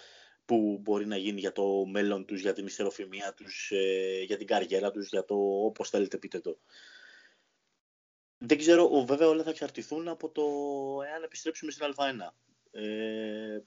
που 0.45 0.79
μπορεί 0.81 1.05
να 1.05 1.17
γίνει 1.17 1.39
για 1.39 1.51
το 1.51 1.85
μέλλον 1.85 2.25
τους, 2.25 2.41
για 2.41 2.53
την 2.53 2.65
ιστεροφημία 2.65 3.33
τους, 3.33 3.71
ε, 3.71 4.21
για 4.25 4.37
την 4.37 4.47
καριέρα 4.47 4.91
τους, 4.91 5.07
για 5.07 5.25
το 5.25 5.35
όπως 5.65 5.89
θέλετε 5.89 6.17
πείτε 6.17 6.39
το. 6.39 6.59
Δεν 8.43 8.57
ξέρω, 8.57 9.05
βέβαια 9.05 9.27
όλα 9.27 9.43
θα 9.43 9.49
εξαρτηθούν 9.49 10.07
από 10.07 10.29
το 10.29 10.43
εάν 11.11 11.23
επιστρέψουμε 11.23 11.71
στην 11.71 11.85
Α1. 11.95 12.33
Ε, 12.71 13.59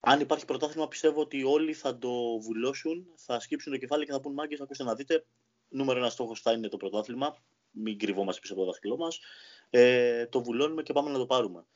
αν 0.00 0.20
υπάρχει 0.20 0.44
πρωτάθλημα, 0.44 0.88
πιστεύω 0.88 1.20
ότι 1.20 1.44
όλοι 1.44 1.72
θα 1.72 1.98
το 1.98 2.38
βουλώσουν, 2.38 3.06
θα 3.16 3.40
σκύψουν 3.40 3.72
το 3.72 3.78
κεφάλι 3.78 4.04
και 4.04 4.12
θα 4.12 4.20
πούν 4.20 4.32
μάγκες, 4.32 4.60
ακούστε 4.60 4.84
να 4.84 4.94
δείτε, 4.94 5.24
νούμερο 5.68 5.98
ένα 5.98 6.10
στόχος 6.10 6.40
θα 6.40 6.52
είναι 6.52 6.68
το 6.68 6.76
πρωτάθλημα, 6.76 7.36
μην 7.70 7.98
κρυβόμαστε 7.98 8.40
πίσω 8.40 8.52
από 8.52 8.62
το 8.62 8.70
δάχτυλό 8.70 8.96
μας, 8.96 9.20
ε, 9.70 10.26
το 10.26 10.42
βουλώνουμε 10.42 10.82
και 10.82 10.92
πάμε 10.92 11.10
να 11.10 11.18
το 11.18 11.26
πάρουμε. 11.26 11.66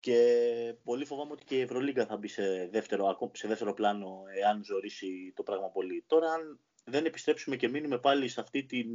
Και 0.00 0.76
πολύ 0.84 1.04
φοβάμαι 1.04 1.32
ότι 1.32 1.44
και 1.44 1.56
η 1.56 1.60
Ευρωλίγκα 1.60 2.06
θα 2.06 2.16
μπει 2.16 2.28
σε 2.28 2.68
δεύτερο, 2.72 3.30
σε 3.32 3.48
δεύτερο 3.48 3.74
πλάνο 3.74 4.22
εάν 4.38 4.64
ζωρίσει 4.64 5.32
το 5.36 5.42
πράγμα 5.42 5.70
πολύ. 5.70 6.04
Τώρα, 6.06 6.32
αν 6.32 6.60
δεν 6.84 7.04
επιστρέψουμε 7.04 7.56
και 7.56 7.68
μείνουμε 7.68 7.98
πάλι 7.98 8.28
σε 8.28 8.40
αυτή 8.40 8.64
την 8.64 8.88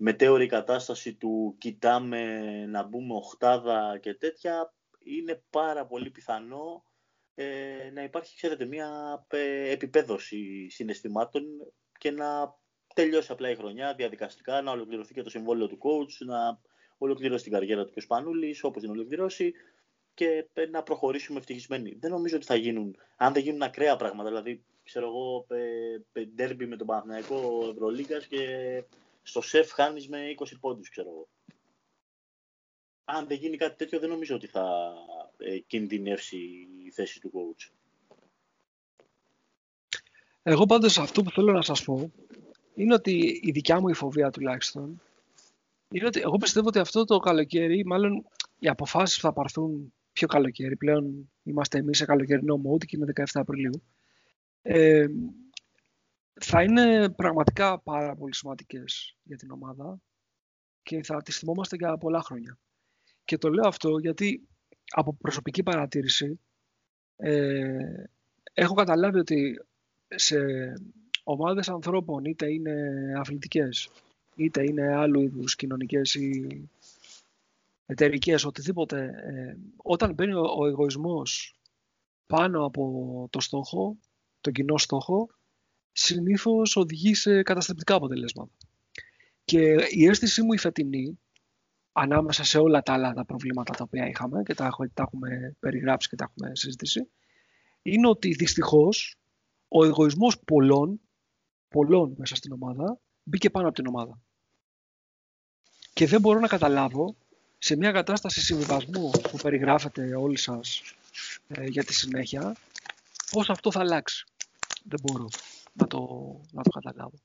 μετέωρη 0.00 0.46
κατάσταση 0.46 1.14
του 1.14 1.56
κοιτάμε 1.58 2.40
να 2.66 2.82
μπούμε 2.82 3.14
οχτάδα 3.14 3.98
και 4.02 4.14
τέτοια, 4.14 4.74
είναι 4.98 5.42
πάρα 5.50 5.86
πολύ 5.86 6.10
πιθανό 6.10 6.82
ε, 7.34 7.90
να 7.92 8.02
υπάρχει, 8.02 8.36
ξέρετε, 8.36 8.64
μια 8.64 8.90
ε, 9.28 9.70
επιπέδωση 9.70 10.68
συναισθημάτων 10.70 11.42
και 11.98 12.10
να 12.10 12.54
τελειώσει 12.94 13.32
απλά 13.32 13.50
η 13.50 13.54
χρονιά 13.56 13.94
διαδικαστικά, 13.94 14.62
να 14.62 14.70
ολοκληρωθεί 14.70 15.14
και 15.14 15.22
το 15.22 15.30
συμβόλαιο 15.30 15.66
του 15.68 15.78
coach, 15.82 16.26
να 16.26 16.60
ολοκληρώσει 16.98 17.42
την 17.42 17.52
καριέρα 17.52 17.84
του 17.84 17.92
και 17.92 17.98
ο 17.98 18.02
Σπανούλης, 18.02 18.64
όπως 18.64 18.82
την 18.82 18.90
ολοκληρώσει 18.90 19.52
και 20.14 20.48
ε, 20.52 20.66
να 20.66 20.82
προχωρήσουμε 20.82 21.38
ευτυχισμένοι. 21.38 21.96
Δεν 22.00 22.10
νομίζω 22.10 22.36
ότι 22.36 22.46
θα 22.46 22.54
γίνουν, 22.54 22.96
αν 23.16 23.32
δεν 23.32 23.42
γίνουν 23.42 23.62
ακραία 23.62 23.96
πράγματα, 23.96 24.28
δηλαδή, 24.28 24.64
ξέρω 24.84 25.06
εγώ, 25.06 25.46
ντέρμπι 26.34 26.66
με 26.66 26.76
τον 26.76 26.86
Παναθηναϊκό 26.86 27.68
Ευρωλίγκας 27.72 28.26
και 28.26 28.44
στο 29.28 29.40
σεφ 29.40 29.70
χάνεις 29.70 30.08
με 30.08 30.34
20 30.36 30.44
πόντους, 30.60 30.88
ξέρω 30.88 31.08
εγώ. 31.08 31.28
Αν 33.04 33.26
δεν 33.26 33.36
γίνει 33.36 33.56
κάτι 33.56 33.76
τέτοιο, 33.76 33.98
δεν 33.98 34.08
νομίζω 34.08 34.34
ότι 34.34 34.46
θα 34.46 34.94
ε, 35.38 35.58
κινδυνεύσει 35.58 36.36
η 36.84 36.90
θέση 36.90 37.20
του 37.20 37.30
coach. 37.34 37.70
Εγώ 40.42 40.66
πάντως 40.66 40.98
αυτό 40.98 41.22
που 41.22 41.30
θέλω 41.30 41.52
να 41.52 41.62
σας 41.62 41.84
πω 41.84 42.12
είναι 42.74 42.94
ότι 42.94 43.40
η 43.42 43.50
δικιά 43.50 43.80
μου 43.80 43.88
η 43.88 43.94
φοβία 43.94 44.30
τουλάχιστον 44.30 45.02
είναι 45.90 46.06
ότι 46.06 46.20
εγώ 46.20 46.36
πιστεύω 46.36 46.68
ότι 46.68 46.78
αυτό 46.78 47.04
το 47.04 47.18
καλοκαίρι, 47.18 47.84
μάλλον 47.86 48.26
οι 48.58 48.68
αποφάσεις 48.68 49.16
που 49.16 49.22
θα 49.22 49.32
πάρθουν 49.32 49.92
πιο 50.12 50.26
καλοκαίρι, 50.26 50.76
πλέον 50.76 51.30
είμαστε 51.42 51.78
εμείς 51.78 51.98
σε 51.98 52.04
καλοκαιρινό 52.04 52.60
mode 52.64 52.84
και 52.84 52.96
είναι 52.96 53.12
17 53.14 53.24
Απριλίου, 53.32 53.82
ε, 54.62 55.06
θα 56.40 56.62
είναι 56.62 57.08
πραγματικά 57.08 57.78
πάρα 57.80 58.16
πολύ 58.16 58.34
σημαντικές 58.34 59.16
για 59.22 59.36
την 59.36 59.50
ομάδα. 59.50 59.98
και 60.82 61.02
θα 61.02 61.22
τις 61.22 61.38
θυμόμαστε 61.38 61.76
για 61.76 61.98
πολλά 61.98 62.22
χρόνια. 62.22 62.58
Και 63.24 63.38
το 63.38 63.48
λέω 63.48 63.68
αυτό 63.68 63.98
γιατί 63.98 64.48
από 64.90 65.14
προσωπική 65.14 65.62
παρατήρηση 65.62 66.40
ε, 67.16 68.04
έχω 68.52 68.74
καταλάβει 68.74 69.18
ότι 69.18 69.60
σε 70.08 70.38
ομάδες 71.22 71.68
ανθρώπων, 71.68 72.24
είτε 72.24 72.52
είναι 72.52 72.74
αθλητικές, 73.16 73.90
είτε 74.36 74.62
είναι 74.62 74.94
άλλου 74.94 75.20
είδους 75.20 75.56
κοινωνικές 75.56 76.14
ή 76.14 76.46
εταιρικές, 77.86 78.44
οτιδήποτε, 78.44 79.04
ε, 79.04 79.56
όταν 79.76 80.14
μπαίνει 80.14 80.32
ο, 80.32 80.54
ο 80.58 80.66
εγωισμός 80.66 81.54
πάνω 82.26 82.64
από 82.64 83.28
το 83.30 83.40
στόχο, 83.40 83.96
τον 84.40 84.52
κοινό 84.52 84.78
στόχο, 84.78 85.28
συνήθως 85.98 86.76
οδηγεί 86.76 87.14
σε 87.14 87.42
καταστρεπτικά 87.42 87.94
αποτελέσματα. 87.94 88.50
Και 89.44 89.74
η 89.90 90.06
αίσθησή 90.06 90.42
μου 90.42 90.52
η 90.52 90.58
φετινή, 90.58 91.18
ανάμεσα 91.92 92.44
σε 92.44 92.58
όλα 92.58 92.82
τα 92.82 92.92
άλλα 92.92 93.12
τα 93.12 93.24
προβλήματα 93.24 93.72
τα 93.74 93.84
οποία 93.84 94.08
είχαμε 94.08 94.42
και 94.42 94.54
τα, 94.54 94.70
τα 94.94 95.02
έχουμε 95.02 95.56
περιγράψει 95.58 96.08
και 96.08 96.16
τα 96.16 96.30
έχουμε 96.30 96.56
συζητήσει, 96.56 97.10
είναι 97.82 98.08
ότι 98.08 98.28
δυστυχώς 98.28 99.16
ο 99.68 99.84
εγωισμός 99.84 100.38
πολλών, 100.44 101.00
πολλών 101.68 102.14
μέσα 102.18 102.34
στην 102.34 102.52
ομάδα, 102.52 103.00
μπήκε 103.22 103.50
πάνω 103.50 103.66
από 103.66 103.76
την 103.76 103.86
ομάδα. 103.86 104.20
Και 105.92 106.06
δεν 106.06 106.20
μπορώ 106.20 106.38
να 106.38 106.48
καταλάβω 106.48 107.16
σε 107.58 107.76
μια 107.76 107.92
κατάσταση 107.92 108.40
συμβιβασμού 108.40 109.10
που 109.10 109.36
περιγράφετε 109.42 110.14
όλοι 110.14 110.38
σας 110.38 110.82
ε, 111.48 111.64
για 111.66 111.84
τη 111.84 111.94
συνέχεια, 111.94 112.56
πώς 113.30 113.50
αυτό 113.50 113.72
θα 113.72 113.80
αλλάξει. 113.80 114.26
Δεν 114.84 115.00
μπορώ 115.02 115.28
να 115.78 115.86
το, 115.86 116.00
να 116.52 116.62
το 116.62 116.70
καταλάβω. 116.70 117.18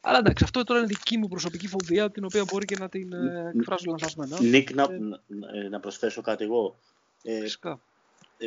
Αλλά 0.00 0.18
εντάξει, 0.18 0.44
αυτό 0.44 0.64
τώρα 0.64 0.78
είναι 0.78 0.88
δική 0.88 1.18
μου 1.18 1.28
προσωπική 1.28 1.68
φοβία, 1.68 2.10
την 2.10 2.24
οποία 2.24 2.44
μπορεί 2.44 2.64
και 2.64 2.76
να 2.78 2.88
την 2.88 3.12
ε, 3.12 3.52
εκφράζω 3.54 3.84
λανθασμένα. 3.86 4.42
Νίκ, 4.42 4.74
να, 4.74 4.82
ε, 5.54 5.68
να 5.68 5.80
προσθέσω 5.80 6.20
κάτι 6.20 6.44
εγώ. 6.44 6.76
Ε, 7.22 7.40
Φυσικά. 7.40 7.80
Ε, 8.38 8.46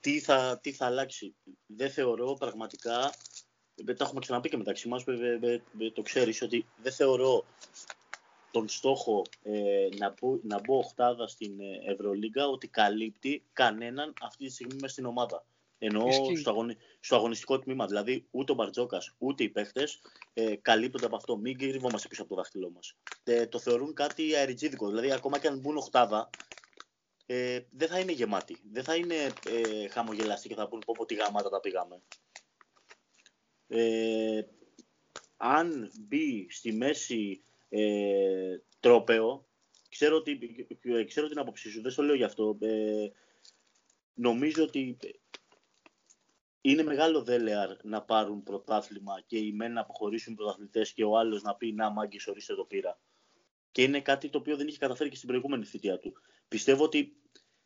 τι, 0.00 0.20
θα, 0.20 0.58
τι 0.62 0.72
θα 0.72 0.86
αλλάξει. 0.86 1.34
Δεν 1.66 1.90
θεωρώ 1.90 2.34
πραγματικά, 2.34 3.12
δεν 3.74 3.96
τα 3.96 4.04
έχουμε 4.04 4.20
ξαναπεί 4.20 4.48
και 4.48 4.56
μεταξύ 4.56 4.88
μας, 4.88 5.04
το 5.94 6.02
ξέρεις, 6.02 6.42
ότι 6.42 6.66
δεν 6.82 6.92
θεωρώ 6.92 7.44
τον 8.50 8.68
στόχο 8.68 9.22
ε, 9.42 9.88
να, 9.98 10.14
μπω, 10.20 10.38
να 10.42 10.60
μπω 10.60 10.76
οχτάδα 10.78 11.26
στην 11.26 11.52
Ευρωλίγκα 11.86 12.46
ότι 12.46 12.68
καλύπτει 12.68 13.42
κανέναν 13.52 14.14
αυτή 14.22 14.46
τη 14.46 14.52
στιγμή 14.52 14.74
μέσα 14.74 14.92
στην 14.92 15.06
ομάδα. 15.06 15.44
Εννοώ 15.84 16.36
στο, 16.36 16.50
αγωνι... 16.50 16.76
στο, 17.00 17.16
αγωνιστικό 17.16 17.58
τμήμα. 17.58 17.86
Δηλαδή, 17.86 18.26
ούτε 18.30 18.52
ο 18.52 18.54
Μπαρτζόκας 18.54 19.14
ούτε 19.18 19.42
οι 19.42 19.48
παίχτες 19.48 20.00
ε, 20.32 20.56
καλύπτονται 20.56 21.06
από 21.06 21.16
αυτό. 21.16 21.36
Μην 21.36 21.58
κρυβόμαστε 21.58 22.08
πίσω 22.08 22.22
από 22.22 22.30
το 22.30 22.36
δάχτυλό 22.36 22.70
μας. 22.70 22.96
Ε, 23.24 23.46
το 23.46 23.58
θεωρούν 23.58 23.94
κάτι 23.94 24.34
αεριτζίδικο. 24.34 24.88
Δηλαδή, 24.88 25.12
ακόμα 25.12 25.38
και 25.38 25.46
αν 25.46 25.58
μπουν 25.58 25.76
οχτάδα, 25.76 26.30
ε, 27.26 27.60
δεν 27.70 27.88
θα 27.88 27.98
είναι 27.98 28.12
γεμάτοι. 28.12 28.56
Δεν 28.72 28.84
θα 28.84 28.94
είναι 28.96 29.14
ε, 29.48 29.88
χαμογελαστοί 29.88 30.48
και 30.48 30.54
θα 30.54 30.68
πούν 30.68 30.82
πω, 30.86 30.94
πω 30.96 31.04
τι 31.04 31.14
γαμάτα 31.14 31.48
τα 31.48 31.60
πήγαμε. 31.60 32.02
Ε, 33.68 34.42
αν 35.36 35.90
μπει 36.00 36.46
στη 36.50 36.72
μέση 36.72 37.42
ε, 37.68 38.56
τρόπεο, 38.80 39.48
ξέρω, 39.88 40.16
ότι, 40.16 40.38
ξέρω 41.06 41.28
την 41.28 41.38
άποψή 41.38 41.70
σου, 41.70 41.82
δεν 41.82 41.90
στο 41.90 42.02
λέω 42.02 42.14
γι' 42.14 42.24
αυτό. 42.24 42.58
Ε, 42.60 43.08
νομίζω 44.14 44.62
ότι 44.62 44.96
είναι 46.62 46.82
μεγάλο 46.82 47.22
δέλεαρ 47.22 47.76
να 47.82 48.02
πάρουν 48.02 48.42
πρωτάθλημα 48.42 49.20
και 49.26 49.38
οι 49.38 49.52
μεν 49.52 49.72
να 49.72 49.80
αποχωρήσουν 49.80 50.34
πρωταθλητές 50.34 50.92
και 50.92 51.04
ο 51.04 51.18
άλλος 51.18 51.42
να 51.42 51.54
πει 51.54 51.72
να 51.72 51.90
μάγκη 51.90 52.18
ορίστε 52.26 52.54
το 52.54 52.64
πήρα. 52.64 53.00
Και 53.70 53.82
είναι 53.82 54.00
κάτι 54.00 54.28
το 54.28 54.38
οποίο 54.38 54.56
δεν 54.56 54.68
είχε 54.68 54.78
καταφέρει 54.78 55.10
και 55.10 55.16
στην 55.16 55.28
προηγούμενη 55.28 55.64
θητεία 55.64 55.98
του. 55.98 56.12
Πιστεύω 56.48 56.84
ότι 56.84 57.16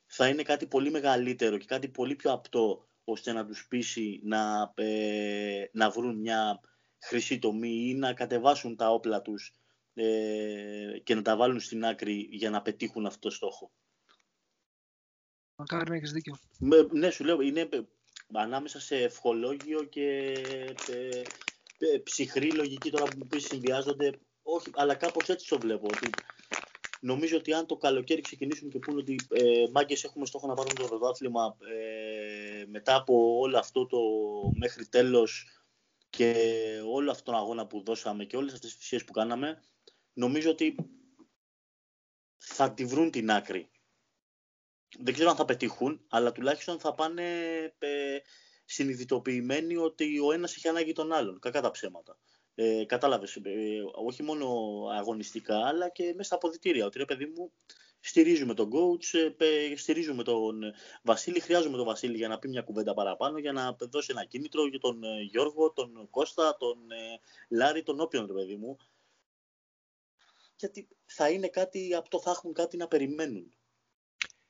θα 0.07 0.29
είναι 0.29 0.43
κάτι 0.43 0.67
πολύ 0.67 0.91
μεγαλύτερο 0.91 1.59
και 1.59 1.65
κάτι 1.65 1.89
πολύ 1.89 2.17
πιο 2.17 2.33
απτό 2.33 2.89
ώστε 3.05 3.33
να 3.33 3.47
τους 3.47 3.67
πείσει 3.69 4.21
να, 4.25 4.73
ε, 4.75 5.65
να 5.73 5.91
βρουν 5.91 6.19
μια 6.21 6.61
χρυσή 6.99 7.39
τομή 7.39 7.89
ή 7.89 7.95
να 7.95 8.13
κατεβάσουν 8.13 8.77
τα 8.77 8.91
όπλα 8.91 9.23
τους 9.23 9.55
ε, 9.95 10.99
και 11.03 11.15
να 11.15 11.23
τα 11.23 11.37
βάλουν 11.37 11.61
στην 11.61 11.85
άκρη 11.85 12.29
για 12.31 12.51
να 12.51 12.63
πετύχουν 12.63 13.07
αυτό 13.07 13.29
το 13.29 13.35
στόχο. 13.35 13.73
Μακάρι 15.57 15.91
να 15.91 15.97
έχεις 15.97 16.13
δίκιο. 16.13 16.39
ναι, 16.93 17.11
σου 17.11 17.25
λέω, 17.25 17.41
είναι 17.41 17.69
ανάμεσα 18.33 18.81
σε 18.81 18.97
ευχολόγιο 18.97 19.83
και 19.83 20.33
ε, 20.89 21.23
ε, 21.79 21.99
ψυχρή 21.99 22.53
λογική 22.53 22.91
τώρα 22.91 23.05
που 23.05 23.27
πεις 23.27 23.45
συνδυάζονται. 23.45 24.11
Όχι, 24.43 24.71
αλλά 24.75 24.95
κάπως 24.95 25.29
έτσι 25.29 25.49
το 25.49 25.59
βλέπω. 25.59 25.87
Ότι 25.87 26.11
νομίζω 27.01 27.37
ότι 27.37 27.53
αν 27.53 27.67
το 27.67 27.77
καλοκαίρι 27.77 28.21
ξεκινήσουν 28.21 28.71
και 28.71 28.79
πούνε 28.79 28.99
ότι 28.99 29.17
ε, 29.31 29.65
μάγκες 29.73 30.05
έχουμε 30.05 30.27
στόχο 30.27 30.47
να 30.47 30.55
πάρουμε 30.55 30.75
το 30.75 30.85
πρωτάθλημα 30.87 31.57
ε, 31.61 32.65
μετά 32.67 32.95
από 32.95 33.39
όλο 33.39 33.59
αυτό 33.59 33.87
το 33.87 33.99
μέχρι 34.59 34.87
τέλος 34.87 35.47
και 36.11 36.35
όλο 36.87 37.11
αυτόν 37.11 37.35
τον 37.35 37.43
αγώνα 37.43 37.67
που 37.67 37.83
δώσαμε 37.83 38.25
και 38.25 38.37
όλες 38.37 38.53
αυτές 38.53 38.71
τις 38.71 38.79
θυσίες 38.79 39.05
που 39.05 39.13
κάναμε, 39.13 39.63
νομίζω 40.13 40.51
ότι 40.51 40.75
θα 42.37 42.73
τη 42.73 42.85
βρουν 42.85 43.11
την 43.11 43.31
άκρη 43.31 43.71
δεν 44.99 45.15
ξέρω 45.15 45.31
αν 45.31 45.37
θα 45.37 45.45
πετύχουν, 45.45 46.05
αλλά 46.09 46.33
τουλάχιστον 46.33 46.81
θα 46.81 46.95
πάνε 46.95 47.23
ε, 47.79 48.19
συνειδητοποιημένοι 48.65 49.77
ότι 49.77 50.19
ο 50.19 50.33
ένας 50.33 50.57
έχει 50.57 50.69
ανάγκη 50.69 50.93
τον 50.93 51.13
άλλον, 51.13 51.39
κακά 51.39 51.61
τα 51.61 51.71
ψέματα. 51.71 52.19
Ε, 52.55 52.85
κατάλαβες, 52.85 53.37
ε, 53.37 53.41
όχι 53.95 54.23
μόνο 54.23 54.47
αγωνιστικά, 54.99 55.67
αλλά 55.67 55.89
και 55.89 56.05
μέσα 56.05 56.23
στα 56.23 56.35
αποδητήρια. 56.35 56.87
Ότι 56.87 56.99
ρε 56.99 57.05
παιδί 57.05 57.27
μου, 57.27 57.53
στηρίζουμε 58.01 58.55
τον 58.55 58.71
coach, 58.73 59.33
ε, 59.37 59.77
στηρίζουμε 59.77 60.23
τον 60.23 60.61
Βασίλη, 61.03 61.41
χρειάζομαι 61.41 61.77
τον 61.77 61.87
Βασίλη 61.87 62.17
για 62.17 62.29
να 62.29 62.39
πει 62.39 62.49
μια 62.49 62.63
κουβέντα 62.63 62.95
παραπάνω, 62.95 63.39
για 63.39 63.53
να 63.53 63.77
δώσει 63.79 64.09
ένα 64.11 64.25
κίνητρο 64.25 64.67
για 64.67 64.79
τον 64.79 65.05
ε, 65.05 65.21
Γιώργο, 65.21 65.73
τον 65.73 66.11
Κώστα, 66.11 66.57
τον 66.57 66.79
Λάρη, 67.49 67.83
τον 67.83 68.01
όποιον 68.01 68.27
ρε 68.27 68.33
παιδί 68.33 68.57
μου. 68.57 68.77
Γιατί 70.57 70.89
θα 71.05 71.31
είναι 71.31 71.49
κάτι, 71.49 71.95
από 71.95 72.09
το 72.09 72.21
θα 72.21 72.31
έχουν 72.31 72.53
κάτι 72.53 72.77
να 72.77 72.89
περιμένουν. 72.89 73.56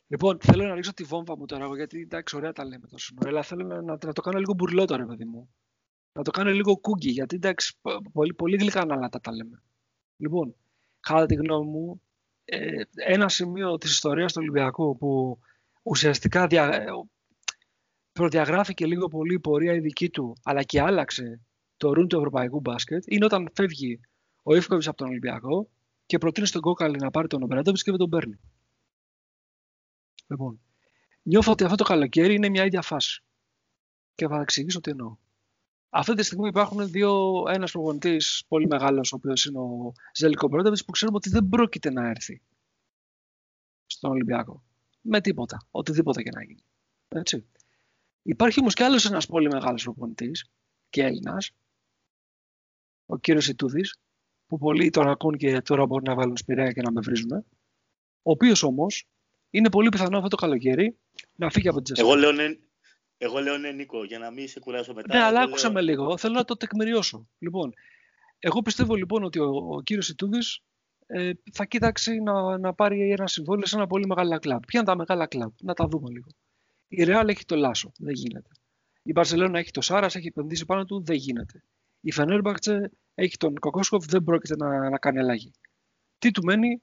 Λοιπόν, 0.09 0.39
θέλω 0.41 0.65
να 0.65 0.75
ρίξω 0.75 0.95
τη 0.95 1.05
βόμβα 1.05 1.37
μου 1.37 1.47
τώρα, 1.47 1.77
γιατί 1.77 2.01
εντάξει, 2.01 2.37
ωραία 2.37 2.53
τα 2.53 2.65
λέμε 2.65 2.87
τόσο 2.87 3.15
ώρα, 3.21 3.31
αλλά 3.31 3.43
θέλω 3.43 3.65
να, 3.67 3.83
να, 3.83 4.13
το 4.13 4.21
κάνω 4.21 4.39
λίγο 4.39 4.55
μπουρλό 4.55 4.85
τώρα, 4.85 5.07
παιδί 5.07 5.25
μου. 5.25 5.49
Να 6.13 6.23
το 6.23 6.31
κάνω 6.31 6.51
λίγο 6.51 6.77
κούγκι, 6.77 7.11
γιατί 7.11 7.37
εντάξει, 7.37 7.77
πολύ, 8.13 8.35
πολύ 8.35 8.57
γλυκά 8.57 8.85
να 8.85 9.09
τα, 9.09 9.21
τα 9.21 9.33
λέμε. 9.33 9.63
Λοιπόν, 10.17 10.55
κατά 11.01 11.27
τη 11.27 11.35
γνώμη 11.35 11.71
μου, 11.71 12.01
ε, 12.45 12.83
ένα 12.95 13.29
σημείο 13.29 13.79
της 13.79 13.91
ιστορίας 13.91 14.33
του 14.33 14.39
Ολυμπιακού 14.43 14.97
που 14.97 15.39
ουσιαστικά 15.83 16.47
δια, 16.47 16.65
ε, 16.65 16.87
προδιαγράφηκε 18.13 18.87
λίγο 18.87 19.09
πολύ 19.09 19.35
η 19.35 19.41
πορεία 19.41 19.75
η 19.75 19.81
δική 19.81 20.11
του, 20.11 20.37
αλλά 20.43 20.63
και 20.63 20.81
άλλαξε 20.81 21.41
το 21.77 21.93
ρούν 21.93 22.09
του 22.09 22.17
ευρωπαϊκού 22.17 22.61
μπάσκετ, 22.61 23.05
είναι 23.07 23.25
όταν 23.25 23.49
φεύγει 23.55 24.01
ο 24.43 24.55
Ιφκοβιτς 24.57 24.89
από 24.89 24.97
τον 24.97 25.09
Ολυμπιακό 25.09 25.69
και 26.07 26.19
προτείνει 26.19 26.47
στον 26.47 26.61
Κόκαλη 26.61 26.97
να 26.97 27.11
πάρει 27.11 27.29
τον 27.29 27.43
Ομπράντοβιτς 27.43 27.83
και 27.83 27.91
δεν 27.91 28.01
τον 28.01 28.09
παίρνει. 28.09 28.39
Λοιπόν, 30.27 30.61
νιώθω 31.23 31.53
ότι 31.53 31.65
αυτό 31.65 31.77
το 31.77 31.85
καλοκαίρι 31.85 32.35
είναι 32.35 32.49
μια 32.49 32.65
ίδια 32.65 32.83
φάση. 32.83 33.23
Και 34.15 34.27
θα 34.27 34.41
εξηγήσω 34.41 34.81
τι 34.81 34.91
εννοώ. 34.91 35.17
Αυτή 35.89 36.15
τη 36.15 36.23
στιγμή 36.23 36.49
υπάρχουν 36.49 36.91
δύο, 36.91 37.43
ένας 37.49 37.73
προπονητής 37.73 38.45
πολύ 38.49 38.67
μεγάλος, 38.67 39.13
ο 39.13 39.17
οποίος 39.17 39.45
είναι 39.45 39.59
ο 39.59 39.93
Ζέλικο 40.15 40.49
Μπρόντεβιτς, 40.49 40.85
που 40.85 40.91
ξέρουμε 40.91 41.17
ότι 41.17 41.31
δεν 41.31 41.49
πρόκειται 41.49 41.91
να 41.91 42.09
έρθει 42.09 42.43
στον 43.87 44.11
Ολυμπιακό. 44.11 44.65
Με 45.01 45.21
τίποτα, 45.21 45.67
οτιδήποτε 45.71 46.23
και 46.23 46.31
να 46.31 46.45
γίνει. 46.45 46.65
Έτσι. 47.09 47.47
Υπάρχει 48.23 48.61
όμως 48.61 48.75
κι 48.75 48.83
άλλος 48.83 49.05
ένας 49.05 49.27
πολύ 49.27 49.49
μεγάλος 49.49 49.83
προπονητής 49.83 50.51
και 50.91 51.03
Έλληνας, 51.03 51.51
ο 53.07 53.19
κύριος 53.19 53.49
Ιτούδης, 53.49 53.99
που 54.47 54.59
πολλοί 54.59 54.91
τον 54.91 55.09
ακούν 55.09 55.37
και 55.37 55.61
τώρα 55.61 55.87
μπορεί 55.87 56.05
να 56.05 56.15
βάλουν 56.15 56.37
σπηρέα 56.37 56.73
και 56.73 56.83
να 56.83 56.93
με 56.93 57.01
βρίζουν, 57.01 57.33
ο 57.33 57.45
οποίος 58.31 58.63
όμως 58.63 59.09
είναι 59.51 59.71
πολύ 59.71 59.89
πιθανό 59.89 60.17
αυτό 60.17 60.29
το 60.29 60.37
καλοκαίρι 60.37 60.99
να 61.35 61.51
φύγει 61.51 61.69
από 61.69 61.83
την 61.83 61.95
Τζέσσερ. 61.95 62.05
Εγώ 62.05 62.21
λέω 62.21 62.33
ναι, 62.33 62.57
εγώ 63.19 63.39
λέω 63.39 63.59
ναι, 63.59 63.71
Νίκο, 63.71 64.05
για 64.05 64.19
να 64.19 64.31
μην 64.31 64.49
σε 64.49 64.61
κουράσω 64.61 64.95
μετά. 64.95 65.17
Ναι, 65.17 65.23
αλλά 65.23 65.41
άκουσα 65.41 65.71
με 65.71 65.83
λίγο. 65.83 66.19
Θέλω 66.19 66.35
να 66.35 66.45
το 66.45 66.57
τεκμηριώσω. 66.57 67.29
Λοιπόν, 67.39 67.73
εγώ 68.39 68.63
πιστεύω 68.63 68.95
λοιπόν 68.95 69.25
ότι 69.25 69.39
ο, 69.39 69.49
ο 69.71 69.83
κύριος 69.83 70.09
Ιτούδης 70.09 70.61
ε, 71.07 71.31
θα 71.53 71.65
κοίταξει 71.65 72.21
να, 72.21 72.59
να 72.59 72.75
πάρει 72.75 73.11
ένα 73.11 73.27
συμβόλαιο 73.27 73.67
σε 73.67 73.77
ένα 73.77 73.87
πολύ 73.87 74.07
μεγάλο 74.07 74.39
κλαμπ. 74.39 74.63
Ποια 74.67 74.81
είναι 74.81 74.89
τα 74.89 74.97
μεγάλα 74.97 75.27
κλαμπ, 75.27 75.53
να 75.63 75.75
τα 75.75 75.87
δούμε 75.87 76.11
λίγο. 76.11 76.29
Η 76.89 77.05
Ρεάλ 77.05 77.29
έχει 77.29 77.45
το 77.45 77.57
Λάσο, 77.57 77.93
δεν 77.99 78.15
γίνεται. 78.15 78.51
Η 79.03 79.13
Μπαρσελόνα 79.13 79.59
έχει 79.59 79.71
το 79.71 79.81
Σάρας, 79.81 80.15
έχει 80.15 80.27
επενδύσει 80.27 80.65
πάνω 80.65 80.85
του, 80.85 81.05
δεν 81.05 81.17
γίνεται. 81.17 81.63
Η 82.01 82.13
Φενέρμπακτσε 82.13 82.91
έχει 83.15 83.37
τον 83.37 83.55
Κοκόσκοφ, 83.55 84.05
δεν 84.05 84.25
πρόκειται 84.25 84.57
να, 84.57 84.91
να 84.91 84.99
κάνει 84.99 85.19
αλλαγή. 85.19 85.51
Τι 86.19 86.31
του 86.31 86.45
μένει, 86.45 86.83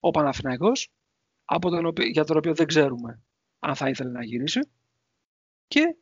ο 0.00 0.10
Παναθηναϊκός 0.10 0.88
από 1.54 1.70
τον 1.70 1.86
οποίο, 1.86 2.06
για 2.06 2.24
τον 2.24 2.36
οποίο 2.36 2.54
δεν 2.54 2.66
ξέρουμε 2.66 3.22
αν 3.58 3.74
θα 3.74 3.88
ήθελε 3.88 4.10
να 4.10 4.24
γυρίσει 4.24 4.60
και 5.66 5.96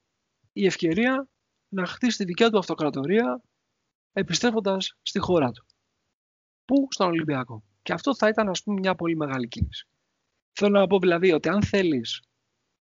η 0.52 0.66
ευκαιρία 0.66 1.28
να 1.68 1.86
χτίσει 1.86 2.16
τη 2.16 2.24
δικιά 2.24 2.50
του 2.50 2.58
αυτοκρατορία 2.58 3.42
επιστρέφοντας 4.12 4.98
στη 5.02 5.18
χώρα 5.18 5.50
του. 5.50 5.66
Πού; 6.64 6.86
Στον 6.90 7.06
Ολυμπιακό. 7.06 7.64
Και 7.82 7.92
αυτό 7.92 8.16
θα 8.16 8.28
ήταν 8.28 8.48
ας 8.48 8.62
πούμε 8.62 8.80
μια 8.80 8.94
πολύ 8.94 9.16
μεγάλη 9.16 9.48
κίνηση. 9.48 9.86
Θέλω 10.52 10.78
να 10.78 10.86
πω 10.86 10.98
δηλαδή 10.98 11.32
ότι 11.32 11.48
αν 11.48 11.62
θέλεις 11.62 12.22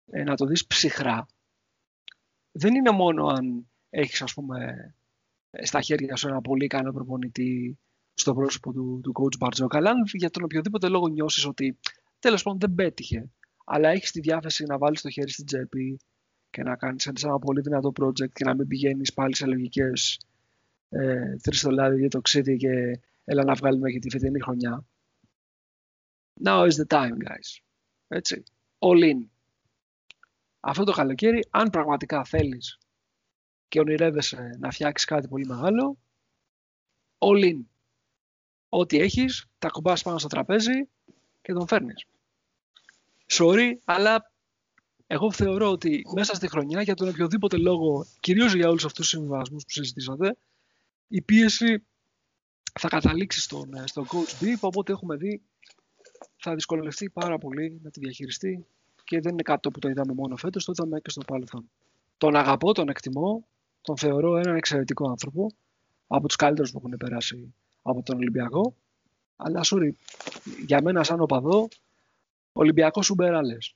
ε, 0.07 0.23
να 0.23 0.37
το 0.37 0.47
δεις 0.47 0.67
ψυχρά, 0.67 1.27
δεν 2.53 2.75
είναι 2.75 2.91
μόνο 2.91 3.27
αν 3.27 3.71
έχεις 3.91 4.23
ας 4.23 4.35
πούμε 4.35 4.75
στα 5.63 5.81
χέρια 5.81 6.17
σου 6.17 6.29
ένα 6.29 6.41
πολύ 6.41 6.65
ικανό 6.65 6.93
προπονητή 6.93 7.79
στο 8.15 8.35
πρόσωπο 8.35 8.73
του, 8.73 9.01
του 9.03 9.13
coach 9.21 9.39
Μπαρτζόκα, 9.39 9.77
αλλά 9.79 9.91
αν 9.91 10.03
για 10.13 10.31
τον 10.31 10.45
οποιοδήποτε 10.45 10.89
λόγο 10.89 11.09
νιώσεις 11.09 11.47
ότι 11.47 11.79
τέλος 12.19 12.43
πάντων 12.43 12.59
δεν 12.59 12.75
πέτυχε, 12.75 13.31
αλλά 13.65 13.89
έχεις 13.89 14.11
τη 14.11 14.21
διάθεση 14.21 14.65
να 14.65 14.79
βάλεις 14.79 15.01
το 15.01 15.11
χέρι 15.11 15.31
στην 15.31 15.47
τσέπη 15.47 15.99
και 16.51 16.63
να 16.63 16.77
κάνεις 16.77 17.07
ένα 17.07 17.39
πολύ 17.39 17.61
δυνατό 17.61 17.93
project 18.01 18.33
και 18.33 18.45
να 18.45 18.55
μην 18.55 18.67
πηγαίνεις 18.67 19.13
πάλι 19.13 19.37
σε 19.37 19.47
λογικές 19.47 20.21
ε, 20.89 21.37
τρεις 21.37 21.61
δολάρια 21.61 21.99
για 21.99 22.09
το 22.09 22.21
ξύδι 22.21 22.57
και 22.57 23.01
έλα 23.25 23.45
να 23.45 23.55
βγάλουμε 23.55 23.91
και 23.91 23.99
τη 23.99 24.11
φετινή 24.11 24.41
χρονιά. 24.41 24.87
Now 26.45 26.69
is 26.69 26.75
the 26.75 26.87
time, 26.87 27.17
guys. 27.29 27.61
Έτσι. 28.09 28.43
All 28.79 29.13
in. 29.13 29.27
Αυτό 30.61 30.85
το 30.85 30.93
καλοκαίρι, 30.93 31.47
αν 31.51 31.71
πραγματικά 31.71 32.25
θέλεις 32.25 32.79
και 33.69 33.81
ονειρεύεσαι 33.81 34.57
να 34.59 34.71
φτιάξεις 34.71 35.07
κάτι 35.07 35.29
πολύ 35.29 35.47
μεγάλο, 35.47 35.99
all 37.19 37.45
in. 37.45 37.65
Ό,τι 38.69 38.99
έχεις, 38.99 39.47
τα 39.59 39.69
κουμπάς 39.69 40.03
πάνω 40.03 40.19
στο 40.19 40.29
τραπέζι 40.29 40.89
και 41.47 41.53
τον 41.53 41.67
φέρνεις. 41.67 42.05
Sorry, 43.27 43.73
αλλά 43.85 44.33
εγώ 45.07 45.33
θεωρώ 45.33 45.71
ότι 45.71 46.07
μέσα 46.15 46.35
στη 46.35 46.49
χρονιά, 46.49 46.83
για 46.83 46.95
τον 46.95 47.09
οποιοδήποτε 47.09 47.57
λόγο, 47.57 48.07
κυρίως 48.21 48.55
για 48.55 48.69
όλους 48.69 48.85
αυτούς 48.85 48.99
τους 48.99 49.09
συμβιβασμούς 49.09 49.63
που 49.63 49.71
συζητήσατε, 49.71 50.37
η 51.09 51.23
πίεση 51.23 51.85
θα 52.81 52.89
καταλήξει 52.89 53.41
στον, 53.41 53.75
ε, 53.75 53.87
στον 53.87 54.07
coach 54.07 54.43
B, 54.45 54.47
οπότε 54.61 54.93
έχουμε 54.93 55.17
δει 55.17 55.43
θα 56.37 56.55
δυσκολευτεί 56.55 57.11
πάρα 57.11 57.39
πολύ 57.39 57.81
να 57.83 57.91
τη 57.91 58.01
διαχειριστεί 58.01 58.67
και 59.05 59.21
δεν 59.21 59.33
είναι 59.33 59.43
κάτι 59.43 59.71
που 59.71 59.79
το 59.79 59.89
είδαμε 59.89 60.13
μόνο 60.13 60.37
φέτος, 60.37 60.65
το 60.65 60.73
είδαμε 60.77 61.01
και 61.01 61.11
στο 61.11 61.21
παρελθόν. 61.27 61.71
Τον 62.19 62.37
αγαπώ, 62.37 62.73
τον 62.73 62.89
εκτιμώ, 62.89 63.47
τον 63.83 63.97
θεωρώ 63.97 64.37
έναν 64.37 64.57
εξαιρετικό 64.57 65.09
άνθρωπο, 65.09 65.51
από 66.07 66.27
τους 66.27 66.37
καλύτερους 66.37 66.71
που 66.71 66.79
έχουν 66.85 66.97
περάσει 66.97 67.55
από 67.83 68.03
τον 68.03 68.17
Ολυμπιακό. 68.17 68.75
Αλλά, 69.37 69.61
sorry, 69.65 69.91
για 70.67 70.83
μένα 70.83 71.05
σαν 71.05 71.21
οπαδό, 71.21 71.69
Ολυμπιακός 72.53 73.07
Σουμπεράλες. 73.07 73.75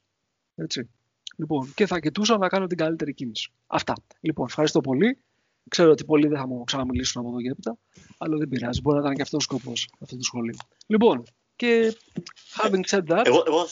Έτσι. 0.55 0.91
Λοιπόν, 1.37 1.73
και 1.75 1.87
θα 1.87 2.01
κοιτούσα 2.01 2.39
να 2.39 2.49
κάνω 2.49 2.67
την 2.67 2.77
καλύτερη 2.77 3.15
κίνηση. 3.15 3.53
Αυτά. 3.67 3.95
Λοιπόν, 4.21 4.47
ευχαριστώ 4.47 4.81
πολύ. 4.81 5.19
Ξέρω 5.69 5.91
ότι 5.91 6.05
πολλοί 6.05 6.27
δεν 6.29 6.39
θα 6.39 6.47
μου 6.47 6.65
ξαναμιλήσουν 6.65 7.21
από 7.21 7.31
εδώ 7.31 7.41
και 7.41 7.49
έπειτα, 7.49 7.77
αλλά 8.19 8.37
δεν 8.37 8.49
πειράζει. 8.49 8.81
Μπορεί 8.81 8.97
να 8.97 9.03
ήταν 9.03 9.15
και 9.15 9.23
αυτός 9.23 9.39
ο 9.39 9.43
σκοπός 9.43 9.89
αυτού 10.01 10.17
του 10.17 10.25
σχολείου. 10.25 10.57
Λοιπόν, 10.87 11.25
και 11.57 11.97
having 12.63 12.85
said 12.89 13.07
that. 13.07 13.23
Εγώ, 13.25 13.43
εγώ, 13.47 13.67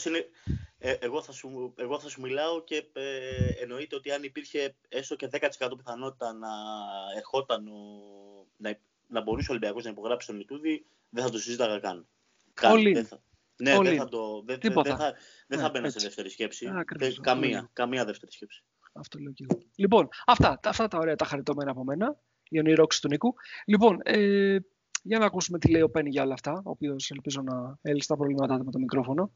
ε, 0.77 0.91
εγώ, 0.91 1.21
θα 1.21 1.31
σου, 1.31 1.73
εγώ 1.75 1.99
θα 1.99 2.09
σου 2.09 2.21
μιλάω 2.21 2.63
και 2.63 2.85
ε, 2.93 3.61
εννοείται 3.61 3.95
ότι 3.95 4.11
αν 4.11 4.23
υπήρχε 4.23 4.75
έστω 4.89 5.15
και 5.15 5.29
10% 5.31 5.71
πιθανότητα 5.77 6.33
να 6.33 6.49
ερχόταν 7.17 7.67
ο, 7.67 7.79
να, 8.57 8.79
να 9.07 9.21
μπορούσε 9.21 9.51
ο 9.51 9.53
Ολυμπιακός 9.53 9.83
να 9.83 9.89
υπογράψει 9.89 10.27
τον 10.27 10.39
Ιτούδη, 10.39 10.85
δεν 11.09 11.23
θα 11.23 11.29
το 11.29 11.37
συζήταγα 11.37 11.79
καν. 11.79 12.07
Όλοι. 12.63 12.93
Δεν 12.93 13.05
θα, 13.05 13.23
ναι, 13.55 13.77
δεν 13.77 13.97
θα, 13.97 14.07
το, 14.07 14.43
δεν, 14.45 14.57
δεν 14.61 14.71
θα, 14.71 15.13
δεν 15.47 15.59
θα 15.59 15.63
ναι, 15.63 15.69
μπαίνα 15.69 15.89
σε 15.89 15.99
δεύτερη 15.99 16.29
σκέψη. 16.29 16.71
Ακριβώς, 16.75 17.19
καμία, 17.19 17.69
καμία 17.73 18.05
δεύτερη 18.05 18.31
σκέψη. 18.31 18.63
Αυτό 18.93 19.19
λέω 19.19 19.31
και 19.31 19.45
εγώ. 19.49 19.61
Λοιπόν, 19.75 20.07
αυτά, 20.25 20.59
αυτά 20.63 20.87
τα 20.87 20.97
ωραία 20.97 21.15
τα 21.15 21.25
χαριτωμένα 21.25 21.71
από 21.71 21.83
μένα. 21.83 22.19
Η 22.49 22.59
ονειρώξη 22.59 23.01
του 23.01 23.07
Νίκου. 23.07 23.33
Λοιπόν, 23.65 23.99
ε, 24.03 24.57
για 25.03 25.19
να 25.19 25.25
ακούσουμε 25.25 25.59
τι 25.59 25.71
λέει 25.71 25.81
ο 25.81 25.89
Πένι 25.89 26.09
για 26.09 26.23
όλα 26.23 26.33
αυτά, 26.33 26.51
ο 26.51 26.69
οποίος 26.69 27.09
ελπίζω 27.09 27.41
να 27.41 27.77
έλυσε 27.81 28.07
τα 28.07 28.15
προβλήματά 28.15 28.57
του 28.57 28.65
με 28.65 28.71
το 28.71 28.79
μικρόφωνο. 28.79 29.31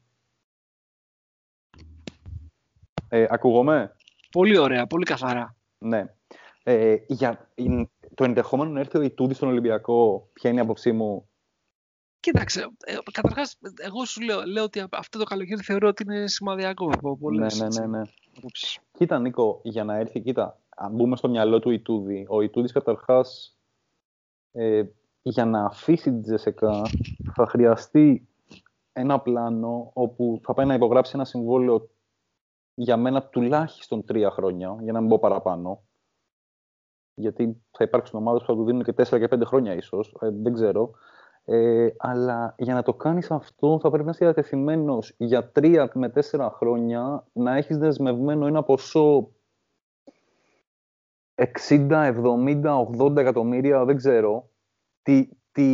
Ε, 3.08 3.26
ακούγομαι; 3.28 3.96
Πολύ 4.30 4.58
ωραία, 4.58 4.86
πολύ 4.86 5.04
καθαρά. 5.04 5.56
Ναι. 5.78 6.04
Ε, 6.62 6.96
για 7.06 7.52
το 8.14 8.24
ενδεχόμενο 8.24 8.70
να 8.70 8.80
έρθει 8.80 8.98
ο 8.98 9.02
Ιτούδης 9.02 9.36
στον 9.36 9.48
Ολυμπιακό, 9.48 10.30
ποια 10.32 10.50
είναι 10.50 10.58
η 10.58 10.62
άποψή 10.62 10.92
μου; 10.92 11.28
Κοίταξε, 12.24 12.60
ε, 12.84 12.96
καταρχάς, 13.12 13.58
εγώ 13.76 14.04
σου 14.04 14.20
λέω, 14.20 14.42
λέω 14.42 14.62
ότι 14.64 14.86
αυτό 14.90 15.18
το 15.18 15.24
καλοκαίρι 15.24 15.62
θεωρώ 15.62 15.88
ότι 15.88 16.02
είναι 16.02 16.26
σημαδιακό 16.26 16.90
από 16.94 17.16
πολλές. 17.16 17.60
Ναι, 17.60 17.66
ναι, 17.68 17.86
ναι. 17.86 17.98
ναι. 17.98 18.02
Κοίτα, 18.98 19.18
Νίκο, 19.18 19.60
για 19.62 19.84
να 19.84 19.96
έρθει, 19.96 20.20
κοίτα, 20.20 20.58
αν 20.76 20.92
μπούμε 20.92 21.16
στο 21.16 21.28
μυαλό 21.28 21.58
του 21.58 21.70
Ιτούδη, 21.70 22.26
ο 22.28 22.40
Ιτούδης 22.40 22.72
καταρχάς 22.72 23.58
ε, 24.52 24.82
για 25.22 25.44
να 25.44 25.64
αφήσει 25.64 26.02
την 26.02 26.22
Τζεσεκά 26.22 26.82
θα 27.34 27.46
χρειαστεί 27.46 28.28
ένα 28.92 29.20
πλάνο 29.20 29.90
όπου 29.92 30.40
θα 30.42 30.54
πάει 30.54 30.66
να 30.66 30.74
υπογράψει 30.74 31.12
ένα 31.14 31.24
συμβόλαιο 31.24 31.90
για 32.74 32.96
μένα 32.96 33.22
τουλάχιστον 33.22 34.04
τρία 34.04 34.30
χρόνια, 34.30 34.76
για 34.82 34.92
να 34.92 35.00
μην 35.00 35.08
πω 35.08 35.18
παραπάνω. 35.18 35.82
Γιατί 37.14 37.62
θα 37.70 37.84
υπάρξουν 37.84 38.18
ομάδες 38.18 38.40
που 38.40 38.46
θα 38.46 38.54
του 38.54 38.64
δίνουν 38.64 38.82
και 38.82 38.92
τέσσερα 38.92 39.20
και 39.20 39.28
πέντε 39.28 39.44
χρόνια 39.44 39.74
ίσως, 39.74 40.16
ε, 40.20 40.30
δεν 40.30 40.54
ξέρω. 40.54 40.90
Ε, 41.46 41.88
αλλά 41.96 42.54
για 42.58 42.74
να 42.74 42.82
το 42.82 42.94
κάνεις 42.94 43.30
αυτό 43.30 43.78
θα 43.80 43.88
πρέπει 43.88 44.04
να 44.04 44.10
είσαι 44.10 44.24
διατεθειμένος 44.24 45.14
για 45.18 45.50
τρία 45.50 45.90
με 45.94 46.08
τέσσερα 46.08 46.50
χρόνια 46.50 47.26
να 47.32 47.56
έχεις 47.56 47.78
δεσμευμένο 47.78 48.46
ένα 48.46 48.62
ποσό 48.62 49.30
60, 51.68 52.14
70, 52.48 52.86
80 52.98 53.16
εκατομμύρια, 53.16 53.84
δεν 53.84 53.96
ξέρω, 53.96 54.50
τι, 55.02 55.28
τι 55.52 55.66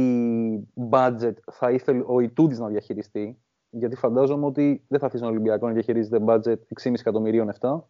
budget 0.91 1.35
θα 1.53 1.71
ήθελε 1.71 2.05
ο 2.07 2.21
Ιτούδης 2.21 2.59
να 2.59 2.69
διαχειριστεί 2.69 3.41
γιατί 3.71 3.97
φαντάζομαι 3.97 4.47
ότι 4.47 4.85
δεν 4.89 4.99
θα 4.99 5.07
αφήσει 5.07 5.23
τον 5.23 5.33
Ολυμπιακό 5.33 5.67
να 5.67 5.73
διαχειρίζεται 5.73 6.25
budget 6.27 6.57
6,5 6.83 6.93
εκατομμυρίων 6.99 7.53
7. 7.61 7.81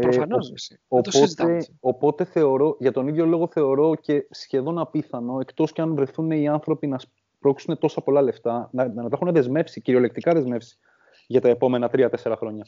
Προφανώς. 0.00 0.70
Ε, 0.70 0.78
οπότε, 0.88 1.66
οπότε 1.80 2.24
θεωρώ, 2.24 2.76
για 2.78 2.92
τον 2.92 3.08
ίδιο 3.08 3.26
λόγο 3.26 3.48
θεωρώ 3.52 3.94
και 3.94 4.26
σχεδόν 4.30 4.78
απίθανο, 4.78 5.40
εκτός 5.40 5.72
και 5.72 5.80
αν 5.80 5.94
βρεθούν 5.94 6.30
οι 6.30 6.48
άνθρωποι 6.48 6.86
να 6.86 6.98
σπρώξουν 6.98 7.78
τόσα 7.78 8.00
πολλά 8.00 8.22
λεφτά, 8.22 8.68
να, 8.72 8.88
να 8.88 9.02
τα 9.02 9.08
έχουν 9.12 9.32
δεσμεύσει, 9.32 9.80
κυριολεκτικά 9.80 10.32
δεσμεύσει 10.32 10.78
για 11.26 11.40
τα 11.40 11.48
επόμενα 11.48 11.90
3-4 11.92 12.08
χρόνια. 12.36 12.66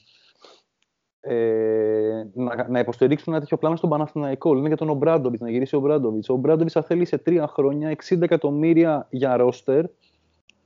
Ε, 1.21 2.27
να, 2.35 2.69
να 2.69 2.79
υποστηρίξουν 2.79 3.33
ένα 3.33 3.43
τέτοιο 3.43 3.57
πλάνο 3.57 3.77
στον 3.77 3.91
Παναθηναϊκό. 3.91 4.55
Λένε 4.55 4.67
για 4.67 4.77
τον 4.77 4.89
Ομπράντοβιτς, 4.89 5.43
να 5.43 5.51
γυρίσει 5.51 5.75
ο 5.75 5.79
Ομπράντοβιτς. 5.79 6.29
Ο 6.29 6.33
Ομπράντοβιτς 6.33 6.73
θα 6.73 6.83
θέλει 6.83 7.05
σε 7.05 7.19
τρία 7.19 7.47
χρόνια 7.47 7.97
60 8.09 8.23
εκατομμύρια 8.23 9.07
για 9.11 9.37
ρόστερ. 9.37 9.85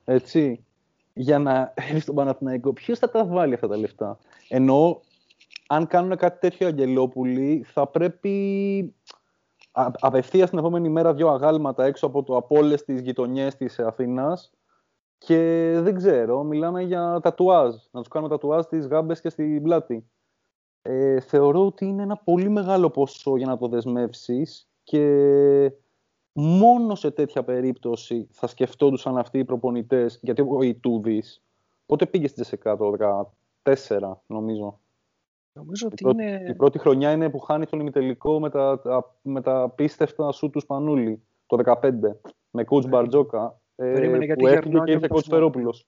Έτσι, 0.04 0.64
για 1.12 1.38
να 1.38 1.72
έρθει 1.74 2.00
στον 2.00 2.14
Παναθηναϊκό. 2.14 2.72
Ποιος 2.72 2.98
θα 2.98 3.10
τα 3.10 3.26
βάλει 3.26 3.54
αυτά 3.54 3.68
τα 3.68 3.76
λεφτά; 3.76 4.18
Ενώ 4.48 5.00
αν 5.72 5.86
κάνουν 5.86 6.16
κάτι 6.16 6.38
τέτοιο 6.38 6.66
Αγγελόπουλοι, 6.66 7.62
θα 7.66 7.86
πρέπει 7.86 8.94
απευθείας 10.00 10.50
την 10.50 10.58
επόμενη 10.58 10.88
μέρα 10.88 11.14
δύο 11.14 11.28
αγάλματα 11.28 11.84
έξω 11.84 12.06
από, 12.06 12.22
το, 12.22 12.36
από 12.36 12.56
όλες 12.56 12.84
τις 12.84 13.00
γειτονιές 13.00 13.56
της 13.56 13.78
Αθήνας. 13.78 14.52
Και 15.18 15.36
δεν 15.80 15.94
ξέρω, 15.94 16.42
μιλάμε 16.42 16.82
για 16.82 17.20
τατουάζ. 17.22 17.74
Να 17.90 18.00
τους 18.00 18.08
κάνουμε 18.08 18.30
τατουάζ 18.30 18.64
στις 18.64 18.86
γάμπες 18.86 19.20
και 19.20 19.28
στην 19.28 19.62
πλάτη. 19.62 20.10
Ε, 20.82 21.20
θεωρώ 21.20 21.66
ότι 21.66 21.84
είναι 21.84 22.02
ένα 22.02 22.16
πολύ 22.16 22.48
μεγάλο 22.48 22.90
ποσό 22.90 23.36
για 23.36 23.46
να 23.46 23.58
το 23.58 23.68
δεσμεύσεις 23.68 24.68
και 24.84 25.72
μόνο 26.32 26.94
σε 26.94 27.10
τέτοια 27.10 27.44
περίπτωση 27.44 28.28
θα 28.30 28.46
σκεφτόντουσαν 28.46 29.18
αυτοί 29.18 29.38
οι 29.38 29.44
προπονητές, 29.44 30.18
γιατί 30.22 30.42
ο 30.48 30.62
Ιτούδης 30.62 31.42
πότε 31.86 32.06
πήγε 32.06 32.26
στη 32.26 32.40
Τζεσεκά 32.40 32.76
το 32.76 32.92
2014, 33.62 34.22
νομίζω. 34.26 34.78
Νομίζω 35.52 35.86
ότι 35.86 35.96
η, 35.98 36.04
πρώτη, 36.04 36.22
είναι... 36.22 36.46
η 36.48 36.54
πρώτη 36.54 36.78
χρονιά 36.78 37.10
είναι 37.12 37.30
που 37.30 37.38
χάνει 37.38 37.66
τον 37.66 37.80
ημιτελικό 37.80 38.40
με 38.40 38.50
τα, 38.50 38.80
με 39.22 39.40
τα 39.40 39.72
πίστευτα 39.74 40.32
σου 40.32 40.50
του 40.50 40.60
Σπανούλη 40.60 41.22
το 41.46 41.78
2015 41.82 41.92
με 42.50 42.64
coach 42.68 42.88
Μπαρτζόκα. 42.88 43.60
Ε, 43.76 44.08
που 44.38 44.46
έφυγε 44.46 44.80
και 44.84 44.90
ήρθε 44.92 45.06
coach 45.10 45.24
Φερόπουλος. 45.28 45.86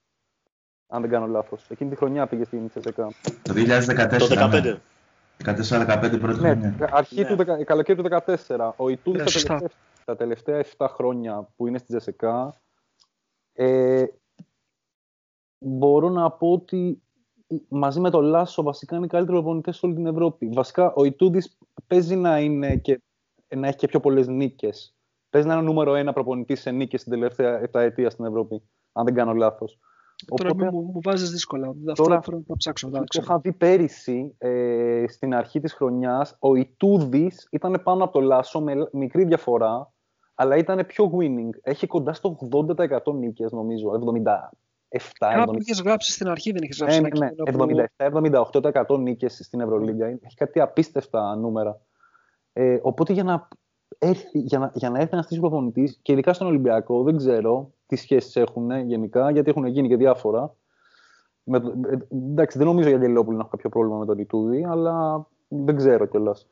Αν 0.86 1.00
δεν 1.00 1.10
κάνω 1.10 1.26
λάθος. 1.26 1.70
Εκείνη 1.70 1.90
τη 1.90 1.96
χρονιά 1.96 2.26
πήγε 2.26 2.44
στην 2.44 2.68
Τσεσεκά. 2.68 3.08
Το 3.42 3.52
2014. 3.56 4.18
Το 4.18 4.26
2015. 4.28 4.76
14-15 5.44 6.18
πρώτη 6.20 6.40
ναι, 6.40 6.48
χρονιά. 6.48 6.88
Αρχή 6.92 7.20
ναι. 7.20 7.36
του, 7.36 7.64
καλοκαίρι 7.64 8.02
του 8.02 8.08
2014. 8.46 8.70
Ο 8.76 8.88
Ιτούδη 8.88 9.18
ναι, 9.18 9.58
τα 10.04 10.16
τελευταία 10.16 10.64
7 10.76 10.86
χρόνια 10.88 11.48
που 11.56 11.66
είναι 11.66 11.78
στη 11.78 11.86
Τζεσεκά, 11.86 12.54
ε, 13.52 14.04
μπορώ 15.58 16.08
να 16.08 16.30
πω 16.30 16.52
ότι 16.52 17.02
μαζί 17.68 18.00
με 18.00 18.10
τον 18.10 18.24
Λάσο 18.24 18.62
βασικά 18.62 18.96
είναι 18.96 19.04
οι 19.04 19.08
καλύτεροι 19.08 19.36
προπονητές 19.36 19.76
σε 19.76 19.86
όλη 19.86 19.94
την 19.94 20.06
Ευρώπη. 20.06 20.48
Βασικά 20.52 20.92
ο 20.92 21.04
Ιτούδης 21.04 21.58
παίζει 21.86 22.16
να, 22.16 22.38
είναι 22.40 22.76
και, 22.76 23.02
να 23.56 23.66
έχει 23.68 23.76
και 23.76 23.86
πιο 23.86 24.00
πολλές 24.00 24.28
νίκες. 24.28 24.94
Παίζει 25.30 25.48
να 25.48 25.54
είναι 25.54 25.62
νούμερο 25.62 25.94
ένα 25.94 26.12
προπονητής 26.12 26.60
σε 26.60 26.70
νίκες 26.70 27.00
στην 27.00 27.12
τελευταία 27.12 27.70
7 27.72 27.80
ετία 27.80 28.10
στην 28.10 28.24
Ευρώπη, 28.24 28.62
αν 28.92 29.04
δεν 29.04 29.14
κάνω 29.14 29.32
λάθος. 29.32 29.78
Τώρα 30.26 30.50
Οπότε, 30.50 30.70
μου, 30.70 30.82
μου 30.82 31.00
βάζεις 31.02 31.30
δύσκολα. 31.30 31.74
Τώρα, 31.94 32.16
Αυτό 32.16 32.42
θα 32.46 32.56
ψάξω. 32.56 32.90
Το 32.90 33.02
είχα 33.22 33.38
δει 33.38 33.52
πέρυσι, 33.52 34.34
ε, 34.38 35.04
στην 35.08 35.34
αρχή 35.34 35.60
της 35.60 35.72
χρονιάς, 35.72 36.36
ο 36.38 36.54
Ιτούδης 36.54 37.48
ήταν 37.50 37.80
πάνω 37.84 38.04
από 38.04 38.12
το 38.12 38.20
Λάσο 38.20 38.60
με 38.60 38.88
μικρή 38.92 39.24
διαφορά 39.24 39.92
αλλά 40.34 40.56
ήταν 40.56 40.86
πιο 40.86 41.10
winning. 41.18 41.50
Έχει 41.62 41.86
κοντά 41.86 42.12
στο 42.12 42.36
80% 42.50 43.12
νίκες, 43.14 43.52
νομίζω. 43.52 43.92
77. 43.92 44.50
Κάπου 45.18 45.56
είχες 45.58 45.80
γράψει 45.80 46.12
στην 46.12 46.28
αρχή, 46.28 46.52
δεν 46.52 46.62
είχες 46.62 46.78
γράψει. 46.78 47.00
Ναι, 47.00 47.08
ναι, 47.18 47.74
ναι. 47.74 47.84
77-78% 47.96 48.98
νίκες 48.98 49.40
στην 49.42 49.60
Ευρωλίγκα. 49.60 50.06
Έχει 50.06 50.36
κάτι 50.36 50.60
απίστευτα 50.60 51.36
νούμερα. 51.36 51.80
Ε, 52.52 52.78
οπότε 52.82 53.12
για 53.12 53.24
να 53.24 53.48
έρθει, 53.98 54.38
για 54.38 54.58
να, 54.58 54.70
για 54.74 54.90
να 54.90 54.98
έρθει 54.98 55.10
ένας 55.12 55.38
προπονητής 55.40 55.98
και 56.02 56.12
ειδικά 56.12 56.32
στον 56.32 56.46
Ολυμπιακό, 56.46 57.02
δεν 57.02 57.16
ξέρω 57.16 57.72
τι 57.86 57.96
σχέσεις 57.96 58.36
έχουν 58.36 58.70
γενικά, 58.70 59.30
γιατί 59.30 59.50
έχουν 59.50 59.66
γίνει 59.66 59.88
και 59.88 59.96
διάφορα. 59.96 60.54
Με, 61.44 61.56
ε, 61.56 61.96
εντάξει, 62.10 62.58
δεν 62.58 62.66
νομίζω 62.66 62.88
για 62.88 62.96
Αγγελόπουλο 62.96 63.36
να 63.36 63.42
έχω 63.42 63.50
κάποιο 63.50 63.70
πρόβλημα 63.70 63.98
με 63.98 64.06
τον 64.06 64.18
Ιτούδη, 64.18 64.64
αλλά 64.64 65.26
δεν 65.48 65.76
ξέρω 65.76 66.06
κιόλας. 66.06 66.46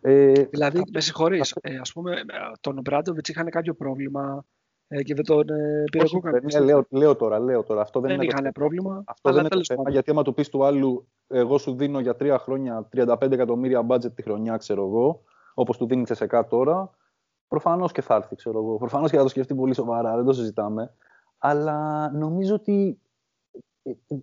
Ε, 0.00 0.32
δηλαδή, 0.32 0.82
με 0.92 1.00
συγχωρείς, 1.00 1.54
ε, 1.60 1.76
ας 1.76 1.92
πούμε, 1.92 2.14
τον 2.60 2.80
Μπράντοβιτ 2.82 3.28
είχαν 3.28 3.50
κάποιο 3.50 3.74
πρόβλημα 3.74 4.44
ε, 4.55 4.55
και 4.88 5.14
δεν 5.14 5.24
τον 5.24 5.48
ε, 5.48 5.84
πήρε 5.90 6.04
ναι, 6.40 6.60
λέω, 6.60 6.86
λέω, 6.90 7.16
τώρα, 7.16 7.38
λέω 7.38 7.62
τώρα. 7.62 7.80
Αυτό 7.80 8.00
δεν, 8.00 8.16
δεν 8.16 8.20
είχαν 8.20 8.44
το... 8.44 8.50
πρόβλημα. 8.52 9.02
Αυτό 9.06 9.32
δεν 9.32 9.40
είναι 9.40 9.48
το 9.48 9.64
θέμα, 9.64 9.90
γιατί 9.90 10.10
άμα 10.10 10.22
του 10.22 10.34
πεις 10.34 10.48
του 10.48 10.64
άλλου, 10.64 11.06
εγώ 11.26 11.58
σου 11.58 11.74
δίνω 11.74 12.00
για 12.00 12.14
τρία 12.16 12.38
χρόνια 12.38 12.88
35 12.96 13.32
εκατομμύρια 13.32 13.86
budget 13.88 14.12
τη 14.14 14.22
χρονιά, 14.22 14.56
ξέρω 14.56 14.82
εγώ, 14.82 15.22
όπως 15.54 15.76
του 15.76 15.86
δίνεις 15.86 16.10
σε 16.12 16.26
τώρα, 16.48 16.90
προφανώς 17.48 17.92
και 17.92 18.02
θα 18.02 18.14
έρθει, 18.14 18.36
ξέρω 18.36 18.58
εγώ. 18.58 18.76
Προφανώς 18.76 19.10
και 19.10 19.16
θα 19.16 19.22
το 19.22 19.28
σκεφτεί 19.28 19.54
πολύ 19.54 19.74
σοβαρά, 19.74 20.16
δεν 20.16 20.24
το 20.24 20.32
συζητάμε. 20.32 20.92
Αλλά 21.38 22.10
νομίζω 22.10 22.54
ότι. 22.54 23.00
Ε, 23.86 24.14
ε, 24.14 24.18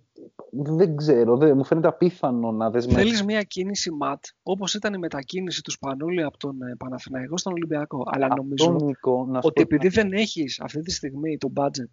δεν 0.50 0.96
ξέρω, 0.96 1.36
δεν, 1.36 1.56
μου 1.56 1.64
φαίνεται 1.64 1.88
απίθανο 1.88 2.52
να 2.52 2.70
δεσμεύσει. 2.70 3.02
Θέλεις 3.02 3.24
μια 3.24 3.42
κίνηση 3.42 3.90
ματ, 3.90 4.24
όπως 4.42 4.74
ήταν 4.74 4.94
η 4.94 4.98
μετακίνηση 4.98 5.62
του 5.62 5.70
Σπανούλη 5.70 6.22
από 6.22 6.38
τον 6.38 6.62
ε, 6.62 6.74
Παναθηναϊκό 6.78 7.36
στον 7.36 7.52
Ολυμπιακό. 7.52 8.02
Αλλά 8.06 8.28
νομίζω 8.36 8.70
Νίκο, 8.70 9.26
να 9.28 9.40
ότι 9.42 9.62
επειδή 9.62 9.88
δεν 9.88 10.12
έχεις 10.12 10.60
αυτή 10.60 10.80
τη 10.80 10.90
στιγμή 10.90 11.38
το 11.38 11.52
budget 11.56 11.90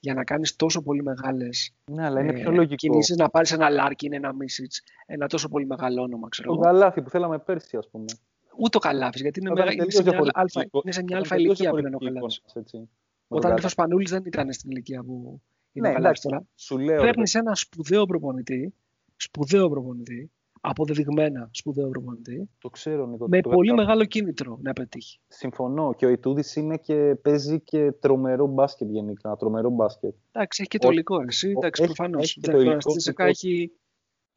για 0.00 0.14
να 0.14 0.24
κάνεις 0.24 0.56
τόσο 0.56 0.82
πολύ 0.82 1.02
μεγάλες 1.02 1.74
ναι, 1.92 2.04
αλλά 2.04 2.20
είναι 2.20 2.32
πιο 2.32 2.50
λογικό. 2.50 2.74
κινήσεις, 2.74 3.16
να 3.16 3.28
πάρεις 3.28 3.52
ένα 3.52 3.70
Λάρκιν, 3.70 4.12
ένα 4.12 4.34
Μίσιτς, 4.34 4.82
ένα 5.06 5.26
τόσο 5.26 5.48
πολύ 5.48 5.66
μεγάλο 5.66 6.02
όνομα. 6.02 6.28
Ξέρω 6.28 6.54
το 6.54 6.60
γαλάθι 6.60 7.02
που 7.02 7.10
θέλαμε 7.10 7.38
πέρσι, 7.38 7.76
ας 7.76 7.88
πούμε. 7.90 8.04
Ούτε 8.58 8.76
ο 8.76 8.80
Καλάφη, 8.80 9.20
γιατί 9.20 9.40
είναι, 9.40 9.72
είναι, 9.72 9.90
σε 9.90 10.02
μια 10.02 10.20
αλφα, 10.32 10.66
είναι 10.82 10.92
σε 10.92 11.02
μια 11.02 11.16
αλφα 11.16 11.36
ηλικία 11.36 11.70
που 11.70 11.78
είναι 11.78 11.90
ο 11.94 11.98
Καλάφη. 11.98 12.40
Όταν 13.28 13.52
ήρθε 13.52 13.66
ο 13.66 13.68
Σπανούλης 13.68 14.10
δεν 14.10 14.22
ήταν 14.26 14.52
στην 14.52 14.70
ηλικία 14.70 15.02
που 15.02 15.40
είναι 15.78 15.88
ναι, 15.88 15.94
ο 15.94 15.96
Καλάφη 15.96 16.20
τώρα. 16.20 16.46
Παίρνει 17.00 17.30
ένα 17.32 17.54
σπουδαίο 17.54 18.06
προπονητή, 18.06 18.74
σπουδαίο 19.16 19.68
προπονητή, 19.68 20.30
αποδεδειγμένα 20.60 21.48
σπουδαίο 21.52 21.88
προπονητή. 21.88 22.48
Το 22.58 22.68
ξέρω, 22.68 23.06
Νίκο, 23.06 23.28
με 23.28 23.40
πολύ 23.40 23.72
μεγάλο 23.72 24.04
κίνητρο 24.04 24.58
να 24.62 24.72
πετύχει. 24.72 25.18
Συμφωνώ. 25.28 25.94
Και 25.94 26.06
ο 26.06 26.08
Ιτούδης 26.08 26.56
είναι 26.56 26.76
και 26.76 27.14
παίζει 27.22 27.60
και 27.60 27.92
τρομερό 27.92 28.46
μπάσκετ 28.46 28.90
γενικά. 28.90 29.36
Τρομερό 29.36 29.70
μπάσκετ. 29.70 30.14
Εντάξει, 30.32 30.60
έχει 30.60 30.70
και 30.70 30.78
το 30.78 30.90
υλικό. 30.90 31.22
Εσύ, 31.26 31.50
εντάξει, 31.50 31.84
προφανώς. 31.84 32.38
Έχει 33.16 33.72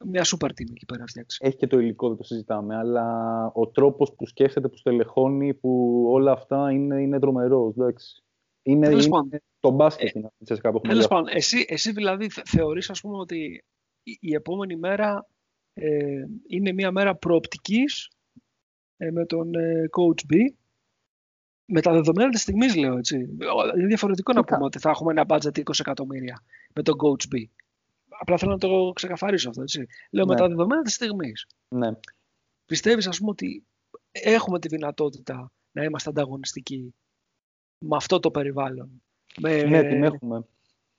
μια 0.04 0.22
super 0.24 0.48
team 0.48 0.70
εκεί 0.70 0.84
πέρα 0.86 1.04
φτιάξει. 1.06 1.38
Έχει 1.42 1.56
και 1.56 1.66
το 1.66 1.78
υλικό, 1.78 2.08
δεν 2.08 2.16
το 2.16 2.22
συζητάμε, 2.22 2.76
αλλά 2.76 3.06
ο 3.54 3.68
τρόπος 3.68 4.14
που 4.14 4.26
σκέφτεται, 4.26 4.68
που 4.68 4.76
στελεχώνει, 4.76 5.54
που 5.54 6.02
όλα 6.08 6.32
αυτά 6.32 6.70
είναι, 6.70 7.00
είναι 7.00 7.18
τρομερός. 7.18 7.74
Είναι, 8.62 8.88
είναι 8.88 9.42
το 9.60 9.70
μπάσκετ 9.70 10.14
είναι 10.14 10.30
σε 10.40 10.56
κάπου 10.56 10.80
Τέλος 10.80 11.06
πάντων, 11.06 11.28
εσύ, 11.36 11.64
εσύ 11.68 11.92
δηλαδή 11.92 12.28
θεωρείς 12.44 12.90
ας 12.90 13.00
πούμε 13.00 13.16
ότι 13.16 13.64
η, 14.02 14.18
η 14.20 14.34
επόμενη 14.34 14.76
μέρα 14.76 15.26
ε, 15.74 16.24
είναι 16.46 16.72
μια 16.72 16.90
μέρα 16.90 17.16
προοπτικής 17.16 18.10
ε, 18.96 19.10
με 19.10 19.26
τον 19.26 19.54
ε, 19.54 19.88
coach 19.90 20.34
B; 20.34 20.36
Με 21.64 21.80
τα 21.80 21.92
δεδομένα 21.92 22.30
της 22.30 22.42
στιγμής, 22.42 22.76
λέω 22.76 22.96
έτσι. 22.96 23.16
Είναι 23.76 23.86
διαφορετικό 23.86 24.32
να 24.32 24.44
πούμε 24.44 24.64
ότι 24.64 24.78
θα 24.78 24.90
έχουμε 24.90 25.12
ένα 25.12 25.24
budget 25.28 25.58
20 25.58 25.80
εκατομμύρια 25.80 26.44
με 26.74 26.82
τον 26.82 26.94
coach 27.02 27.34
B. 27.34 27.44
Απλά 28.08 28.36
θέλω 28.38 28.52
να 28.52 28.58
το 28.58 28.92
ξεκαθαρίσω 28.94 29.48
αυτό. 29.48 29.62
Έτσι. 29.62 29.86
Λέω 30.10 30.24
ναι. 30.24 30.32
με 30.32 30.38
τα 30.38 30.48
δεδομένα 30.48 30.82
της 30.82 30.94
στιγμής. 30.94 31.46
Ναι. 31.68 31.90
Πιστεύεις, 32.66 33.06
ας 33.06 33.18
πούμε, 33.18 33.30
ότι 33.30 33.66
έχουμε 34.10 34.58
τη 34.58 34.68
δυνατότητα 34.68 35.52
να 35.72 35.84
είμαστε 35.84 36.10
ανταγωνιστικοί 36.10 36.94
με 37.82 37.96
αυτό 37.96 38.20
το 38.20 38.30
περιβάλλον. 38.30 39.02
Με... 39.40 39.62
Ναι, 39.62 39.82
την 39.82 40.02
έχουμε. 40.02 40.44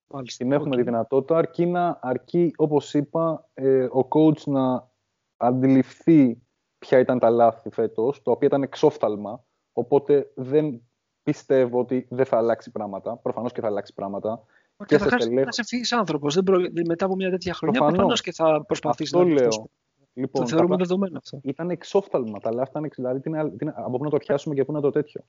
Μάλιστα. 0.07 0.43
Την 0.43 0.53
έχουμε 0.53 0.75
τη 0.75 0.83
δυνατότητα, 0.83 1.37
αρκεί, 1.37 1.65
να, 1.65 1.99
αρκεί 2.01 2.53
όπως 2.55 2.93
είπα, 2.93 3.49
ε, 3.53 3.83
ο 3.83 4.07
coach 4.09 4.41
να 4.45 4.89
αντιληφθεί 5.37 6.41
ποια 6.79 6.99
ήταν 6.99 7.19
τα 7.19 7.29
λάθη 7.29 7.69
φέτος, 7.69 8.21
το 8.21 8.31
οποίο 8.31 8.47
ήταν 8.47 8.63
εξόφθαλμα, 8.63 9.43
οπότε 9.73 10.31
δεν 10.35 10.81
πιστεύω 11.23 11.79
ότι 11.79 12.07
δεν 12.09 12.25
θα 12.25 12.37
αλλάξει 12.37 12.71
πράγματα. 12.71 13.15
Προφανώς 13.17 13.51
και 13.51 13.61
θα 13.61 13.67
αλλάξει 13.67 13.93
πράγματα. 13.93 14.43
Και, 14.85 14.97
θα, 14.97 15.19
στελέχ... 15.19 15.43
θα 15.43 15.51
σε 15.51 15.63
φύγει 15.63 15.95
άνθρωπος. 15.95 16.39
Μετά 16.87 17.05
από 17.05 17.15
μια 17.15 17.29
τέτοια 17.29 17.53
χρονιά, 17.53 17.79
προφανώς 17.79 18.21
και 18.21 18.31
θα 18.31 18.63
προσπαθήσει 18.65 19.17
να 19.17 19.23
λέω. 19.23 19.69
Λοιπόν, 20.13 20.43
το 20.43 20.49
θεωρούμε 20.49 20.75
δεδομένο 20.75 21.17
αυτό. 21.17 21.39
Ήταν 21.43 21.69
εξόφθαλμα 21.69 22.39
τα 22.39 22.53
λάθη. 22.53 22.89
Δηλαδή, 22.95 23.19
τι 23.19 23.29
τι 23.57 23.67
από 23.73 23.97
πού 23.97 24.03
να 24.03 24.09
το 24.09 24.17
πιάσουμε 24.17 24.55
και 24.55 24.65
πού 24.65 24.71
να 24.71 24.81
το 24.81 24.89
τέτοιο. 24.89 25.21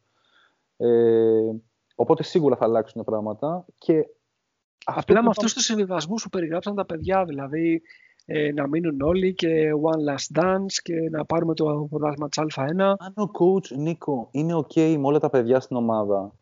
Ε, 0.77 1.51
οπότε 1.95 2.23
σίγουρα 2.23 2.57
θα 2.57 2.65
αλλάξουν 2.65 3.05
πράγματα. 3.05 3.65
Και 3.79 4.07
Απλά 4.85 5.23
με 5.23 5.29
αυτούς 5.29 5.55
τους 5.55 5.65
συμβιβασμού 5.65 6.15
που 6.23 6.29
περιγράψαν 6.29 6.75
τα 6.75 6.87
παιδιά, 6.87 7.25
δηλαδή 7.25 7.83
ε, 8.25 8.53
να 8.53 8.69
μείνουν 8.69 9.01
όλοι 9.01 9.35
και 9.35 9.71
one 9.83 10.13
last 10.13 10.41
dance 10.41 10.73
και 10.83 10.95
να 11.11 11.25
πάρουμε 11.25 11.55
το 11.55 11.87
πρωτάθλημα 11.91 12.29
της 12.29 12.39
Α1. 12.43 12.81
Αν 12.81 13.15
ο 13.17 13.31
coach 13.39 13.77
Νίκο 13.77 14.29
είναι 14.31 14.55
OK 14.57 14.97
με 14.97 15.07
όλα 15.07 15.19
τα 15.19 15.31
παιδιά 15.31 15.61
στην 15.61 15.77
ομάδα, 15.77 16.35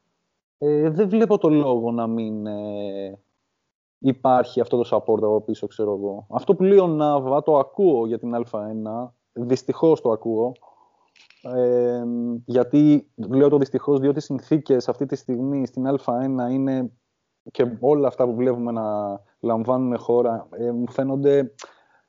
ε, 0.59 0.90
δεν 0.90 1.09
βλέπω 1.09 1.38
το 1.38 1.48
λόγο 1.48 1.90
να 1.90 2.06
μην 2.06 2.46
ε, 2.46 3.18
υπάρχει 3.98 4.60
αυτό 4.60 4.82
το 4.82 4.88
support 4.96 5.22
από 5.22 5.40
πίσω, 5.40 5.66
ξέρω 5.66 5.92
εγώ. 5.92 6.26
Αυτό 6.30 6.54
που 6.54 6.62
λέει 6.62 6.78
ο 6.78 6.86
Νάβα 6.86 7.42
το 7.42 7.59
ακούω 7.59 8.06
για 8.06 8.18
την 8.18 8.34
Α1, 8.34 9.09
δυστυχώς 9.32 10.00
το 10.00 10.10
ακούω, 10.10 10.52
ε, 11.42 12.02
γιατί 12.44 13.10
λέω 13.16 13.48
το 13.48 13.58
δυστυχώς 13.58 14.00
διότι 14.00 14.18
οι 14.18 14.22
συνθήκες 14.22 14.88
αυτή 14.88 15.06
τη 15.06 15.16
στιγμή 15.16 15.66
στην 15.66 15.84
Α1 16.04 16.50
είναι 16.50 16.90
και 17.50 17.76
όλα 17.80 18.08
αυτά 18.08 18.24
που 18.24 18.34
βλέπουμε 18.34 18.72
να 18.72 19.20
λαμβάνουν 19.40 19.98
χώρα 19.98 20.48
ε, 20.50 20.70
μου 20.70 20.90
φαίνονται 20.90 21.52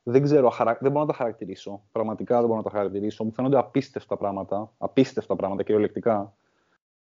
δεν 0.04 0.22
ξέρω, 0.24 0.52
δεν 0.80 0.92
μπορώ 0.92 1.06
να 1.06 1.12
τα 1.12 1.14
χαρακτηρίσω. 1.14 1.84
Πραγματικά 1.92 2.38
δεν 2.38 2.46
μπορώ 2.46 2.58
να 2.58 2.64
τα 2.64 2.70
χαρακτηρίσω. 2.70 3.24
Μου 3.24 3.32
φαίνονται 3.32 3.58
απίστευτα 3.58 4.18
πράγματα. 4.18 4.72
Απίστευτα 4.78 5.36
πράγματα 5.36 5.64
κυριολεκτικά. 5.64 6.34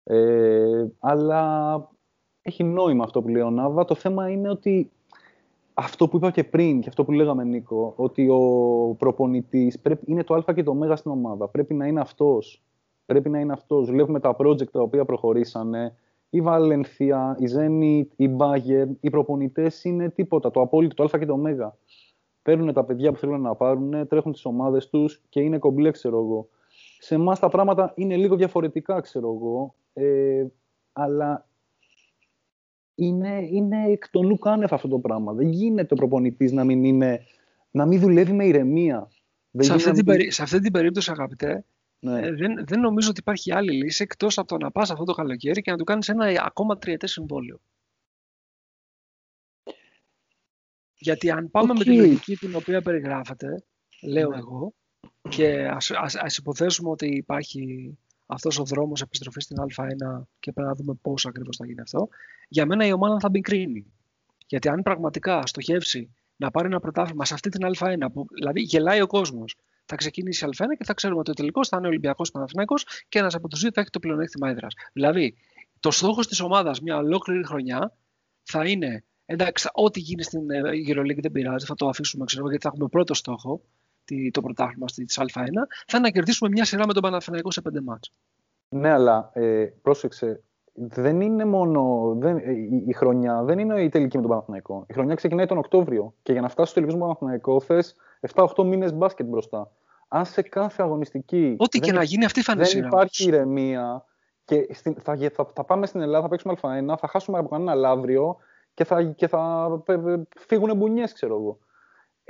Ε, 0.03 0.85
αλλά 0.99 1.89
έχει 2.41 2.63
νόημα 2.63 3.03
αυτό 3.03 3.21
που 3.21 3.27
λέει 3.27 3.41
ο 3.41 3.49
Νάβα. 3.49 3.85
Το 3.85 3.95
θέμα 3.95 4.29
είναι 4.29 4.49
ότι 4.49 4.91
αυτό 5.83 6.07
που 6.07 6.17
είπα 6.17 6.31
και 6.31 6.43
πριν 6.43 6.81
και 6.81 6.89
αυτό 6.89 7.03
που 7.03 7.11
λέγαμε 7.11 7.43
Νίκο, 7.43 7.93
ότι 7.95 8.29
ο 8.29 8.39
προπονητής 8.97 9.81
είναι 10.05 10.23
το 10.23 10.33
α 10.33 10.53
και 10.53 10.63
το 10.63 10.77
ω 10.89 10.95
στην 10.95 11.11
ομάδα. 11.11 11.47
Πρέπει 11.47 11.73
να 11.73 11.87
είναι 11.87 11.99
αυτός. 11.99 12.63
Πρέπει 13.05 13.29
να 13.29 13.39
είναι 13.39 13.53
αυτός. 13.53 13.89
Βλέπουμε 13.89 14.19
τα 14.19 14.35
project 14.39 14.69
τα 14.69 14.81
οποία 14.81 15.05
προχωρήσανε. 15.05 15.95
Η 16.29 16.41
Βαλενθία, 16.41 17.37
η 17.39 17.45
Zenit, 17.55 18.07
η 18.15 18.35
Bayer, 18.37 18.87
οι 18.99 19.09
προπονητές 19.09 19.83
είναι 19.83 20.09
τίποτα. 20.09 20.51
Το 20.51 20.61
απόλυτο, 20.61 20.95
το 20.95 21.03
α 21.03 21.19
και 21.19 21.25
το 21.25 21.33
ω. 21.33 21.77
Παίρνουν 22.41 22.73
τα 22.73 22.83
παιδιά 22.83 23.11
που 23.11 23.17
θέλουν 23.17 23.41
να 23.41 23.55
πάρουν, 23.55 24.07
τρέχουν 24.07 24.31
τις 24.31 24.45
ομάδες 24.45 24.89
τους 24.89 25.21
και 25.29 25.41
είναι 25.41 25.57
κομπλέ, 25.57 25.91
ξέρω 25.91 26.17
εγώ. 26.17 26.47
Σε 26.99 27.15
εμάς 27.15 27.39
τα 27.39 27.49
πράγματα 27.49 27.93
είναι 27.95 28.15
λίγο 28.15 28.35
διαφορετικά, 28.35 28.99
ξέρω 28.99 29.33
εγώ. 29.33 29.73
Ε, 29.93 30.45
αλλά 30.93 31.45
είναι, 33.05 33.47
είναι 33.51 33.85
εκ 33.87 34.09
των 34.09 34.27
νου 34.27 34.37
αυτό 34.69 34.87
το 34.87 34.99
πράγμα. 34.99 35.33
Δεν 35.33 35.49
γίνεται 35.49 35.93
ο 35.93 35.95
προπονητής 35.97 36.51
να 36.51 36.63
μην, 36.63 36.83
είναι, 36.83 37.25
να 37.71 37.85
μην 37.85 37.99
δουλεύει 37.99 38.33
με 38.33 38.45
ηρεμία. 38.45 39.11
σε, 39.57 39.73
αυτή 39.73 39.91
την 39.91 40.05
περί... 40.05 40.31
σε 40.31 40.43
αυτή 40.43 40.59
την 40.59 40.71
περίπτωση, 40.71 41.11
αγαπητέ, 41.11 41.65
ναι. 41.99 42.21
ε, 42.21 42.31
δεν, 42.33 42.65
δεν 42.65 42.79
νομίζω 42.79 43.09
ότι 43.09 43.19
υπάρχει 43.19 43.53
άλλη 43.53 43.71
λύση 43.71 44.03
εκτός 44.03 44.37
από 44.37 44.47
το 44.47 44.57
να 44.57 44.71
πας 44.71 44.91
αυτό 44.91 45.03
το 45.03 45.13
καλοκαίρι 45.13 45.61
και 45.61 45.71
να 45.71 45.77
του 45.77 45.83
κάνεις 45.83 46.09
ένα 46.09 46.43
ακόμα 46.45 46.77
τριετές 46.77 47.11
συμβόλαιο. 47.11 47.59
Γιατί 50.97 51.31
αν 51.31 51.51
πάμε 51.51 51.73
με 51.73 51.83
τη 51.83 51.95
λογική 51.95 52.35
την 52.35 52.55
οποία 52.55 52.81
περιγράφεται, 52.81 53.63
λέω 54.01 54.29
ναι. 54.29 54.37
εγώ, 54.37 54.73
και 55.29 55.67
ας, 55.67 55.91
ας, 55.91 56.15
ας 56.15 56.37
υποθέσουμε 56.37 56.89
ότι 56.89 57.07
υπάρχει 57.07 57.97
αυτός 58.33 58.59
ο 58.59 58.63
δρόμος 58.63 59.01
επιστροφής 59.01 59.43
στην 59.43 59.57
Α1 59.59 60.23
και 60.39 60.51
πρέπει 60.51 60.67
να 60.67 60.75
δούμε 60.75 60.93
πώς 61.01 61.25
ακριβώς 61.25 61.57
θα 61.57 61.65
γίνει 61.65 61.81
αυτό. 61.81 62.07
Για 62.47 62.65
μένα 62.65 62.85
η 62.85 62.91
ομάδα 62.91 63.19
θα 63.19 63.29
μπει 63.29 63.41
κρίνη. 63.41 63.85
Γιατί 64.47 64.69
αν 64.69 64.81
πραγματικά 64.81 65.41
στοχεύσει 65.45 66.15
να 66.35 66.51
πάρει 66.51 66.67
ένα 66.67 66.79
πρωτάθλημα 66.79 67.25
σε 67.25 67.33
αυτή 67.33 67.49
την 67.49 67.67
Α1, 67.77 68.05
που 68.13 68.25
δηλαδή 68.33 68.61
γελάει 68.61 69.01
ο 69.01 69.07
κόσμος, 69.07 69.55
θα 69.85 69.95
ξεκινήσει 69.95 70.45
η 70.45 70.49
Α1 70.51 70.65
και 70.77 70.83
θα 70.83 70.93
ξέρουμε 70.93 71.19
ότι 71.19 71.31
ο 71.31 71.33
τελικός 71.33 71.67
θα 71.67 71.77
είναι 71.77 71.87
Ολυμπιακός 71.87 72.31
Παναθυνάκο 72.31 72.75
και 73.09 73.19
ένας 73.19 73.35
από 73.35 73.47
τους 73.47 73.59
δύο 73.61 73.69
θα 73.73 73.81
έχει 73.81 73.89
το 73.89 73.99
πλεονέκτημα 73.99 74.49
έδρας. 74.49 74.73
Δηλαδή, 74.93 75.35
το 75.79 75.91
στόχος 75.91 76.27
της 76.27 76.39
ομάδας 76.39 76.81
μια 76.81 76.97
ολόκληρη 76.97 77.45
χρονιά 77.45 77.97
θα 78.43 78.65
είναι 78.65 79.03
εντάξει, 79.25 79.69
ό,τι 79.73 79.99
γίνει 79.99 80.23
στην 80.23 80.49
ε, 80.49 80.61
EuroLeague 80.87 81.21
δεν 81.21 81.31
πειράζει, 81.31 81.65
θα 81.65 81.75
το 81.75 81.87
αφήσουμε 81.87 82.25
ξέρω, 82.25 82.49
γιατί 82.49 82.63
θα 82.63 82.69
έχουμε 82.73 82.87
πρώτο 82.87 83.13
στόχο 83.13 83.61
το 84.31 84.41
πρωτάθλημα 84.41 84.85
της 84.85 85.19
Α1, 85.19 85.25
θα 85.33 85.43
είναι 85.97 85.99
να 85.99 86.09
κερδίσουμε 86.09 86.49
μια 86.49 86.65
σειρά 86.65 86.85
με 86.87 86.93
τον 86.93 87.01
Παναθηναϊκό 87.01 87.51
σε 87.51 87.61
πέντε 87.61 87.81
μάτς. 87.81 88.13
Ναι, 88.69 88.89
αλλά 88.89 89.29
ε, 89.33 89.65
πρόσεξε, 89.81 90.41
δεν 90.73 91.21
είναι 91.21 91.45
μόνο. 91.45 92.13
Δεν, 92.19 92.37
η, 92.37 92.83
η, 92.87 92.93
χρονιά 92.93 93.43
δεν 93.43 93.59
είναι 93.59 93.81
η 93.81 93.89
τελική 93.89 94.15
με 94.15 94.21
τον 94.21 94.31
Παναθηναϊκό. 94.31 94.85
Η 94.87 94.93
χρονιά 94.93 95.15
ξεκινάει 95.15 95.45
τον 95.45 95.57
Οκτώβριο. 95.57 96.13
Και 96.23 96.31
για 96.31 96.41
να 96.41 96.49
φτάσει 96.49 96.71
στο 96.71 96.79
τελικό 96.79 96.97
με 96.97 97.05
τον 97.05 97.17
Παναθηναϊκό 97.17 97.61
θες 97.61 97.95
7-8 98.33 98.65
μήνες 98.65 98.93
μπάσκετ 98.93 99.25
μπροστά. 99.25 99.71
Αν 100.07 100.25
σε 100.25 100.41
κάθε 100.41 100.83
αγωνιστική. 100.83 101.55
Ό,τι 101.57 101.79
και 101.79 101.91
να 101.91 102.03
γίνει, 102.03 102.25
αυτή 102.25 102.41
θα 102.41 102.53
είναι 102.55 102.63
Δεν 102.63 102.85
υπάρχει 102.85 103.27
ηρεμία. 103.27 104.05
Και 104.45 104.67
στην, 104.73 104.95
θα, 105.01 105.17
θα, 105.33 105.51
θα, 105.53 105.63
πάμε 105.63 105.85
στην 105.85 106.01
Ελλάδα, 106.01 106.21
θα 106.21 106.29
παίξουμε 106.29 106.53
Α1, 106.61 106.95
θα 106.99 107.07
χάσουμε 107.07 107.37
από 107.37 107.49
κανένα 107.49 107.75
λαύριο 107.75 108.37
και 108.73 108.83
θα, 108.83 109.03
και 109.03 109.27
θα 109.27 109.69
φύγουν 110.37 110.77
μπουνιές, 110.77 111.13
ξέρω 111.13 111.35
εγώ. 111.35 111.59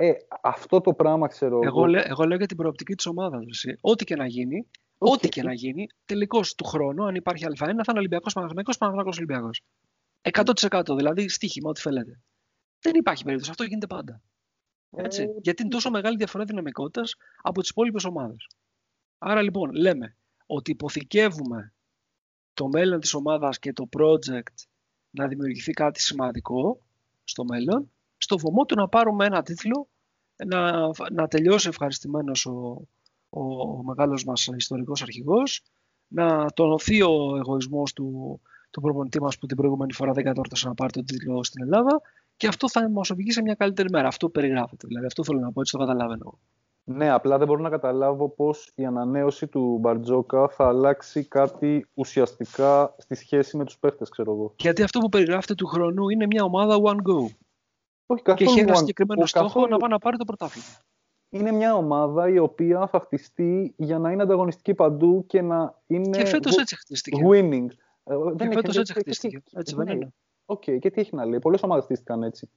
Ε, 0.04 0.12
αυτό 0.42 0.80
το 0.80 0.94
πράγμα 0.94 1.26
ξέρω 1.26 1.60
εγώ. 1.62 1.84
Εγώ, 1.84 1.98
εγώ 2.02 2.24
λέω 2.24 2.36
για 2.36 2.46
την 2.46 2.56
προοπτική 2.56 2.94
της 2.94 3.06
ομάδας. 3.06 3.64
Ό,τι 3.80 4.04
και 4.04 4.16
να 4.16 4.26
γίνει, 4.26 4.66
Ό,τι 5.04 5.28
και 5.28 5.42
να 5.42 5.52
γίνει, 5.52 5.86
τελικώς 6.04 6.54
του 6.54 6.64
χρόνου, 6.64 7.04
αν 7.04 7.14
υπάρχει 7.14 7.44
Α1, 7.48 7.56
θα 7.56 7.70
είναι 7.70 7.82
Ολυμπιακός 7.96 8.32
Παναγενικό, 8.32 8.72
Παναγενικό 8.78 9.10
Ολυμπιακός. 9.16 9.62
100% 10.22 10.96
δηλαδή 10.96 11.28
στοίχημα, 11.28 11.68
ό,τι 11.68 11.80
θέλετε. 11.80 12.20
Δεν 12.80 12.94
υπάρχει 12.94 13.24
περίπτωση. 13.24 13.50
Αυτό 13.50 13.64
γίνεται 13.64 13.86
πάντα. 13.86 14.22
Έτσι. 14.90 15.22
Ε, 15.22 15.26
Γιατί 15.42 15.62
είναι 15.62 15.70
τόσο 15.70 15.90
μεγάλη 15.90 16.16
διαφορά 16.16 16.44
δυναμικότητας 16.44 17.14
από 17.42 17.60
τις 17.60 17.70
υπόλοιπες 17.70 18.04
ομάδες. 18.04 18.46
Άρα 19.18 19.42
λοιπόν 19.42 19.70
λέμε 19.72 20.16
ότι 20.46 20.70
υποθηκεύουμε 20.70 21.72
το 22.54 22.68
μέλλον 22.68 23.00
της 23.00 23.14
ομάδας 23.14 23.58
και 23.58 23.72
το 23.72 23.88
project 23.98 24.66
να 25.10 25.28
δημιουργηθεί 25.28 25.72
κάτι 25.72 26.00
σημαντικό 26.00 26.78
στο 27.24 27.44
μέλλον, 27.44 27.92
στο 28.16 28.38
βωμό 28.38 28.64
του 28.64 28.74
να 28.74 28.88
πάρουμε 28.88 29.24
ένα 29.24 29.42
τίτλο, 29.42 29.88
να, 30.46 30.90
να 31.12 31.28
τελειώσει 31.28 31.68
ευχαριστημένος 31.68 32.46
ο, 32.46 32.86
ο 33.30 33.42
μεγάλος 33.82 34.24
μας 34.24 34.46
ιστορικός 34.56 35.02
αρχηγός, 35.02 35.62
να 36.08 36.46
τονωθεί 36.54 37.02
ο 37.02 37.36
εγωισμός 37.36 37.92
του, 37.92 38.40
του 38.70 38.80
προπονητή 38.80 39.20
μας 39.20 39.38
που 39.38 39.46
την 39.46 39.56
προηγούμενη 39.56 39.92
φορά 39.92 40.12
δεν 40.12 40.24
κατόρθωσε 40.24 40.68
να 40.68 40.74
πάρει 40.74 40.92
τον 40.92 41.04
τίτλο 41.04 41.44
στην 41.44 41.62
Ελλάδα 41.62 42.00
και 42.36 42.46
αυτό 42.46 42.68
θα 42.68 42.90
μας 42.90 43.10
οδηγήσει 43.10 43.34
σε 43.34 43.42
μια 43.42 43.54
καλύτερη 43.54 43.88
μέρα. 43.90 44.08
Αυτό 44.08 44.28
περιγράφεται. 44.28 44.86
Δηλαδή 44.86 45.06
αυτό 45.06 45.24
θέλω 45.24 45.40
να 45.40 45.52
πω, 45.52 45.60
έτσι 45.60 45.72
το 45.72 45.78
καταλαβαίνω. 45.78 46.38
Ναι, 46.84 47.10
απλά 47.10 47.38
δεν 47.38 47.46
μπορώ 47.46 47.60
να 47.60 47.68
καταλάβω 47.68 48.28
πώς 48.28 48.72
η 48.74 48.84
ανανέωση 48.84 49.46
του 49.46 49.78
Μπαρτζόκα 49.80 50.48
θα 50.48 50.68
αλλάξει 50.68 51.24
κάτι 51.24 51.86
ουσιαστικά 51.94 52.94
στη 52.98 53.14
σχέση 53.14 53.56
με 53.56 53.64
τους 53.64 53.78
παίχτες, 53.78 54.08
ξέρω 54.08 54.32
εγώ. 54.32 54.54
Γιατί 54.58 54.82
αυτό 54.82 54.98
που 54.98 55.08
περιγράφετε 55.08 55.54
του 55.54 55.66
χρόνου 55.66 56.08
είναι 56.08 56.26
μια 56.26 56.44
ομάδα 56.44 56.76
one 56.82 56.96
goal. 56.96 57.26
Όχι, 58.12 58.22
καθόλου 58.22 58.50
και 58.50 58.60
έχει 58.60 58.60
ένα 58.60 58.74
συγκεκριμένο 58.74 59.26
στόχο 59.26 59.46
καθόλου... 59.46 59.68
να 59.68 59.76
πάει 59.76 59.90
να 59.90 59.98
πάρει 59.98 60.16
το 60.16 60.24
πρωτάθλημα 60.24 60.66
είναι 61.32 61.52
μια 61.52 61.74
ομάδα 61.74 62.28
η 62.28 62.38
οποία 62.38 62.86
θα 62.86 63.00
χτιστεί 63.00 63.74
για 63.76 63.98
να 63.98 64.10
είναι 64.10 64.22
ανταγωνιστική 64.22 64.74
παντού 64.74 65.26
και 65.26 65.42
να 65.42 65.78
είναι. 65.86 66.18
Και 66.18 66.24
φέτος 66.24 66.56
έτσι 66.56 66.76
χτίστηκε. 66.76 67.22
Winning. 67.30 67.66
Ε, 68.04 68.14
και 68.36 68.50
φέτος 68.52 68.76
έτσι 68.76 68.92
χτίστηκε. 68.92 69.42
Έτσι 69.52 69.74
δεν 69.74 69.88
είναι. 69.88 70.12
Οκ, 70.44 70.62
και 70.62 70.90
τι 70.90 71.00
έχει 71.00 71.14
να 71.14 71.24
λέει. 71.24 71.38
Πολλές 71.38 71.62
ομάδες 71.62 71.84
χτίστηκαν 71.84 72.22
έτσι. 72.22 72.48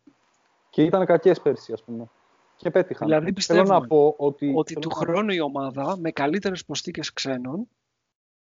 Και 0.69 0.84
ήταν 0.84 1.06
κακές 1.06 1.41
πέρσι, 1.41 1.73
ας 1.73 1.84
πούμε. 1.84 2.10
Και 2.56 2.72
πέτυχαν. 2.72 3.07
Δηλαδή 3.07 3.34
πιστεύω 3.34 3.73
να 3.73 3.88
πω 3.88 4.15
ότι, 4.18 4.53
ότι 4.56 4.73
του 4.73 4.90
χρόνου 4.90 5.32
η 5.32 5.40
ομάδα 5.40 5.98
με 5.98 6.11
καλύτερες 6.11 6.65
προσθήκες 6.66 7.02
ξένων 7.14 7.68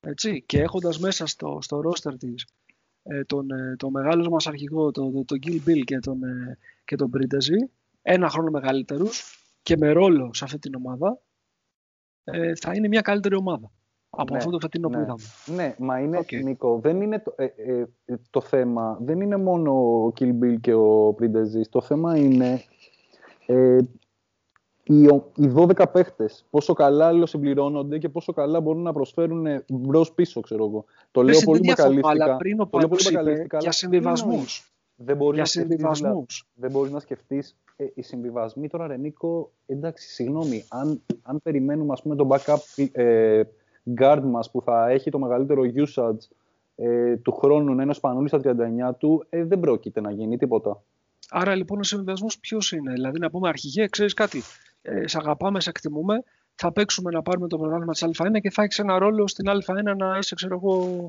έτσι, 0.01 0.43
και 0.47 0.61
έχοντας 0.61 0.99
μέσα 0.99 1.27
στο, 1.27 1.59
στο 1.61 1.81
ρόστερ 1.81 2.17
της 2.17 2.43
ε, 2.43 2.66
τον, 3.27 3.51
ε, 3.51 3.77
τον 3.77 3.91
μεγάλο 3.91 4.31
μας 4.31 4.47
αρχηγό, 4.47 4.91
τον, 4.91 5.13
τον, 5.13 5.25
τον 5.25 5.39
Gil 5.47 5.69
Bill 5.69 5.81
και 5.85 5.99
τον, 5.99 6.23
ε, 6.23 6.59
και 6.85 6.97
τον 6.97 7.11
ένα 8.03 8.29
χρόνο 8.29 8.51
μεγαλύτερους, 8.51 9.41
και 9.63 9.77
με 9.77 9.93
ρόλο 9.93 10.31
σε 10.35 10.45
αυτή 10.45 10.59
την 10.59 10.75
ομάδα, 10.75 11.21
ε, 12.25 12.53
θα 12.55 12.73
είναι 12.75 12.89
μια 12.89 13.01
καλύτερη 13.01 13.35
ομάδα 13.35 13.71
από 14.11 14.33
ναι, 14.33 14.39
αυτό 14.39 14.51
το 14.51 14.59
φετινό 14.61 14.89
ναι. 14.89 14.97
που 14.97 15.03
είδαμε. 15.03 15.23
Ναι, 15.47 15.75
μα 15.79 16.01
είναι, 16.01 16.19
okay. 16.19 16.43
Νίκο, 16.43 16.79
δεν 16.79 17.01
είναι 17.01 17.19
το, 17.19 17.35
ε, 17.37 17.45
ε, 17.45 17.87
το 18.31 18.41
θέμα, 18.41 18.99
δεν 19.01 19.21
είναι 19.21 19.37
μόνο 19.37 19.73
ο 20.05 20.13
Kill 20.19 20.33
Bill 20.43 20.61
και 20.61 20.75
ο 20.75 21.09
Prindesis, 21.09 21.67
το 21.71 21.81
θέμα 21.81 22.17
είναι 22.17 22.63
ε, 23.47 23.79
οι, 24.87 25.03
οι 25.35 25.53
12 25.55 25.85
παίχτες, 25.93 26.45
πόσο 26.51 26.73
καλά 26.73 27.07
αλληλοσυμπληρώνονται 27.07 27.99
και 27.99 28.09
πόσο 28.09 28.33
καλά 28.33 28.61
μπορούν 28.61 28.83
να 28.83 28.93
προσφέρουν 28.93 29.47
μπρος 29.69 30.13
πίσω, 30.13 30.41
ξέρω 30.41 30.65
εγώ. 30.65 30.85
Το 31.11 31.23
λέω 31.23 31.41
πολύ 31.45 31.61
μακαλίστικα. 31.67 32.09
Αλλά 32.09 32.37
πριν 32.37 32.61
ο 32.61 32.67
Πάνος 32.67 33.11
είπε 33.11 33.47
για 33.61 33.73
συμβιβασμούς. 33.73 34.71
Δεν 34.97 35.17
μπορεί, 35.17 35.43
για 35.43 35.67
να 35.79 36.25
δεν 36.55 36.71
μπορείς 36.71 36.93
να 36.93 37.01
σκεφτείς 37.01 37.57
ε, 37.77 37.85
οι 37.95 38.03
συμβιβασμοί 38.03 38.69
τώρα, 38.69 38.87
Ρενίκο, 38.87 39.51
εντάξει, 39.67 40.09
συγγνώμη, 40.09 40.65
αν, 40.69 41.03
αν 41.23 41.41
περιμένουμε 41.43 41.93
ας 41.93 42.03
πούμε, 42.03 42.17
τον 42.17 42.29
backup 42.31 42.85
ε, 42.93 43.43
guard 44.01 44.23
μας 44.25 44.51
που 44.51 44.63
θα 44.63 44.89
έχει 44.89 45.11
το 45.11 45.19
μεγαλύτερο 45.19 45.63
usage 45.75 46.19
ε, 46.77 47.17
του 47.17 47.33
χρόνου 47.33 47.75
να 47.75 47.83
είναι 47.83 47.91
ο 47.91 47.95
Σπανούλης 47.95 48.31
στα 48.31 48.41
39 48.91 48.95
του, 48.99 49.27
ε, 49.29 49.45
δεν 49.45 49.61
πρόκειται 49.61 50.01
να 50.01 50.11
γίνει 50.11 50.37
τίποτα. 50.37 50.83
Άρα 51.31 51.55
λοιπόν 51.55 51.79
ο 51.79 51.83
συμβιβασμός 51.83 52.39
ποιος 52.39 52.73
είναι, 52.73 52.93
δηλαδή 52.93 53.19
να 53.19 53.31
πούμε 53.31 53.49
αρχηγέ, 53.49 53.87
ξέρεις 53.87 54.15
κάτι, 54.15 54.43
ε, 54.87 55.09
σε 55.09 55.19
αγαπάμε, 55.19 55.61
σε 55.61 55.71
εκτιμούμε, 55.71 56.23
θα 56.55 56.73
παίξουμε 56.73 57.11
να 57.11 57.23
πάρουμε 57.23 57.49
το 57.49 57.59
πρωτάθλημα 57.59 57.93
της 57.93 58.07
Α1 58.07 58.41
και 58.41 58.51
θα 58.51 58.63
έχει 58.63 58.81
ένα 58.81 58.99
ρόλο 58.99 59.29
στην 59.29 59.45
Α1 59.49 59.97
να 59.97 60.19
είσαι, 60.19 60.35
ξέρω 60.35 60.55
εγώ, 60.55 61.09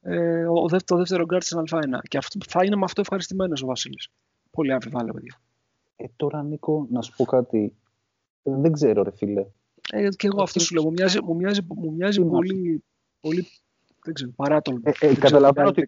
ε, 0.00 0.44
ο 0.46 0.66
το 0.84 0.96
δεύτερο 0.96 1.24
γκαρντ 1.24 1.42
στην 1.42 1.58
Α1. 1.70 1.98
Και 2.08 2.18
αυτό, 2.18 2.38
θα 2.48 2.64
είναι 2.64 2.76
με 2.76 2.84
αυτό 2.84 3.00
ευχαριστημένος 3.00 3.62
ο 3.62 3.66
Βασίλης. 3.66 4.08
Πολύ 4.50 4.72
αμφιβάλλω, 4.72 5.12
παιδιά. 5.12 5.40
Ε, 5.96 6.04
τώρα, 6.16 6.42
Νίκο, 6.42 6.86
να 6.90 7.02
σου 7.02 7.12
πω 7.16 7.24
κάτι. 7.24 7.76
Δεν 8.42 8.72
ξέρω, 8.72 9.02
ρε 9.02 9.10
φίλε. 9.10 9.46
Ε, 9.92 10.08
και 10.08 10.26
εγώ 10.26 10.42
αυτό 10.42 10.60
σου 10.60 10.74
λέω. 10.74 10.84
Μου 10.84 10.90
μοιάζει, 10.90 11.18
μου 11.22 11.34
μοιάζει, 11.34 11.60
μου 11.62 11.92
μοιάζει 11.92 12.24
πολύ, 12.24 12.84
πολύ 13.20 13.46
δεν 14.04 14.14
ξέρω, 14.14 14.30
παράτολμο. 14.36 14.80
Ε, 14.84 15.06
ε, 15.06 15.14
καταλαβαίνω 15.14 15.68
ότι 15.68 15.86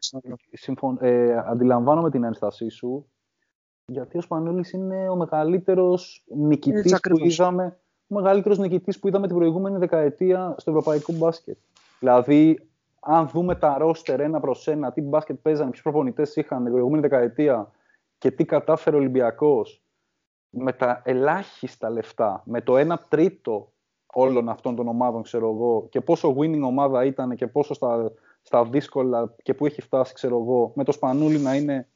συμφων, 0.52 0.98
ε, 1.00 1.36
αντιλαμβάνομαι 1.46 2.10
την 2.10 2.24
ένστασή 2.24 2.68
σου, 2.68 3.10
γιατί 3.90 4.18
ο 4.18 4.20
Σπανούλης 4.20 4.72
είναι 4.72 5.08
ο 5.08 5.16
μεγαλύτερος 5.16 6.24
νικητής 6.36 7.00
που 7.00 7.18
είδαμε, 7.18 7.78
ο 8.08 8.14
μεγαλύτερος 8.14 8.58
νικητής 8.58 8.98
που 8.98 9.08
είδαμε 9.08 9.26
την 9.26 9.36
προηγούμενη 9.36 9.78
δεκαετία 9.78 10.54
στο 10.58 10.70
ευρωπαϊκό 10.70 11.12
μπάσκετ. 11.12 11.58
Δηλαδή, 11.98 12.68
αν 13.00 13.28
δούμε 13.28 13.54
τα 13.54 13.78
ρόστερ 13.78 14.20
ένα 14.20 14.40
προς 14.40 14.68
ένα, 14.68 14.92
τι 14.92 15.00
μπάσκετ 15.00 15.38
παίζανε, 15.42 15.70
ποιους 15.70 15.82
προπονητές 15.82 16.36
είχαν 16.36 16.62
την 16.62 16.72
προηγούμενη 16.72 17.02
δεκαετία 17.02 17.70
και 18.18 18.30
τι 18.30 18.44
κατάφερε 18.44 18.96
ο 18.96 18.98
Ολυμπιακός, 18.98 19.82
με 20.50 20.72
τα 20.72 21.02
ελάχιστα 21.04 21.90
λεφτά, 21.90 22.42
με 22.46 22.60
το 22.60 22.76
1 22.76 22.94
τρίτο 23.08 23.72
όλων 24.06 24.48
αυτών 24.48 24.76
των 24.76 24.88
ομάδων, 24.88 25.22
ξέρω 25.22 25.50
εγώ, 25.50 25.86
και 25.90 26.00
πόσο 26.00 26.36
winning 26.38 26.62
ομάδα 26.62 27.04
ήταν 27.04 27.36
και 27.36 27.46
πόσο 27.46 27.74
στα, 27.74 28.12
στα 28.42 28.64
δύσκολα 28.64 29.34
και 29.42 29.54
που 29.54 29.66
έχει 29.66 29.80
φτάσει, 29.80 30.14
ξέρω 30.14 30.38
εγώ, 30.38 30.72
με 30.74 30.84
το 30.84 30.92
Σπανούλι 30.92 31.38
να 31.38 31.54
είναι 31.54 31.88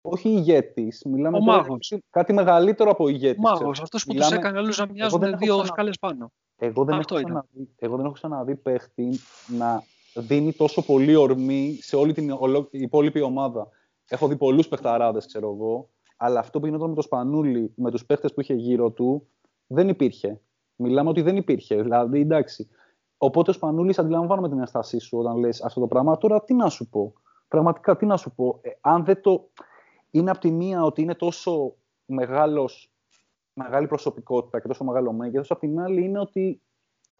όχι 0.00 0.28
ηγέτης, 0.28 1.04
μιλάμε 1.04 1.36
ο 1.36 1.40
μάγος. 1.40 1.98
κάτι 2.10 2.32
μεγαλύτερο 2.32 2.90
από 2.90 3.08
ηγέτης. 3.08 3.42
Μάγος, 3.42 3.80
αυτός 3.80 4.04
που 4.04 4.12
μιλάμε... 4.12 4.30
του 4.30 4.40
έκανε 4.40 4.58
όλους 4.58 4.78
να 4.78 4.86
μοιάζουν 4.86 5.20
δύο 5.20 5.54
ξανα... 5.54 5.64
σκάλες 5.64 5.98
πάνω. 5.98 6.32
Εγώ 6.56 6.84
δεν, 6.84 6.94
έχω 6.94 7.14
ξαναδεί, 7.14 7.68
εγώ 7.76 7.96
δεν 7.96 8.04
έχω 8.04 8.14
ξαναδεί 8.14 8.56
παίχτη 8.56 9.18
να 9.46 9.82
δίνει 10.14 10.52
τόσο 10.52 10.84
πολύ 10.84 11.14
ορμή 11.14 11.78
σε 11.80 11.96
όλη 11.96 12.12
την 12.12 12.38
υπόλοιπη 12.70 13.20
ομάδα. 13.20 13.68
Έχω 14.08 14.28
δει 14.28 14.36
πολλούς 14.36 14.68
παιχταράδες, 14.68 15.26
ξέρω 15.26 15.52
εγώ, 15.52 15.88
αλλά 16.16 16.40
αυτό 16.40 16.60
που 16.60 16.66
γινόταν 16.66 16.88
με 16.88 16.94
το 16.94 17.02
Σπανούλι, 17.02 17.72
με 17.76 17.90
τους 17.90 18.06
παίχτες 18.06 18.34
που 18.34 18.40
είχε 18.40 18.54
γύρω 18.54 18.90
του, 18.90 19.28
δεν 19.66 19.88
υπήρχε. 19.88 20.40
Μιλάμε 20.76 21.08
ότι 21.08 21.22
δεν 21.22 21.36
υπήρχε. 21.36 21.82
Δηλαδή, 21.82 22.20
εντάξει. 22.20 22.68
Οπότε 23.16 23.50
ο 23.50 23.52
Σπανούλης 23.52 23.98
αντιλαμβάνομαι 23.98 24.48
την 24.48 24.60
αισθασή 24.60 24.98
σου 24.98 25.18
όταν 25.18 25.36
λες 25.36 25.62
αυτό 25.62 25.80
το 25.80 25.86
πράγμα. 25.86 26.18
Τώρα 26.18 26.44
τι 26.44 26.54
να 26.54 26.68
σου 26.68 26.88
πω. 26.88 27.12
Πραγματικά 27.48 27.96
τι 27.96 28.06
να 28.06 28.16
σου 28.16 28.34
πω. 28.34 28.58
Ε, 28.62 28.70
αν 28.80 29.04
δεν 29.04 29.20
το. 29.20 29.50
Είναι 30.10 30.30
από 30.30 30.40
τη 30.40 30.50
μία 30.50 30.84
ότι 30.84 31.02
είναι 31.02 31.14
τόσο 31.14 31.76
μεγάλος, 32.04 32.92
μεγάλη 33.52 33.86
προσωπικότητα 33.86 34.60
και 34.60 34.68
τόσο 34.68 34.84
μεγάλο 34.84 35.12
μέγεθος. 35.12 35.50
Απ' 35.50 35.58
την 35.58 35.80
άλλη 35.80 36.04
είναι 36.04 36.20
ότι 36.20 36.62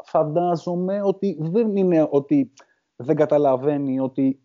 φαντάζομαι 0.05 1.03
ότι 1.03 1.37
δεν 1.41 1.77
είναι 1.77 2.09
ότι 2.11 2.53
δεν 2.97 3.17
καταλαβαίνει 3.17 4.01
ότι 4.01 4.43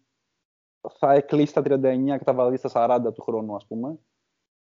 θα 0.89 1.13
εκλείσει 1.13 1.53
τα 1.53 1.61
39 1.61 2.17
και 2.17 2.23
θα 2.23 2.33
βαδίσει 2.33 2.67
στα 2.67 2.99
40 3.07 3.13
του 3.13 3.21
χρόνου, 3.21 3.55
ας 3.55 3.67
πούμε. 3.67 3.99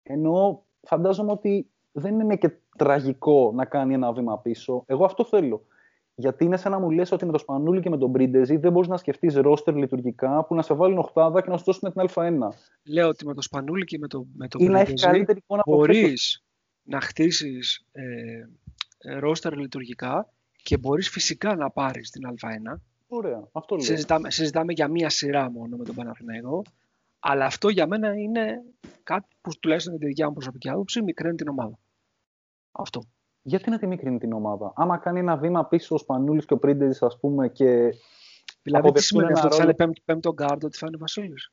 Ενώ 0.02 0.66
φαντάζομαι 0.80 1.32
ότι 1.32 1.70
δεν 1.92 2.20
είναι 2.20 2.36
και 2.36 2.58
τραγικό 2.78 3.52
να 3.54 3.64
κάνει 3.64 3.94
ένα 3.94 4.12
βήμα 4.12 4.38
πίσω. 4.38 4.82
Εγώ 4.86 5.04
αυτό 5.04 5.24
θέλω. 5.24 5.64
Γιατί 6.20 6.44
είναι 6.44 6.56
σαν 6.56 6.72
να 6.72 6.78
μου 6.78 6.90
λες 6.90 7.12
ότι 7.12 7.26
με 7.26 7.32
το 7.32 7.38
Σπανούλι 7.38 7.80
και 7.80 7.90
με 7.90 7.98
τον 7.98 8.10
Μπρίντεζι 8.10 8.56
δεν 8.56 8.72
μπορείς 8.72 8.88
να 8.88 8.96
σκεφτείς 8.96 9.34
ρόστερ 9.34 9.74
λειτουργικά 9.74 10.44
που 10.44 10.54
να 10.54 10.62
σε 10.62 10.74
βάλουν 10.74 10.98
οχτάδα 10.98 11.42
και 11.42 11.50
να 11.50 11.56
σου 11.56 11.64
δώσουν 11.64 11.92
την 11.92 12.02
Α1. 12.14 12.38
Λέω 12.82 13.08
ότι 13.08 13.26
με 13.26 13.34
το 13.34 13.42
Σπανούλι 13.42 13.84
και 13.84 13.98
με, 13.98 14.06
το, 14.06 14.26
με 14.36 14.48
τον 14.48 14.64
Μπρίντεζι 14.64 15.16
μπορείς 15.64 16.44
να 16.82 17.00
χτίσεις 17.00 17.86
ε, 17.92 19.18
ρόστερ 19.18 19.56
λειτουργικά 19.56 20.28
και 20.62 20.78
μπορείς 20.78 21.08
φυσικά 21.08 21.56
να 21.56 21.70
πάρεις 21.70 22.10
την 22.10 22.22
Α1 22.28 22.80
Ωραία, 23.12 23.48
αυτό 23.52 23.74
λέω. 23.76 23.84
Συζητάμε, 23.84 24.30
συζητάμε 24.30 24.72
για 24.72 24.88
μία 24.88 25.08
σειρά 25.08 25.50
μόνο 25.50 25.76
με 25.76 25.84
τον 25.84 25.94
Παναθηναϊκό. 25.94 26.62
Αλλά 27.18 27.44
αυτό 27.44 27.68
για 27.68 27.86
μένα 27.86 28.14
είναι 28.14 28.62
κάτι 29.02 29.26
που 29.40 29.50
τουλάχιστον 29.60 29.92
για 29.92 30.02
τη 30.02 30.06
δικιά 30.06 30.26
μου 30.26 30.32
προσωπική 30.32 30.68
άποψη 30.68 31.02
μικραίνει 31.02 31.36
την 31.36 31.48
ομάδα. 31.48 31.78
Αυτό. 32.72 33.02
Γιατί 33.42 33.70
να 33.70 33.78
τη 33.78 33.86
μικρύνει 33.86 34.18
την 34.18 34.32
ομάδα; 34.32 34.72
Άμα 34.76 34.98
κάνει 34.98 35.18
ένα 35.18 35.36
βήμα 35.36 35.66
πίσω 35.66 35.94
ο 35.94 35.98
Σπανούλης 35.98 36.44
και 36.44 36.54
ο 36.54 36.58
Πρίντεζης 36.58 37.02
ας 37.02 37.18
πούμε 37.20 37.48
και 37.48 37.94
Δηλαδή, 38.62 38.92
τι 38.92 39.02
σημαίνει 39.02 39.32
αυτό, 39.32 39.46
ότι 39.46 39.56
θα 39.56 39.62
είναι 39.62 39.74
πέμπτο, 39.74 40.02
πέμπτο 40.04 40.32
γκάρντ, 40.32 40.64
ότι 40.64 40.76
θα 40.76 40.86
είναι 40.86 40.96
Βασίλης; 40.96 41.52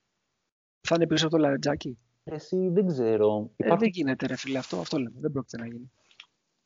Θα 0.82 0.96
είναι 0.96 1.08
πίσω 1.08 1.28
από 1.28 1.36
τον 1.36 1.42
Λαρεντζάκη. 1.42 1.98
Εσύ 2.24 2.70
δεν 2.70 2.88
ξέρω. 2.88 3.52
Ε, 3.56 3.76
δεν 3.76 3.90
γίνεται, 3.90 4.26
ρε 4.26 4.36
φίλε, 4.36 4.58
αυτό, 4.58 4.80
αυτό 4.80 4.98
λέμε. 4.98 5.20
Δεν 5.20 5.32
πρόκειται 5.32 5.58
να 5.58 5.68
γίνει. 5.68 5.92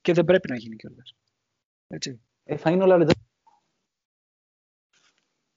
Και 0.02 0.14
δεν 0.14 0.26
πρέπει 0.26 0.50
να 0.50 0.56
γίνει 0.56 0.76
κιόλας. 0.76 1.16
Έτσι. 1.88 2.22
Ε, 2.44 2.58
θα 2.58 2.70
είναι 2.70 2.84
ο 2.84 2.86
Λαρεντζάκης. 2.86 3.26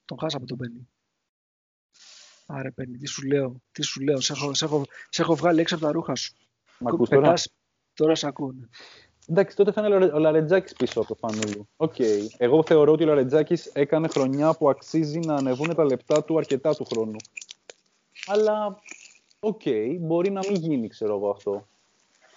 Τον 0.04 0.18
χάσαμε 0.18 0.46
τον 0.46 0.56
Μπένι. 0.56 0.88
Άρε 2.46 2.70
Μπένι, 2.70 2.98
τι 2.98 3.06
σου 3.06 3.26
λέω, 3.26 3.62
τι 3.72 3.82
σου 3.82 4.00
λέω, 4.02 4.20
σε 4.20 4.32
έχω, 4.32 4.54
σε 4.54 4.64
έχω, 4.64 4.84
σε 5.08 5.22
έχω 5.22 5.34
βγάλει 5.34 5.60
έξω 5.60 5.74
από 5.74 5.84
τα 5.84 5.92
ρούχα 5.92 6.14
σου. 6.14 6.34
Μ' 6.78 6.88
ακούς 6.88 7.08
τώρα; 7.08 7.34
Τώρα 7.94 8.14
σε 8.14 8.26
ακούνε. 8.26 8.68
Εντάξει, 9.28 9.56
τότε 9.56 9.72
θα 9.72 9.86
είναι 9.86 10.04
ο 10.04 10.18
Λαρεντζάκης 10.18 10.72
πίσω 10.72 11.00
από 11.00 11.08
το 11.08 11.14
Σπανούλη. 11.14 11.68
Οκ. 11.76 11.94
Okay. 11.98 12.26
Εγώ 12.36 12.62
θεωρώ 12.62 12.92
ότι 12.92 13.02
ο 13.02 13.06
Λαρεντζάκης 13.06 13.66
έκανε 13.66 14.08
χρονιά 14.08 14.52
που 14.52 14.70
αξίζει 14.70 15.18
να 15.18 15.34
ανεβούν 15.34 15.74
τα 15.74 15.84
λεπτά 15.84 16.24
του 16.24 16.38
αρκετά 16.38 16.74
του 16.74 16.84
χρόνου. 16.84 17.16
Αλλά, 18.26 18.80
οκ, 19.40 19.60
okay, 19.64 19.96
μπορεί 20.00 20.30
να 20.30 20.40
μην 20.48 20.54
γίνει, 20.54 20.88
ξέρω 20.88 21.14
εγώ 21.14 21.30
αυτό. 21.30 21.66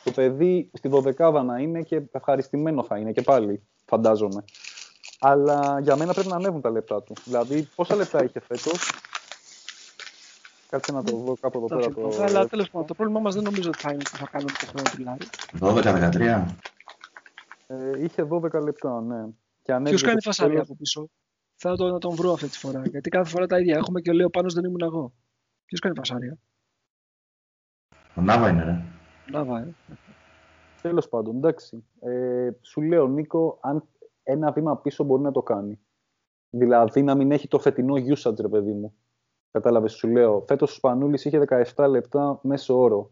Το 0.03 0.11
παιδί 0.11 0.69
στη 0.73 0.87
δωδεκάδα 0.87 1.43
να 1.43 1.57
είναι 1.57 1.81
και 1.81 2.01
ευχαριστημένο 2.11 2.83
θα 2.83 2.97
είναι 2.97 3.11
και 3.11 3.21
πάλι, 3.21 3.61
φαντάζομαι. 3.85 4.43
Αλλά 5.19 5.79
για 5.81 5.95
μένα 5.95 6.13
πρέπει 6.13 6.27
να 6.27 6.35
ανέβουν 6.35 6.61
τα 6.61 6.69
λεπτά 6.69 7.03
του. 7.03 7.13
Δηλαδή, 7.23 7.67
πόσα 7.75 7.95
λεπτά 7.95 8.23
είχε 8.23 8.39
φέτος; 8.39 8.91
Κάτσε 10.69 10.91
να 10.91 11.03
το 11.03 11.17
δω 11.17 11.35
κάπου 11.39 11.57
εδώ 11.57 11.67
πέρα. 11.67 11.93
Το... 11.93 12.23
Αλλά 12.23 12.47
τέλος 12.47 12.69
πάντων, 12.69 12.87
το 12.87 12.93
πρόβλημά 12.93 13.19
μας 13.19 13.33
δεν 13.33 13.43
νομίζω 13.43 13.69
ότι 13.69 13.79
θα 13.79 13.91
είναι 13.91 14.03
που 14.03 14.17
θα 14.17 14.27
κάνουμε 14.31 14.51
το 14.51 14.65
χρόνο 14.65 14.89
του 14.95 15.01
Λάρη. 15.01 15.25
12-13. 16.17 16.45
Ε, 17.67 18.03
είχε 18.03 18.27
12 18.29 18.63
λεπτά, 18.63 19.01
ναι. 19.01 19.25
Ποιος 19.83 20.01
κάνει 20.01 20.21
φασαρία 20.21 20.61
από 20.61 20.75
πίσω; 20.75 21.09
Θέλω 21.55 21.75
το, 21.75 21.91
να 21.91 21.97
τον 21.97 22.15
βρω 22.15 22.31
αυτή 22.31 22.47
τη 22.47 22.57
φορά. 22.57 22.81
Γιατί 22.85 23.09
κάθε 23.09 23.29
φορά 23.29 23.47
τα 23.47 23.59
ίδια 23.59 23.75
έχουμε 23.75 24.01
και 24.01 24.11
λέω 24.11 24.29
πάνω 24.29 24.49
δεν 24.53 24.63
ήμουν 24.63 24.81
εγώ. 24.81 25.13
Ποιος 25.65 25.79
κάνει 25.79 25.95
φασαρία; 25.95 26.37
Ο 28.15 28.21
Νάβα 28.21 28.49
είναι, 28.49 28.63
ρε. 28.63 28.83
Νάβα, 29.31 29.59
ε. 29.59 29.75
Τέλος 30.81 31.09
πάντων, 31.09 31.35
εντάξει. 31.35 31.83
Ε, 31.99 32.49
σου 32.61 32.81
λέω, 32.81 33.07
Νίκο, 33.07 33.57
αν 33.61 33.87
ένα 34.23 34.51
βήμα 34.51 34.77
πίσω 34.77 35.03
μπορεί 35.03 35.21
να 35.21 35.31
το 35.31 35.41
κάνει. 35.41 35.79
Δηλαδή 36.49 37.03
να 37.03 37.15
μην 37.15 37.31
έχει 37.31 37.47
το 37.47 37.59
φετινό 37.59 37.93
usage, 37.95 38.39
ρε 38.39 38.47
παιδί 38.47 38.71
μου. 38.71 38.95
Κατάλαβες, 39.57 39.93
σου 39.93 40.07
λέω. 40.07 40.43
Φέτος 40.47 40.71
ο 40.71 40.73
Σπανούλης 40.73 41.25
είχε 41.25 41.39
17 41.75 41.87
λεπτά 41.89 42.39
μέσω 42.43 42.77
όρο. 42.77 43.11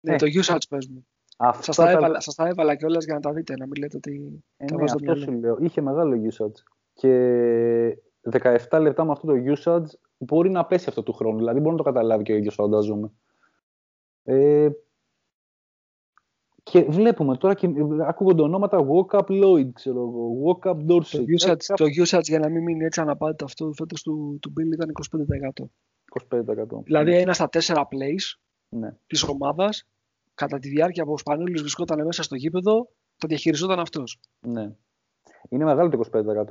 Ναι, 0.00 0.14
ε. 0.14 0.16
το 0.16 0.26
usage 0.26 0.62
πες 0.68 0.86
μου. 0.86 1.06
Αυτά 1.36 1.62
σας, 1.62 1.76
τα 1.76 1.90
έβαλα, 1.90 2.20
σας 2.20 2.34
τα 2.34 2.48
έβαλα 2.48 2.74
κιόλας 2.74 3.04
για 3.04 3.14
να 3.14 3.20
τα 3.20 3.32
δείτε, 3.32 3.56
να 3.56 3.66
μην 3.66 3.74
λέτε 3.82 3.96
ότι 3.96 4.42
ε, 4.56 4.64
τα 4.64 4.76
ναι, 4.76 4.82
αυτό 4.82 5.14
σου 5.14 5.32
λέω. 5.32 5.56
Είχε 5.60 5.80
μεγάλο 5.80 6.16
usage. 6.30 6.62
Και 6.92 7.98
17 8.70 8.78
λεπτά 8.80 9.04
με 9.04 9.12
αυτό 9.12 9.26
το 9.26 9.34
usage 9.54 9.98
μπορεί 10.18 10.50
να 10.50 10.66
πέσει 10.66 10.86
αυτό 10.88 11.02
του 11.02 11.12
χρόνου. 11.12 11.36
Δηλαδή 11.36 11.58
μπορεί 11.58 11.70
να 11.70 11.76
το 11.76 11.82
καταλάβει 11.82 12.22
και 12.22 12.32
ο 12.32 12.36
ίδιος 12.36 12.54
φαντάζομαι. 12.54 13.10
Ε, 14.22 14.68
και 16.70 16.82
βλέπουμε 16.82 17.36
τώρα 17.36 17.54
και 17.54 17.68
ακούγονται 18.06 18.42
ονόματα 18.42 18.86
Walk 18.88 19.18
Up 19.18 19.26
Lloyd, 19.28 19.68
ξέρω 19.72 19.98
εγώ, 20.00 20.32
Walk 20.44 20.70
Up 20.70 20.76
Dorsey. 20.76 21.02
Το 21.10 21.24
usage, 21.38 21.74
το 21.76 21.84
usage 22.04 22.22
για 22.22 22.38
να 22.38 22.48
μην 22.48 22.62
μείνει 22.62 22.84
έτσι 22.84 23.00
αναπάντητο 23.00 23.44
αυτό 23.44 23.72
φέτος 23.72 24.02
του, 24.02 24.38
του 24.42 24.52
Bill 24.56 24.72
ήταν 24.72 24.90
25%. 25.60 25.64
25%. 26.76 26.82
Δηλαδή 26.84 27.16
ένα 27.16 27.32
στα 27.32 27.48
τέσσερα 27.48 27.88
plays 27.90 28.38
ναι. 28.68 28.96
της 29.06 29.22
ομάδας 29.22 29.86
κατά 30.34 30.58
τη 30.58 30.68
διάρκεια 30.68 31.04
που 31.04 31.12
ο 31.12 31.18
Σπανούλης 31.18 31.60
βρισκόταν 31.60 32.04
μέσα 32.04 32.22
στο 32.22 32.34
γήπεδο, 32.34 32.88
το 33.16 33.26
διαχειριζόταν 33.26 33.78
αυτός. 33.80 34.18
Ναι. 34.40 34.72
Είναι 35.48 35.64
μεγάλο 35.64 35.88
το 35.88 36.00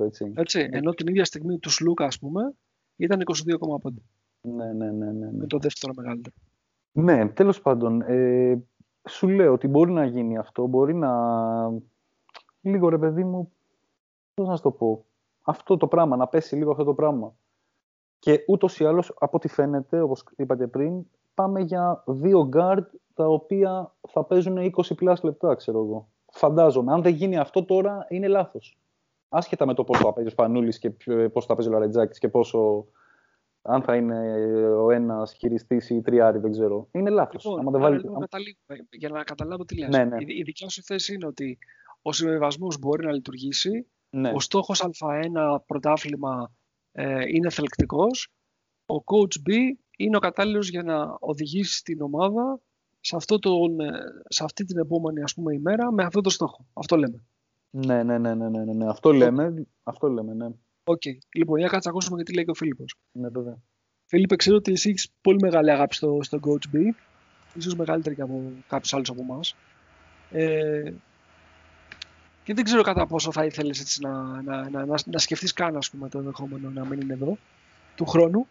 έτσι. 0.00 0.32
Έτσι, 0.36 0.58
ναι. 0.58 0.78
ενώ 0.78 0.92
την 0.92 1.06
ίδια 1.06 1.24
στιγμή 1.24 1.58
τους 1.58 1.74
Σλούκα, 1.74 2.04
ας 2.04 2.18
πούμε, 2.18 2.54
ήταν 2.96 3.22
22,5. 3.24 3.92
Ναι, 4.40 4.72
ναι, 4.72 4.72
ναι, 4.72 4.90
ναι, 4.90 5.12
ναι. 5.12 5.32
Με 5.32 5.46
το 5.46 5.58
δεύτερο 5.58 5.92
μεγαλύτερο. 5.96 6.34
Ναι, 6.92 7.28
τέλος 7.28 7.60
πάντων, 7.60 8.00
ε, 8.00 8.62
σου 9.08 9.28
λέω 9.28 9.52
ότι 9.52 9.68
μπορεί 9.68 9.92
να 9.92 10.04
γίνει 10.04 10.38
αυτό, 10.38 10.66
μπορεί 10.66 10.94
να... 10.94 11.10
Λίγο 12.60 12.88
ρε 12.88 12.98
παιδί 12.98 13.24
μου, 13.24 13.52
πώς 14.34 14.48
να 14.48 14.56
σου 14.56 14.62
το 14.62 14.70
πω, 14.70 15.04
αυτό 15.42 15.76
το 15.76 15.86
πράγμα, 15.86 16.16
να 16.16 16.26
πέσει 16.26 16.56
λίγο 16.56 16.70
αυτό 16.70 16.84
το 16.84 16.94
πράγμα. 16.94 17.34
Και 18.18 18.44
ούτως 18.46 18.80
ή 18.80 18.84
άλλως, 18.84 19.14
από 19.18 19.36
ό,τι 19.36 19.48
φαίνεται, 19.48 20.00
όπως 20.00 20.24
είπατε 20.36 20.66
πριν, 20.66 21.06
πάμε 21.34 21.60
για 21.60 22.02
δύο 22.06 22.48
guard 22.52 22.84
τα 23.14 23.26
οποία 23.26 23.94
θα 24.08 24.24
παίζουν 24.24 24.56
20 24.58 24.94
πλάσ 24.96 25.22
λεπτά, 25.22 25.54
ξέρω 25.54 25.78
εγώ. 25.78 26.08
Φαντάζομαι. 26.32 26.92
Αν 26.92 27.02
δεν 27.02 27.12
γίνει 27.12 27.38
αυτό 27.38 27.64
τώρα, 27.64 28.06
είναι 28.08 28.28
λάθος. 28.28 28.78
Άσχετα 29.28 29.66
με 29.66 29.74
το 29.74 29.84
πώ 29.84 29.94
θα 29.94 30.12
παίζει 30.12 30.28
ο 30.28 30.32
Σπανούλης 30.32 30.78
και 30.78 30.90
πώς 31.32 31.46
θα 31.46 31.54
παίζει 31.54 31.70
ο 31.70 31.72
Λαρετζάκης 31.72 32.18
και 32.18 32.28
πόσο. 32.28 32.86
Αν 33.62 33.82
θα 33.82 33.96
είναι 33.96 34.18
ο 34.68 34.90
ένας 34.90 35.32
χειριστής 35.32 35.90
ή 35.90 36.00
τριάρι, 36.00 36.38
δεν 36.38 36.50
ξέρω. 36.50 36.88
Είναι 36.92 37.10
λάθος. 37.10 37.44
Λοιπόν, 37.44 37.80
βάλει... 37.80 38.58
για 38.90 39.08
να 39.08 39.24
καταλάβω 39.24 39.64
τι 39.64 39.78
λες. 39.78 39.88
Ναι, 39.88 40.04
ναι. 40.04 40.16
Η, 40.18 40.36
η 40.38 40.42
δικιά 40.42 40.68
σου 40.68 40.82
θέση 40.82 41.14
είναι 41.14 41.26
ότι 41.26 41.58
ο 42.02 42.12
συμβιβασμός 42.12 42.78
μπορεί 42.78 43.06
να 43.06 43.12
λειτουργήσει. 43.12 43.86
Ναι. 44.10 44.32
Ο 44.34 44.40
στόχος 44.40 44.82
Α1 44.82 45.56
πρωτάθλημα 45.66 46.52
ε, 46.92 47.24
είναι 47.28 47.50
θελκτικός. 47.50 48.32
Ο 48.86 48.94
coach 48.94 49.50
B 49.50 49.52
είναι 49.96 50.16
ο 50.16 50.20
κατάλληλος 50.20 50.68
για 50.68 50.82
να 50.82 51.16
οδηγήσει 51.20 51.82
την 51.82 52.02
ομάδα 52.02 52.60
σε, 53.00 53.16
αυτό 53.16 53.38
τον, 53.38 53.80
ε, 53.80 53.90
σε 54.28 54.44
αυτή 54.44 54.64
την 54.64 54.78
επόμενη 54.78 55.22
ας 55.22 55.34
πούμε, 55.34 55.54
ημέρα 55.54 55.92
με 55.92 56.02
αυτό 56.02 56.20
το 56.20 56.30
στόχο. 56.30 56.66
Αυτό 56.72 56.96
λέμε. 56.96 57.24
Ναι, 57.70 58.02
ναι, 58.02 58.18
ναι, 58.18 58.34
ναι, 58.34 58.48
ναι, 58.48 58.64
ναι. 58.64 58.72
ναι. 58.72 58.88
Αυτό 58.88 59.12
λέμε. 59.12 59.66
Αυτό 59.82 60.08
λέμε, 60.08 60.34
ναι. 60.34 60.48
Οκ. 60.88 61.02
Okay. 61.04 61.18
Λοιπόν, 61.34 61.58
για 61.58 61.68
κάτσε 61.68 61.88
ακούσουμε 61.88 62.16
και 62.16 62.22
τι 62.22 62.34
λέει 62.34 62.44
και 62.44 62.50
ο 62.50 62.54
Φίλιππος. 62.54 62.94
Ναι, 63.12 63.28
βέβαια. 63.28 63.56
Φίλιππε, 64.06 64.36
ξέρω 64.36 64.56
ότι 64.56 64.72
εσύ 64.72 64.88
έχεις 64.88 65.08
πολύ 65.20 65.38
μεγάλη 65.40 65.70
αγάπη 65.70 65.94
στο, 65.94 66.18
στο 66.22 66.40
Coach 66.42 66.76
B. 66.76 66.78
Ίσως 67.54 67.74
μεγαλύτερη 67.74 68.14
και 68.14 68.22
από 68.22 68.52
κάποιους 68.68 68.94
άλλους 68.94 69.10
από 69.10 69.20
εμάς. 69.20 69.56
Ε, 70.30 70.92
και 72.44 72.54
δεν 72.54 72.64
ξέρω 72.64 72.82
κατά 72.82 73.06
πόσο 73.06 73.32
θα 73.32 73.44
ήθελες 73.44 73.98
να, 74.00 74.42
να, 74.42 74.70
να, 74.70 74.86
να, 74.86 74.94
να 75.06 75.18
σκεφτείς 75.18 75.52
καν 75.52 75.76
ας 75.76 75.90
πούμε, 75.90 76.08
το 76.08 76.18
ενδεχόμενο 76.18 76.70
να 76.70 76.84
μην 76.84 77.00
είναι 77.00 77.12
εδώ 77.12 77.38
του 77.94 78.06
χρόνου. 78.06 78.46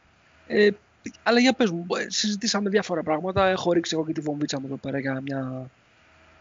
Ε, 0.48 0.70
αλλά 1.24 1.40
για 1.40 1.54
πες 1.54 1.72
μου, 1.72 1.86
συζητήσαμε 2.08 2.70
διάφορα 2.70 3.04
πράγματα. 3.04 3.48
Έχω 3.48 3.72
ρίξει 3.72 3.96
εγώ 3.96 4.06
και 4.06 4.14
τη 4.14 4.22
βομβίτσα 4.22 4.60
μου 4.60 4.66
εδώ 4.66 4.76
πέρα 4.76 5.00
για, 5.00 5.22
μια, 5.22 5.70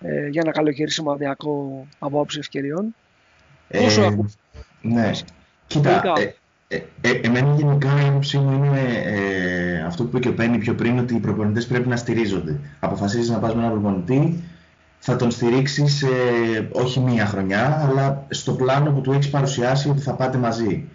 ε, 0.01 0.29
για 0.29 0.41
ένα 0.45 0.53
καλοκαίρι 0.53 0.91
σημαδιακό 0.91 1.87
από 1.99 2.17
άποψη 2.17 2.39
ευκαιριών. 2.39 2.95
Ε, 3.69 3.79
Πόσο 3.79 4.27
Ναι. 4.81 5.11
Κοίτα, 5.67 6.03
ε, 6.19 6.35
ε, 6.69 6.83
ε, 7.01 7.11
εμένα 7.23 7.55
γενικά 7.55 7.89
η 8.05 8.09
άποψή 8.09 8.39
μου 8.39 8.65
είναι 8.65 8.81
ε, 9.05 9.83
αυτό 9.87 10.03
που 10.03 10.09
είπε 10.09 10.19
και 10.19 10.29
ο 10.29 10.35
Πένι 10.35 10.59
πιο 10.59 10.75
πριν, 10.75 10.99
ότι 10.99 11.15
οι 11.15 11.19
προπονητές 11.19 11.67
πρέπει 11.67 11.89
να 11.89 11.97
στηρίζονται. 11.97 12.61
Αποφασίζεις 12.81 13.31
να 13.31 13.39
πας 13.39 13.55
με 13.55 13.61
έναν 13.61 13.73
προπονητή, 13.73 14.45
θα 14.99 15.17
τον 15.17 15.31
στηρίξεις 15.31 16.03
ε, 16.03 16.69
όχι 16.73 17.01
μία 17.01 17.27
χρονιά, 17.27 17.89
αλλά 17.89 18.27
στο 18.29 18.53
πλάνο 18.53 18.91
που 18.91 19.01
του 19.01 19.13
έχεις 19.13 19.31
παρουσιάσει 19.31 19.89
ότι 19.89 20.01
θα 20.01 20.13
πάτε 20.13 20.39
μαζί. 20.39 20.89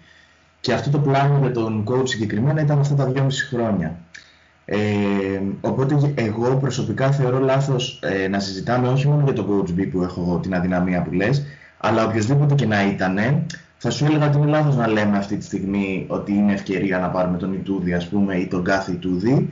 Και 0.60 0.72
αυτό 0.72 0.90
το 0.90 0.98
πλάνο 0.98 1.38
με 1.38 1.50
τον 1.50 1.84
coach 1.88 2.08
συγκεκριμένα 2.08 2.60
ήταν 2.60 2.78
αυτά 2.78 2.94
τα 2.94 3.12
2,5 3.14 3.26
χρόνια. 3.48 3.96
Ε, 4.64 4.78
οπότε 5.60 6.12
εγώ 6.14 6.56
προσωπικά 6.56 7.10
θεωρώ 7.10 7.38
λάθος 7.38 8.00
ε, 8.02 8.28
να 8.28 8.40
συζητάμε 8.40 8.88
όχι 8.88 9.08
μόνο 9.08 9.24
για 9.24 9.32
τον 9.32 9.46
coach 9.48 9.80
B 9.80 9.88
που 9.90 10.02
έχω 10.02 10.38
την 10.42 10.54
αδυναμία 10.54 11.02
που 11.02 11.12
λες, 11.12 11.42
αλλά 11.78 12.06
οποιοδήποτε 12.06 12.54
και 12.54 12.66
να 12.66 12.86
ήταν, 12.86 13.18
θα 13.84 13.90
σου 13.90 14.04
έλεγα 14.04 14.26
ότι 14.26 14.36
είναι 14.36 14.46
λάθος 14.46 14.76
να 14.76 14.88
λέμε 14.88 15.16
αυτή 15.16 15.36
τη 15.36 15.44
στιγμή 15.44 16.04
ότι 16.08 16.32
είναι 16.32 16.52
ευκαιρία 16.52 16.98
να 16.98 17.08
πάρουμε 17.08 17.38
τον 17.38 17.52
Ιτούδη 17.52 17.92
ας 17.92 18.08
πούμε 18.08 18.34
ή 18.34 18.46
τον 18.46 18.64
κάθε 18.64 18.92
Ιτούδη, 18.92 19.48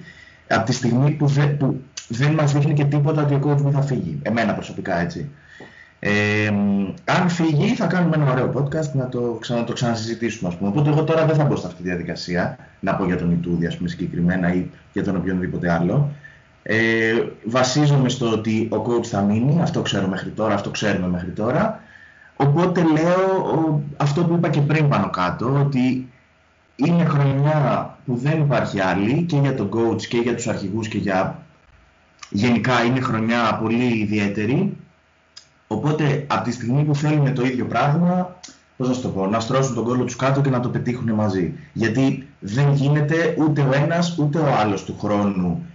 από 0.49 0.65
τη 0.65 0.73
στιγμή 0.73 1.11
που, 1.11 1.27
δε, 1.27 1.47
που 1.47 1.81
δεν 2.09 2.33
μας 2.33 2.53
δείχνει 2.53 2.73
και 2.73 2.85
τίποτα 2.85 3.23
ότι 3.23 3.35
ο 3.35 3.41
coach 3.45 3.67
B 3.67 3.71
θα 3.73 3.83
φύγει. 3.83 4.19
Εμένα 4.23 4.55
προσωπικά 4.55 5.01
έτσι. 5.01 5.31
Ε, 5.99 6.11
αν 7.05 7.29
φύγει, 7.29 7.75
θα 7.75 7.87
κάνουμε 7.87 8.17
ένα 8.17 8.31
ωραίο 8.31 8.53
podcast 8.55 8.93
να 8.93 9.09
το, 9.09 9.37
ξανα, 9.41 9.65
το 9.65 9.73
ξανασυζητήσουμε. 9.73 10.49
Ας 10.49 10.57
πούμε. 10.57 10.71
Οπότε 10.71 10.91
εγώ 10.91 11.05
τώρα 11.05 11.27
δεν 11.27 11.37
θα 11.37 11.45
μπω 11.45 11.57
σε 11.57 11.67
αυτή 11.67 11.83
τη 11.83 11.89
διαδικασία 11.89 12.59
να 12.81 12.95
πω 12.95 13.05
για 13.05 13.17
τον 13.17 13.33
Ιτούδη 13.33 13.67
ας 13.67 13.77
πούμε, 13.77 13.89
συγκεκριμένα 13.89 14.55
ή 14.55 14.71
για 14.93 15.05
τον 15.05 15.17
οποιονδήποτε 15.17 15.73
άλλο. 15.73 16.11
Ε, 16.63 17.15
βασίζομαι 17.45 18.09
στο 18.09 18.31
ότι 18.31 18.69
ο 18.71 18.85
coach 18.87 19.05
θα 19.05 19.21
μείνει, 19.21 19.63
αυτό 19.63 19.83
ξέρω 19.83 20.09
μέχρι 20.09 20.31
τώρα, 20.31 20.55
αυτό 20.55 20.71
ξέρουμε 20.71 21.09
μέχρι 21.09 21.31
τώρα. 21.31 21.81
Οπότε 22.41 22.83
λέω 22.83 23.83
αυτό 23.97 24.25
που 24.25 24.35
είπα 24.35 24.49
και 24.49 24.61
πριν 24.61 24.89
πάνω 24.89 25.11
κάτω, 25.11 25.61
ότι 25.67 26.09
είναι 26.77 27.05
χρονιά 27.05 27.99
που 28.07 28.17
δεν 28.17 28.41
υπάρχει 28.41 28.81
άλλη 28.81 29.23
και 29.23 29.37
για 29.37 29.55
τον 29.55 29.69
coach 29.73 30.03
και 30.03 30.19
για 30.19 30.35
τους 30.35 30.47
αρχηγούς 30.47 30.89
και 30.89 30.99
για 30.99 31.43
γενικά 32.31 32.85
είναι 32.85 33.01
χρονιά 33.01 33.59
πολύ 33.63 33.99
ιδιαίτερη 33.99 34.77
Οπότε 35.73 36.25
από 36.27 36.45
τη 36.45 36.53
στιγμή 36.53 36.85
που 36.85 36.95
θέλουν 36.95 37.35
το 37.35 37.45
ίδιο 37.45 37.65
πράγμα, 37.65 38.37
πώς 38.77 38.89
να 38.89 39.01
το 39.01 39.09
πω, 39.09 39.27
να 39.27 39.41
στρώσουν 39.41 39.75
τον 39.75 39.85
κόλλο 39.85 40.05
τους 40.05 40.17
κάτω 40.17 40.41
και 40.41 40.51
να 40.51 40.61
το 40.61 40.69
πετύχουν 40.69 41.11
μαζί. 41.11 41.53
Γιατί 41.73 42.29
δεν 42.41 42.73
γίνεται 42.73 43.35
ούτε 43.39 43.61
ο 43.61 43.73
ένας 43.75 44.19
ούτε 44.19 44.39
ο 44.39 44.55
άλλος 44.61 44.85
του 44.85 44.97
χρόνου. 45.01 45.67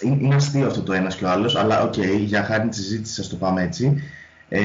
Είναι 0.00 0.34
αστείο 0.34 0.66
αυτό 0.66 0.82
το 0.82 0.92
ένας 0.92 1.16
και 1.16 1.24
ο 1.24 1.30
άλλος, 1.30 1.56
αλλά 1.56 1.82
οκ, 1.82 1.92
okay, 1.96 2.18
για 2.18 2.44
χάρη 2.44 2.68
της 2.68 2.78
συζήτησης 2.78 3.14
σας 3.14 3.28
το 3.28 3.36
πάμε 3.36 3.62
έτσι. 3.62 4.02
Ε, 4.48 4.60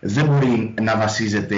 δεν 0.00 0.26
μπορεί 0.26 0.74
να 0.82 0.96
βασίζεται, 0.96 1.56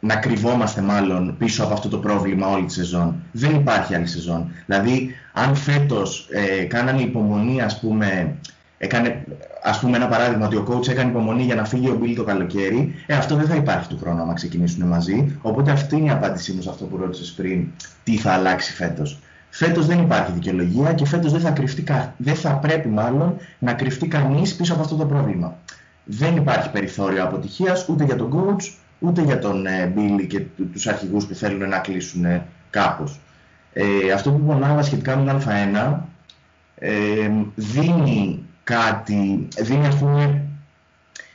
να 0.00 0.16
κρυβόμαστε 0.16 0.80
μάλλον 0.80 1.36
πίσω 1.38 1.64
από 1.64 1.72
αυτό 1.72 1.88
το 1.88 1.98
πρόβλημα 1.98 2.46
όλη 2.46 2.64
τη 2.64 2.72
σεζόν. 2.72 3.22
Δεν 3.32 3.54
υπάρχει 3.54 3.94
άλλη 3.94 4.06
σεζόν. 4.06 4.50
Δηλαδή, 4.66 5.14
αν 5.32 5.54
φέτος 5.54 6.28
ε, 6.30 6.64
κάνανε 6.64 7.02
υπομονή, 7.02 7.62
ας 7.62 7.80
πούμε, 7.80 8.34
έκανε, 8.78 9.24
ας 9.62 9.78
πούμε 9.78 9.96
ένα 9.96 10.08
παράδειγμα 10.08 10.46
ότι 10.46 10.56
ο 10.56 10.66
coach 10.68 10.88
έκανε 10.88 11.10
υπομονή 11.10 11.42
για 11.42 11.54
να 11.54 11.64
φύγει 11.64 11.88
ο 11.88 11.94
Μπίλ 11.94 12.14
το 12.14 12.24
καλοκαίρι, 12.24 12.94
ε, 13.06 13.14
αυτό 13.14 13.36
δεν 13.36 13.46
θα 13.46 13.54
υπάρχει 13.54 13.88
του 13.88 13.98
χρόνου 14.02 14.22
άμα 14.22 14.32
ξεκινήσουν 14.32 14.86
μαζί. 14.86 15.38
Οπότε 15.42 15.70
αυτή 15.70 15.96
είναι 15.96 16.06
η 16.06 16.10
απάντησή 16.10 16.52
μου 16.52 16.62
σε 16.62 16.68
αυτό 16.70 16.84
που 16.84 16.96
ρώτησες 16.96 17.30
πριν, 17.30 17.66
τι 18.04 18.16
θα 18.16 18.32
αλλάξει 18.32 18.72
φέτος. 18.72 19.18
Φέτος 19.50 19.86
δεν 19.86 19.98
υπάρχει 19.98 20.32
δικαιολογία 20.32 20.92
και 20.92 21.06
φέτος 21.06 21.32
δεν 21.32 21.40
θα, 21.40 21.50
κρυφτεί, 21.50 21.84
δεν 22.16 22.34
θα 22.34 22.50
πρέπει 22.50 22.88
μάλλον 22.88 23.36
να 23.58 23.72
κρυφτεί 23.72 24.06
κανείς 24.06 24.54
πίσω 24.54 24.72
από 24.72 24.82
αυτό 24.82 24.96
το 24.96 25.04
πρόβλημα 25.04 25.56
δεν 26.04 26.36
υπάρχει 26.36 26.70
περιθώριο 26.70 27.24
αποτυχίας 27.24 27.88
ούτε 27.88 28.04
για 28.04 28.16
τον 28.16 28.32
coach, 28.32 28.72
ούτε 28.98 29.22
για 29.22 29.38
τον 29.38 29.66
ε, 29.66 29.92
Billy 29.96 30.26
και 30.26 30.40
τους 30.72 30.86
αρχηγούς 30.86 31.26
που 31.26 31.34
θέλουν 31.34 31.68
να 31.68 31.78
κλείσουν 31.78 32.24
ε, 32.24 32.46
κάπως. 32.70 33.20
Ε, 33.72 34.12
αυτό 34.14 34.30
που 34.30 34.52
είπα 34.52 34.82
σχετικά 34.82 35.16
με 35.16 35.32
τον 35.32 35.42
Α1 35.42 35.98
ε, 36.78 37.30
δίνει 37.54 38.42
κάτι, 38.64 39.48
δίνει 39.58 39.86
ας 39.86 39.96
πούμε 39.96 40.42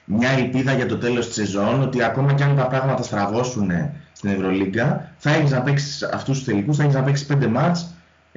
μια 0.06 0.30
ελπίδα 0.30 0.74
για 0.74 0.86
το 0.86 0.98
τέλος 0.98 1.26
της 1.26 1.36
σεζόν 1.36 1.82
ότι 1.82 2.04
ακόμα 2.04 2.34
και 2.34 2.44
αν 2.44 2.56
τα 2.56 2.68
πράγματα 2.68 3.04
στραβώσουν 3.04 3.72
στην 4.14 4.30
Ευρωλίγκα 4.30 5.12
θα 5.18 5.32
έχεις 5.32 5.52
να 5.52 5.62
παίξεις 5.62 6.04
αυτούς 6.04 6.38
τους 6.38 6.46
τελικούς, 6.46 6.78
θα 6.78 6.84
έχεις 6.84 6.96
να 6.96 7.04
παίξεις 7.04 7.26
πέντε 7.26 7.48
μάτς 7.48 7.94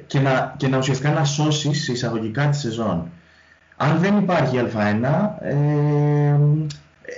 και 0.07 0.19
να, 0.19 0.53
και 0.57 0.67
να 0.67 0.77
ουσιαστικά 0.77 1.11
να 1.11 1.23
σώσεις 1.23 1.87
εισαγωγικά 1.87 2.49
τη 2.49 2.57
σεζόν. 2.57 3.11
Αν 3.77 3.97
δεν 3.97 4.17
υπάρχει 4.17 4.59
Α1, 4.59 5.29
ε, 5.39 6.37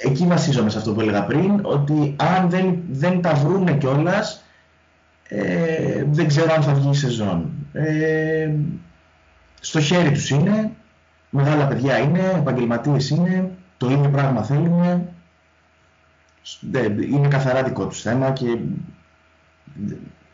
εκεί 0.03 0.25
βασίζομαι 0.25 0.69
σε 0.69 0.77
αυτό 0.77 0.93
που 0.93 1.01
έλεγα 1.01 1.25
πριν, 1.25 1.59
ότι 1.61 2.15
αν 2.17 2.49
δεν, 2.49 2.77
δεν 2.91 3.21
τα 3.21 3.33
βρούνε 3.33 3.73
κιόλας, 3.73 4.43
ε, 5.27 6.03
δεν 6.11 6.27
ξέρω 6.27 6.53
αν 6.53 6.63
θα 6.63 6.73
βγει 6.73 6.89
η 6.89 6.93
σεζόν. 6.93 7.49
Ε, 7.73 8.51
στο 9.59 9.81
χέρι 9.81 10.11
τους 10.11 10.29
είναι, 10.29 10.71
μεγάλα 11.29 11.67
παιδιά 11.67 11.97
είναι, 11.97 12.33
επαγγελματίες 12.35 13.09
είναι, 13.09 13.51
το 13.77 13.89
ίδιο 13.89 14.09
πράγμα 14.09 14.43
θέλουν, 14.43 15.07
είναι 17.11 17.27
καθαρά 17.27 17.63
δικό 17.63 17.87
τους 17.87 18.01
θέμα 18.01 18.31
και 18.31 18.57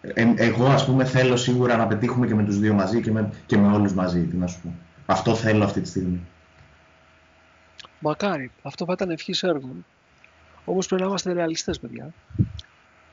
ε, 0.02 0.34
εγώ 0.36 0.66
ας 0.66 0.86
πούμε 0.86 1.06
θέλω 1.06 1.36
σίγουρα 1.36 1.78
να 1.78 1.88
πετύχουμε 1.88 2.28
και 2.28 2.36
με 2.36 2.44
τους 2.44 2.60
δύο 2.60 2.74
μαζί 2.74 3.02
και 3.02 3.12
με, 3.12 3.30
και 3.46 3.58
με 3.58 3.74
όλους 3.74 3.94
μαζί, 3.94 4.20
τι 4.20 4.36
να 4.36 4.48
σου 4.48 4.60
πω. 4.62 4.74
Αυτό 5.06 5.36
θέλω 5.36 5.64
αυτή 5.64 5.82
τη 5.82 5.88
στιγμή. 5.88 6.22
Μακάρι. 8.00 8.52
Αυτό 8.62 8.86
θα 8.86 8.94
ήταν 8.94 9.10
ευχή 9.10 9.34
έργο. 9.42 9.76
Όμως 10.66 10.88
πρέπει 10.88 11.02
να 11.02 11.08
είμαστε 11.08 11.34
ρεαλιστές, 11.34 11.80
παιδιά. 11.80 12.14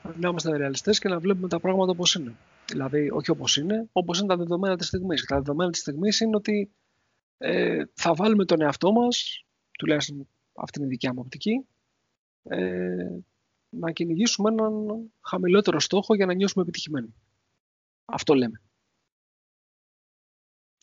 Πρέπει 0.01 0.19
να 0.19 0.29
είμαστε 0.29 0.57
ρεαλιστές 0.57 0.99
και 0.99 1.09
να 1.09 1.19
βλέπουμε 1.19 1.47
τα 1.47 1.59
πράγματα 1.59 1.91
όπως 1.91 2.15
είναι. 2.15 2.35
Δηλαδή, 2.67 3.09
όχι 3.11 3.31
όπως 3.31 3.57
είναι, 3.57 3.89
όπως 3.91 4.19
είναι 4.19 4.27
τα 4.27 4.37
δεδομένα 4.37 4.77
της 4.77 4.87
στιγμής. 4.87 5.25
Τα 5.25 5.35
δεδομένα 5.35 5.71
της 5.71 5.81
στιγμής 5.81 6.19
είναι 6.19 6.35
ότι 6.35 6.71
ε, 7.37 7.83
θα 7.93 8.13
βάλουμε 8.13 8.45
τον 8.45 8.61
εαυτό 8.61 8.91
μας, 8.91 9.45
τουλάχιστον 9.71 10.27
αυτή 10.53 10.79
είναι 10.79 10.87
η 10.87 10.91
δικιά 10.91 11.13
μου 11.13 11.21
οπτική, 11.25 11.65
ε, 12.43 13.07
να 13.69 13.91
κυνηγήσουμε 13.91 14.49
έναν 14.49 14.73
χαμηλότερο 15.21 15.79
στόχο 15.79 16.15
για 16.15 16.25
να 16.25 16.33
νιώσουμε 16.33 16.63
επιτυχημένοι. 16.63 17.13
Αυτό 18.05 18.33
λέμε. 18.33 18.61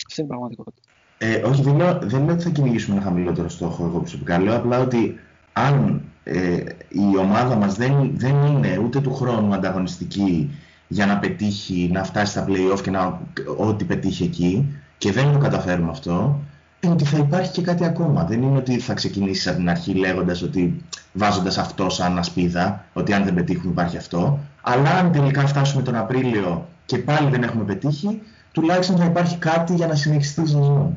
Αυτή 0.06 0.20
είναι 0.20 0.28
η 0.28 0.30
πραγματικότητα. 0.30 0.95
Ε, 1.18 1.34
όχι, 1.36 1.62
δεν 1.62 1.76
λέω, 1.76 1.98
δεν 2.02 2.24
λέω 2.24 2.34
ότι 2.34 2.42
θα 2.42 2.50
κυνηγήσουμε 2.50 2.96
ένα 2.96 3.04
χαμηλότερο 3.04 3.48
στόχο 3.48 3.84
εγώ 3.84 3.98
προσωπικά. 3.98 4.38
Λέω 4.38 4.56
απλά 4.56 4.78
ότι 4.78 5.18
αν 5.52 6.02
ε, 6.24 6.56
η 6.88 7.16
ομάδα 7.18 7.56
μας 7.56 7.74
δεν, 7.74 8.10
δεν 8.14 8.44
είναι 8.44 8.80
ούτε 8.84 9.00
του 9.00 9.14
χρόνου 9.14 9.54
ανταγωνιστική 9.54 10.50
για 10.88 11.06
να 11.06 11.18
πετύχει, 11.18 11.90
να 11.92 12.04
φτάσει 12.04 12.30
στα 12.30 12.46
play-off 12.48 12.80
και 12.82 12.90
να 12.90 13.20
ό,τι 13.56 13.84
πετύχει 13.84 14.24
εκεί 14.24 14.66
και 14.98 15.12
δεν 15.12 15.32
το 15.32 15.38
καταφέρουμε 15.38 15.90
αυτό, 15.90 16.40
είναι 16.80 16.92
ότι 16.92 17.04
θα 17.04 17.18
υπάρχει 17.18 17.50
και 17.50 17.62
κάτι 17.62 17.84
ακόμα. 17.84 18.24
Δεν 18.24 18.42
είναι 18.42 18.58
ότι 18.58 18.78
θα 18.78 18.94
ξεκινήσεις 18.94 19.46
από 19.46 19.56
την 19.56 19.68
αρχή 19.68 19.94
λέγοντας 19.94 20.42
ότι 20.42 20.84
βάζοντας 21.12 21.58
αυτό 21.58 21.90
σαν 21.90 22.18
ασπίδα, 22.18 22.84
ότι 22.92 23.12
αν 23.12 23.24
δεν 23.24 23.34
πετύχουμε 23.34 23.72
υπάρχει 23.72 23.96
αυτό, 23.96 24.38
αλλά 24.62 24.90
αν 24.90 25.12
τελικά 25.12 25.46
φτάσουμε 25.46 25.82
τον 25.82 25.96
Απρίλιο 25.96 26.68
και 26.84 26.98
πάλι 26.98 27.30
δεν 27.30 27.42
έχουμε 27.42 27.64
πετύχει, 27.64 28.22
τουλάχιστον 28.52 28.96
θα 28.96 29.04
υπάρχει 29.04 29.36
κάτι 29.36 29.74
για 29.74 29.86
να 29.86 29.94
συνεχιστεί 29.94 30.40
η 30.40 30.46
σεζόν. 30.46 30.96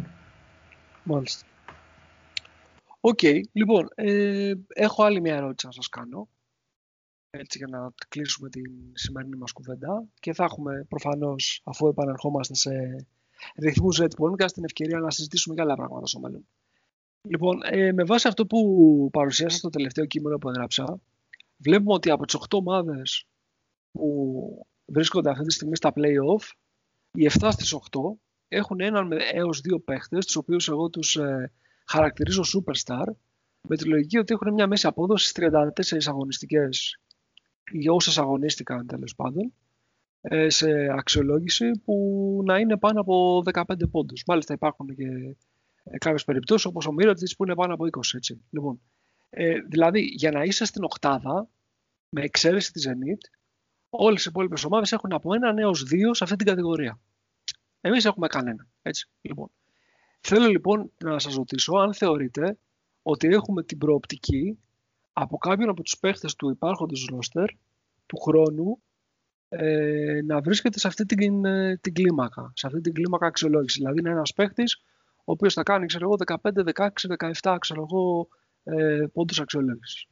Μάλιστα. 1.03 1.45
Οκ, 2.99 3.19
λοιπόν, 3.51 3.87
ε, 3.95 4.53
έχω 4.67 5.03
άλλη 5.03 5.21
μια 5.21 5.35
ερώτηση 5.35 5.65
να 5.65 5.71
σας 5.71 5.89
κάνω, 5.89 6.29
έτσι 7.29 7.57
για 7.57 7.67
να 7.67 7.91
κλείσουμε 8.07 8.49
την 8.49 8.71
σημερινή 8.93 9.35
μας 9.35 9.51
κουβέντα 9.51 10.07
και 10.19 10.33
θα 10.33 10.43
έχουμε 10.43 10.85
προφανώς, 10.89 11.61
αφού 11.63 11.87
επανερχόμαστε 11.87 12.55
σε 12.55 12.71
ρυθμούς 13.55 13.99
Red 14.01 14.13
Podcast, 14.19 14.51
την 14.53 14.63
ευκαιρία 14.63 14.99
να 14.99 15.11
συζητήσουμε 15.11 15.55
για 15.55 15.63
άλλα 15.63 15.75
πράγματα 15.75 16.05
στο 16.05 16.19
μέλλον. 16.19 16.47
Λοιπόν, 17.21 17.59
ε, 17.63 17.91
με 17.91 18.03
βάση 18.03 18.27
αυτό 18.27 18.45
που 18.45 19.09
παρουσίασα 19.11 19.57
στο 19.57 19.69
τελευταίο 19.69 20.05
κείμενο 20.05 20.37
που 20.37 20.49
έγραψα, 20.49 21.01
βλέπουμε 21.57 21.93
ότι 21.93 22.09
από 22.09 22.25
τις 22.25 22.35
8 22.35 22.57
ομάδες 22.57 23.27
που 23.91 24.67
βρίσκονται 24.85 25.29
αυτή 25.29 25.45
τη 25.45 25.53
στιγμή 25.53 25.75
στα 25.75 25.91
play-off, 25.95 26.51
οι 27.11 27.25
7 27.25 27.51
στις 27.51 27.73
8 27.73 28.19
έχουν 28.49 28.79
έναν 28.79 29.11
έως 29.33 29.61
δύο 29.61 29.79
παίχτες, 29.79 30.25
τους 30.25 30.35
οποίους 30.35 30.67
εγώ 30.67 30.89
τους 30.89 31.15
ε, 31.15 31.51
χαρακτηρίζω 31.85 32.43
superstar, 32.43 33.05
με 33.67 33.75
τη 33.75 33.85
λογική 33.85 34.17
ότι 34.17 34.33
έχουν 34.33 34.53
μια 34.53 34.67
μέση 34.67 34.87
απόδοση 34.87 35.27
στις 35.27 35.49
34 35.51 36.07
αγωνιστικές 36.07 36.99
για 37.71 37.91
όσες 37.91 38.17
αγωνίστηκαν 38.17 38.87
τέλος 38.87 39.15
πάντων, 39.15 39.53
ε, 40.21 40.49
σε 40.49 40.71
αξιολόγηση 40.97 41.71
που 41.85 42.41
να 42.45 42.59
είναι 42.59 42.77
πάνω 42.77 43.01
από 43.01 43.43
15 43.53 43.89
πόντους. 43.91 44.23
Μάλιστα 44.27 44.53
υπάρχουν 44.53 44.95
και 44.95 45.35
ε, 45.83 45.97
κάποιες 45.97 46.23
περιπτώσεις 46.23 46.65
όπως 46.65 46.87
ο 46.87 46.91
Μύρωτης 46.91 47.35
που 47.35 47.43
είναι 47.43 47.55
πάνω 47.55 47.73
από 47.73 47.85
20. 47.85 47.99
Έτσι. 48.15 48.41
Λοιπόν, 48.49 48.81
ε, 49.29 49.59
δηλαδή 49.59 50.01
για 50.01 50.31
να 50.31 50.43
είσαι 50.43 50.65
στην 50.65 50.83
οκτάδα, 50.83 51.47
με 52.09 52.21
εξαίρεση 52.21 52.71
της 52.71 52.87
Zenit, 52.87 53.29
όλες 53.89 54.25
οι 54.25 54.27
υπόλοιπες 54.29 54.63
ομάδες 54.63 54.91
έχουν 54.91 55.13
από 55.13 55.33
έναν 55.33 55.57
έως 55.57 55.83
δύο 55.83 56.13
σε 56.13 56.23
αυτή 56.23 56.35
την 56.35 56.45
κατηγορία. 56.45 56.99
Εμείς 57.81 58.05
έχουμε 58.05 58.27
κανένα. 58.27 58.67
Έτσι, 58.81 59.09
λοιπόν. 59.21 59.51
Θέλω 60.21 60.47
λοιπόν 60.47 60.91
να 61.03 61.19
σας 61.19 61.35
ρωτήσω 61.35 61.75
αν 61.75 61.93
θεωρείτε 61.93 62.57
ότι 63.01 63.27
έχουμε 63.27 63.63
την 63.63 63.77
προοπτική 63.77 64.59
από 65.13 65.37
κάποιον 65.37 65.69
από 65.69 65.83
τους 65.83 65.99
παίχτες 65.99 66.35
του 66.35 66.49
υπάρχοντος 66.49 67.07
ρόστερ 67.11 67.45
του 68.05 68.17
χρόνου 68.17 68.81
ε, 69.49 70.19
να 70.25 70.41
βρίσκεται 70.41 70.79
σε 70.79 70.87
αυτή 70.87 71.05
την, 71.05 71.45
ε, 71.45 71.77
την 71.81 71.93
κλίμακα, 71.93 72.51
σε 72.55 72.67
αυτή 72.67 72.81
την 72.81 72.93
κλίμακα 72.93 73.25
αξιολόγηση. 73.25 73.77
Δηλαδή 73.77 73.99
είναι 73.99 74.09
ένας 74.09 74.33
παίχτης 74.33 74.81
ο 75.17 75.31
οποίος 75.31 75.53
θα 75.53 75.63
κάνει 75.63 75.85
ξέρω 75.85 76.05
εγώ, 76.05 76.15
15, 76.41 76.63
16, 76.73 76.89
17 77.41 77.57
ξέρω 77.59 77.87
εγώ, 77.89 78.27
ε, 78.63 79.05
πόντους 79.13 79.39
αξιολόγησης. 79.39 80.05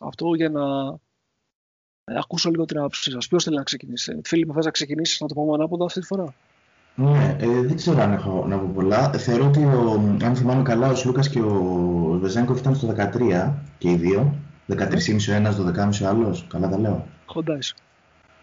Αυτό 0.00 0.34
για 0.34 0.48
να 0.50 0.88
ε, 2.04 2.18
ακούσω 2.18 2.50
λίγο 2.50 2.64
την 2.64 2.78
άποψή 2.78 3.10
σας. 3.10 3.28
Ποιος 3.28 3.44
θέλει 3.44 3.56
να 3.56 3.62
ξεκινήσει; 3.62 4.20
Φίλιππ, 4.24 4.50
θες 4.54 4.64
να 4.64 4.70
ξεκινήσεις 4.70 5.20
να 5.20 5.26
το 5.26 5.34
πάμε 5.34 5.52
ανάποδα 5.52 5.84
αυτή 5.84 6.00
τη 6.00 6.06
φορά; 6.06 6.34
Ναι, 7.00 7.36
ε, 7.40 7.46
δεν 7.46 7.76
ξέρω 7.76 8.02
αν 8.02 8.12
έχω 8.12 8.44
να 8.48 8.56
πω 8.56 8.70
πολλά. 8.74 9.10
Θεωρώ 9.10 9.46
ότι, 9.46 9.64
ο, 9.64 10.02
αν 10.24 10.36
θυμάμαι 10.36 10.62
καλά, 10.62 10.90
ο 10.90 10.94
Σλούκας 10.94 11.28
και 11.28 11.40
ο 11.40 12.18
Βεζέγκοφ 12.20 12.58
ήταν 12.58 12.74
στο 12.74 12.94
13 12.96 13.52
και 13.78 13.90
οι 13.90 13.96
δύο. 13.96 14.34
13,5 14.68 14.76
ο 15.28 15.32
ένας, 15.32 15.56
12,5 15.56 16.04
ο 16.04 16.08
άλλος. 16.08 16.46
Καλά 16.48 16.68
τα 16.68 16.78
λέω. 16.78 17.06
Κοντά 17.26 17.58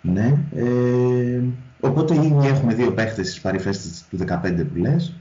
Ναι. 0.01 0.37
Ε, 0.55 1.41
οπότε 1.79 2.15
ήδη 2.15 2.47
έχουμε 2.47 2.73
δύο 2.73 2.91
παίχτες 2.91 3.27
στις 3.27 3.41
παρυφές 3.41 4.05
του 4.09 4.17
15 4.17 4.65
που 4.73 4.75
λες. 4.75 5.13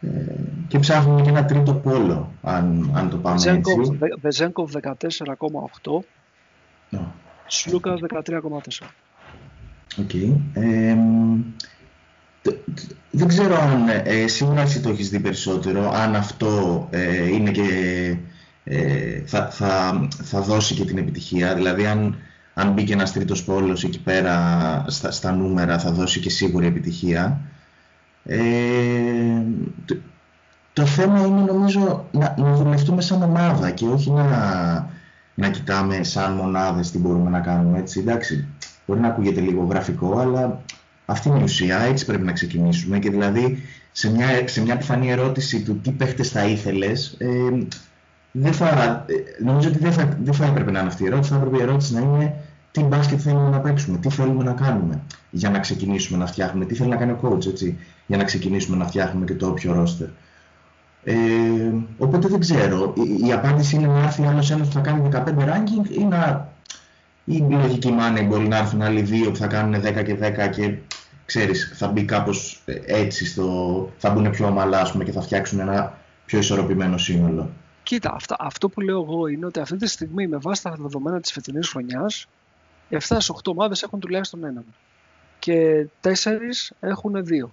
Ε, 0.00 0.34
και 0.68 0.78
ψάχνουμε 0.78 1.22
και 1.22 1.28
ένα 1.28 1.44
τρίτο 1.44 1.74
πόλο, 1.74 2.32
αν, 2.42 2.90
αν 2.94 3.10
το 3.10 3.16
πάμε 3.16 3.36
Βεζένκοφ, 3.36 3.78
έτσι. 3.78 3.98
Βεζένκοφ 4.20 4.70
14,8. 4.72 6.04
No. 6.90 7.00
Σλούκας 7.46 8.00
13,4. 8.00 8.86
OK. 9.98 10.10
Okay. 10.12 10.36
Ε, 10.52 10.96
δεν 13.10 13.28
ξέρω 13.28 13.56
αν 13.56 13.88
ε, 14.04 14.26
σίγουρα 14.26 14.60
εσύ 14.60 14.80
το 14.80 14.88
έχεις 14.88 15.08
δει 15.08 15.20
περισσότερο, 15.20 15.90
αν 15.94 16.14
αυτό 16.16 16.86
ε, 16.90 17.28
είναι 17.28 17.50
και 17.50 17.62
ε, 18.64 19.22
θα, 19.26 19.50
θα, 19.50 20.08
θα 20.22 20.40
δώσει 20.40 20.74
και 20.74 20.84
την 20.84 20.98
επιτυχία. 20.98 21.54
Δηλαδή 21.54 21.86
αν, 21.86 22.16
αν 22.54 22.72
μπει 22.72 22.84
και 22.84 22.92
ένας 22.92 23.12
τρίτος 23.12 23.44
πόλος 23.44 23.84
εκεί 23.84 24.00
πέρα 24.00 24.84
στα, 24.88 25.10
στα 25.10 25.32
νούμερα 25.32 25.78
θα 25.78 25.92
δώσει 25.92 26.20
και 26.20 26.30
σίγουρη 26.30 26.66
επιτυχία. 26.66 27.40
Ε, 28.24 28.38
το, 29.84 29.96
το 30.72 30.86
θέμα 30.86 31.20
είναι 31.20 31.40
νομίζω 31.40 32.04
να, 32.10 32.34
να 32.38 32.54
δουλευτούμε 32.54 33.00
σαν 33.00 33.22
ομάδα 33.22 33.70
και 33.70 33.86
όχι 33.86 34.10
να, 34.10 34.26
να 35.34 35.50
κοιτάμε 35.50 36.02
σαν 36.02 36.32
μονάδες 36.32 36.90
τι 36.90 36.98
μπορούμε 36.98 37.30
να 37.30 37.40
κάνουμε 37.40 37.78
έτσι. 37.78 38.00
Εντάξει, 38.00 38.46
μπορεί 38.86 39.00
να 39.00 39.08
ακούγεται 39.08 39.40
λίγο 39.40 39.64
γραφικό, 39.64 40.18
αλλά 40.18 40.62
αυτή 41.06 41.28
είναι 41.28 41.38
η 41.38 41.42
ουσία, 41.42 41.78
έτσι 41.78 42.04
πρέπει 42.04 42.24
να 42.24 42.32
ξεκινήσουμε 42.32 42.98
και 42.98 43.10
δηλαδή 43.10 43.62
σε 43.92 44.10
μια, 44.10 44.26
σε 44.48 44.62
μια 44.62 44.74
επιφανή 44.74 45.10
ερώτηση 45.10 45.62
του 45.62 45.80
τι 45.80 45.90
παίχτες 45.90 46.30
θα 46.30 46.44
ήθελες, 46.44 47.16
ε, 47.18 47.66
δεν 48.36 48.52
θα, 48.52 49.04
ε, 49.08 49.44
νομίζω 49.44 49.68
ότι 49.68 49.78
δεν 49.78 49.92
θα, 49.92 50.18
δεν 50.22 50.34
θα 50.34 50.46
έπρεπε 50.46 50.70
να 50.70 50.78
είναι 50.78 50.88
αυτή 50.88 51.02
η 51.02 51.06
ερώτηση. 51.06 51.30
Θα 51.30 51.36
έπρεπε 51.36 51.56
η 51.56 51.62
ερώτηση 51.62 51.94
να 51.94 52.00
είναι 52.00 52.34
τι 52.70 52.82
μπάσκετ 52.82 53.20
θέλουμε 53.22 53.48
να 53.48 53.60
παίξουμε, 53.60 53.98
τι 53.98 54.10
θέλουμε 54.10 54.44
να 54.44 54.52
κάνουμε 54.52 55.00
για 55.30 55.50
να 55.50 55.58
ξεκινήσουμε 55.58 56.18
να 56.18 56.26
φτιάχνουμε, 56.26 56.64
τι 56.64 56.74
θέλει 56.74 56.88
να 56.88 56.96
κάνει 56.96 57.10
ο 57.10 57.18
coach 57.22 57.46
έτσι, 57.46 57.78
για 58.06 58.16
να 58.16 58.24
ξεκινήσουμε 58.24 58.76
να 58.76 58.86
φτιάχνουμε 58.86 59.24
και 59.24 59.34
το 59.34 59.46
όποιο 59.46 59.82
roster. 59.82 60.08
Ε, 61.04 61.14
οπότε 61.98 62.28
δεν 62.28 62.40
ξέρω. 62.40 62.94
Η, 62.96 63.26
η 63.26 63.32
απάντηση 63.32 63.76
είναι 63.76 63.86
να 63.86 64.02
έρθει 64.02 64.26
άλλος 64.26 64.50
ένας 64.50 64.66
που 64.66 64.72
θα 64.72 64.80
κάνει 64.80 65.08
15 65.12 65.18
ranking 65.18 65.90
ή 65.98 66.04
να. 66.04 66.48
ή 67.24 67.36
η 67.36 67.52
λογική 67.52 67.94
money 67.98 68.26
μπορεί 68.28 68.48
να 68.48 68.56
έρθουν 68.56 68.82
άλλοι 68.82 69.02
δύο 69.02 69.30
που 69.30 69.36
θα 69.36 69.46
κάνουν 69.46 69.82
10 69.82 70.04
και 70.04 70.16
10 70.20 70.50
και 70.50 70.74
ξέρεις, 71.24 71.72
θα 71.74 71.88
μπει 71.88 72.04
κάπως 72.04 72.62
ε, 72.64 72.80
έτσι 72.84 73.26
στο. 73.26 73.92
θα 73.98 74.10
μπουν 74.10 74.30
πιο 74.30 74.46
ομαλά 74.46 74.80
ας 74.80 74.92
πούμε, 74.92 75.04
και 75.04 75.12
θα 75.12 75.20
φτιάξουν 75.20 75.58
ένα 75.58 75.98
πιο 76.24 76.38
ισορροπημένο 76.38 76.98
σύνολο. 76.98 77.50
Κοίτα, 77.82 78.12
αυτό, 78.14 78.36
αυτό 78.38 78.68
που 78.68 78.80
λέω 78.80 79.02
εγώ 79.02 79.26
είναι 79.26 79.46
ότι 79.46 79.60
αυτή 79.60 79.76
τη 79.76 79.86
στιγμή 79.86 80.26
με 80.26 80.36
βάση 80.36 80.62
τα 80.62 80.74
δεδομένα 80.78 81.20
της 81.20 81.32
φετινής 81.32 81.68
χρονιάς 81.68 82.26
7 82.90 82.96
στις 82.98 83.30
8 83.30 83.36
ομάδες 83.44 83.82
έχουν 83.82 84.00
τουλάχιστον 84.00 84.44
έναν 84.44 84.64
και 85.38 85.86
4 86.00 86.10
έχουν 86.80 87.24
δύο. 87.24 87.52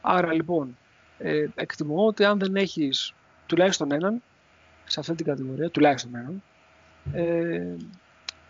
Άρα 0.00 0.32
λοιπόν, 0.32 0.76
ε, 1.18 1.46
εκτιμώ 1.54 2.06
ότι 2.06 2.24
αν 2.24 2.38
δεν 2.38 2.56
έχεις 2.56 3.14
τουλάχιστον 3.46 3.92
έναν 3.92 4.22
σε 4.84 5.00
αυτή 5.00 5.14
την 5.14 5.26
κατηγορία, 5.26 5.70
τουλάχιστον 5.70 6.14
έναν, 6.14 6.42
ε, 7.12 7.74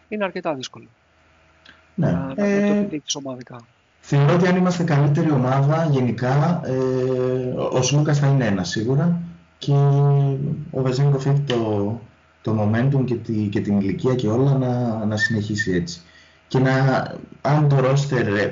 είναι 0.09 0.25
αρκετά 0.25 0.55
δύσκολο 0.55 0.87
Ναι. 1.95 2.11
να, 2.11 2.35
να 2.35 2.47
Ε, 2.47 2.69
το 2.69 2.75
επιτύχεις 2.75 3.15
ομαδικά. 3.15 3.61
Θεωρώ 4.09 4.35
ότι 4.35 4.47
αν 4.47 4.57
είμαστε 4.57 4.83
καλύτερη 4.85 5.31
ομάδα 5.31 5.89
γενικά, 5.91 6.61
ε, 6.65 6.73
ο- 7.59 7.71
ο 7.79 7.83
Σλούκας 7.83 8.19
θα 8.19 8.27
είναι 8.27 8.45
ένας 8.47 8.69
σίγουρα 8.69 9.21
και 9.59 9.73
ο 10.71 10.83
Βεζέγκοφ 10.83 11.27
έχει 11.27 11.41
το, 11.47 12.01
το 12.43 12.57
momentum 12.73 13.05
και, 13.05 13.15
τη, 13.15 13.33
και 13.33 13.61
την 13.61 13.81
ηλικία 13.81 14.15
και 14.15 14.29
όλα 14.29 14.53
να, 14.59 15.05
να 15.05 15.17
συνεχίσει 15.17 15.73
έτσι. 15.73 16.01
Και 16.49 16.59
να, 16.59 16.73
αν 17.41 17.69
το 17.69 17.77
roster 17.79 18.27
ε, 18.39 18.51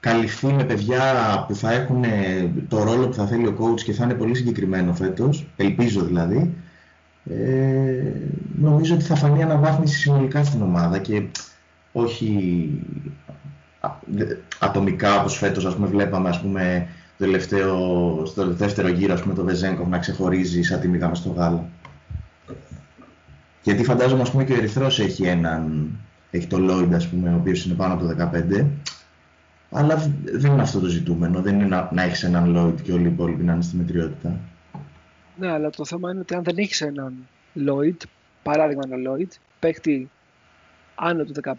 καλυφθεί 0.00 0.46
με 0.46 0.64
παιδιά 0.64 1.02
που 1.48 1.54
θα 1.54 1.72
έχουν 1.72 2.04
ε, 2.04 2.50
το 2.68 2.82
ρόλο 2.82 3.06
που 3.08 3.14
θα 3.14 3.26
θέλει 3.26 3.46
ο 3.46 3.56
coach 3.60 3.80
και 3.80 3.92
θα 3.92 4.04
είναι 4.04 4.14
πολύ 4.14 4.34
συγκεκριμένο 4.34 4.94
φέτος, 4.94 5.46
ελπίζω 5.56 6.02
δηλαδή, 6.04 6.54
ε, 7.30 8.12
νομίζω 8.60 8.94
ότι 8.94 9.04
θα 9.04 9.14
φανεί 9.14 9.42
αναβάθμιση 9.42 9.98
συνολικά 9.98 10.44
στην 10.44 10.62
ομάδα 10.62 10.98
και 10.98 11.22
όχι 11.92 12.70
α- 13.26 13.29
δε- 13.29 13.29
ατομικά 14.58 15.20
όπως 15.20 15.36
φέτος 15.36 15.66
ας 15.66 15.74
πούμε, 15.74 15.86
βλέπαμε 15.86 16.28
ας 16.28 16.40
πούμε, 16.40 16.88
το 17.18 17.24
τελευταίο, 17.24 17.76
στο 18.26 18.46
δεύτερο 18.54 18.88
γύρο 18.88 19.12
ας 19.12 19.22
πούμε, 19.22 19.34
το 19.34 19.44
Βεζέγκοφ 19.44 19.88
να 19.88 19.98
ξεχωρίζει 19.98 20.62
σαν 20.62 20.80
τη 20.80 20.88
μύγα 20.88 21.08
μες 21.08 21.18
στο 21.18 21.30
γάλα. 21.30 21.64
Γιατί 23.62 23.84
φαντάζομαι 23.84 24.22
ας 24.22 24.30
πούμε, 24.30 24.44
και 24.44 24.52
ο 24.52 24.56
Ερυθρός 24.56 24.98
έχει 25.00 25.24
έναν, 25.24 25.90
έχει 26.30 26.46
το 26.46 26.56
Lloyd 26.60 26.92
ας 26.94 27.08
πούμε, 27.08 27.30
ο 27.30 27.36
οποίος 27.36 27.64
είναι 27.64 27.74
πάνω 27.74 27.94
από 27.94 28.06
το 28.06 28.30
15 28.58 28.66
αλλά 29.70 29.96
β- 29.96 30.30
δεν 30.38 30.52
είναι 30.52 30.62
αυτό 30.62 30.80
το 30.80 30.86
ζητούμενο, 30.86 31.40
δεν 31.40 31.54
είναι 31.54 31.66
να, 31.66 31.88
να 31.92 32.02
έχεις 32.02 32.22
έναν 32.22 32.56
Lloyd 32.56 32.80
και 32.82 32.92
όλοι 32.92 33.04
οι 33.04 33.06
υπόλοιποι 33.12 33.42
να 33.42 33.52
είναι 33.52 33.62
στη 33.62 33.76
μετριότητα. 33.76 34.36
Ναι, 35.38 35.50
αλλά 35.50 35.70
το 35.70 35.84
θέμα 35.84 36.10
είναι 36.10 36.20
ότι 36.20 36.34
αν 36.34 36.42
δεν 36.42 36.58
έχεις 36.58 36.80
έναν 36.80 37.14
Lloyd, 37.66 37.96
παράδειγμα 38.42 38.82
ένα 38.90 39.10
Lloyd, 39.10 39.28
παίχτη 39.58 40.10
άνω 40.94 41.24
του 41.24 41.32
15, 41.44 41.52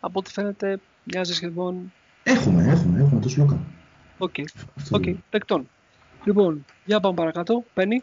από 0.00 0.18
ό,τι 0.18 0.30
φαίνεται 0.30 0.78
μοιάζεις 1.04 1.36
σχεδόν 1.36 1.92
Έχουμε, 2.22 2.62
έχουμε, 2.64 3.00
έχουμε 3.00 3.20
το 3.20 3.28
Σλούκα. 3.28 3.58
οκ. 4.18 4.34
Αυτό 4.76 4.96
Οκ, 4.96 5.04
λέω. 5.06 5.16
δεκτόν. 5.30 5.68
Λοιπόν, 6.24 6.64
για 6.84 7.00
πάμε 7.00 7.14
παρακάτω. 7.14 7.64
Πένυ. 7.74 8.02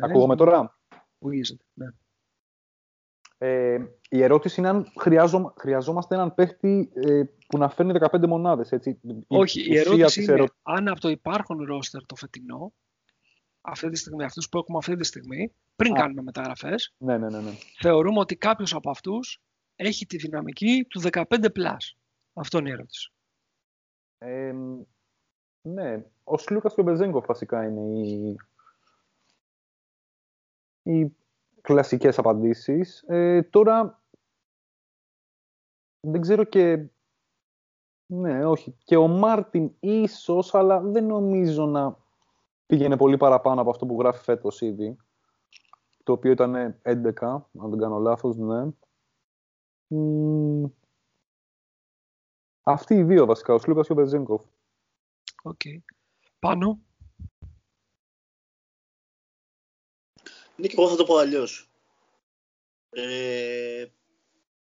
Ακούγομαι 0.00 0.36
τώρα; 0.36 0.78
Ακούγεται, 1.14 1.64
ναι. 1.74 1.86
Ε, 3.40 3.78
η 4.08 4.22
ερώτηση 4.22 4.60
είναι 4.60 4.68
αν 4.68 4.92
χρειάζομαι, 4.98 5.52
χρειαζόμαστε 5.58 6.14
έναν 6.14 6.34
παίχτη 6.34 6.90
ε, 6.94 7.22
που 7.48 7.58
να 7.58 7.68
φέρνει 7.68 7.92
15 8.10 8.26
μονάδες. 8.26 8.72
Έτσι. 8.72 9.00
Όχι, 9.26 9.60
η 9.60 9.68
ουσία 9.70 9.80
ερώτηση 9.80 10.18
της 10.18 10.28
είναι 10.28 10.32
ερω- 10.36 10.54
αν 10.62 10.88
από 10.88 11.00
το 11.00 11.08
υπάρχον 11.08 11.64
ρόστερ 11.64 12.06
το 12.06 12.14
φετινό, 12.14 12.72
αυτή 13.60 13.88
τη 13.90 13.96
στιγμή, 13.96 14.24
αυτούς 14.24 14.48
που 14.48 14.58
έχουμε 14.58 14.78
αυτή 14.78 14.96
τη 14.96 15.04
στιγμή, 15.04 15.54
πριν 15.78 15.92
Α. 15.92 15.96
κάνουμε 15.96 16.22
μεταγραφές, 16.22 16.94
Ναι, 16.98 17.18
ναι, 17.18 17.28
ναι. 17.30 17.40
ναι. 17.40 17.50
θεωρούμε 17.80 18.18
ότι 18.18 18.36
κάποιος 18.36 18.74
από 18.74 18.90
αυτούς 18.90 19.40
έχει 19.76 20.06
τη 20.06 20.16
δυναμική 20.16 20.84
του 20.88 21.00
15+. 21.00 21.22
plus. 21.28 21.76
Αυτό 22.32 22.58
είναι 22.58 22.68
η 22.68 22.72
ερώτηση. 22.72 23.12
Ε, 24.18 24.54
ναι, 25.62 26.04
ο 26.24 26.38
Σλούκας 26.38 26.74
και 26.74 26.80
ο 26.80 26.84
Μπεζέγκοφ 26.84 27.26
βασικά 27.26 27.64
είναι 27.64 27.98
οι, 27.98 28.36
οι 30.82 31.16
κλασικές 31.60 32.18
απαντήσεις. 32.18 33.04
Ε, 33.06 33.42
τώρα, 33.42 34.02
δεν 36.00 36.20
ξέρω 36.20 36.44
και... 36.44 36.86
Ναι, 38.06 38.46
όχι. 38.46 38.76
Και 38.84 38.96
ο 38.96 39.08
Μάρτιν 39.08 39.70
ίσως, 39.80 40.54
αλλά 40.54 40.80
δεν 40.80 41.06
νομίζω 41.06 41.66
να 41.66 41.96
πήγαινε 42.66 42.96
πολύ 42.96 43.16
παραπάνω 43.16 43.60
από 43.60 43.70
αυτό 43.70 43.86
που 43.86 44.00
γράφει 44.00 44.22
φέτος 44.22 44.60
ήδη. 44.60 44.96
Το 46.08 46.14
οποίο 46.14 46.30
ήταν 46.30 46.80
11, 46.82 47.48
αν 47.58 47.70
δεν 47.70 47.78
κάνω 47.78 47.98
λάθος, 47.98 48.36
ναι. 48.36 48.70
Μμμ, 49.86 50.64
αυτοί 52.62 52.94
οι 52.94 53.02
δύο 53.02 53.26
βασικά, 53.26 53.54
ο 53.54 53.58
Σλούκας 53.58 53.86
και 53.86 53.92
ο 53.92 53.94
Μπεζέγκοφ. 53.94 54.44
Οκ. 55.42 55.60
Πάνω. 56.38 56.80
Ναι, 60.56 60.66
και 60.66 60.74
εγώ 60.78 60.88
θα 60.88 60.96
το 60.96 61.04
πω 61.04 61.16
αλλιώς. 61.16 61.70
Ε, 62.90 63.86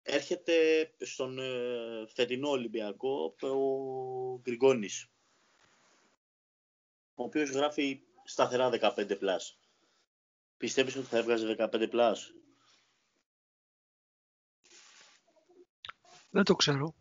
έρχεται 0.02 0.54
στον 0.98 1.38
ε, 1.38 2.06
φετινό 2.08 2.48
Ολυμπιακό 2.48 3.34
ο 3.40 4.40
Γκριγκόνης, 4.40 5.10
ο 7.14 7.22
οποίος 7.22 7.50
γράφει 7.50 8.00
σταθερά 8.24 8.70
15 8.70 9.18
plus. 9.18 9.58
Πιστεύεις 10.56 10.96
ότι 10.96 11.06
θα 11.06 11.18
έβγαζε 11.18 11.56
15 11.58 11.86
plus; 11.90 12.34
Δεν 16.34 16.44
το 16.44 16.54
ξέρω. 16.54 16.94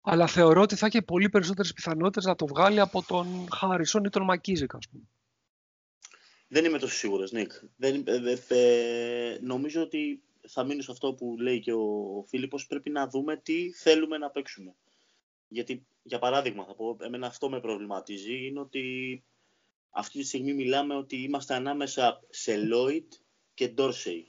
Αλλά 0.00 0.26
θεωρώ 0.26 0.60
ότι 0.60 0.76
θα 0.76 0.86
έχει 0.86 1.02
πολύ 1.02 1.28
περισσότερες 1.28 1.72
πιθανότητες 1.72 2.24
να 2.24 2.34
το 2.34 2.46
βγάλει 2.46 2.80
από 2.80 3.02
τον 3.02 3.48
Χάρισον 3.52 4.04
ή 4.04 4.08
τον 4.08 4.22
ΜακΚίσικ, 4.22 4.74
ας 4.74 4.88
πούμε. 4.88 5.04
Δεν 6.48 6.64
είμαι 6.64 6.78
τόσο 6.78 6.94
σίγουρος, 6.94 7.32
Νίκ. 7.32 7.52
Δεν, 7.76 8.04
ε, 8.06 8.36
ε, 8.48 9.32
ε, 9.32 9.38
νομίζω 9.42 9.82
ότι 9.82 10.22
θα 10.48 10.64
μείνω 10.64 10.82
σε 10.82 10.90
αυτό 10.90 11.14
που 11.14 11.36
λέει 11.38 11.60
και 11.60 11.72
ο 11.72 12.24
Φίλιππος. 12.28 12.66
Πρέπει 12.66 12.90
να 12.90 13.08
δούμε 13.08 13.36
τι 13.36 13.72
θέλουμε 13.72 14.18
να 14.18 14.30
παίξουμε. 14.30 14.74
Γιατί, 15.48 15.86
για 16.02 16.18
παράδειγμα, 16.18 16.64
θα 16.64 16.74
πω, 16.74 16.96
εμένα 17.00 17.26
αυτό 17.26 17.50
με 17.50 17.60
προβληματίζει, 17.60 18.46
είναι 18.46 18.60
ότι 18.60 18.84
αυτή 19.90 20.18
τη 20.18 20.24
στιγμή 20.24 20.52
μιλάμε 20.52 20.94
ότι 20.94 21.16
είμαστε 21.16 21.54
ανάμεσα 21.54 22.26
σε 22.28 22.68
Lloyd 22.72 23.06
και 23.54 23.74
Dorsey. 23.76 24.24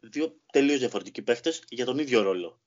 Δύο 0.00 0.40
τελείως 0.52 0.78
διαφορετικοί 0.78 1.22
παίχτες 1.22 1.64
για 1.68 1.84
τον 1.84 1.98
ίδιο 1.98 2.22
ρόλο. 2.22 2.60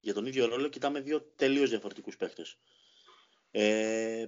Για 0.00 0.14
τον 0.14 0.26
ίδιο 0.26 0.46
ρόλο 0.46 0.68
κοιτάμε 0.68 1.00
δύο 1.00 1.22
τελείως 1.22 1.70
διαφορετικούς 1.70 2.16
παίχτες. 2.16 2.58
Ε, 3.50 4.26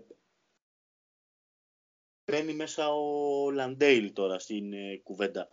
μπαίνει 2.25 2.55
μέσα 2.55 2.89
ο 2.89 3.51
Λαντέιλ 3.51 4.13
τώρα 4.13 4.39
στην 4.39 4.73
ε, 4.73 4.97
κουβέντα. 4.97 5.49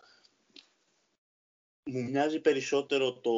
Μου 1.84 2.04
μοιάζει 2.04 2.40
περισσότερο 2.40 3.20
το, 3.20 3.32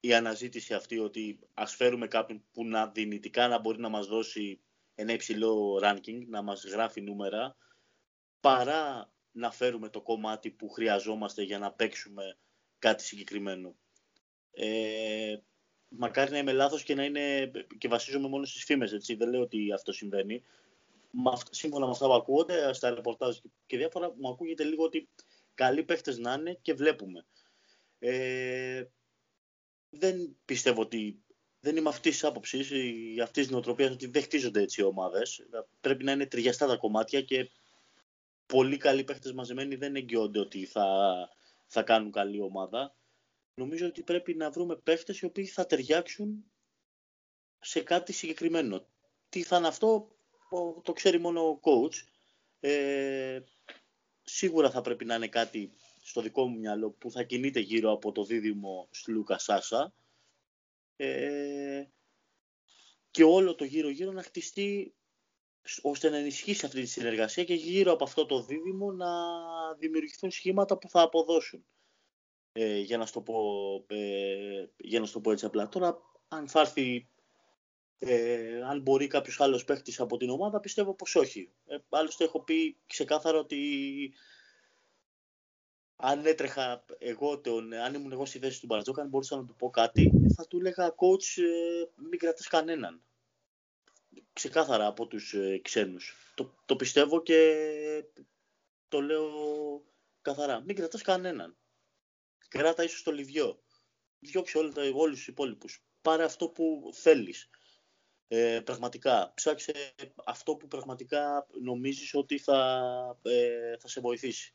η 0.00 0.14
αναζήτηση 0.14 0.74
αυτή 0.74 0.98
ότι 0.98 1.38
ας 1.54 1.74
φέρουμε 1.74 2.08
κάποιον 2.08 2.44
που 2.52 2.64
να 2.64 2.88
δυνητικά 2.88 3.48
να 3.48 3.58
μπορεί 3.58 3.80
να 3.80 3.88
μας 3.88 4.06
δώσει 4.06 4.63
ένα 4.94 5.12
υψηλό 5.12 5.80
ranking, 5.82 6.26
να 6.26 6.42
μας 6.42 6.64
γράφει 6.64 7.00
νούμερα, 7.00 7.56
παρά 8.40 9.12
να 9.30 9.50
φέρουμε 9.50 9.88
το 9.88 10.02
κομμάτι 10.02 10.50
που 10.50 10.68
χρειαζόμαστε 10.68 11.42
για 11.42 11.58
να 11.58 11.72
παίξουμε 11.72 12.38
κάτι 12.78 13.02
συγκεκριμένο. 13.02 13.76
Ε, 14.50 15.36
μακάρι 15.88 16.30
να 16.30 16.38
είμαι 16.38 16.52
λάθος 16.52 16.82
και 16.82 16.94
να 16.94 17.04
είναι 17.04 17.50
και 17.78 17.88
βασίζομαι 17.88 18.28
μόνο 18.28 18.44
στις 18.44 18.64
φήμες, 18.64 18.92
έτσι. 18.92 19.14
Δεν 19.14 19.28
λέω 19.28 19.40
ότι 19.40 19.72
αυτό 19.72 19.92
συμβαίνει. 19.92 20.42
Μα, 21.10 21.30
αυ- 21.30 21.54
σύμφωνα 21.54 21.84
με 21.84 21.90
αυτά 21.90 22.06
που 22.06 22.14
ακούγονται 22.14 22.72
στα 22.72 22.94
ρεπορτάζ 22.94 23.38
και 23.66 23.76
διάφορα, 23.76 24.14
μου 24.16 24.28
ακούγεται 24.28 24.64
λίγο 24.64 24.84
ότι 24.84 25.08
καλοί 25.54 25.84
παίχτες 25.84 26.18
να 26.18 26.32
είναι 26.32 26.58
και 26.62 26.74
βλέπουμε. 26.74 27.26
Ε, 27.98 28.84
δεν 29.90 30.36
πιστεύω 30.44 30.80
ότι 30.80 31.23
δεν 31.64 31.76
είμαι 31.76 31.88
αυτής 31.88 32.12
της 32.12 32.24
άποψης 32.24 32.70
ή 32.70 33.20
αυτής 33.22 33.42
της 33.42 33.52
νοοτροπίας 33.52 33.90
ότι 33.90 34.06
δεν 34.06 34.22
χτίζονται 34.22 34.62
έτσι 34.62 34.80
οι 34.80 34.84
ομάδες. 34.84 35.46
Πρέπει 35.80 36.04
να 36.04 36.12
είναι 36.12 36.26
ταιριαστά 36.26 36.66
τα 36.66 36.76
κομμάτια 36.76 37.22
και 37.22 37.50
πολύ 38.46 38.76
καλοί 38.76 39.04
παίχτε 39.04 39.32
μαζεμένοι 39.32 39.74
δεν 39.74 39.96
εγγυώνται 39.96 40.38
ότι 40.38 40.64
θα, 40.64 40.86
θα 41.66 41.82
κάνουν 41.82 42.12
καλή 42.12 42.40
ομάδα. 42.40 42.94
Νομίζω 43.54 43.86
ότι 43.86 44.02
πρέπει 44.02 44.34
να 44.34 44.50
βρούμε 44.50 44.76
παίχτε 44.76 45.14
οι 45.20 45.24
οποίοι 45.24 45.46
θα 45.46 45.66
ταιριάξουν 45.66 46.44
σε 47.60 47.80
κάτι 47.80 48.12
συγκεκριμένο. 48.12 48.86
Τι 49.28 49.42
θα 49.42 49.56
είναι 49.56 49.66
αυτό, 49.66 50.08
το 50.82 50.92
ξέρει 50.92 51.18
μόνο 51.18 51.48
ο 51.48 51.60
coach. 51.62 51.94
Ε, 52.60 53.40
σίγουρα 54.22 54.70
θα 54.70 54.80
πρέπει 54.80 55.04
να 55.04 55.14
είναι 55.14 55.28
κάτι 55.28 55.72
στο 56.02 56.20
δικό 56.20 56.46
μου 56.46 56.58
μυαλό 56.58 56.90
που 56.90 57.10
θα 57.10 57.22
κινείται 57.22 57.60
γύρω 57.60 57.92
από 57.92 58.12
το 58.12 58.24
δίδυμο 58.24 58.88
Σλούκα 58.90 59.38
Σάσα 59.38 59.94
ε, 60.96 61.84
και 63.10 63.24
όλο 63.24 63.54
το 63.54 63.64
γύρω-γύρω 63.64 64.12
να 64.12 64.22
χτιστεί 64.22 64.94
ώστε 65.82 66.10
να 66.10 66.16
ενισχύσει 66.16 66.66
αυτή 66.66 66.80
τη 66.80 66.86
συνεργασία 66.86 67.44
και 67.44 67.54
γύρω 67.54 67.92
από 67.92 68.04
αυτό 68.04 68.26
το 68.26 68.42
δίδυμο 68.42 68.92
να 68.92 69.06
δημιουργηθούν 69.78 70.30
σχήματα 70.30 70.78
που 70.78 70.88
θα 70.88 71.00
αποδώσουν. 71.00 71.66
Ε, 72.52 72.78
για, 72.78 72.98
να 72.98 73.06
στο 73.06 73.20
πω, 73.20 73.34
ε, 73.86 74.66
για 74.76 75.00
να 75.00 75.06
στο 75.06 75.20
πω 75.20 75.32
έτσι 75.32 75.44
απλά. 75.44 75.68
Τώρα, 75.68 75.98
αν 76.28 76.48
θα 76.48 76.60
έρθει, 76.60 77.08
ε, 77.98 78.62
αν 78.62 78.80
μπορεί 78.80 79.06
κάποιος 79.06 79.40
άλλος 79.40 79.64
παίχτης 79.64 80.00
από 80.00 80.16
την 80.16 80.30
ομάδα, 80.30 80.60
πιστεύω 80.60 80.94
πως 80.94 81.14
όχι. 81.14 81.52
Ε, 81.66 81.76
άλλωστε 81.88 82.24
έχω 82.24 82.44
πει 82.44 82.76
ξεκάθαρα 82.86 83.38
ότι 83.38 83.58
αν 86.06 86.26
έτρεχα 86.26 86.84
εγώ 86.98 87.40
τον, 87.40 87.72
αν 87.72 87.94
ήμουν 87.94 88.12
εγώ 88.12 88.26
στη 88.26 88.38
θέση 88.38 88.60
του 88.60 88.66
Μπαρτζόκα, 88.66 89.02
αν 89.02 89.08
μπορούσα 89.08 89.36
να 89.36 89.44
του 89.44 89.54
πω 89.54 89.70
κάτι, 89.70 90.12
θα 90.36 90.46
του 90.46 90.58
έλεγα 90.58 90.94
coach 90.94 91.42
ε, 91.42 91.84
μην 92.08 92.18
κρατάς 92.18 92.48
κανέναν. 92.48 93.02
Ξεκάθαρα 94.32 94.86
από 94.86 95.06
τους 95.06 95.34
ε, 95.34 95.60
ξένους. 95.62 96.32
Το, 96.34 96.54
το 96.66 96.76
πιστεύω 96.76 97.22
και 97.22 98.04
το 98.88 99.00
λέω 99.00 99.30
καθαρά. 100.22 100.60
Μην 100.60 100.76
κρατάς 100.76 101.02
κανέναν. 101.02 101.56
Κράτα 102.48 102.84
ίσως 102.84 103.02
το 103.02 103.12
Λίβιο. 103.12 103.62
Διώξε 104.18 104.58
όλα, 104.58 104.72
όλους 104.94 105.16
τους 105.16 105.28
υπόλοιπους. 105.28 105.84
Πάρε 106.02 106.24
αυτό 106.24 106.48
που 106.48 106.90
θέλεις. 106.94 107.50
Ε, 108.28 108.60
πραγματικά. 108.64 109.32
Ψάξε 109.34 109.94
αυτό 110.24 110.56
που 110.56 110.68
πραγματικά 110.68 111.46
νομίζεις 111.62 112.14
ότι 112.14 112.38
θα, 112.38 113.18
ε, 113.22 113.76
θα 113.78 113.88
σε 113.88 114.00
βοηθήσει 114.00 114.54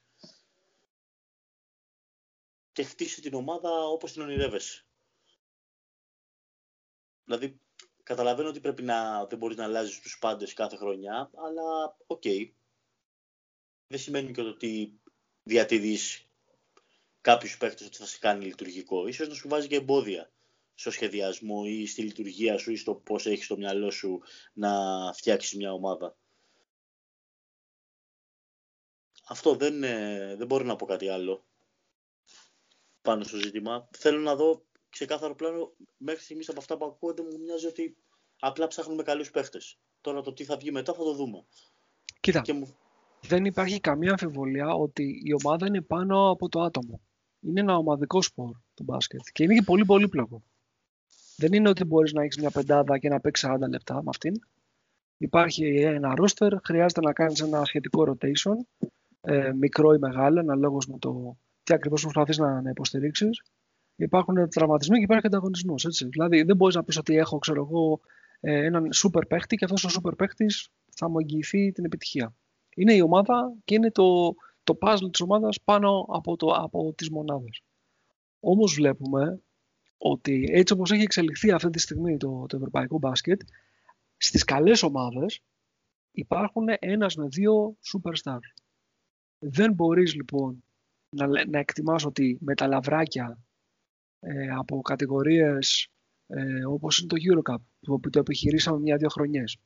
και 2.72 2.84
χτίσει 2.84 3.22
την 3.22 3.34
ομάδα 3.34 3.88
όπως 3.88 4.12
την 4.12 4.22
ονειρεύεσαι. 4.22 4.86
Δηλαδή, 7.24 7.62
καταλαβαίνω 8.04 8.50
ότι 8.50 8.60
πρέπει 8.60 8.84
να, 8.84 9.26
δεν 9.26 9.38
μπορείς 9.38 9.58
να 9.58 9.64
αλλάζεις 9.64 10.00
τους 10.00 10.20
πάντες 10.20 10.54
κάθε 10.54 10.76
χρονιά, 10.76 11.32
αλλά 11.34 11.98
οκ. 12.08 12.24
Δεν 13.88 14.00
σημαίνει 14.00 14.32
και 14.32 14.42
το 14.42 14.50
ότι 14.50 15.00
διατηρείς 15.44 16.28
κάποιους 17.22 17.58
παίκτες 17.58 17.88
ότι 17.88 17.98
θα 17.98 18.06
σε 18.06 18.18
κάνει 18.18 18.46
λειτουργικό. 18.46 19.08
Ίσως 19.08 19.28
να 19.28 19.34
σου 19.34 19.48
βάζει 19.48 19.68
και 19.68 19.76
εμπόδια 19.76 20.32
στο 20.74 20.92
σχεδιασμό 20.92 21.62
ή 21.66 21.86
στη 21.86 22.02
λειτουργία 22.02 22.58
σου 22.58 22.72
ή 22.72 22.76
στο 22.76 22.96
πώς 22.96 23.26
έχεις 23.26 23.48
το 23.48 23.58
μυαλό 23.58 23.92
σου 23.92 24.22
να 24.54 24.72
φτιάξεις 25.14 25.56
μια 25.56 25.74
ομάδα. 25.74 26.18
Αυτό 29.28 29.56
δεν, 29.56 29.80
δεν 30.38 30.48
μπορώ 30.48 30.64
να 30.64 30.76
πω 30.76 30.86
κάτι 30.86 31.10
άλλο 31.10 31.49
πάνω 33.10 33.24
στο 33.24 33.38
ζήτημα. 33.38 33.88
Θέλω 33.98 34.20
να 34.20 34.36
δω 34.36 34.62
ξεκάθαρο 34.90 35.36
πλάνο. 35.36 35.72
Μέχρι 35.98 36.24
στιγμής 36.24 36.50
από 36.50 36.60
αυτά 36.60 36.78
που 36.78 36.86
ακούγονται 36.86 37.22
μου 37.22 37.40
μοιάζει 37.44 37.68
ότι 37.68 37.98
απλά 38.40 38.68
ψάχνουμε 38.68 39.04
καλούς 39.04 39.32
παίχτες. 39.32 39.78
Τώρα 40.02 40.22
το 40.22 40.34
τι 40.34 40.44
θα 40.44 40.58
βγει 40.58 40.72
μετά 40.72 40.94
θα 40.94 41.04
το 41.04 41.14
δούμε. 41.14 41.46
Κοίτα. 42.20 42.42
Δεν 43.22 43.46
υπάρχει 43.46 43.80
καμία 43.80 44.12
αμφιβολία 44.12 44.74
ότι 44.74 45.22
η 45.24 45.34
ομάδα 45.44 45.68
είναι 45.68 45.82
πάνω 45.82 46.30
από 46.30 46.50
το 46.50 46.62
άτομο. 46.62 47.02
Είναι 47.40 47.60
ένα 47.60 47.78
ομαδικό 47.78 48.22
σπορ 48.22 48.52
το 48.74 48.84
μπάσκετ 48.84 49.22
και 49.32 49.44
είναι 49.44 49.54
και 49.54 49.62
πολύ 49.62 49.86
πολύπλοκο. 49.86 50.44
Δεν 51.36 51.54
είναι 51.54 51.70
ότι 51.70 51.84
μπορείς 51.84 52.14
να 52.14 52.24
έχεις 52.24 52.38
μια 52.38 52.52
πεντάδα 52.52 52.98
και 52.98 53.10
να 53.10 53.20
παίξεις 53.20 53.50
40 53.50 53.70
λεπτά 53.70 53.94
με 53.96 54.10
αυτήν. 54.10 54.34
Υπάρχει 55.18 55.66
ένα 55.66 56.16
ρόστερ, 56.16 56.54
χρειάζεται 56.64 57.02
να 57.02 57.14
κάνεις 57.14 57.40
ένα 57.40 57.66
σχετικό 57.66 58.04
rotation, 58.08 58.88
ε, 59.22 59.52
μικρό 59.54 59.94
ή 59.94 59.98
μεγάλο, 59.98 60.40
αναλόγως 60.40 60.88
με 60.88 60.98
το 61.00 61.38
τι 61.70 61.76
ακριβώς 61.76 62.02
προσπαθείς 62.02 62.38
να, 62.38 62.62
να 62.62 62.70
υποστηρίξεις. 62.70 63.44
Υπάρχουν 63.96 64.50
τραυματισμοί 64.50 64.98
και 64.98 65.04
υπάρχει 65.04 65.28
ανταγωνισμός. 65.28 65.86
Δηλαδή, 66.10 66.44
δεν 66.44 66.56
μπορείς 66.56 66.76
να 66.76 66.84
πεις 66.84 66.98
ότι 66.98 67.16
έχω 67.16 67.38
ξέρω 67.38 67.62
εγώ, 67.70 68.00
ε, 68.40 68.66
έναν 68.66 68.94
σούπερ 68.94 69.26
παίχτη 69.26 69.56
και 69.56 69.66
αυτός 69.66 69.84
ο 69.84 69.90
σούπερ 69.90 70.16
παίχτης 70.16 70.70
θα 70.96 71.10
μου 71.10 71.20
εγγυηθεί 71.20 71.72
την 71.72 71.86
επιτυχία. 71.86 72.36
Είναι 72.76 72.94
η 72.94 73.02
ομάδα 73.02 73.54
και 73.64 73.76
είναι 73.76 73.92
το, 73.92 74.36
το 74.64 74.78
puzzle 74.82 75.12
της 75.12 75.22
ομάδας 75.22 75.62
πάνω 75.64 76.06
από, 76.10 76.36
το, 76.36 76.48
από 76.48 76.94
τις 76.94 77.10
μονάδες. 77.10 77.62
Όμως 78.40 78.74
βλέπουμε 78.74 79.42
ότι 79.98 80.50
έτσι 80.52 80.74
όπως 80.74 80.92
έχει 80.92 81.04
εξελιχθεί 81.04 81.52
αυτή 81.52 81.70
τη 81.70 81.80
στιγμή 81.80 82.18
το, 82.18 82.46
το 82.48 82.56
ευρωπαϊκό 82.56 82.98
μπάσκετ, 82.98 83.42
στις 84.18 84.44
καλές 84.44 84.84
ομάδες 84.84 85.42
υπάρχουν 86.12 86.66
ένας 86.80 87.16
με 87.16 87.28
δύο 87.28 87.78
superstar. 87.94 88.40
Δεν 89.40 89.74
μπορείς 89.74 90.16
λοιπόν 90.16 90.64
να, 91.10 91.28
να 91.48 91.60
εκτιμάς 91.60 92.06
ότι 92.06 92.38
με 92.42 92.56
τα 92.56 92.68
λαβράκια 92.68 93.40
ε, 94.20 94.50
από 94.50 94.82
κατηγορίες 94.82 95.90
ε, 96.28 96.66
όπως 96.66 97.00
είναι 97.00 97.08
το 97.08 97.16
Eurocup 97.30 97.64
που 97.80 98.10
το 98.10 98.20
επιχειρήσαμε 98.20 98.80
μια-δύο 98.80 99.10
χρονιές 99.10 99.58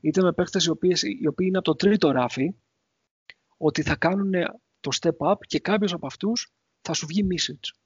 είτε 0.00 0.22
με 0.22 0.32
παίχτες 0.32 0.64
οι, 0.64 0.70
οποίες, 0.70 1.02
οι 1.02 1.26
οποίοι 1.26 1.46
είναι 1.48 1.58
από 1.58 1.66
το 1.66 1.74
τρίτο 1.74 2.10
ράφι 2.10 2.54
ότι 3.56 3.82
θα 3.82 3.96
κάνουν 3.96 4.32
το 4.80 4.90
step 5.00 5.16
up 5.16 5.38
και 5.46 5.60
κάποιος 5.60 5.92
από 5.92 6.06
αυτούς 6.06 6.52
θα 6.80 6.92
σου 6.92 7.06
βγει 7.06 7.26
message. 7.30 7.78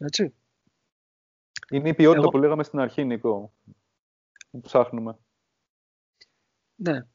Έτσι. 0.00 0.34
Είναι 1.70 1.88
η 1.88 1.94
ποιότητα 1.94 2.28
που 2.28 2.38
λέγαμε 2.38 2.62
στην 2.62 2.78
αρχή, 2.78 3.04
Νίκο, 3.04 3.52
που 4.50 4.60
ψάχνουμε. 4.60 5.18
Ναι. 6.74 7.06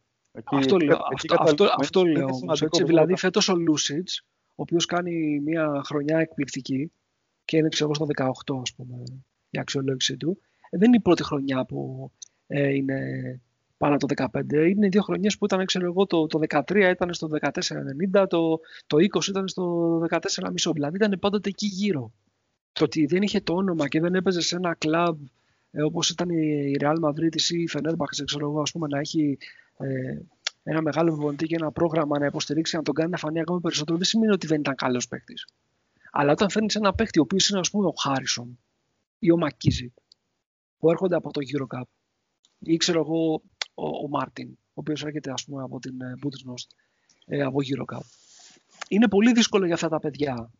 αυτό 0.43 0.77
λέω, 0.77 0.99
αυτό, 1.13 1.35
αυτό, 1.39 1.67
αυτό 1.77 2.03
λέω 2.03 2.25
όμως, 2.25 2.61
έτσι, 2.61 2.83
δηλαδή 2.83 3.17
φέτος 3.17 3.49
ο 3.49 3.53
Lucic 3.53 4.03
ο 4.55 4.61
οποίος 4.61 4.85
κάνει 4.85 5.39
μια 5.39 5.81
χρονιά 5.85 6.17
εκπληκτική 6.19 6.91
και 7.45 7.57
είναι 7.57 7.69
ξέρω 7.69 7.93
στο 7.93 8.07
18 8.15 8.27
ας 8.61 8.73
πούμε 8.73 9.03
η 9.49 9.59
αξιολόγηση 9.59 10.17
του. 10.17 10.39
Ε, 10.69 10.77
δεν 10.77 10.87
είναι 10.87 10.97
η 10.97 11.01
πρώτη 11.01 11.23
χρονιά 11.23 11.65
που 11.65 12.11
ε, 12.47 12.69
είναι 12.69 12.99
πάνω 13.77 13.97
το 13.97 14.07
15. 14.33 14.53
Είναι 14.69 14.87
δύο 14.87 15.01
χρονιές 15.01 15.37
που 15.37 15.45
ήταν, 15.45 15.65
ξέρω 15.65 15.85
εγώ, 15.85 16.05
το, 16.05 16.27
το 16.27 16.39
13 16.49 16.91
ήταν 16.91 17.13
στο 17.13 17.29
14,90, 17.41 18.25
το, 18.29 18.59
το 18.87 18.97
20 18.97 19.27
ήταν 19.27 19.47
στο 19.47 19.97
14,5. 20.09 20.71
Δηλαδή 20.73 20.95
ήταν 20.95 21.19
πάντοτε 21.19 21.49
εκεί 21.49 21.65
γύρω. 21.65 22.11
Το 22.71 22.83
ότι 22.83 23.05
δεν 23.05 23.21
είχε 23.21 23.41
το 23.41 23.53
όνομα 23.53 23.87
και 23.87 23.99
δεν 23.99 24.15
έπαιζε 24.15 24.41
σε 24.41 24.55
ένα 24.55 24.75
κλαμπ 24.75 25.17
ε, 25.71 25.83
όπως 25.83 26.09
ήταν 26.09 26.29
η 26.29 26.75
Real 26.79 26.95
Madrid 27.03 27.35
ή 27.51 27.61
η 27.61 27.69
Fenerbahce, 27.73 28.23
ξέρω 28.25 28.49
εγώ, 28.49 28.61
ας 28.61 28.71
πούμε, 28.71 28.87
να 28.87 28.99
έχει 28.99 29.37
ε, 29.77 30.17
ένα 30.63 30.81
μεγάλο 30.81 31.11
προπονητή 31.11 31.45
και 31.45 31.55
ένα 31.55 31.71
πρόγραμμα 31.71 32.19
να 32.19 32.25
υποστηρίξει 32.25 32.75
να 32.75 32.81
τον 32.81 32.93
κάνει 32.93 33.09
να 33.09 33.17
φανεί 33.17 33.39
ακόμα 33.39 33.59
περισσότερο, 33.59 33.97
δεν 33.97 34.05
σημαίνει 34.05 34.31
ότι 34.31 34.47
δεν 34.47 34.59
ήταν 34.59 34.75
καλός 34.75 35.07
παίκτης. 35.07 35.47
Αλλά 36.11 36.31
όταν 36.31 36.49
φέρνεις 36.49 36.75
ένα 36.75 36.93
παίκτη, 36.93 37.19
ο 37.19 37.21
οποίος 37.21 37.49
είναι 37.49 37.59
ας 37.59 37.69
πούμε 37.69 37.87
ο 37.87 37.93
Χάρισον 38.01 38.59
ή 39.19 39.31
ο 39.31 39.37
Μακίζη, 39.37 39.93
που 40.77 40.89
έρχονται 40.89 41.15
από 41.15 41.31
το 41.31 41.39
Eurocup, 41.53 41.83
ή 42.59 42.77
ξέρω 42.77 42.99
εγώ 42.99 43.41
ο, 43.73 43.87
ο 43.87 44.07
Μάρτιν, 44.09 44.49
ο 44.49 44.73
οποίος 44.73 45.03
έρχεται 45.03 45.31
ας 45.31 45.45
πούμε 45.45 45.63
από 45.63 45.79
την 45.79 45.93
Budapest, 46.23 46.75
ε, 47.25 47.41
από 47.41 47.57
Eurocup. 47.59 48.05
Είναι 48.87 49.07
πολύ 49.07 49.31
δύσκολο 49.31 49.65
για 49.65 49.73
αυτά 49.73 49.89
τα 49.89 49.99
παιδιά, 49.99 50.51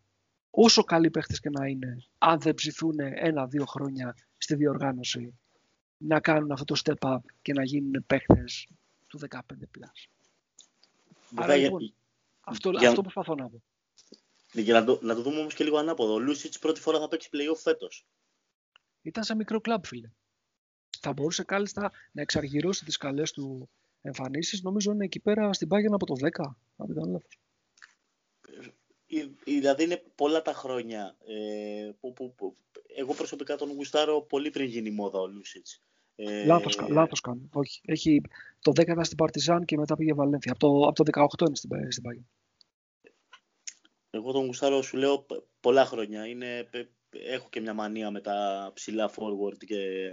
όσο 0.49 0.83
καλοί 0.83 1.09
παίχτε 1.09 1.35
και 1.41 1.49
να 1.49 1.67
είναι, 1.67 1.97
αν 2.17 2.39
δεν 2.39 2.53
ψηθούν 2.53 2.95
ένα-δύο 2.99 3.65
χρόνια 3.65 4.15
στη 4.37 4.55
διοργάνωση, 4.55 5.39
να 5.97 6.19
κάνουν 6.19 6.51
αυτό 6.51 6.63
το 6.63 6.81
step 6.83 7.09
up 7.13 7.19
και 7.41 7.53
να 7.53 7.63
γίνουν 7.63 8.03
παίχτε 8.07 8.43
του 9.11 9.19
15 9.29 9.37
plus. 9.39 10.09
Άρα 11.35 11.55
λοιπόν, 11.55 11.93
αυτό, 12.41 12.69
για... 12.69 12.89
αυτό 12.89 13.01
προσπαθώ 13.01 13.35
να 13.35 13.49
πω. 13.49 13.63
Για 14.53 14.73
να 14.73 14.83
το, 14.83 14.99
να 15.01 15.15
το 15.15 15.21
δούμε 15.21 15.39
όμως 15.39 15.53
και 15.53 15.63
λίγο 15.63 15.77
ανάποδο. 15.77 16.13
Ο 16.13 16.19
Λούσιτς 16.19 16.59
πρώτη 16.59 16.79
φορά 16.79 16.99
θα 16.99 17.07
παίξει 17.07 17.29
playoff 17.33 17.57
φέτος. 17.57 18.05
Ήταν 19.01 19.23
σε 19.23 19.35
μικρό 19.35 19.61
κλαμπ, 19.61 19.83
φίλε. 19.85 20.11
Θα 20.99 21.13
μπορούσε 21.13 21.43
κάλλιστα 21.43 21.91
να 22.11 22.21
εξαργυρώσει 22.21 22.85
τις 22.85 22.97
καλές 22.97 23.31
του 23.31 23.69
εμφανίσεις. 24.01 24.61
Νομίζω 24.61 24.91
είναι 24.91 25.05
εκεί 25.05 25.19
πέρα 25.19 25.53
στην 25.53 25.67
πάγια 25.67 25.89
από 25.93 26.05
το 26.05 26.13
10, 26.19 26.29
αν 26.77 26.87
δεν 26.87 26.95
κάνω 26.95 27.11
λάθος. 27.11 27.39
Ε, 29.07 29.27
δηλαδή 29.43 29.83
είναι 29.83 30.03
πολλά 30.15 30.41
τα 30.41 30.53
χρόνια 30.53 31.15
ε, 31.27 31.91
που, 31.99 32.13
που, 32.13 32.33
που, 32.35 32.55
εγώ 32.95 33.13
προσωπικά 33.13 33.55
τον 33.55 33.71
γουστάρω 33.71 34.21
πολύ 34.21 34.49
πριν 34.49 34.65
γίνει 34.65 34.91
μόδα 34.91 35.19
ο 35.19 35.27
Λούσιτς. 35.27 35.81
Ε... 36.15 36.45
Λάθος, 36.45 36.77
λάθος 36.89 37.21
κάνει. 37.21 37.49
Όχι. 37.53 37.81
Έχει 37.85 38.21
το 38.61 38.71
10 38.71 38.79
ήταν 38.79 39.03
στην 39.03 39.17
Παρτιζάν 39.17 39.65
και 39.65 39.77
μετά 39.77 39.95
πήγε 39.95 40.13
Βαλένθια. 40.13 40.51
Από 40.51 40.59
το, 40.59 40.87
από 40.87 41.03
το 41.03 41.27
18 41.41 41.47
είναι 41.47 41.55
στην, 41.55 41.91
στην 41.91 42.03
Πάγια. 42.03 42.25
Εγώ 44.09 44.31
τον 44.31 44.45
Γουστάρο 44.45 44.81
σου 44.81 44.97
λέω 44.97 45.25
πολλά 45.59 45.85
χρόνια. 45.85 46.27
Είναι, 46.27 46.69
έχω 47.09 47.49
και 47.49 47.59
μια 47.59 47.73
μανία 47.73 48.11
με 48.11 48.21
τα 48.21 48.71
ψηλά 48.73 49.11
forward 49.15 49.57
και 49.65 50.09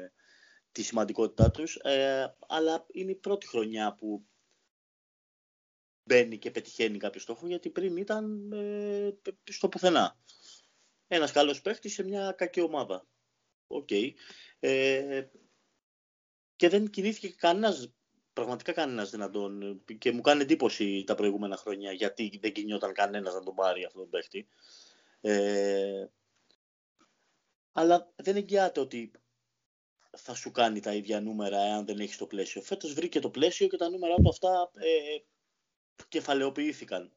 τη 0.72 0.82
σημαντικότητά 0.82 1.50
τους. 1.50 1.76
Ε, 1.76 2.36
αλλά 2.48 2.86
είναι 2.92 3.10
η 3.10 3.14
πρώτη 3.14 3.46
χρονιά 3.46 3.94
που 3.94 4.26
μπαίνει 6.04 6.38
και 6.38 6.50
πετυχαίνει 6.50 6.98
κάποιο 6.98 7.20
στόχο, 7.20 7.46
γιατί 7.46 7.70
πριν 7.70 7.96
ήταν 7.96 8.52
ε, 8.52 9.10
στο 9.44 9.68
πουθενά. 9.68 10.18
Ένας 11.06 11.32
καλός 11.32 11.60
παίχτης 11.60 11.92
σε 11.92 12.02
μια 12.02 12.32
κακή 12.32 12.60
ομάδα. 12.60 13.06
OK. 13.66 13.88
Okay. 13.90 14.12
Ε, 14.60 15.26
και 16.58 16.68
δεν 16.68 16.90
κινήθηκε 16.90 17.28
κανένας 17.28 17.92
πραγματικά 18.32 18.72
κανένας 18.72 19.10
δεν 19.10 19.20
να 19.20 19.30
τον. 19.30 19.82
και 19.98 20.12
μου 20.12 20.20
κάνει 20.20 20.42
εντύπωση 20.42 21.04
τα 21.06 21.14
προηγούμενα 21.14 21.56
χρόνια 21.56 21.92
γιατί 21.92 22.38
δεν 22.42 22.52
κινιόταν 22.52 22.92
κανένας 22.92 23.34
να 23.34 23.42
τον 23.42 23.54
πάρει 23.54 23.84
αυτόν 23.84 24.00
τον 24.00 24.10
παίχτη. 24.10 24.48
Ε, 25.20 26.06
αλλά 27.72 28.12
δεν 28.16 28.36
εγγυάται 28.36 28.80
ότι 28.80 29.10
θα 30.16 30.34
σου 30.34 30.50
κάνει 30.50 30.80
τα 30.80 30.94
ίδια 30.94 31.20
νούμερα 31.20 31.58
εάν 31.58 31.86
δεν 31.86 31.98
έχεις 31.98 32.16
το 32.16 32.26
πλαίσιο. 32.26 32.62
Φέτος 32.62 32.92
βρήκε 32.94 33.20
το 33.20 33.30
πλαίσιο 33.30 33.66
και 33.66 33.76
τα 33.76 33.88
νούμερα 33.88 34.14
του 34.14 34.28
αυτά 34.28 34.70
ε, 34.74 35.18
κεφαλαιοποιήθηκαν. 36.08 37.12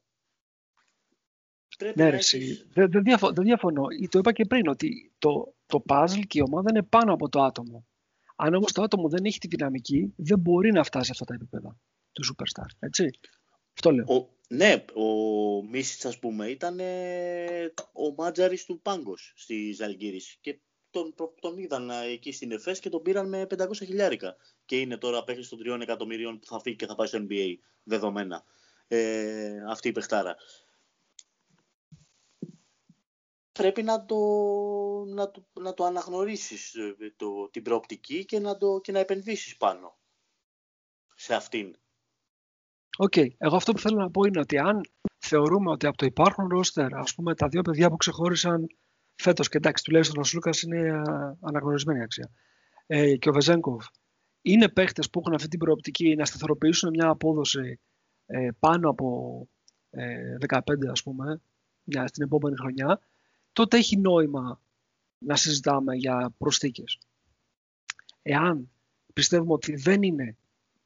ναι, 1.94 2.08
έχεις... 2.08 2.66
δεν, 2.70 2.90
δεν, 2.90 3.44
διαφωνώ. 3.44 3.82
Το 4.10 4.18
είπα 4.18 4.32
και 4.32 4.44
πριν 4.44 4.68
ότι 4.68 5.12
το, 5.18 5.54
το 5.66 5.82
puzzle 5.88 6.22
και 6.26 6.38
η 6.38 6.44
ομάδα 6.46 6.70
είναι 6.70 6.82
πάνω 6.82 7.12
από 7.12 7.28
το 7.28 7.42
άτομο. 7.42 7.86
Αν 8.44 8.54
όμως 8.54 8.72
το 8.72 8.82
άτομο 8.82 9.08
δεν 9.08 9.24
έχει 9.24 9.38
τη 9.38 9.46
δυναμική, 9.46 10.12
δεν 10.16 10.38
μπορεί 10.38 10.72
να 10.72 10.82
φτάσει 10.82 11.04
σε 11.04 11.10
αυτά 11.12 11.24
τα 11.24 11.34
επίπεδα 11.34 11.76
του 12.12 12.22
superstar. 12.24 12.66
Έτσι. 12.78 13.10
Αυτό 13.74 13.90
λέω. 13.90 14.04
Ο, 14.16 14.28
ναι, 14.48 14.84
ο 14.94 15.06
Μίσιτς 15.70 16.04
ας 16.04 16.18
πούμε 16.18 16.46
ήταν 16.46 16.80
ο 17.92 18.14
μάτζαρης 18.16 18.64
του 18.64 18.80
Πάγκος 18.82 19.32
στη 19.36 19.72
Ζαλγκύρης 19.72 20.36
και 20.40 20.58
τον, 20.90 21.14
τον 21.40 21.58
είδαν 21.58 21.90
εκεί 21.90 22.32
στην 22.32 22.52
ΕΦΕΣ 22.52 22.80
και 22.80 22.88
τον 22.88 23.02
πήραν 23.02 23.28
με 23.28 23.46
500 23.56 23.68
χιλιάρικα 23.74 24.36
και 24.64 24.80
είναι 24.80 24.96
τώρα 24.96 25.24
παίχτης 25.24 25.48
των 25.48 25.58
3 25.76 25.80
εκατομμυρίων 25.80 26.38
που 26.38 26.46
θα 26.46 26.60
φύγει 26.60 26.76
και 26.76 26.86
θα 26.86 26.94
πάει 26.94 27.06
στο 27.06 27.26
NBA 27.28 27.54
δεδομένα 27.82 28.44
ε, 28.88 29.64
αυτή 29.68 29.88
η 29.88 29.92
παιχτάρα. 29.92 30.36
Πρέπει 33.52 33.82
να 33.82 34.04
το, 34.04 34.16
να 35.06 35.30
το, 35.30 35.44
να 35.52 35.74
το 35.74 35.84
αναγνωρίσεις 35.84 36.74
ε, 36.74 37.14
το, 37.16 37.48
την 37.50 37.62
προοπτική 37.62 38.24
και 38.24 38.38
να, 38.38 38.56
το, 38.56 38.80
και 38.80 38.92
να 38.92 38.98
επενδύσεις 38.98 39.56
πάνω 39.56 39.98
σε 41.14 41.34
αυτήν. 41.34 41.76
OK. 42.98 43.12
Okay. 43.16 43.26
Εγώ 43.38 43.56
αυτό 43.56 43.72
που 43.72 43.78
θέλω 43.78 43.96
να 43.96 44.10
πω 44.10 44.24
είναι 44.24 44.40
ότι 44.40 44.58
αν 44.58 44.80
θεωρούμε 45.18 45.70
ότι 45.70 45.86
από 45.86 45.96
το 45.96 46.06
υπάρχον 46.06 46.48
ρόστερ, 46.48 46.94
ας 46.94 47.14
πούμε 47.14 47.34
τα 47.34 47.48
δύο 47.48 47.62
παιδιά 47.62 47.90
που 47.90 47.96
ξεχώρισαν 47.96 48.66
φέτος 49.14 49.48
και 49.48 49.56
εντάξει 49.56 49.84
τουλάχιστον 49.84 50.20
ο 50.20 50.24
Σλούκας 50.24 50.62
είναι 50.62 51.02
αναγνωρισμένη 51.40 52.02
αξία 52.02 52.30
ε, 52.86 53.16
και 53.16 53.28
ο 53.28 53.32
Βεζέγκοφ 53.32 53.86
είναι 54.42 54.68
παίχτες 54.68 55.10
που 55.10 55.18
έχουν 55.18 55.34
αυτή 55.34 55.48
την 55.48 55.58
προοπτική 55.58 56.14
να 56.14 56.24
σταθεροποιήσουν 56.24 56.90
μια 56.90 57.08
απόδοση 57.08 57.80
ε, 58.26 58.48
πάνω 58.58 58.90
από 58.90 59.48
ε, 59.90 60.34
15 60.48 60.60
ας 60.90 61.02
πούμε 61.02 61.42
μια, 61.82 62.06
στην 62.06 62.24
επόμενη 62.24 62.56
χρονιά 62.56 63.00
τότε 63.52 63.76
έχει 63.76 63.96
νόημα 63.96 64.60
να 65.18 65.36
συζητάμε 65.36 65.94
για 65.94 66.34
προσθήκες. 66.38 66.98
Εάν 68.22 68.70
πιστεύουμε 69.12 69.52
ότι 69.52 69.74
δεν 69.74 70.02
είναι 70.02 70.36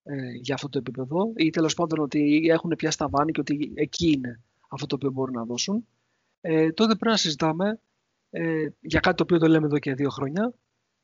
ε, 0.03 0.31
για 0.31 0.55
αυτό 0.55 0.69
το 0.69 0.79
επίπεδο 0.79 1.33
ή 1.37 1.51
τέλος 1.51 1.75
πάντων 1.75 1.99
ότι 1.99 2.47
έχουν 2.51 2.75
πια 2.77 2.91
σταβάνει 2.91 3.33
και 3.33 3.41
ότι 3.41 3.73
εκεί 3.75 4.11
είναι 4.11 4.41
αυτό 4.69 4.87
το 4.87 4.95
οποίο 4.95 5.11
μπορούν 5.11 5.35
να 5.35 5.45
δώσουν, 5.45 5.87
ε, 6.41 6.73
τότε 6.73 6.95
πρέπει 6.95 7.11
να 7.11 7.17
συζητάμε 7.17 7.81
ε, 8.31 8.69
για 8.81 9.01
κάτι 9.01 9.17
το 9.17 9.23
οποίο 9.23 9.39
το 9.39 9.47
λέμε 9.47 9.67
εδώ 9.67 9.79
και 9.79 9.95
δύο 9.95 10.11
χρόνια, 10.11 10.55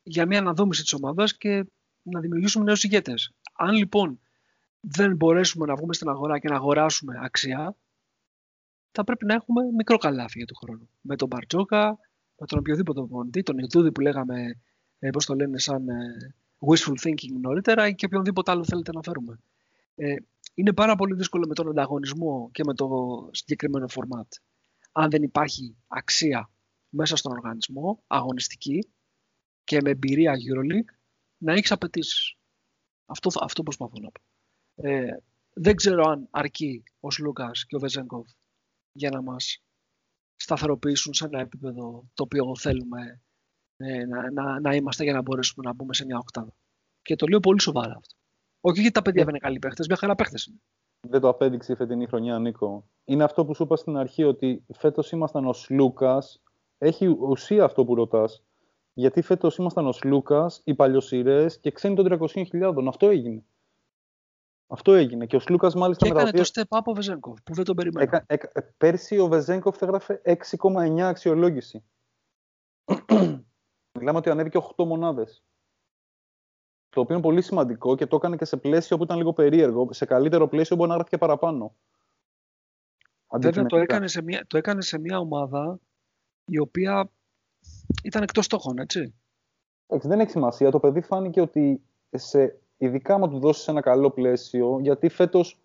για 0.02 0.26
μια 0.26 0.38
αναδόμηση 0.38 0.82
της 0.82 0.92
ομάδας 0.92 1.36
και 1.36 1.64
να 2.02 2.20
δημιουργήσουμε 2.20 2.64
νέους 2.64 2.84
ηγέτες. 2.84 3.32
Αν 3.52 3.74
λοιπόν 3.74 4.20
δεν 4.80 5.16
μπορέσουμε 5.16 5.66
να 5.66 5.74
βγούμε 5.74 5.94
στην 5.94 6.08
αγορά 6.08 6.38
και 6.38 6.48
να 6.48 6.54
αγοράσουμε 6.54 7.18
αξία, 7.22 7.76
θα 8.92 9.04
πρέπει 9.04 9.24
να 9.26 9.34
έχουμε 9.34 9.62
μικρό 9.76 9.96
καλάφι 9.96 10.38
για 10.38 10.46
τον 10.46 10.56
χρόνο. 10.56 10.88
Με 11.00 11.16
τον 11.16 11.28
Μπαρτζόκα, 11.28 11.98
με 12.38 12.46
τον 12.46 12.58
οποιοδήποτε 12.58 13.02
πονητή, 13.02 13.42
τον 13.42 13.58
Ιδούδη 13.58 13.92
που 13.92 14.00
λέγαμε, 14.00 14.60
ε, 14.98 15.10
πώς 15.10 15.26
το 15.26 15.34
λένε, 15.34 15.58
σαν 15.58 15.88
ε, 15.88 16.34
wishful 16.58 16.94
thinking 17.02 17.40
νωρίτερα 17.40 17.88
ή 17.88 17.94
και 17.94 18.06
οποιονδήποτε 18.06 18.50
άλλο 18.50 18.64
θέλετε 18.64 18.92
να 18.92 19.02
φέρουμε. 19.02 19.38
Ε, 19.94 20.14
είναι 20.54 20.72
πάρα 20.72 20.94
πολύ 20.94 21.14
δύσκολο 21.14 21.46
με 21.46 21.54
τον 21.54 21.68
ανταγωνισμό 21.68 22.50
και 22.52 22.64
με 22.64 22.74
το 22.74 22.88
συγκεκριμένο 23.32 23.86
format. 23.90 24.28
Αν 24.92 25.10
δεν 25.10 25.22
υπάρχει 25.22 25.76
αξία 25.86 26.50
μέσα 26.88 27.16
στον 27.16 27.32
οργανισμό, 27.32 28.02
αγωνιστική 28.06 28.88
και 29.64 29.80
με 29.82 29.90
εμπειρία 29.90 30.32
EuroLeague, 30.32 30.94
να 31.38 31.52
έχεις 31.52 31.72
απαιτήσεις. 31.72 32.36
Αυτό, 33.06 33.30
αυτό 33.40 33.62
προσπαθώ 33.62 33.94
να 34.00 34.10
πω. 34.10 34.20
Ε, 34.88 35.22
δεν 35.54 35.76
ξέρω 35.76 36.02
αν 36.10 36.28
αρκεί 36.30 36.82
ο 37.00 37.10
Σλούκας 37.10 37.66
και 37.66 37.76
ο 37.76 37.78
Βεζέγκοφ 37.78 38.28
για 38.92 39.10
να 39.10 39.22
μας 39.22 39.62
σταθεροποιήσουν 40.36 41.14
σε 41.14 41.24
ένα 41.24 41.40
επίπεδο 41.40 42.04
το 42.14 42.22
οποίο 42.22 42.56
θέλουμε 42.56 43.20
ε, 43.76 44.04
να, 44.04 44.30
να, 44.30 44.60
να, 44.60 44.74
είμαστε 44.74 45.04
για 45.04 45.12
να 45.12 45.22
μπορέσουμε 45.22 45.66
να 45.66 45.74
μπούμε 45.74 45.94
σε 45.94 46.04
μια 46.04 46.18
οκτάδα. 46.18 46.52
Και 47.02 47.16
το 47.16 47.26
λέω 47.26 47.40
πολύ 47.40 47.60
σοβαρά 47.60 47.94
αυτό. 47.96 48.14
Όχι 48.60 48.80
γιατί 48.80 48.94
τα 48.94 49.02
παιδιά 49.02 49.24
δεν 49.24 49.30
είναι 49.30 49.44
καλοί 49.44 49.58
παίχτες, 49.58 49.86
μια 49.86 49.96
χαρά 49.96 50.14
παίχτες 50.14 50.44
είναι. 50.44 50.60
Δεν 51.08 51.20
το 51.20 51.28
απέδειξε 51.28 51.72
η 51.72 51.74
φετινή 51.74 52.06
χρονιά, 52.06 52.38
Νίκο. 52.38 52.84
Είναι 53.04 53.24
αυτό 53.24 53.44
που 53.44 53.54
σου 53.54 53.62
είπα 53.62 53.76
στην 53.76 53.96
αρχή, 53.96 54.24
ότι 54.24 54.64
φέτος 54.74 55.12
ήμασταν 55.12 55.46
ως 55.46 55.66
Λούκας. 55.70 56.42
Έχει 56.78 57.06
ουσία 57.06 57.64
αυτό 57.64 57.84
που 57.84 57.94
ρωτάς. 57.94 58.42
Γιατί 58.94 59.22
φέτος 59.22 59.56
ήμασταν 59.56 59.86
ως 59.86 60.02
Λούκας, 60.04 60.60
οι 60.64 60.74
παλιοσυρές 60.74 61.58
και 61.58 61.70
ξένοι 61.70 61.94
των 61.94 62.04
300.000. 62.04 62.86
Αυτό 62.88 63.08
έγινε. 63.08 63.44
Αυτό 64.72 64.92
έγινε. 64.92 65.26
Και 65.26 65.36
ο 65.36 65.40
Σλούκας 65.40 65.74
μάλιστα. 65.74 66.06
Και 66.06 66.12
έκανε 66.12 66.30
το 66.30 66.50
step 66.52 66.78
up 66.78 66.82
ο 66.84 66.92
Βεζέγκοφ 66.92 67.42
που 67.42 67.54
δεν 67.54 67.64
τον 67.64 67.76
περιμένω. 67.76 68.24
πέρσι 68.76 69.18
ο 69.18 69.26
Βεζέγκοφ 69.26 69.82
έγραφε 69.82 70.22
6,9 70.24 71.00
αξιολόγηση. 71.00 71.84
Μιλάμε 73.98 74.18
ότι 74.18 74.30
ανέβηκε 74.30 74.58
8 74.76 74.84
μονάδες. 74.84 75.44
Το 76.88 77.00
οποίο 77.00 77.14
είναι 77.14 77.24
πολύ 77.24 77.42
σημαντικό 77.42 77.94
και 77.96 78.06
το 78.06 78.16
έκανε 78.16 78.36
και 78.36 78.44
σε 78.44 78.56
πλαίσιο 78.56 78.96
που 78.96 79.02
ήταν 79.02 79.16
λίγο 79.16 79.32
περίεργο. 79.32 79.92
Σε 79.92 80.04
καλύτερο 80.04 80.48
πλαίσιο 80.48 80.76
μπορεί 80.76 80.88
να 80.88 80.94
γράφει 80.94 81.10
και 81.10 81.18
παραπάνω. 81.18 81.74
Βέβαια 83.40 83.66
το 83.66 83.76
έκανε, 83.76 84.08
σε 84.08 84.22
μια, 84.22 84.44
το 84.46 84.58
έκανε 84.58 84.82
σε 84.82 84.98
μια 84.98 85.18
ομάδα 85.18 85.80
η 86.44 86.58
οποία 86.58 87.10
ήταν 88.04 88.22
εκτός 88.22 88.44
στόχων, 88.44 88.78
έτσι. 88.78 89.14
δεν 89.86 90.20
έχει 90.20 90.30
σημασία. 90.30 90.70
Το 90.70 90.80
παιδί 90.80 91.00
φάνηκε 91.00 91.40
ότι 91.40 91.82
σε 92.10 92.61
ειδικά 92.82 93.14
άμα 93.14 93.28
του 93.28 93.38
δώσεις 93.38 93.68
ένα 93.68 93.80
καλό 93.80 94.10
πλαίσιο, 94.10 94.78
γιατί 94.80 95.08
φέτος 95.08 95.60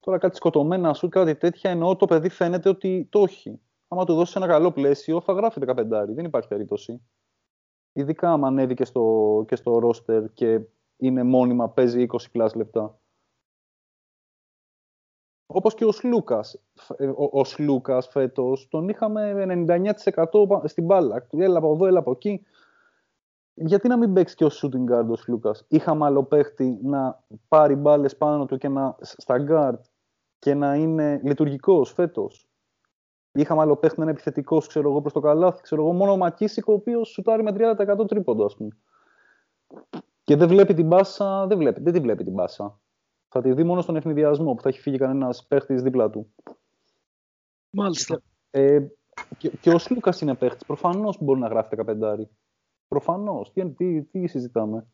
τώρα 0.00 0.18
κάτι 0.18 0.36
σκοτωμένα 0.36 0.94
σου, 0.94 1.08
κάτι 1.08 1.36
τέτοια, 1.36 1.70
εννοώ 1.70 1.96
το 1.96 2.06
παιδί 2.06 2.28
φαίνεται 2.28 2.68
ότι 2.68 3.06
το 3.10 3.22
έχει. 3.22 3.60
Άμα 3.88 4.04
του 4.04 4.14
δώσεις 4.14 4.36
ένα 4.36 4.46
καλό 4.46 4.72
πλαίσιο, 4.72 5.20
θα 5.20 5.32
γράφει 5.32 5.60
15. 5.66 5.84
Δεν 6.08 6.24
υπάρχει 6.24 6.48
περίπτωση. 6.48 7.02
Ειδικά 7.92 8.32
άμα 8.32 8.48
ανέβει 8.48 8.74
και 8.74 8.84
στο, 8.84 9.44
και 9.48 9.56
στο 9.56 9.80
roster 9.82 10.24
και 10.34 10.60
είναι 10.96 11.22
μόνιμα, 11.22 11.68
παίζει 11.68 12.06
20 12.12 12.16
πλάς 12.32 12.54
λεπτά. 12.54 12.98
Όπως 15.46 15.74
και 15.74 15.84
ο 15.84 15.92
Σλούκας. 15.92 16.62
Ο, 17.16 17.40
ο 17.40 17.44
Σλούκας 17.44 18.08
φέτος 18.08 18.68
τον 18.68 18.88
είχαμε 18.88 19.44
99% 19.66 19.92
στην 20.64 20.84
μπάλα. 20.84 21.26
Έλα 21.30 21.58
από 21.58 21.72
εδώ, 21.72 21.86
έλα 21.86 21.98
από 21.98 22.10
εκεί 22.10 22.44
γιατί 23.54 23.88
να 23.88 23.96
μην 23.96 24.12
παίξει 24.12 24.34
και 24.34 24.44
ο 24.44 24.50
shooting 24.52 24.92
guard 24.92 25.06
ο 25.10 25.14
Λούκα. 25.26 25.54
Είχαμε 25.68 26.04
άλλο 26.04 26.24
παίχτη 26.24 26.78
να 26.82 27.24
πάρει 27.48 27.74
μπάλες 27.74 28.16
πάνω 28.16 28.46
του 28.46 28.56
και 28.56 28.68
να 28.68 28.96
στα 29.00 29.44
guard 29.48 29.80
και 30.38 30.54
να 30.54 30.74
είναι 30.74 31.20
λειτουργικός 31.24 31.92
φέτος. 31.92 32.48
Είχαμε 33.32 33.60
άλλο 33.60 33.76
παίχτη 33.76 33.98
να 33.98 34.02
είναι 34.02 34.12
επιθετικός, 34.12 34.66
ξέρω 34.66 34.90
εγώ, 34.90 35.00
προς 35.00 35.12
το 35.12 35.20
καλάθι. 35.20 35.62
Ξέρω 35.62 35.82
εγώ, 35.82 35.92
μόνο 35.92 36.12
ο 36.12 36.16
Μακίσικο, 36.16 36.72
ο 36.72 36.76
οποίος 36.76 37.08
σουτάρει 37.08 37.42
με 37.42 37.52
30% 37.52 38.06
τρίποντο, 38.06 38.44
ας 38.44 38.56
πούμε. 38.56 38.70
Και 40.24 40.36
δεν 40.36 40.48
βλέπει 40.48 40.74
την 40.74 40.86
μπάσα, 40.86 41.46
δεν, 41.46 41.58
βλέπει, 41.58 41.80
δεν 41.80 41.92
τη 41.92 42.00
βλέπει 42.00 42.24
την 42.24 42.32
μπάσα. 42.32 42.80
Θα 43.28 43.40
τη 43.40 43.52
δει 43.52 43.64
μόνο 43.64 43.80
στον 43.80 43.96
ευνηδιασμό 43.96 44.54
που 44.54 44.62
θα 44.62 44.68
έχει 44.68 44.80
φύγει 44.80 44.98
κανένας 44.98 45.46
παίχτης 45.46 45.82
δίπλα 45.82 46.10
του. 46.10 46.34
Μάλιστα. 47.70 48.20
Ε, 48.50 48.80
και, 49.38 49.48
και 49.48 49.70
ο 49.70 49.78
Σλούκας 49.78 50.20
είναι 50.20 50.34
παίχτης. 50.34 50.66
Προφανώς 50.66 51.18
μπορεί 51.20 51.40
να 51.40 51.48
γράφει 51.48 51.76
15. 51.86 52.28
Προφανώς. 52.90 53.52
Τι, 53.52 53.70
τι, 53.70 54.02
τι 54.02 54.26
συζητάμε; 54.26 54.86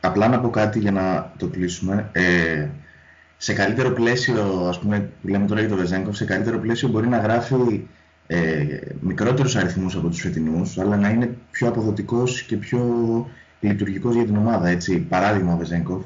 Απλά 0.00 0.28
να 0.28 0.40
πω 0.40 0.50
κάτι 0.50 0.78
για 0.78 0.92
να 0.92 1.32
το 1.38 1.46
κλείσουμε. 1.48 2.10
Ε, 2.12 2.68
σε 3.36 3.52
καλύτερο 3.52 3.90
πλαίσιο, 3.90 4.66
ας 4.68 4.78
πούμε, 4.78 5.12
που 5.20 5.28
λέμε 5.28 5.46
τώρα 5.46 5.60
για 5.60 5.68
το 5.68 5.76
Βεζένκοφ, 5.76 6.16
σε 6.16 6.24
καλύτερο 6.24 6.58
πλαίσιο 6.58 6.88
μπορεί 6.88 7.08
να 7.08 7.18
γράφει 7.18 7.86
ε, 8.26 8.80
μικρότερους 9.00 9.56
αριθμούς 9.56 9.96
από 9.96 10.08
τους 10.08 10.20
φετινούς, 10.20 10.78
αλλά 10.78 10.96
να 10.96 11.08
είναι 11.08 11.36
πιο 11.50 11.68
αποδοτικός 11.68 12.42
και 12.42 12.56
πιο 12.56 12.80
λειτουργικός 13.60 14.14
για 14.14 14.24
την 14.24 14.36
ομάδα. 14.36 14.68
Έτσι. 14.68 14.98
Παράδειγμα 14.98 15.54
ο 15.54 15.56
Βεζένκοφ, 15.56 16.04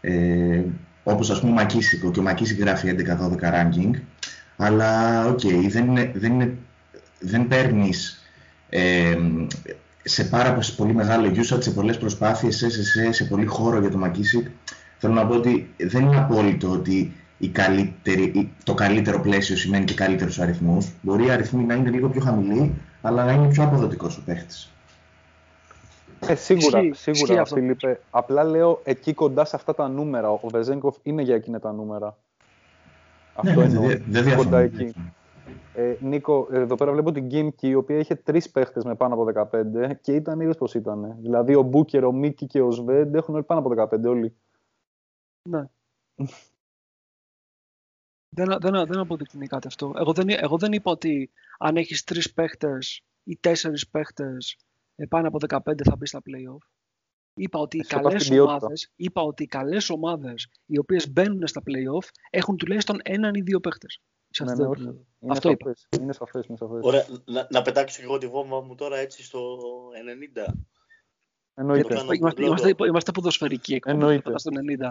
ε, 0.00 0.62
όπως 1.04 1.30
ας 1.30 1.40
πούμε 1.40 1.52
ο 1.52 1.54
ΜακΚίσικ, 1.54 2.10
και 2.10 2.20
ο 2.20 2.22
ΜακΚίσικ 2.22 2.60
γράφει 2.60 2.88
11-12 2.88 3.52
ranking, 3.52 4.00
αλλά 4.56 5.24
OK, 5.26 5.40
okay, 5.42 5.66
δεν, 5.68 6.12
δεν, 6.14 6.32
είναι, 6.32 6.56
δεν 7.20 7.48
παίρνεις 7.48 8.22
ε, 8.70 9.18
σε 10.02 10.24
πάρα 10.24 10.58
πολύ 10.76 10.94
μεγάλο 10.94 11.30
usage, 11.34 11.62
σε 11.62 11.70
πολλές 11.70 11.98
προσπάθειες, 11.98 12.56
σε, 12.56 12.70
σε, 12.70 13.12
σε 13.12 13.24
πολύ 13.24 13.46
χώρο 13.46 13.80
για 13.80 13.90
το 13.90 13.98
Μακίσικ. 13.98 14.46
Θέλω 14.98 15.12
να 15.14 15.26
πω 15.26 15.34
ότι 15.34 15.74
δεν 15.78 16.04
είναι 16.04 16.16
απόλυτο 16.18 16.70
ότι 16.70 17.12
η 17.38 17.48
καλύτερη, 17.48 18.52
το 18.64 18.74
καλύτερο 18.74 19.20
πλαίσιο 19.20 19.56
σημαίνει 19.56 19.84
και 19.84 19.94
καλύτερους 19.94 20.38
αριθμούς. 20.40 20.86
Μπορεί 21.02 21.24
οι 21.26 21.30
αριθμοί 21.30 21.64
να 21.64 21.74
είναι 21.74 21.90
λίγο 21.90 22.08
πιο 22.08 22.20
χαμηλοί, 22.20 22.74
αλλά 23.02 23.24
να 23.24 23.32
είναι 23.32 23.48
πιο 23.48 23.62
αποδοτικός 23.62 24.16
ο 24.16 24.22
παίχτης. 24.24 24.72
Ε, 26.28 26.34
σίγουρα, 26.34 26.78
Ισχύει, 26.80 26.92
σίγουρα, 27.02 27.22
ισχύει 27.32 27.38
αυτό. 27.38 27.54
Φίλιππε. 27.54 28.00
Απλά 28.10 28.44
λέω 28.44 28.80
εκεί 28.84 29.14
κοντά 29.14 29.44
σε 29.44 29.56
αυτά 29.56 29.74
τα 29.74 29.88
νούμερα. 29.88 30.30
Ο 30.30 30.40
Βεζέγκοφ 30.48 30.96
είναι 31.02 31.22
για 31.22 31.34
εκείνα 31.34 31.60
τα 31.60 31.72
νούμερα. 31.72 32.16
Ναι, 33.42 33.50
Αυτό 33.50 33.60
ναι, 33.60 33.66
εννοώ. 33.66 33.86
δεν- 33.86 34.02
δεν 34.08 34.36
κοντά 34.36 34.58
διαφωνώ. 34.58 34.84
εκεί. 34.84 34.94
Ε, 35.74 35.96
Νίκο, 36.00 36.48
εδώ 36.50 36.74
πέρα 36.74 36.92
βλέπω 36.92 37.12
την 37.12 37.26
Γκίμκι, 37.26 37.68
η 37.68 37.74
οποία 37.74 37.98
είχε 37.98 38.14
τρεις 38.14 38.50
παίχτες 38.50 38.84
με 38.84 38.94
πάνω 38.94 39.14
από 39.14 39.48
15 39.50 39.94
και 40.00 40.14
ήταν, 40.14 40.40
είδε 40.40 40.54
πώς 40.54 40.74
ήταν. 40.74 41.16
Δηλαδή 41.20 41.54
ο 41.54 41.62
Μπούκερ, 41.62 42.04
ο 42.04 42.12
Μίκη 42.12 42.46
και 42.46 42.60
ο 42.60 42.70
Σβέντ 42.70 43.14
έχουν 43.14 43.34
όλοι 43.34 43.44
πάνω 43.44 43.60
από 43.60 43.96
15 43.96 44.04
όλοι. 44.04 44.36
Ναι. 45.48 45.68
δεν, 48.28 48.56
δεν, 48.60 48.86
δεν 48.86 48.98
αποδεικνύει 48.98 49.46
κάτι 49.46 49.66
αυτό. 49.66 49.92
Εγώ 49.96 50.12
δεν, 50.12 50.28
εγώ 50.28 50.58
δεν 50.58 50.72
είπα 50.72 50.90
ότι 50.90 51.30
αν 51.58 51.76
έχεις 51.76 52.04
τρεις 52.04 52.32
παίχτες 52.32 53.02
ή 53.24 53.36
τέσσερις 53.36 53.88
παίχτες 53.88 54.56
ε, 54.96 55.06
πάνω 55.06 55.28
από 55.28 55.38
15 55.48 55.82
θα 55.84 55.96
μπεις 55.96 56.08
στα 56.08 56.20
play-off. 56.24 56.66
Είπα 57.34 57.58
ότι, 57.58 57.76
οι 57.76 57.80
Εσύ 57.80 57.94
είπας 57.94 58.02
καλές 58.04 58.22
την 58.22 58.32
ποιότητα. 58.32 58.56
ομάδες, 58.56 58.92
είπα 58.96 59.22
ότι 59.22 59.42
οι 59.42 59.46
καλές 59.46 59.90
ομάδες 59.90 60.48
οι 60.66 60.78
οποίες 60.78 61.12
μπαίνουν 61.12 61.46
στα 61.46 61.62
play-off 61.66 62.08
έχουν 62.30 62.56
τουλάχιστον 62.56 63.00
έναν 63.02 63.34
ή 63.34 63.40
δύο 63.40 63.60
παίχτες. 63.60 64.00
Σε 64.30 64.44
Ναι, 64.44 64.50
αυτό 64.52 64.62
ναι, 64.62 64.68
το 64.68 64.70
όχι. 64.74 64.82
επίπεδο. 64.82 65.06
Είναι 65.20 65.32
Αυτό 65.32 65.50
είπα. 65.50 65.64
σαφές, 65.74 66.00
είναι 66.00 66.12
σαφές, 66.12 66.46
είναι 66.46 66.56
σαφές. 66.56 66.80
Ωραία, 66.82 67.06
να, 67.24 67.46
να 67.50 67.62
πετάξω 67.62 67.98
και 67.98 68.04
εγώ 68.04 68.18
τη 68.18 68.26
βόμβα 68.28 68.62
μου 68.62 68.74
τώρα 68.74 68.96
έτσι 68.96 69.22
στο 69.24 69.58
90. 70.46 70.54
Εννοείται. 71.54 71.82
Το 71.88 71.94
κάνω. 71.94 72.12
Είμαστε, 72.12 72.40
λόγο. 72.42 72.54
είμαστε, 72.62 72.84
είμαστε 72.86 73.10
ποδοσφαιρικοί 73.12 73.74
εκπομπή. 73.74 73.96
Εννοείται. 73.96 74.22
Πετάς 74.22 74.40
στο 74.40 74.50
90. 74.54 74.90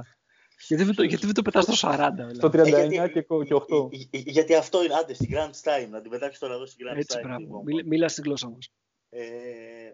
Γιατί 0.67 0.83
δεν 0.83 0.95
το, 0.95 1.03
γιατί 1.03 1.25
δεν 1.25 1.33
το 1.35 1.41
πετάς 1.41 1.63
στο 1.63 1.73
40. 1.91 2.09
δηλαδή; 2.15 2.35
Στο 2.35 2.47
39 2.49 3.09
και, 3.13 3.21
κο- 3.21 3.43
και 3.43 3.53
8. 3.53 3.89
Ε, 3.91 3.97
ε, 4.17 4.17
ε, 4.19 4.23
γιατί 4.25 4.55
αυτό 4.55 4.83
είναι, 4.83 4.93
άντε, 4.93 5.13
στην 5.13 5.29
Grand 5.31 5.51
Time, 5.63 5.87
να 5.89 6.01
την 6.01 6.11
πετάξω 6.11 6.39
τώρα 6.39 6.53
εδώ 6.53 6.65
στην 6.65 6.85
Grand 6.87 6.97
Έτσι, 6.97 7.17
Time. 7.17 7.21
τη 7.21 7.27
μπράβο. 7.27 7.45
βόμβα. 7.47 7.63
Μίλα, 7.63 7.81
μίλας 7.85 8.11
στη 8.11 8.21
γλώσσα 8.21 8.49
μας. 8.49 8.69
Ε, 9.09 9.91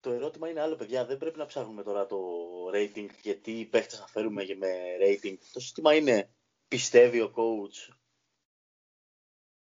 το 0.00 0.12
ερώτημα 0.12 0.48
είναι 0.48 0.60
άλλο, 0.60 0.74
παιδιά. 0.76 1.04
Δεν 1.06 1.16
πρέπει 1.16 1.38
να 1.38 1.44
ψάχνουμε 1.46 1.82
τώρα 1.82 2.06
το 2.06 2.18
rating 2.74 3.06
γιατί 3.22 3.50
οι 3.50 3.64
παίχτες 3.64 3.98
θα 3.98 4.06
φέρουμε 4.08 4.44
και 4.44 4.54
με 4.56 4.68
rating. 5.00 5.34
Το 5.52 5.60
σύστημα 5.60 5.94
είναι, 5.94 6.30
πιστεύει 6.68 7.20
ο 7.20 7.32
coach 7.36 7.94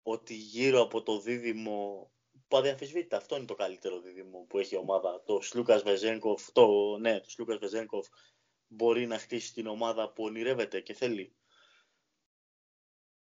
ότι 0.03 0.33
γύρω 0.33 0.81
από 0.81 1.03
το 1.03 1.19
δίδυμο 1.19 2.11
που 2.47 2.57
αδιαφυσβήτητα 2.57 3.17
αυτό 3.17 3.35
είναι 3.35 3.45
το 3.45 3.55
καλύτερο 3.55 3.99
δίδυμο 3.99 4.45
που 4.49 4.59
έχει 4.59 4.73
η 4.73 4.77
ομάδα. 4.77 5.23
Το 5.25 5.41
Σλούκας 5.41 5.83
Βεζένκοφ, 5.83 6.51
το, 6.51 6.97
ναι, 6.97 7.19
το 7.19 7.29
Σλούκας 7.29 7.57
Βεζένκοφ 7.57 8.07
μπορεί 8.67 9.07
να 9.07 9.17
χτίσει 9.17 9.53
την 9.53 9.67
ομάδα 9.67 10.11
που 10.11 10.23
ονειρεύεται 10.23 10.81
και 10.81 10.93
θέλει. 10.93 11.35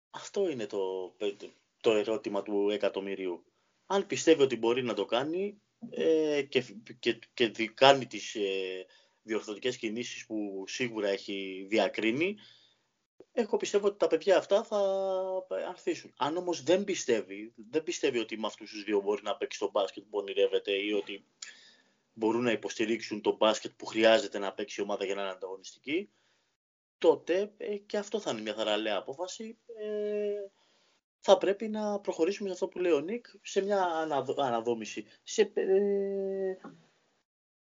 Αυτό 0.10 0.50
είναι 0.50 0.66
το, 0.66 1.16
το 1.82 1.92
ερώτημα 1.92 2.42
του 2.44 2.70
εκατομμυρίου. 2.70 3.46
Αν 3.86 4.06
πιστεύει 4.06 4.42
ότι 4.42 4.58
μπορεί 4.58 4.84
να 4.84 4.94
το 4.94 5.06
κάνει 5.06 5.62
ε, 5.90 6.42
και, 6.42 6.64
και, 7.00 7.20
και 7.34 7.48
δι- 7.48 7.74
κάνει 7.74 8.06
τις 8.06 8.36
ε, 8.36 8.86
διορθωτικές 9.22 9.78
κινήσεις 9.78 10.26
που 10.26 10.64
σίγουρα 10.68 11.08
έχει 11.08 11.66
διακρίνει, 11.70 12.38
εγώ 13.42 13.58
πιστεύω 13.58 13.88
ότι 13.88 13.98
τα 13.98 14.08
παιδιά 14.08 14.38
αυτά 14.38 14.64
θα 14.64 14.78
ανθίσουν. 15.68 16.14
Αν 16.18 16.38
όμως 16.38 16.64
δεν 16.64 16.84
πιστεύει, 16.84 17.54
δεν 17.70 17.84
πιστεύει 17.84 18.20
ότι 18.20 18.38
με 18.38 18.48
αυτούς 18.48 18.72
τους 18.72 18.84
δύο 18.84 19.02
μπορεί 19.02 19.24
να 19.24 19.38
παίξει 19.38 19.60
το 19.60 19.70
μπάσκετ 19.72 20.04
που 20.04 20.18
ονειρεύεται 20.18 20.72
ή 20.72 20.92
ότι 20.92 21.26
μπορούν 22.14 22.44
να 22.44 22.52
υποστηρίξουν 22.52 23.22
το 23.22 23.36
μπάσκετ 23.36 23.72
που 23.78 23.86
χρειάζεται 23.86 24.40
να 24.40 24.54
παίξει 24.54 24.82
η 24.82 24.84
ομάδα 24.84 25.06
για 25.06 25.16
να 25.16 25.22
είναι 25.22 25.32
ανταγωνιστική, 25.32 26.10
τότε 26.98 27.54
ε, 27.58 27.78
και 27.78 27.98
αυτό 27.98 28.20
θα 28.20 28.32
είναι 28.32 28.42
μια 28.42 28.54
θαραλέα 28.54 28.98
απόφαση. 28.98 29.58
Ε, 29.78 30.50
θα 31.20 31.38
πρέπει 31.38 31.68
να 31.68 32.00
προχωρήσουμε 32.00 32.48
σε 32.48 32.54
αυτό 32.54 32.68
που 32.68 32.80
λέει 32.80 32.92
ο 32.92 33.00
Νίκ, 33.00 33.26
σε 33.42 33.62
μια 33.62 33.84
αναδο- 33.84 34.42
αναδόμηση, 34.42 35.06
σε, 35.24 35.52
ε, 35.54 36.58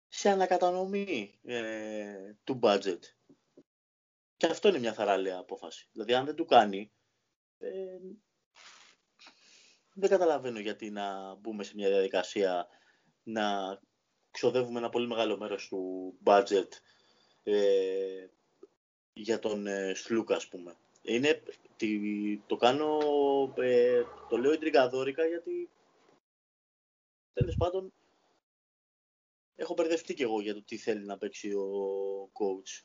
σε 0.07 0.29
ανακατανομή 0.29 1.39
ε, 1.43 2.33
του 2.43 2.59
budget. 2.63 2.99
Και 4.39 4.45
αυτό 4.45 4.67
είναι 4.67 4.79
μια 4.79 4.93
θαραλέα 4.93 5.37
απόφαση. 5.37 5.87
Δηλαδή, 5.91 6.13
αν 6.13 6.25
δεν 6.25 6.35
του 6.35 6.45
κάνει, 6.45 6.91
ε, 7.57 7.99
δεν 9.93 10.09
καταλαβαίνω 10.09 10.59
γιατί 10.59 10.89
να 10.89 11.35
μπούμε 11.35 11.63
σε 11.63 11.75
μια 11.75 11.89
διαδικασία 11.89 12.67
να 13.23 13.79
ξοδεύουμε 14.31 14.79
ένα 14.79 14.89
πολύ 14.89 15.07
μεγάλο 15.07 15.37
μέρος 15.37 15.67
του 15.67 16.13
budget 16.23 16.67
ε, 17.43 18.27
για 19.13 19.39
τον 19.39 19.67
ε, 19.67 19.93
Σλούκα, 19.93 20.35
ας 20.35 20.47
πούμε. 20.47 20.77
Είναι, 21.01 21.43
τι, 21.75 22.37
το 22.37 22.55
κάνω, 22.55 22.97
ε, 23.57 24.03
το 24.29 24.37
λέω 24.37 24.51
εντρικαδόρικα 24.51 25.25
γιατί 25.25 25.69
τέλος 27.33 27.55
πάντων 27.57 27.93
έχω 29.55 29.73
μπερδευτεί 29.73 30.13
κι 30.13 30.23
εγώ 30.23 30.41
για 30.41 30.53
το 30.53 30.63
τι 30.63 30.77
θέλει 30.77 31.05
να 31.05 31.17
παίξει 31.17 31.53
ο 31.53 32.31
coach. 32.33 32.83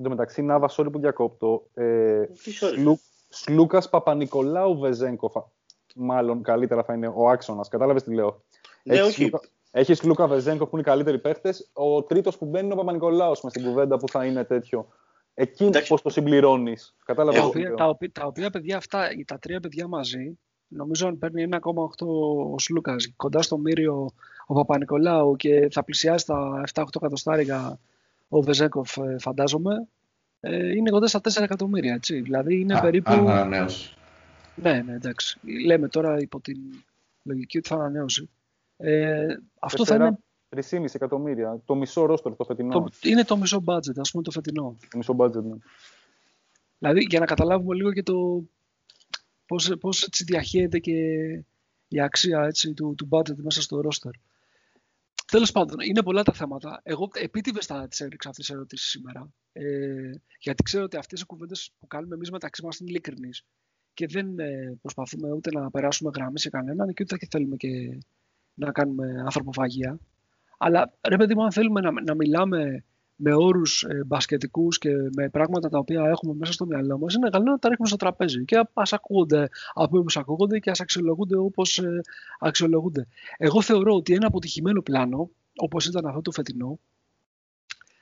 Εν 0.00 0.06
τω 0.06 0.12
μεταξύ, 0.12 0.42
Νάβα, 0.42 0.68
sorry 0.76 0.92
που 0.92 0.98
διακόπτω. 0.98 1.62
Ε, 1.74 2.24
Τι 2.26 2.52
sorry. 2.60 2.72
Σλου, 2.74 3.00
Σλούκας 3.28 3.88
Παπα-Νικολάου 3.88 4.78
Βεζέγκοφ. 4.78 5.32
Μάλλον 5.94 6.42
καλύτερα 6.42 6.82
θα 6.84 6.94
είναι 6.94 7.12
ο 7.14 7.28
άξονας. 7.28 7.68
Κατάλαβες 7.68 8.02
τι 8.02 8.14
λέω. 8.14 8.42
Ναι, 8.82 8.94
Έχεις 8.94 9.06
όχι. 9.06 9.22
Λούκα- 9.24 9.40
Έχεις 9.70 10.02
Λούκα 10.02 10.26
Βεζέγκοφ 10.26 10.68
που 10.68 10.76
είναι 10.76 10.80
οι 10.86 10.90
καλύτεροι 10.90 11.18
παίχτες. 11.18 11.70
Ο 11.72 12.02
τρίτος 12.02 12.38
που 12.38 12.44
μπαίνει 12.44 12.64
είναι 12.64 12.74
ο 12.74 12.76
Παπα-Νικολάους 12.76 13.40
μες 13.42 13.52
στην 13.52 13.64
κουβέντα 13.64 13.96
που 13.96 14.08
θα 14.08 14.24
είναι 14.24 14.44
τέτοιο. 14.44 14.86
Εκεί 15.34 15.64
Εντάξει. 15.64 15.88
πώς 15.88 16.02
το 16.02 16.08
συμπληρώνεις. 16.08 16.96
Κατάλαβες 17.04 17.40
τα, 17.40 17.44
Εγώ- 17.46 17.52
τι 17.52 17.58
οποία, 17.58 17.68
λέω. 17.68 17.78
τα, 17.78 17.88
οποία, 17.88 18.10
τα 18.12 18.26
οποία 18.26 18.50
παιδιά 18.50 18.76
αυτά, 18.76 19.08
τα 19.26 19.38
τρία 19.38 19.60
παιδιά 19.60 19.86
μαζί, 19.88 20.38
νομίζω 20.68 21.06
αν 21.06 21.18
παίρνει 21.18 21.42
1,8 21.42 22.06
ο 22.52 22.58
Σλούκας, 22.58 23.12
κοντά 23.16 23.42
στο 23.42 23.58
Μύριο 23.58 24.10
ο 24.46 24.54
Παπα-Νικολάου 24.54 25.36
και 25.36 25.68
θα 25.70 25.84
πλησιάσει 25.84 26.26
τα 26.26 26.62
7-8 26.74 26.84
εκατοστάρικα 27.00 27.78
ο 28.32 28.40
Βεζέκοφ, 28.42 28.96
ε, 28.96 29.18
φαντάζομαι, 29.18 29.88
ε, 30.40 30.76
είναι 30.76 30.90
κοντά 30.90 31.06
στα 31.06 31.20
4 31.20 31.42
εκατομμύρια, 31.42 31.94
έτσι. 31.94 32.20
Δηλαδή 32.20 32.60
είναι 32.60 32.74
Α, 32.74 32.80
περίπου... 32.80 33.10
Αν 33.10 33.28
ανανέωση. 33.28 33.94
Ναι, 34.54 34.82
ναι, 34.82 34.92
εντάξει. 34.92 35.38
Λέμε 35.64 35.88
τώρα 35.88 36.20
υπό 36.20 36.40
την 36.40 36.58
λογική 37.22 37.58
ότι 37.58 37.68
θα 37.68 37.74
ανανέωσει. 37.74 38.30
Ε, 38.76 39.26
αυτό 39.60 39.84
θα 39.84 39.94
είναι, 39.94 40.18
3,5 40.56 40.84
εκατομμύρια. 40.92 41.62
Το 41.64 41.74
μισό 41.74 42.04
ρόστορ 42.04 42.36
το 42.36 42.44
φετινό. 42.44 42.72
το, 42.72 42.88
είναι 43.02 43.24
το 43.24 43.36
μισό 43.36 43.62
budget, 43.66 43.98
ας 43.98 44.10
πούμε, 44.10 44.22
το 44.22 44.30
φετινό. 44.30 44.76
Το 44.90 44.96
μισό 44.96 45.16
budget, 45.18 45.42
ναι. 45.42 45.56
Δηλαδή, 46.78 47.06
για 47.08 47.20
να 47.20 47.26
καταλάβουμε 47.26 47.74
λίγο 47.74 47.92
και 47.92 48.02
το 48.02 48.44
πώς, 49.46 49.72
πώς 49.80 50.02
έτσι 50.02 50.24
διαχέεται 50.24 50.78
και 50.78 50.92
η 51.88 52.00
αξία 52.00 52.44
έτσι, 52.44 52.74
του, 52.74 52.94
του 52.96 53.08
budget 53.10 53.36
μέσα 53.36 53.62
στο 53.62 53.80
roster. 53.84 54.10
Τέλος 55.30 55.52
πάντων, 55.52 55.80
είναι 55.80 56.02
πολλά 56.02 56.22
τα 56.22 56.32
θέματα. 56.32 56.80
Εγώ 56.82 57.08
επίτηδε 57.12 57.58
θα 57.60 57.88
τι 57.88 58.04
έριξα 58.04 58.28
αυτές 58.28 58.46
τις 58.46 58.54
ερωτήσεις 58.54 58.88
σήμερα. 58.88 59.32
Ε, 59.52 60.10
γιατί 60.40 60.62
ξέρω 60.62 60.84
ότι 60.84 60.96
αυτές 60.96 61.20
οι 61.20 61.26
κουβέντες 61.26 61.72
που 61.78 61.86
κάνουμε 61.86 62.14
εμείς 62.14 62.30
μεταξύ 62.30 62.64
μας 62.64 62.78
είναι 62.78 62.90
ειλικρινείς. 62.90 63.44
Και 63.94 64.06
δεν 64.06 64.38
ε, 64.38 64.78
προσπαθούμε 64.80 65.32
ούτε 65.32 65.50
να 65.50 65.70
περάσουμε 65.70 66.10
γραμμή 66.14 66.38
σε 66.38 66.50
κανέναν 66.50 66.92
και 66.92 67.02
ούτε 67.02 67.16
και 67.16 67.28
θέλουμε 67.30 67.56
και 67.56 67.98
να 68.54 68.72
κάνουμε 68.72 69.20
ανθρωποφαγία. 69.24 69.98
Αλλά 70.58 70.92
ρε 71.08 71.16
παιδί 71.16 71.34
μου, 71.34 71.44
αν 71.44 71.52
θέλουμε 71.52 71.80
να, 71.80 71.90
να 72.02 72.14
μιλάμε 72.14 72.84
με 73.22 73.34
όρους 73.34 73.82
ε, 73.82 74.04
μπασκετικούς 74.06 74.78
και 74.78 74.90
με 75.16 75.28
πράγματα 75.28 75.68
τα 75.68 75.78
οποία 75.78 76.02
έχουμε 76.04 76.34
μέσα 76.34 76.52
στο 76.52 76.66
μυαλό 76.66 76.98
μας, 76.98 77.14
είναι 77.14 77.30
καλό 77.30 77.50
να 77.50 77.58
τα 77.58 77.68
ρίχνουμε 77.68 77.88
στο 77.88 77.96
τραπέζι. 77.96 78.44
Και 78.44 78.68
ας 78.72 78.92
ακούγονται 78.92 79.48
από 79.74 79.98
όπου 79.98 80.12
ακούγονται 80.14 80.58
και 80.58 80.70
ας 80.70 80.80
αξιολογούνται 80.80 81.36
όπως 81.36 81.78
ε, 81.78 82.00
αξιολογούνται. 82.38 83.06
Εγώ 83.36 83.62
θεωρώ 83.62 83.94
ότι 83.94 84.14
ένα 84.14 84.26
αποτυχημένο 84.26 84.82
πλάνο, 84.82 85.30
όπως 85.56 85.86
ήταν 85.86 86.06
αυτό 86.06 86.20
το 86.20 86.30
φετινό, 86.30 86.78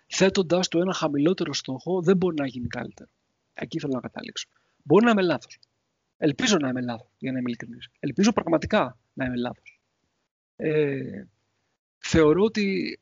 θέτοντας 0.06 0.68
του 0.68 0.78
ένα 0.78 0.92
χαμηλότερο 0.92 1.52
στόχο, 1.52 2.02
δεν 2.02 2.16
μπορεί 2.16 2.34
να 2.34 2.46
γίνει 2.46 2.66
καλύτερο. 2.66 3.10
Εκεί 3.54 3.78
θέλω 3.78 3.92
να 3.92 4.00
καταλήξω. 4.00 4.48
Μπορεί 4.82 5.04
να 5.04 5.10
είμαι 5.10 5.22
λάθος. 5.22 5.58
Ελπίζω 6.16 6.56
να 6.56 6.68
είμαι 6.68 6.80
λάθος, 6.80 7.08
για 7.18 7.32
να 7.32 7.38
είμαι 7.38 7.48
ειλικρινής. 7.48 7.88
Ελπίζω 8.00 8.32
πραγματικά 8.32 8.98
να 9.12 9.24
είμαι 9.24 9.36
λάθος. 9.36 9.80
Ε, 10.56 11.22
θεωρώ 11.98 12.42
ότι 12.42 12.98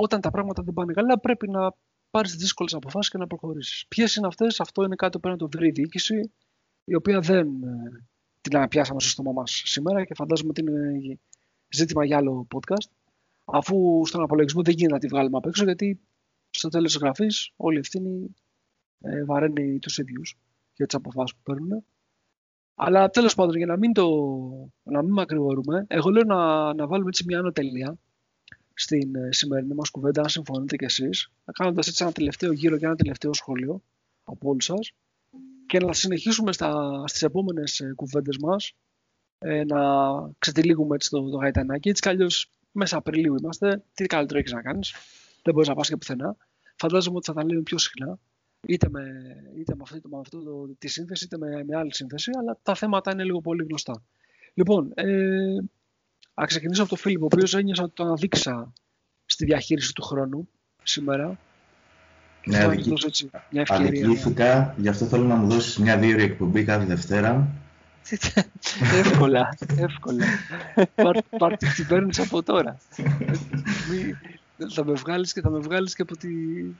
όταν 0.00 0.20
τα 0.20 0.30
πράγματα 0.30 0.62
δεν 0.62 0.74
πάνε 0.74 0.92
καλά, 0.92 1.20
πρέπει 1.20 1.48
να 1.48 1.72
πάρεις 2.10 2.30
τι 2.30 2.36
δύσκολες 2.36 2.74
αποφάσεις 2.74 3.10
και 3.10 3.18
να 3.18 3.26
προχωρήσεις. 3.26 3.84
Ποιες 3.88 4.14
είναι 4.16 4.26
αυτές, 4.26 4.60
αυτό 4.60 4.84
είναι 4.84 4.94
κάτι 4.94 5.12
που 5.12 5.20
πρέπει 5.20 5.42
να 5.42 5.48
το 5.48 5.58
βρει 5.58 5.68
η 5.68 5.70
διοίκηση, 5.70 6.32
η 6.84 6.94
οποία 6.94 7.20
δεν 7.20 7.46
ε, 7.62 8.04
την 8.40 8.56
αναπιάσαμε 8.56 9.00
στο 9.00 9.08
στόμα 9.08 9.32
μας 9.32 9.62
σήμερα 9.64 10.04
και 10.04 10.14
φαντάζομαι 10.14 10.48
ότι 10.48 10.60
είναι 10.60 11.18
ζήτημα 11.68 12.04
για 12.04 12.16
άλλο 12.16 12.46
podcast. 12.54 12.90
Αφού 13.44 14.02
στον 14.06 14.22
απολογισμό 14.22 14.62
δεν 14.62 14.74
γίνεται 14.74 14.92
να 14.94 15.00
τη 15.00 15.06
βγάλουμε 15.06 15.36
απ' 15.36 15.46
έξω, 15.46 15.64
γιατί 15.64 16.00
στο 16.50 16.68
τέλος 16.68 16.92
της 16.92 17.00
γραφής 17.00 17.52
όλη 17.56 17.76
η 17.76 17.78
ευθύνη 17.78 18.34
ε, 19.00 19.24
βαραίνει 19.24 19.78
τους 19.78 19.98
ίδιους 19.98 20.38
για 20.74 20.86
τις 20.86 20.94
αποφάσεις 20.94 21.36
που 21.36 21.42
παίρνουν. 21.42 21.84
Αλλά 22.74 23.10
τέλος 23.10 23.34
πάντων, 23.34 23.56
για 23.56 23.66
να 23.66 23.76
μην, 23.76 23.92
το, 23.92 24.08
να 24.82 25.02
μην 25.02 25.12
μακρηγορούμε, 25.12 25.84
εγώ 25.88 26.10
λέω 26.10 26.22
να, 26.22 26.74
να 26.74 26.86
βάλουμε 26.86 27.08
έτσι 27.08 27.24
μια 27.26 27.38
άνω 27.38 27.52
τελεία 27.52 27.98
στην 28.78 29.14
ε, 29.14 29.32
σημερινή 29.32 29.74
μας 29.74 29.90
κουβέντα, 29.90 30.22
αν 30.22 30.28
συμφωνείτε 30.28 30.76
κι 30.76 30.84
εσείς, 30.84 31.30
κάνοντας 31.52 31.86
έτσι 31.86 32.02
ένα 32.02 32.12
τελευταίο 32.12 32.52
γύρο 32.52 32.78
και 32.78 32.84
ένα 32.84 32.96
τελευταίο 32.96 33.32
σχόλιο 33.32 33.82
από 34.24 34.48
όλους 34.48 34.64
σας 34.64 34.92
και 35.66 35.78
να 35.78 35.92
συνεχίσουμε 35.92 36.52
στα, 36.52 37.02
στις 37.06 37.22
επόμενες 37.22 37.80
ε, 37.80 37.92
κουβέντες 37.96 38.36
μας 38.38 38.74
ε, 39.38 39.64
να 39.64 39.78
ξετυλίγουμε 40.38 40.94
έτσι 40.94 41.10
το, 41.10 41.30
το 41.30 41.36
γαϊτανάκι. 41.36 41.88
Έτσι 41.88 42.02
κι 42.02 42.08
αλλιώς 42.08 42.50
μέσα 42.72 42.96
Απριλίου 42.96 43.36
είμαστε. 43.36 43.82
Τι 43.94 44.06
καλύτερο 44.06 44.38
έχεις 44.38 44.52
να 44.52 44.62
κάνεις. 44.62 44.94
Δεν 45.42 45.54
μπορείς 45.54 45.68
να 45.68 45.74
πας 45.74 45.88
και 45.88 45.96
πουθενά. 45.96 46.36
Φαντάζομαι 46.76 47.16
ότι 47.16 47.26
θα 47.26 47.32
τα 47.32 47.44
λέμε 47.44 47.62
πιο 47.62 47.78
συχνά. 47.78 48.18
Είτε 48.66 48.88
με, 48.88 49.02
είτε 49.56 49.74
με 49.74 49.82
αυτή, 49.82 50.00
με 50.08 50.18
αυτό 50.18 50.42
το, 50.42 50.74
τη 50.78 50.88
σύνθεση, 50.88 51.24
είτε 51.24 51.38
με, 51.38 51.64
με 51.64 51.76
άλλη 51.76 51.94
σύνθεση, 51.94 52.30
αλλά 52.38 52.58
τα 52.62 52.74
θέματα 52.74 53.10
είναι 53.12 53.24
λίγο 53.24 53.40
πολύ 53.40 53.64
γνωστά. 53.64 54.02
Λοιπόν, 54.54 54.92
ε, 54.94 55.56
Α 56.40 56.44
ξεκινήσω 56.46 56.80
από 56.80 56.90
τον 56.90 56.98
Φίλιππ, 56.98 57.22
ο 57.22 57.24
οποίος 57.24 57.54
ένιωσα 57.54 57.82
ότι 57.82 57.94
τον 57.94 58.10
αδείξα 58.10 58.72
στη 59.26 59.44
διαχείριση 59.44 59.92
του 59.92 60.02
χρόνου 60.02 60.48
σήμερα. 60.82 61.38
Ναι, 62.44 62.64
αδικη... 62.64 63.30
αδικήθηκα, 63.66 64.74
γι' 64.76 64.88
αυτό 64.88 65.04
θέλω 65.04 65.24
να 65.24 65.34
μου 65.34 65.48
δώσεις 65.48 65.78
μια 65.78 65.98
δύο 65.98 66.20
εκπομπή 66.20 66.64
κάθε 66.64 66.84
Δευτέρα. 66.84 67.48
εύκολα, 69.04 69.56
εύκολα. 69.76 70.24
Πάρ' 71.38 71.56
την 71.56 71.86
παίρνεις 71.88 72.18
από 72.18 72.42
τώρα. 72.42 72.78
θα 74.74 74.84
με 74.84 74.92
βγάλεις 74.92 75.32
και 75.32 75.40
θα 75.40 75.50
με 75.50 75.58
βγάλεις 75.58 75.94
και 75.94 76.02
από 76.02 76.16
τη 76.16 76.28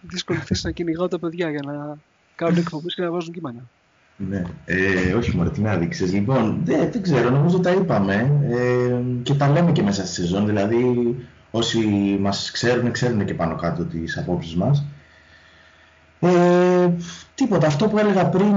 δύσκολη 0.00 0.38
θέση 0.38 0.66
να 0.66 0.72
κυνηγάω 0.72 1.08
τα 1.08 1.18
παιδιά 1.18 1.50
για 1.50 1.62
να 1.64 1.98
κάνουν 2.34 2.58
εκπομπές 2.58 2.94
και 2.94 3.02
να 3.02 3.10
βάζουν 3.10 3.32
κείμενα. 3.32 3.68
Ναι, 4.16 4.42
ε, 4.64 5.12
όχι 5.12 5.36
μόνο 5.36 5.50
την 5.50 5.68
άδειξες. 5.68 6.12
Λοιπόν, 6.12 6.60
δεν, 6.64 6.90
δεν 6.92 7.02
ξέρω, 7.02 7.30
νομίζω 7.30 7.60
τα 7.60 7.70
είπαμε 7.70 8.30
ε, 8.50 9.00
και 9.22 9.34
τα 9.34 9.48
λέμε 9.48 9.72
και 9.72 9.82
μέσα 9.82 10.06
στη 10.06 10.14
σεζόν. 10.14 10.46
Δηλαδή, 10.46 11.16
όσοι 11.50 11.78
μας 12.20 12.50
ξέρουν, 12.50 12.90
ξέρουν 12.90 13.24
και 13.24 13.34
πάνω 13.34 13.54
κάτω 13.54 13.84
τις 13.84 14.18
απόψεις 14.18 14.54
μας. 14.54 14.84
Ε, 16.20 16.90
τίποτα, 17.34 17.66
αυτό 17.66 17.88
που 17.88 17.98
έλεγα 17.98 18.28
πριν, 18.28 18.52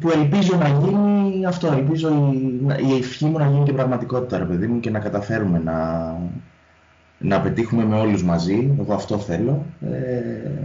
που 0.00 0.10
ελπίζω 0.10 0.56
να 0.56 0.68
γίνει, 0.68 1.46
αυτό 1.46 1.72
ελπίζω 1.72 2.32
η, 2.32 2.88
η 2.88 2.96
ευχή 2.96 3.24
μου 3.24 3.38
να 3.38 3.46
γίνει 3.46 3.64
και 3.64 3.72
πραγματικότητα, 3.72 4.38
ρε 4.38 4.44
παιδί 4.44 4.66
μου, 4.66 4.80
και 4.80 4.90
να 4.90 4.98
καταφέρουμε 4.98 5.58
να, 5.58 6.16
να 7.18 7.40
πετύχουμε 7.40 7.84
με 7.84 7.96
όλους 7.96 8.24
μαζί. 8.24 8.74
Εγώ 8.80 8.94
αυτό 8.94 9.18
θέλω. 9.18 9.66
Ε, 9.80 10.62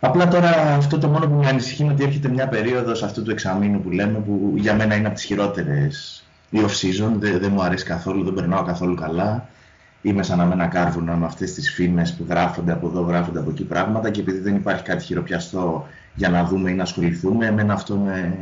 Απλά 0.00 0.28
τώρα 0.28 0.74
αυτό 0.74 0.98
το 0.98 1.08
μόνο 1.08 1.26
που 1.26 1.34
με 1.34 1.48
ανησυχεί 1.48 1.82
είναι 1.82 1.92
ότι 1.92 2.02
έρχεται 2.02 2.28
μια 2.28 2.48
περίοδος 2.48 3.02
αυτού 3.02 3.22
του 3.22 3.30
εξαμήνου 3.30 3.80
που 3.80 3.90
λέμε 3.90 4.18
που 4.18 4.52
για 4.56 4.74
μένα 4.74 4.94
είναι 4.94 5.06
από 5.06 5.14
τις 5.14 5.24
χειρότερες 5.24 6.24
η 6.50 6.58
off-season, 6.66 7.12
δεν, 7.18 7.38
δεν 7.38 7.52
μου 7.52 7.62
αρέσει 7.62 7.84
καθόλου, 7.84 8.24
δεν 8.24 8.34
περνάω 8.34 8.62
καθόλου 8.62 8.94
καλά. 8.94 9.48
Είμαι 10.02 10.22
σαν 10.22 10.38
να 10.38 10.44
με 10.44 10.52
ένα 10.52 10.66
κάρβουνα 10.66 11.16
με 11.16 11.26
αυτές 11.26 11.54
τις 11.54 11.72
φήμες 11.72 12.14
που 12.14 12.26
γράφονται 12.28 12.72
από 12.72 12.86
εδώ, 12.86 13.00
γράφονται 13.00 13.38
από 13.38 13.50
εκεί 13.50 13.64
πράγματα 13.64 14.10
και 14.10 14.20
επειδή 14.20 14.38
δεν 14.38 14.54
υπάρχει 14.54 14.82
κάτι 14.82 15.04
χειροπιαστό 15.04 15.86
για 16.14 16.28
να 16.28 16.44
δούμε 16.44 16.70
ή 16.70 16.74
να 16.74 16.82
ασχοληθούμε, 16.82 17.46
εμένα 17.46 17.72
αυτό 17.72 17.96
με... 17.96 18.38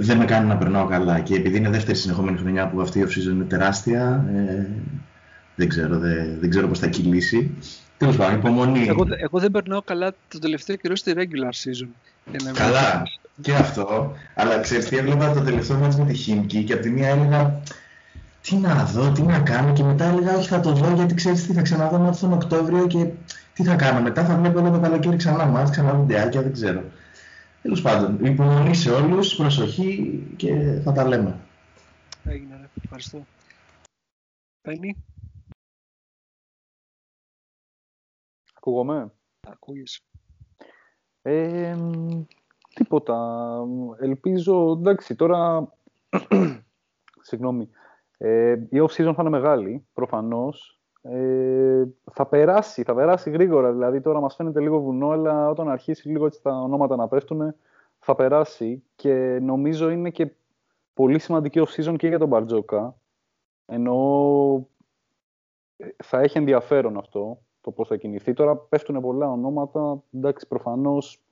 δεν 0.00 0.16
με 0.16 0.24
κάνει 0.24 0.48
να 0.48 0.56
περνάω 0.56 0.86
καλά. 0.86 1.20
Και 1.20 1.34
επειδή 1.34 1.56
είναι 1.56 1.70
δεύτερη 1.70 1.98
συνεχόμενη 1.98 2.38
χρονιά 2.38 2.68
που 2.68 2.80
αυτή 2.80 2.98
η 2.98 3.06
off-season 3.08 3.32
είναι 3.32 3.44
τεράστια, 3.44 4.24
ε, 4.34 4.66
δεν 5.56 5.68
ξέρω, 5.68 5.98
δεν, 5.98 6.36
δεν 6.40 6.50
ξέρω 6.50 6.68
πώς 6.68 6.78
θα 6.78 6.86
κυλήσει. 6.86 7.54
Τέλος 8.00 8.16
πάντων, 8.16 8.38
υπομονή. 8.38 8.86
Εγώ, 8.88 9.06
εγώ 9.16 9.38
δεν 9.38 9.50
περνάω 9.50 9.82
καλά 9.82 10.14
το 10.28 10.38
τελευταίο 10.38 10.76
καιρό 10.76 10.96
στη 10.96 11.12
regular 11.16 11.52
season. 11.52 11.88
Καλά, 12.52 13.02
και 13.40 13.54
αυτό. 13.54 14.12
Αλλά 14.34 14.60
ξέρεις 14.60 14.84
τι 14.88 14.96
έβλεπα 14.96 15.32
το 15.32 15.40
τελευταίο 15.40 15.78
μάτι 15.78 16.00
με 16.00 16.06
τη 16.06 16.14
Χίμκι 16.14 16.64
και 16.64 16.72
από 16.72 16.82
τη 16.82 16.90
μία 16.90 17.08
έλεγα 17.08 17.60
τι 18.42 18.56
να 18.56 18.84
δω, 18.84 19.12
τι 19.12 19.22
να 19.22 19.38
κάνω 19.38 19.72
και 19.72 19.82
μετά 19.82 20.04
έλεγα 20.04 20.36
όχι 20.36 20.48
θα 20.48 20.60
το 20.60 20.72
δω 20.72 20.94
γιατί 20.94 21.14
ξέρεις 21.14 21.46
τι 21.46 21.52
θα 21.52 21.62
ξαναδώ 21.62 21.98
μέχρι 21.98 22.20
τον 22.20 22.32
Οκτώβριο 22.32 22.86
και 22.86 23.06
τι 23.54 23.64
θα 23.64 23.74
κάνω. 23.74 24.00
Μετά 24.00 24.24
θα 24.24 24.36
βλέπω 24.36 24.60
όλο 24.60 24.70
το 24.70 24.80
καλοκαίρι 24.80 25.16
ξανά 25.16 25.44
μάτς, 25.44 25.70
ξανά 25.70 25.94
βιντεάκια, 25.94 26.42
δεν 26.42 26.52
ξέρω. 26.52 26.82
Τέλος 27.62 27.80
πάντων, 27.80 28.24
υπομονή 28.24 28.74
σε 28.74 28.90
όλους, 28.90 29.34
προσοχή 29.34 30.22
και 30.36 30.80
θα 30.84 30.92
τα 30.92 31.08
λέμε. 31.08 31.36
Έγινε, 32.24 32.68
ευχαριστώ. 32.82 33.26
Παίρνει. 34.62 34.96
Ακούγομαι; 38.70 39.12
Ακούγεις. 39.48 40.04
Ε, 41.22 41.76
τίποτα. 42.74 43.48
Ελπίζω, 44.00 44.76
εντάξει, 44.78 45.14
τώρα... 45.14 45.72
Συγγνώμη. 47.28 47.68
Ε, 48.18 48.52
η 48.52 48.80
off-season 48.80 49.12
θα 49.14 49.16
είναι 49.18 49.28
μεγάλη, 49.28 49.86
προφανώς. 49.92 50.80
Ε, 51.02 51.84
θα 52.12 52.26
περάσει, 52.26 52.82
θα 52.82 52.94
περάσει 52.94 53.30
γρήγορα. 53.30 53.72
Δηλαδή 53.72 54.00
τώρα 54.00 54.20
μας 54.20 54.34
φαίνεται 54.34 54.60
λίγο 54.60 54.80
βουνό, 54.80 55.10
αλλά 55.10 55.48
όταν 55.48 55.68
αρχίσει 55.68 56.08
λίγο 56.08 56.26
έτσι 56.26 56.42
τα 56.42 56.52
ονόματα 56.52 56.96
να 56.96 57.08
πέφτουν, 57.08 57.54
θα 57.98 58.14
περάσει. 58.14 58.82
Και 58.96 59.38
νομίζω 59.42 59.90
είναι 59.90 60.10
και 60.10 60.32
πολύ 60.94 61.18
σημαντική 61.18 61.62
off-season 61.66 61.94
και 61.98 62.08
για 62.08 62.18
τον 62.18 62.28
Μπαρτζόκα. 62.28 62.96
Ενώ 63.66 64.68
ε, 65.76 65.88
θα 66.02 66.20
έχει 66.20 66.38
ενδιαφέρον 66.38 66.96
αυτό 66.96 67.38
το 67.60 67.70
πώς 67.70 67.88
θα 67.88 67.96
κινηθεί. 67.96 68.32
Τώρα 68.32 68.56
πέφτουν 68.56 69.00
πολλά 69.00 69.30
ονόματα, 69.30 70.02
εντάξει 70.12 70.46
προφανώς 70.46 71.22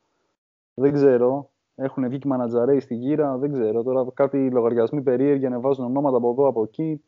δεν 0.75 0.93
ξέρω. 0.93 1.51
Έχουν 1.75 2.09
βγει 2.09 2.19
και 2.19 2.29
μανατζαρέοι 2.29 2.81
στη 2.81 2.95
γύρα, 2.95 3.37
δεν 3.37 3.53
ξέρω. 3.53 3.83
Τώρα 3.83 4.07
κάποιοι 4.15 4.49
λογαριασμοί 4.53 5.03
περίεργοι 5.03 5.47
ανεβάζουν 5.47 5.85
ονόματα 5.85 6.17
από 6.17 6.31
εδώ, 6.31 6.47
από 6.49 6.63
εκεί. 6.63 7.03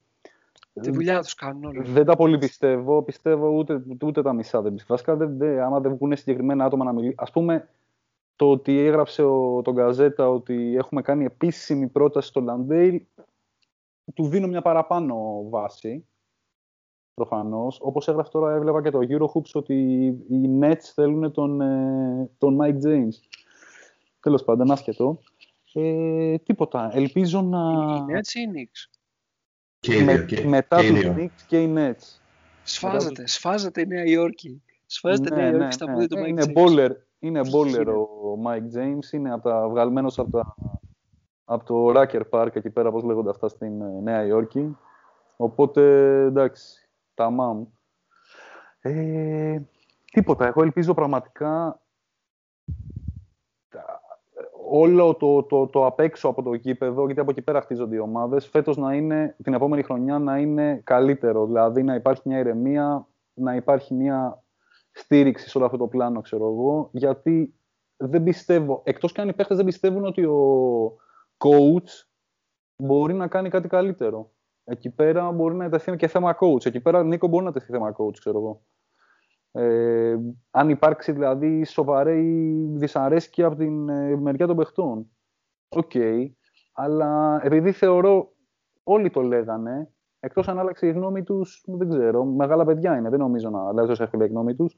Τη 0.80 0.90
δουλειά 0.90 1.20
τους 1.20 1.34
κάνουν 1.34 1.64
όλοι. 1.64 1.82
Δεν 1.82 2.04
τα 2.04 2.16
πολύ 2.16 2.38
πιστεύω. 2.38 3.02
Πιστεύω 3.02 3.48
ούτε, 3.48 3.82
ούτε 4.04 4.22
τα 4.22 4.32
μισά 4.32 4.62
δεν 4.62 4.72
πιστεύω. 4.72 4.92
Βασικά, 4.94 5.16
δεν, 5.16 5.36
δεν, 5.38 5.60
άμα 5.60 5.80
δεν 5.80 5.94
βγουν 5.94 6.16
συγκεκριμένα 6.16 6.64
άτομα 6.64 6.84
να 6.84 6.92
μιλήσουν. 6.92 7.18
Α 7.18 7.30
πούμε, 7.32 7.68
το 8.36 8.50
ότι 8.50 8.78
έγραψε 8.78 9.22
ο, 9.22 9.62
τον 9.62 9.74
Γκαζέτα 9.74 10.28
ότι 10.28 10.74
έχουμε 10.76 11.02
κάνει 11.02 11.24
επίσημη 11.24 11.86
πρόταση 11.86 12.28
στο 12.28 12.40
Λαντέιλ, 12.40 13.02
του 14.14 14.28
δίνω 14.28 14.46
μια 14.46 14.62
παραπάνω 14.62 15.44
βάση 15.48 16.04
προφανώς. 17.14 17.78
Όπως 17.82 18.08
έγραφε 18.08 18.28
τώρα, 18.32 18.54
έβλεπα 18.54 18.82
και 18.82 18.90
το 18.90 18.98
Eurohoops 19.08 19.50
ότι 19.52 19.74
οι 20.28 20.58
Nets 20.60 20.90
θέλουν 20.94 21.32
τον, 21.32 21.60
ε, 21.60 22.30
τον 22.38 22.58
Mike 22.60 22.86
James. 22.86 23.14
Τέλος 24.20 24.44
πάντων, 24.44 24.70
άσχετο. 24.70 25.18
Ε, 25.72 26.38
τίποτα. 26.38 26.90
Ελπίζω 26.92 27.42
να. 27.42 27.58
Οι 27.96 28.12
Nets 28.12 28.32
ή 28.32 28.40
οι 28.40 28.50
Knicks; 28.54 28.98
Και 29.80 30.02
Με, 30.02 30.24
και, 30.28 30.44
μετά 30.44 30.76
τους 30.76 31.00
Knicks 31.04 31.42
και 31.46 31.62
οι 31.62 31.74
Nets. 31.76 32.18
Σφάζεται, 32.62 33.26
σφάζεται 33.26 33.80
η 33.80 33.86
Νέα 33.86 34.04
Υόρκη. 34.04 34.62
Σφάζεται 34.86 35.34
ναι, 35.34 35.40
η 35.40 35.44
Νέα 35.44 35.50
Υόρκη 35.50 35.64
ναι, 35.64 35.70
στα 35.70 35.86
ναι. 35.86 35.92
πόδια 35.92 36.08
του 36.08 36.16
Mike 36.16 36.28
είναι 36.28 36.44
James. 36.46 36.56
Bowler, 36.56 36.90
είναι 37.18 37.40
bowler 37.40 37.86
ο 37.86 38.42
Mike 38.46 38.78
James, 38.78 39.12
είναι 39.12 39.32
από 39.32 39.48
τα, 39.48 39.68
βγαλμένος 39.68 40.18
από, 40.18 40.30
τα, 40.30 40.54
από 41.44 41.64
το 41.64 42.00
Racker 42.00 42.22
Park 42.30 42.48
εκεί 42.52 42.70
πέρα, 42.70 42.88
όπως 42.88 43.02
λέγονται 43.02 43.30
αυτά 43.30 43.48
στην 43.48 43.80
ε, 43.80 44.00
Νέα 44.02 44.26
Υόρκη. 44.26 44.76
Οπότε, 45.36 45.82
εντάξει, 46.24 46.89
τα 47.20 47.30
μάμ. 47.30 47.64
Ε, 48.80 49.60
τίποτα. 50.12 50.46
Εγώ 50.46 50.62
ελπίζω 50.62 50.94
πραγματικά 50.94 51.80
όλο 54.68 55.14
το, 55.14 55.42
το, 55.42 55.66
το 55.66 55.86
απ' 55.86 56.00
έξω 56.00 56.28
από 56.28 56.42
το 56.42 56.54
γήπεδο, 56.54 57.04
γιατί 57.04 57.20
από 57.20 57.30
εκεί 57.30 57.42
πέρα 57.42 57.60
χτίζονται 57.60 57.94
οι 57.94 57.98
ομάδες, 57.98 58.46
φέτος 58.46 58.76
να 58.76 58.94
είναι, 58.94 59.36
την 59.42 59.54
επόμενη 59.54 59.82
χρονιά 59.82 60.18
να 60.18 60.38
είναι 60.38 60.80
καλύτερο. 60.84 61.46
Δηλαδή 61.46 61.82
να 61.82 61.94
υπάρχει 61.94 62.22
μια 62.24 62.38
ηρεμία, 62.38 63.08
να 63.34 63.54
υπάρχει 63.54 63.94
μια 63.94 64.42
στήριξη 64.90 65.48
σε 65.48 65.56
όλο 65.58 65.66
αυτό 65.66 65.78
το 65.78 65.86
πλάνο, 65.86 66.20
ξέρω 66.20 66.46
εγώ, 66.46 66.88
γιατί 66.92 67.54
δεν 67.96 68.22
πιστεύω, 68.22 68.82
εκτός 68.84 69.12
και 69.12 69.20
αν 69.20 69.28
οι 69.28 69.32
παίχτες 69.32 69.56
δεν 69.56 69.66
πιστεύουν 69.66 70.04
ότι 70.04 70.24
ο 70.24 70.96
coach 71.38 72.06
μπορεί 72.76 73.14
να 73.14 73.26
κάνει 73.28 73.48
κάτι 73.48 73.68
καλύτερο. 73.68 74.30
Εκεί 74.70 74.90
πέρα 74.90 75.32
μπορεί 75.32 75.54
να 75.54 75.68
τεθεί 75.68 75.96
και 75.96 76.06
θέμα 76.06 76.36
coach. 76.40 76.66
Εκεί 76.66 76.80
πέρα, 76.80 77.04
Νίκο, 77.04 77.28
μπορεί 77.28 77.44
να 77.44 77.52
τεθεί 77.52 77.72
θέμα 77.72 77.94
coach, 77.96 78.18
ξέρω 78.18 78.38
εγώ. 78.38 78.62
Ε, 79.52 80.16
αν 80.50 80.68
υπάρξει 80.68 81.12
δηλαδή 81.12 81.64
σοβαρή 81.64 82.22
δυσαρέσκεια 82.72 83.46
από 83.46 83.56
την 83.56 83.88
ε, 83.88 84.16
μεριά 84.16 84.46
των 84.46 84.56
παιχτών. 84.56 85.10
Οκ. 85.68 85.92
Αλλά 86.72 87.40
επειδή 87.44 87.72
θεωρώ 87.72 88.32
όλοι 88.82 89.10
το 89.10 89.20
λέγανε, 89.20 89.90
εκτός 90.20 90.48
αν 90.48 90.58
άλλαξε 90.58 90.86
η 90.86 90.90
γνώμη 90.90 91.22
τους, 91.22 91.64
δεν 91.66 91.88
ξέρω, 91.88 92.24
μεγάλα 92.24 92.64
παιδιά 92.64 92.96
είναι, 92.96 93.08
δεν 93.08 93.18
νομίζω 93.18 93.50
να 93.50 93.68
αλλάζει 93.68 93.90
όσο 93.90 94.08
η 94.12 94.26
γνώμη 94.26 94.54
τους, 94.54 94.76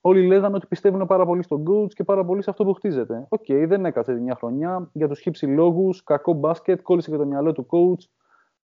όλοι 0.00 0.26
λέγανε 0.26 0.56
ότι 0.56 0.66
πιστεύουν 0.66 1.06
πάρα 1.06 1.26
πολύ 1.26 1.42
στον 1.42 1.64
coach 1.68 1.92
και 1.94 2.04
πάρα 2.04 2.24
πολύ 2.24 2.42
σε 2.42 2.50
αυτό 2.50 2.64
που 2.64 2.72
χτίζεται. 2.72 3.26
Οκ, 3.28 3.46
δεν 3.66 3.84
έκατσε 3.84 4.12
μια 4.12 4.34
χρονιά 4.34 4.90
για 4.92 5.08
τους 5.08 5.20
Χ, 5.20 5.36
Ψ 5.36 5.46
λόγους, 5.46 6.02
κακό 6.02 6.32
μπάσκετ, 6.32 6.82
κόλλησε 6.82 7.10
και 7.10 7.16
το 7.16 7.26
μυαλό 7.26 7.52
του 7.52 7.66
coach, 7.70 8.15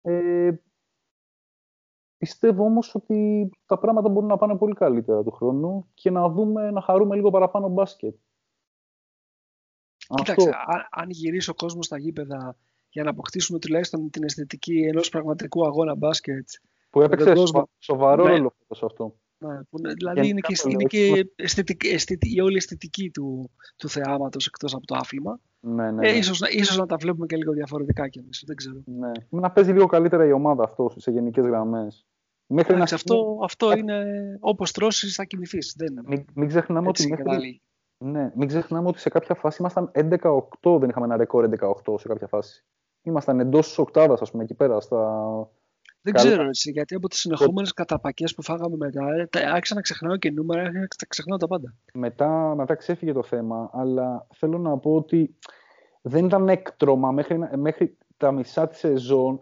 ε, 0.06 0.50
πιστεύω 2.16 2.64
όμως 2.64 2.94
ότι 2.94 3.50
τα 3.66 3.78
πράγματα 3.78 4.08
μπορούν 4.08 4.28
να 4.28 4.36
πάνε 4.36 4.56
πολύ 4.56 4.74
καλύτερα 4.74 5.22
του 5.22 5.30
χρόνου 5.30 5.90
και 5.94 6.10
να 6.10 6.28
δούμε, 6.28 6.70
να 6.70 6.80
χαρούμε 6.80 7.16
λίγο 7.16 7.30
παραπάνω 7.30 7.68
μπάσκετ. 7.68 8.14
Κοίταξε, 10.14 10.50
αν, 10.66 10.86
αν 10.90 11.10
γυρίσει 11.10 11.50
ο 11.50 11.54
κόσμος 11.54 11.86
στα 11.86 11.98
γήπεδα 11.98 12.56
για 12.88 13.02
να 13.02 13.10
αποκτήσουμε 13.10 13.58
τουλάχιστον 13.58 14.10
την 14.10 14.24
αισθητική 14.24 14.82
ενός 14.82 15.08
πραγματικού 15.08 15.66
αγώνα 15.66 15.94
μπάσκετ. 15.94 16.48
Που 16.90 17.00
έπαιξε 17.02 17.32
κόσμο... 17.32 17.68
σοβαρό 17.78 18.24
ναι. 18.24 18.30
ρόλο 18.30 18.54
σε 18.70 18.84
αυτό. 18.84 19.14
Ναι, 19.46 19.62
που, 19.70 19.78
δηλαδή 19.96 20.28
είναι 20.28 20.40
και, 20.40 20.54
είναι 20.68 20.84
και 20.84 21.30
αισθητική, 21.36 21.88
αισθητική, 21.88 22.36
η 22.36 22.40
όλη 22.40 22.56
αισθητική 22.56 23.10
του, 23.10 23.50
του 23.76 23.88
θεάματος 23.88 24.46
εκτός 24.46 24.74
από 24.74 24.86
το 24.86 24.94
άθλημα. 24.94 25.40
Ναι, 25.60 25.90
ναι, 25.90 26.08
ε, 26.08 26.16
ίσως, 26.16 26.40
ίσως 26.40 26.76
να 26.76 26.86
τα 26.86 26.96
βλέπουμε 26.96 27.26
και 27.26 27.36
λίγο 27.36 27.52
διαφορετικά 27.52 28.08
κι 28.08 28.18
εμείς, 28.18 28.42
δεν 28.46 28.56
ξέρω. 28.56 28.82
Ναι. 28.84 29.10
Να 29.28 29.50
παίζει 29.50 29.72
λίγο 29.72 29.86
καλύτερα 29.86 30.26
η 30.26 30.32
ομάδα 30.32 30.64
αυτό 30.64 30.92
σε 30.96 31.10
γενικές 31.10 31.44
γραμμές. 31.44 32.06
Μέχρι 32.46 32.76
να... 32.76 32.82
αυτό, 32.82 33.38
αυτό 33.42 33.76
είναι 33.76 34.04
όπως 34.40 34.72
τρώσεις 34.72 35.14
θα 35.14 35.24
κοιμηθείς. 35.24 35.74
Δεν... 35.76 36.00
Μην, 36.06 36.24
μην 36.34 36.48
ξεχνάμε 36.48 36.88
ότι 36.88 37.08
μέχρι... 37.08 37.62
Ναι, 37.98 38.32
μην 38.34 38.48
ξεχνάμε 38.48 38.88
ότι 38.88 38.98
σε 38.98 39.08
κάποια 39.08 39.34
φάση 39.34 39.56
ήμασταν 39.60 39.90
11-8, 39.94 40.78
δεν 40.78 40.88
είχαμε 40.88 41.06
ένα 41.06 41.16
ρεκόρ 41.16 41.48
11-8 41.84 41.94
σε 41.98 42.08
κάποια 42.08 42.26
φάση. 42.26 42.64
Ήμασταν 43.02 43.40
εντός 43.40 43.66
της 43.66 43.78
οκτάδας, 43.78 44.20
ας 44.20 44.30
πούμε, 44.30 44.42
εκεί 44.42 44.54
πέρα. 44.54 44.80
Στα... 44.80 45.22
Δεν 46.04 46.14
ξέρω 46.14 46.42
έτσι, 46.42 46.70
γιατί 46.70 46.94
από 46.94 47.08
τις 47.08 47.18
συνεχόμενες 47.18 47.72
καταπακές 47.72 48.34
που 48.34 48.42
φάγαμε 48.42 48.76
μετά, 48.76 49.28
ε, 49.30 49.44
άρχισα 49.52 49.74
να 49.74 49.80
ξεχνάω 49.80 50.16
και 50.16 50.30
νούμερα, 50.30 50.60
άρχισα 50.60 50.86
να 51.00 51.06
ξεχνάω 51.08 51.38
τα 51.38 51.46
πάντα. 51.46 51.74
Μετά, 51.94 52.54
μετά 52.54 52.74
ξέφυγε 52.74 53.12
το 53.12 53.22
θέμα, 53.22 53.70
αλλά 53.72 54.26
θέλω 54.34 54.58
να 54.58 54.78
πω 54.78 54.94
ότι 54.94 55.34
δεν 56.02 56.24
ήταν 56.24 56.48
έκτρωμα 56.48 57.10
μέχρι, 57.10 57.38
μέχρι 57.56 57.96
τα 58.16 58.32
μισά 58.32 58.68
της 58.68 58.78
σεζόν 58.78 59.40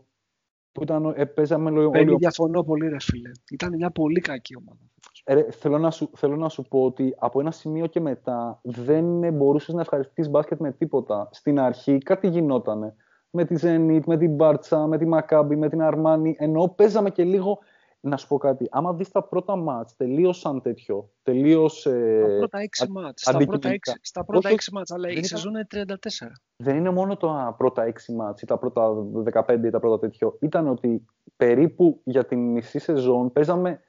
που 0.73 0.83
ήταν, 0.83 1.15
ε, 1.17 1.25
παίζαμε 1.25 1.71
όλοι... 1.71 2.17
διαφωνώ 2.17 2.63
πολύ 2.63 2.89
ρε 2.89 3.01
φίλε. 3.01 3.31
Ήταν 3.51 3.75
μια 3.75 3.91
πολύ 3.91 4.21
κακή 4.21 4.57
ομάδα. 4.57 4.81
Ε, 5.25 5.51
θέλω, 5.51 5.79
να 5.79 5.91
σου, 5.91 6.11
θέλω 6.15 6.37
να 6.37 6.49
σου 6.49 6.63
πω 6.63 6.85
ότι 6.85 7.15
από 7.19 7.41
ένα 7.41 7.51
σημείο 7.51 7.87
και 7.87 8.01
μετά 8.01 8.61
δεν 8.63 9.33
μπορούσες 9.35 9.75
να 9.75 9.81
ευχαριστείς 9.81 10.29
μπάσκετ 10.29 10.61
με 10.61 10.73
τίποτα. 10.73 11.29
Στην 11.33 11.61
αρχή 11.61 11.99
κάτι 11.99 12.29
γινότανε. 12.29 12.95
Με 13.35 13.45
τη 13.45 13.55
Zenit, 13.61 14.01
με 14.07 14.17
την 14.17 14.35
Μπάρτσα, 14.35 14.87
με 14.87 14.99
τη 14.99 15.07
Μακάμπη, 15.07 15.57
με 15.57 15.69
την 15.69 15.83
Αρμάνη. 15.83 16.37
Ενώ 16.39 16.69
παίζαμε 16.69 17.11
και 17.11 17.25
λίγο 17.25 17.59
να 18.05 18.17
σου 18.17 18.27
πω 18.29 18.39
κάτι. 18.39 18.69
Άμα 18.71 18.95
δεις 18.95 19.11
τα 19.11 19.23
πρώτα 19.23 19.57
μάτς 19.57 19.97
τελείωσαν 19.97 20.63
τέτοιο. 20.63 21.11
Τελείως, 21.23 21.87
ε, 21.87 22.21
τα 22.21 22.37
πρώτα 22.39 22.59
έξι 22.59 22.91
μάτς. 22.91 23.23
Στα 23.23 23.45
πρώτα 23.45 23.69
έξι, 23.69 23.99
στα 24.03 24.25
πρώτα 24.25 24.49
έξι 24.49 24.73
μάτς, 24.73 24.91
αλλά 24.91 25.09
η 25.09 25.25
σεζόν 25.25 25.55
είναι 25.55 25.67
34. 25.71 26.43
Δεν 26.57 26.77
είναι 26.77 26.91
μόνο 26.91 27.17
τα 27.17 27.55
πρώτα 27.59 27.83
έξι 27.83 28.13
μάτς 28.13 28.43
ή 28.43 28.47
τα 28.47 28.59
πρώτα 28.59 28.93
15 29.25 29.67
ή 29.67 29.71
τα 29.71 29.81
πρώτα 29.81 29.99
τέτοιο. 29.99 30.37
Ήταν 30.41 30.69
ότι 30.69 31.05
περίπου 31.37 32.01
για 32.05 32.25
την 32.25 32.39
μισή 32.39 32.79
σεζόν 32.79 33.33
παίζαμε, 33.33 33.81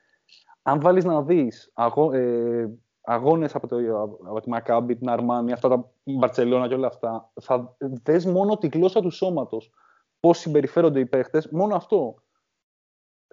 αν 0.61 0.81
βάλεις 0.81 1.03
να 1.03 1.21
δεις 1.21 1.71
αγώ, 1.73 2.11
ε, 2.11 2.69
αγώνες 3.03 3.55
από, 3.55 3.67
το, 3.67 3.77
από 4.25 4.41
τη 4.41 4.49
Μακάμπη, 4.49 4.95
την 4.95 5.09
Αρμάνη, 5.09 5.51
αυτά 5.51 5.69
τα 5.69 5.91
Μπαρτσελώνα 6.03 6.67
και 6.67 6.73
όλα 6.73 6.88
αυτά, 6.88 7.31
θα 7.41 7.75
δες 7.80 8.25
μόνο 8.25 8.57
τη 8.57 8.67
γλώσσα 8.67 9.01
του 9.01 9.09
σώματος. 9.09 9.71
Πώς 10.19 10.38
συμπεριφέρονται 10.38 10.99
οι 10.99 11.05
παίχτες, 11.05 11.47
μόνο 11.47 11.75
αυτό. 11.75 12.15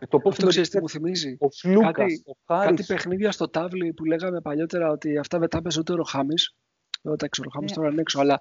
Το 0.09 0.18
πώς 0.18 0.32
αυτό 0.32 0.47
ξέρεις 0.47 0.70
τι 0.70 0.80
μου 0.80 0.88
θυμίζει; 0.88 1.36
Ο 1.40 1.51
Σλούκας, 1.51 1.92
κάτι, 1.92 2.22
ο 2.26 2.32
κάτι 2.47 2.84
παιχνίδια 2.84 3.32
στο 3.32 3.48
τάβλι 3.48 3.92
που 3.92 4.05
λέγαμε 4.05 4.40
παλιότερα 4.40 4.90
ότι 4.90 5.18
αυτά 5.18 5.38
δεν 5.38 5.48
τα 5.48 5.62
παίζει 5.62 5.78
ούτε 5.78 5.92
ο 5.92 6.02
Χάμις. 6.02 6.56
Δεν 7.02 7.16
τα 7.16 7.28
ξέρω, 7.28 7.48
ο 7.51 7.52
Χάμις 7.55 7.70
ναι. 7.70 7.76
τώρα 7.76 7.90
είναι 7.90 8.01
έξω, 8.01 8.20
αλλά 8.20 8.38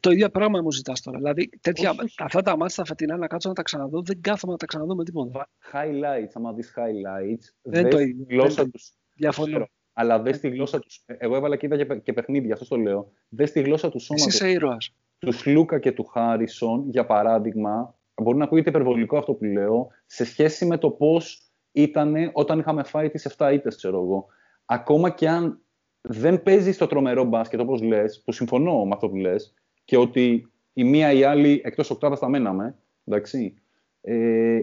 το 0.00 0.10
ίδιο 0.10 0.30
πράγμα 0.30 0.62
μου 0.62 0.72
ζητάς 0.72 1.00
τώρα. 1.00 1.16
Δηλαδή, 1.16 1.48
τέτοια, 1.60 1.90
όχι, 1.90 2.14
αυτά 2.18 2.42
τα 2.42 2.56
μάτια 2.56 2.76
τα 2.76 2.84
φετινά 2.84 3.16
να 3.16 3.26
κάτσω 3.26 3.48
να 3.48 3.54
τα 3.54 3.62
ξαναδώ, 3.62 4.02
δεν 4.02 4.20
κάθομαι 4.20 4.52
να 4.52 4.58
τα 4.58 4.66
ξαναδώ 4.66 4.94
με 4.94 5.04
τίποτα. 5.04 5.48
Highlights, 5.72 6.30
άμα 6.34 6.52
δεις 6.52 6.74
highlights, 6.76 7.54
δεν 7.62 7.90
το 7.90 7.98
ίδιο. 7.98 8.26
γλώσσα 8.28 8.70
τους. 8.70 8.92
Διαφωνώ. 9.14 9.66
Αλλά 9.98 10.20
δε 10.22 10.30
τη 10.30 10.48
γλώσσα 10.48 10.78
τους. 10.78 11.04
Εγώ 11.06 11.36
έβαλα 11.36 11.56
και 11.56 11.66
είδα 11.66 11.76
και, 11.76 11.96
και 11.96 12.12
παιχνίδια, 12.12 12.54
αυτό 12.54 12.68
το 12.68 12.76
λέω. 12.76 13.12
Δε 13.28 13.44
τη 13.44 13.60
γλώσσα 13.60 13.90
του 13.90 13.98
σώματος. 13.98 14.34
Εσύ 14.34 14.44
είσαι 14.44 14.54
ήρωας. 14.54 14.94
Τους 15.18 15.38
Σλούκα 15.38 15.78
και 15.78 15.92
του 15.92 16.04
Χάρισον, 16.04 16.88
για 16.90 17.06
παράδειγμα, 17.06 17.98
μπορεί 18.22 18.36
να 18.36 18.44
ακούγεται 18.44 18.68
υπερβολικό 18.68 19.18
αυτό 19.18 19.32
που 19.32 19.44
λέω, 19.44 19.88
σε 20.06 20.24
σχέση 20.24 20.66
με 20.66 20.78
το 20.78 20.90
πώς 20.90 21.50
ήταν 21.72 22.14
όταν 22.32 22.58
είχαμε 22.58 22.82
φάει 22.82 23.10
τις 23.10 23.34
7 23.36 23.50
ήττες, 23.52 23.76
ξέρω 23.76 24.00
εγώ. 24.00 24.26
Ακόμα 24.64 25.10
και 25.10 25.28
αν 25.28 25.60
δεν 26.00 26.42
παίζει 26.42 26.72
στο 26.72 26.86
τρομερό 26.86 27.24
μπάσκετ, 27.24 27.60
όπως 27.60 27.82
λες, 27.82 28.22
που 28.24 28.32
συμφωνώ 28.32 28.84
με 28.84 28.94
αυτό 28.94 29.08
που 29.08 29.16
λες, 29.16 29.54
και 29.84 29.96
ότι 29.96 30.52
η 30.72 30.84
μία 30.84 31.12
ή 31.12 31.18
η 31.18 31.24
άλλη 31.24 31.60
εκτός 31.64 31.90
οκτάδα 31.90 32.16
θα 32.16 32.28
μέναμε, 32.28 32.78
εντάξει. 33.04 33.54
Ε, 34.00 34.60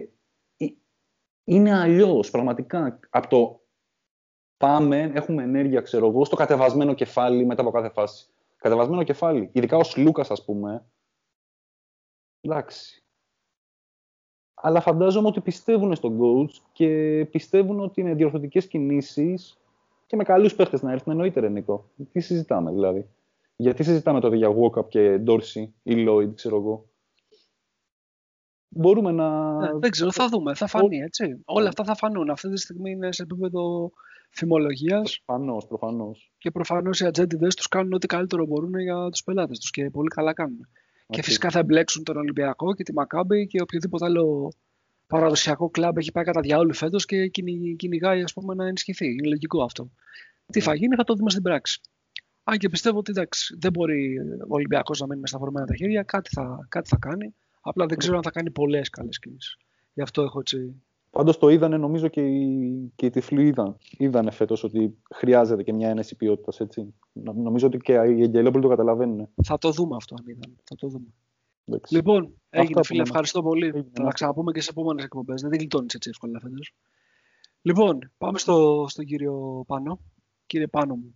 είναι 1.44 1.74
αλλιώς, 1.74 2.30
πραγματικά. 2.30 2.98
Από 3.10 3.28
το 3.28 3.63
πάμε, 4.56 5.10
έχουμε 5.14 5.42
ενέργεια, 5.42 5.80
ξέρω 5.80 6.06
εγώ, 6.06 6.24
στο 6.24 6.36
κατεβασμένο 6.36 6.94
κεφάλι 6.94 7.46
μετά 7.46 7.60
από 7.60 7.70
κάθε 7.70 7.88
φάση. 7.88 8.26
Κατεβασμένο 8.56 9.02
κεφάλι. 9.02 9.50
Ειδικά 9.52 9.76
ως 9.76 9.96
Λούκας, 9.96 10.30
ας 10.30 10.44
πούμε. 10.44 10.84
Εντάξει 12.40 13.04
αλλά 14.66 14.80
φαντάζομαι 14.80 15.28
ότι 15.28 15.40
πιστεύουν 15.40 15.94
στον 15.94 16.18
coach 16.20 16.60
και 16.72 16.88
πιστεύουν 17.30 17.80
ότι 17.80 18.00
είναι 18.00 18.14
διορθωτικές 18.14 18.66
κινήσεις 18.66 19.58
και 20.06 20.16
με 20.16 20.24
καλούς 20.24 20.54
παίχτες 20.54 20.82
να 20.82 20.92
έρθουν. 20.92 21.12
Εννοείται, 21.12 21.40
ρε 21.40 21.48
Νίκο. 21.48 21.84
Τι 22.12 22.20
συζητάμε 22.20 22.70
δηλαδή; 22.70 23.08
Γιατί 23.56 23.82
συζητάμε 23.82 24.20
τότε 24.20 24.36
για 24.36 24.54
Walkup 24.56 24.88
και 24.88 25.20
Dorsey 25.26 25.68
ή 25.82 26.04
Lloyd, 26.08 26.34
ξέρω 26.34 26.56
εγώ; 26.56 26.84
Μπορούμε 28.74 29.12
να. 29.12 29.56
Ναι, 29.56 29.78
δεν 29.78 29.90
ξέρω, 29.90 30.12
θα 30.12 30.28
δούμε. 30.28 30.54
Θα 30.54 30.66
φανεί, 30.66 30.98
έτσι. 30.98 31.42
Όλα 31.44 31.68
αυτά 31.68 31.84
θα 31.84 31.94
φανούν. 31.94 32.30
Αυτή 32.30 32.48
τη 32.48 32.56
στιγμή 32.56 32.90
είναι 32.90 33.12
σε 33.12 33.22
επίπεδο 33.22 33.90
φημολογίας. 34.30 35.20
Προφανώς, 35.24 35.66
προφανώς. 35.66 36.32
Και 36.38 36.50
προφανώς 36.50 37.00
οι 37.00 37.06
ατζέντιδες 37.06 37.54
τους 37.54 37.68
κάνουν 37.68 37.92
ό,τι 37.92 38.06
καλύτερο 38.06 38.46
μπορούν 38.46 38.78
για 38.78 39.08
τους 39.10 39.22
πελάτες 39.22 39.58
τους 39.58 39.70
και 39.70 39.90
πολύ 39.90 40.08
καλά 40.08 40.32
κάνουν. 40.32 40.68
Και 41.08 41.22
φυσικά 41.22 41.50
θα 41.50 41.58
εμπλέξουν 41.58 42.04
τον 42.04 42.16
Ολυμπιακό 42.16 42.74
και 42.74 42.82
τη 42.82 42.92
Μακάμπη 42.92 43.46
και 43.46 43.62
οποιοδήποτε 43.62 44.04
άλλο 44.04 44.52
παραδοσιακό 45.06 45.70
κλαμπ 45.70 45.98
έχει 45.98 46.12
πάει 46.12 46.24
κατά 46.24 46.40
διάολο 46.40 46.72
φέτος 46.72 47.04
και 47.04 47.26
κυνηγάει 47.76 48.22
ας 48.22 48.32
πούμε, 48.32 48.54
να 48.54 48.66
ενισχυθεί. 48.66 49.06
Είναι 49.06 49.28
λογικό 49.28 49.62
αυτό. 49.62 49.90
Τι 50.52 50.60
θα 50.60 50.74
γίνει, 50.74 50.94
θα 50.94 51.04
το 51.04 51.14
δούμε 51.14 51.30
στην 51.30 51.42
πράξη. 51.42 51.80
Αν 52.44 52.58
και 52.58 52.68
πιστεύω 52.68 52.98
ότι 52.98 53.10
εντάξει, 53.10 53.56
δεν 53.60 53.70
μπορεί 53.70 54.18
ο 54.40 54.54
Ολυμπιακός 54.54 55.00
να 55.00 55.06
μείνει 55.06 55.20
με 55.20 55.26
σταυρωμένα 55.26 55.66
τα 55.66 55.74
χέρια, 55.74 56.02
κάτι 56.02 56.30
θα, 56.34 56.66
κάτι 56.68 56.88
θα 56.88 56.96
κάνει. 57.00 57.34
Απλά 57.66 57.86
δεν 57.86 57.98
ξέρω 57.98 58.16
αν 58.16 58.22
θα 58.22 58.30
κάνει 58.30 58.50
πολλές 58.50 58.90
καλές 58.90 59.18
κινήσει. 59.18 59.56
Γι' 59.92 60.02
αυτό 60.02 60.22
έχω 60.22 60.40
έτσι 60.40 60.82
Πάντως 61.14 61.38
το 61.38 61.48
είδανε, 61.48 61.76
νομίζω 61.76 62.08
και 62.08 62.20
οι, 62.20 62.92
και 62.96 63.06
οι 63.06 63.10
τυφλοί 63.10 63.46
είδαν, 63.46 63.76
είδανε 63.90 64.30
φέτος 64.30 64.64
ότι 64.64 64.98
χρειάζεται 65.14 65.62
και 65.62 65.72
μια 65.72 65.88
ένεση 65.88 66.16
ποιότητας. 66.16 66.60
Νομίζω 67.12 67.66
ότι 67.66 67.76
και 67.76 67.92
οι 67.92 67.96
Αγγελόπουλοι 67.96 68.62
το 68.62 68.68
καταλαβαίνουν. 68.68 69.28
Θα 69.44 69.58
το 69.58 69.70
δούμε 69.70 69.96
αυτό 69.96 70.14
αν 70.18 70.26
είδαν. 70.26 70.56
Θα 70.64 70.74
το 70.74 70.88
δούμε. 70.88 71.06
Εντάξει. 71.64 71.94
Λοιπόν, 71.94 72.34
έγινε 72.50 72.84
φίλε, 72.84 73.02
ευχαριστώ 73.02 73.42
πολύ. 73.42 73.66
Έγινε. 73.66 73.86
Θα 73.92 74.02
τα 74.02 74.10
ξαναπούμε 74.12 74.52
και 74.52 74.60
σε 74.60 74.70
επόμενες 74.70 75.04
εκπομπές. 75.04 75.42
Δεν 75.42 75.50
γλιτώνεις 75.50 75.94
έτσι 75.94 76.08
εύκολα 76.08 76.40
φέτος. 76.40 76.74
Λοιπόν, 77.62 78.12
πάμε 78.18 78.38
στο, 78.38 78.86
στον 78.88 79.04
κύριο 79.04 79.64
Πάνο. 79.66 80.00
Κύριε 80.46 80.66
Πάνο 80.66 80.94
μου, 80.94 81.14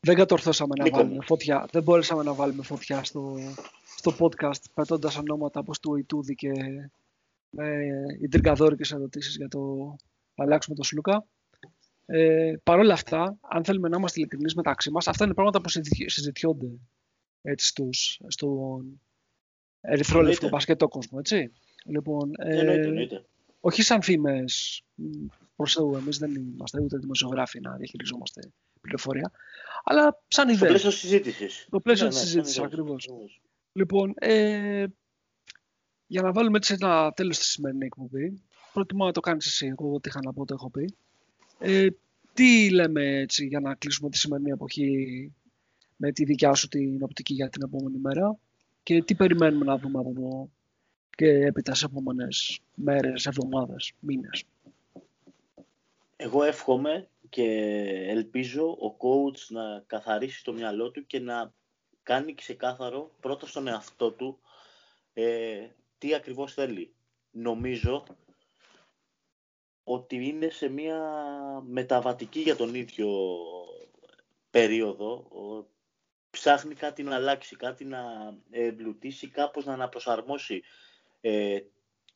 δεν 0.00 0.16
κατορθώσαμε 0.16 0.74
να 0.78 0.90
βάλουμε 0.90 1.24
φωτιά. 1.24 1.68
Δεν 1.72 1.82
μπόρεσαμε 1.82 2.22
να 2.22 2.34
βάλουμε 2.34 2.62
φωτιά 2.62 3.04
στο, 3.04 3.36
στο 4.04 4.26
podcast 4.26 4.70
πετώντας 4.74 5.16
ονόματα 5.16 5.60
όπως 5.60 5.80
του 5.80 5.96
Ιτούδη 5.96 6.34
και 6.34 6.52
με 7.50 7.66
ιντριγκαδόρικες 8.20 8.92
ερωτήσεις 8.92 9.36
για 9.36 9.48
το 9.48 9.96
να 10.34 10.44
αλλάξουμε 10.44 10.76
τον 10.76 10.84
Σλούκα. 10.84 11.26
Ε, 12.06 12.54
Παρ' 12.62 12.78
όλα 12.78 12.92
αυτά, 12.92 13.38
αν 13.40 13.64
θέλουμε 13.64 13.88
να 13.88 13.96
είμαστε 13.96 14.20
ειλικρινείς 14.20 14.54
μεταξύ 14.54 14.90
μας, 14.90 15.08
αυτά 15.08 15.24
είναι 15.24 15.34
πράγματα 15.34 15.60
που 15.60 15.68
συζητιόνται 16.06 16.78
έτσι, 17.42 17.66
στους, 17.66 18.20
στον 18.26 19.00
ερυθρόλεπτο 19.80 20.48
μπασκετό 20.48 20.88
κόσμο. 20.88 21.18
Έτσι. 21.20 21.52
Λοιπόν, 21.84 22.32
ε, 22.38 23.06
όχι 23.60 23.82
σαν 23.82 24.02
φήμες 24.02 24.82
προς 25.56 25.72
Θεού, 25.72 25.96
εμείς 25.96 26.18
δεν 26.18 26.34
είμαστε 26.34 26.80
ούτε 26.80 26.98
δημοσιογράφοι 26.98 27.60
να 27.60 27.76
διαχειριζόμαστε 27.76 28.40
πληροφορία, 28.80 29.30
αλλά 29.84 30.22
σαν 30.28 30.48
ιδέα. 30.48 30.58
Στο 30.58 30.66
πλαίσιο 30.66 30.90
συζήτησης. 30.90 31.66
Το 31.70 31.80
πλαίσιο 31.80 32.04
ναι, 32.04 32.10
της 32.10 32.20
ναι, 32.20 32.26
συζήτησης, 32.26 32.58
ακριβώς. 32.58 33.08
Λοιπόν, 33.76 34.14
ε, 34.18 34.86
για 36.06 36.22
να 36.22 36.32
βάλουμε 36.32 36.56
έτσι 36.56 36.76
ένα 36.80 37.12
τέλος 37.12 37.36
στη 37.36 37.44
σημερινή 37.44 37.84
εκπομπή, 37.84 38.42
προτιμώ 38.72 39.04
να 39.04 39.12
το 39.12 39.20
κάνεις 39.20 39.46
εσύ, 39.46 39.66
εγώ 39.66 39.92
ό,τι 39.94 40.08
είχα 40.08 40.20
να 40.24 40.32
πω 40.32 40.44
το 40.44 40.54
έχω 40.54 40.70
πει. 40.70 40.94
Ε, 41.58 41.86
τι 42.32 42.70
λέμε 42.70 43.18
έτσι 43.18 43.46
για 43.46 43.60
να 43.60 43.74
κλείσουμε 43.74 44.10
τη 44.10 44.18
σημερινή 44.18 44.50
εποχή 44.50 45.32
με 45.96 46.12
τη 46.12 46.24
δικιά 46.24 46.54
σου 46.54 46.68
την 46.68 47.02
οπτική 47.02 47.34
για 47.34 47.48
την 47.48 47.62
επόμενη 47.62 47.98
μέρα 47.98 48.38
και 48.82 49.02
τι 49.02 49.14
περιμένουμε 49.14 49.64
να 49.64 49.78
δούμε 49.78 49.98
από 49.98 50.10
εδώ 50.10 50.50
και 51.10 51.26
έπειτα 51.26 51.74
σε 51.74 51.84
επόμενες 51.84 52.60
μέρες, 52.74 53.26
εβδομάδες, 53.26 53.92
μήνες. 54.00 54.44
Εγώ 56.16 56.42
εύχομαι 56.42 57.08
και 57.28 57.42
ελπίζω 58.08 58.70
ο 58.70 58.96
coach 58.98 59.38
να 59.48 59.82
καθαρίσει 59.86 60.44
το 60.44 60.52
μυαλό 60.52 60.90
του 60.90 61.06
και 61.06 61.20
να 61.20 61.52
κάνει 62.04 62.34
ξεκάθαρο 62.34 63.10
πρώτα 63.20 63.46
στον 63.46 63.66
εαυτό 63.66 64.10
του 64.10 64.38
ε, 65.12 65.68
τι 65.98 66.14
ακριβώς 66.14 66.54
θέλει. 66.54 66.94
Νομίζω 67.30 68.04
ότι 69.84 70.26
είναι 70.26 70.48
σε 70.48 70.68
μια 70.68 71.00
μεταβατική 71.66 72.40
για 72.40 72.56
τον 72.56 72.74
ίδιο 72.74 73.08
περίοδο. 74.50 75.26
Ψάχνει 76.30 76.74
κάτι 76.74 77.02
να 77.02 77.14
αλλάξει, 77.14 77.56
κάτι 77.56 77.84
να 77.84 78.02
εμπλουτίσει, 78.50 79.28
κάπως 79.28 79.64
να 79.64 79.72
αναπροσαρμόσει 79.72 80.62
ε, 81.20 81.60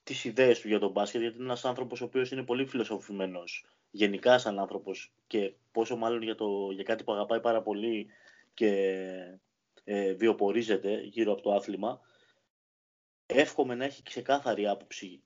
τις 0.02 0.24
ιδέες 0.24 0.60
του 0.60 0.69
για 0.69 0.78
τον 0.78 0.90
μπάσκετ, 0.90 1.20
γιατί 1.20 1.36
είναι 1.36 1.44
ένας 1.44 1.65
άνθρωπος 1.65 2.01
ο 2.01 2.05
οποίος 2.05 2.31
είναι 2.31 2.43
πολύ 2.43 2.66
φιλοσοφημένος 2.66 3.66
γενικά 3.90 4.39
σαν 4.39 4.59
άνθρωπος 4.59 5.12
και 5.27 5.52
πόσο 5.73 5.97
μάλλον 5.97 6.23
για, 6.23 6.35
το, 6.35 6.70
για 6.70 6.85
κάτι 6.85 7.05
που 7.05 7.12
αγαπάει 7.12 7.40
πάρα 7.40 7.62
πολύ 7.62 8.06
και 8.55 9.39
ε, 9.90 10.12
βιοπορίζεται 10.12 11.01
γύρω 11.01 11.32
από 11.32 11.43
το 11.43 11.52
άθλημα 11.52 12.01
εύχομαι 13.27 13.74
να 13.74 13.85
έχει 13.85 14.02
ξεκάθαρη 14.02 14.66
άποψη 14.66 15.23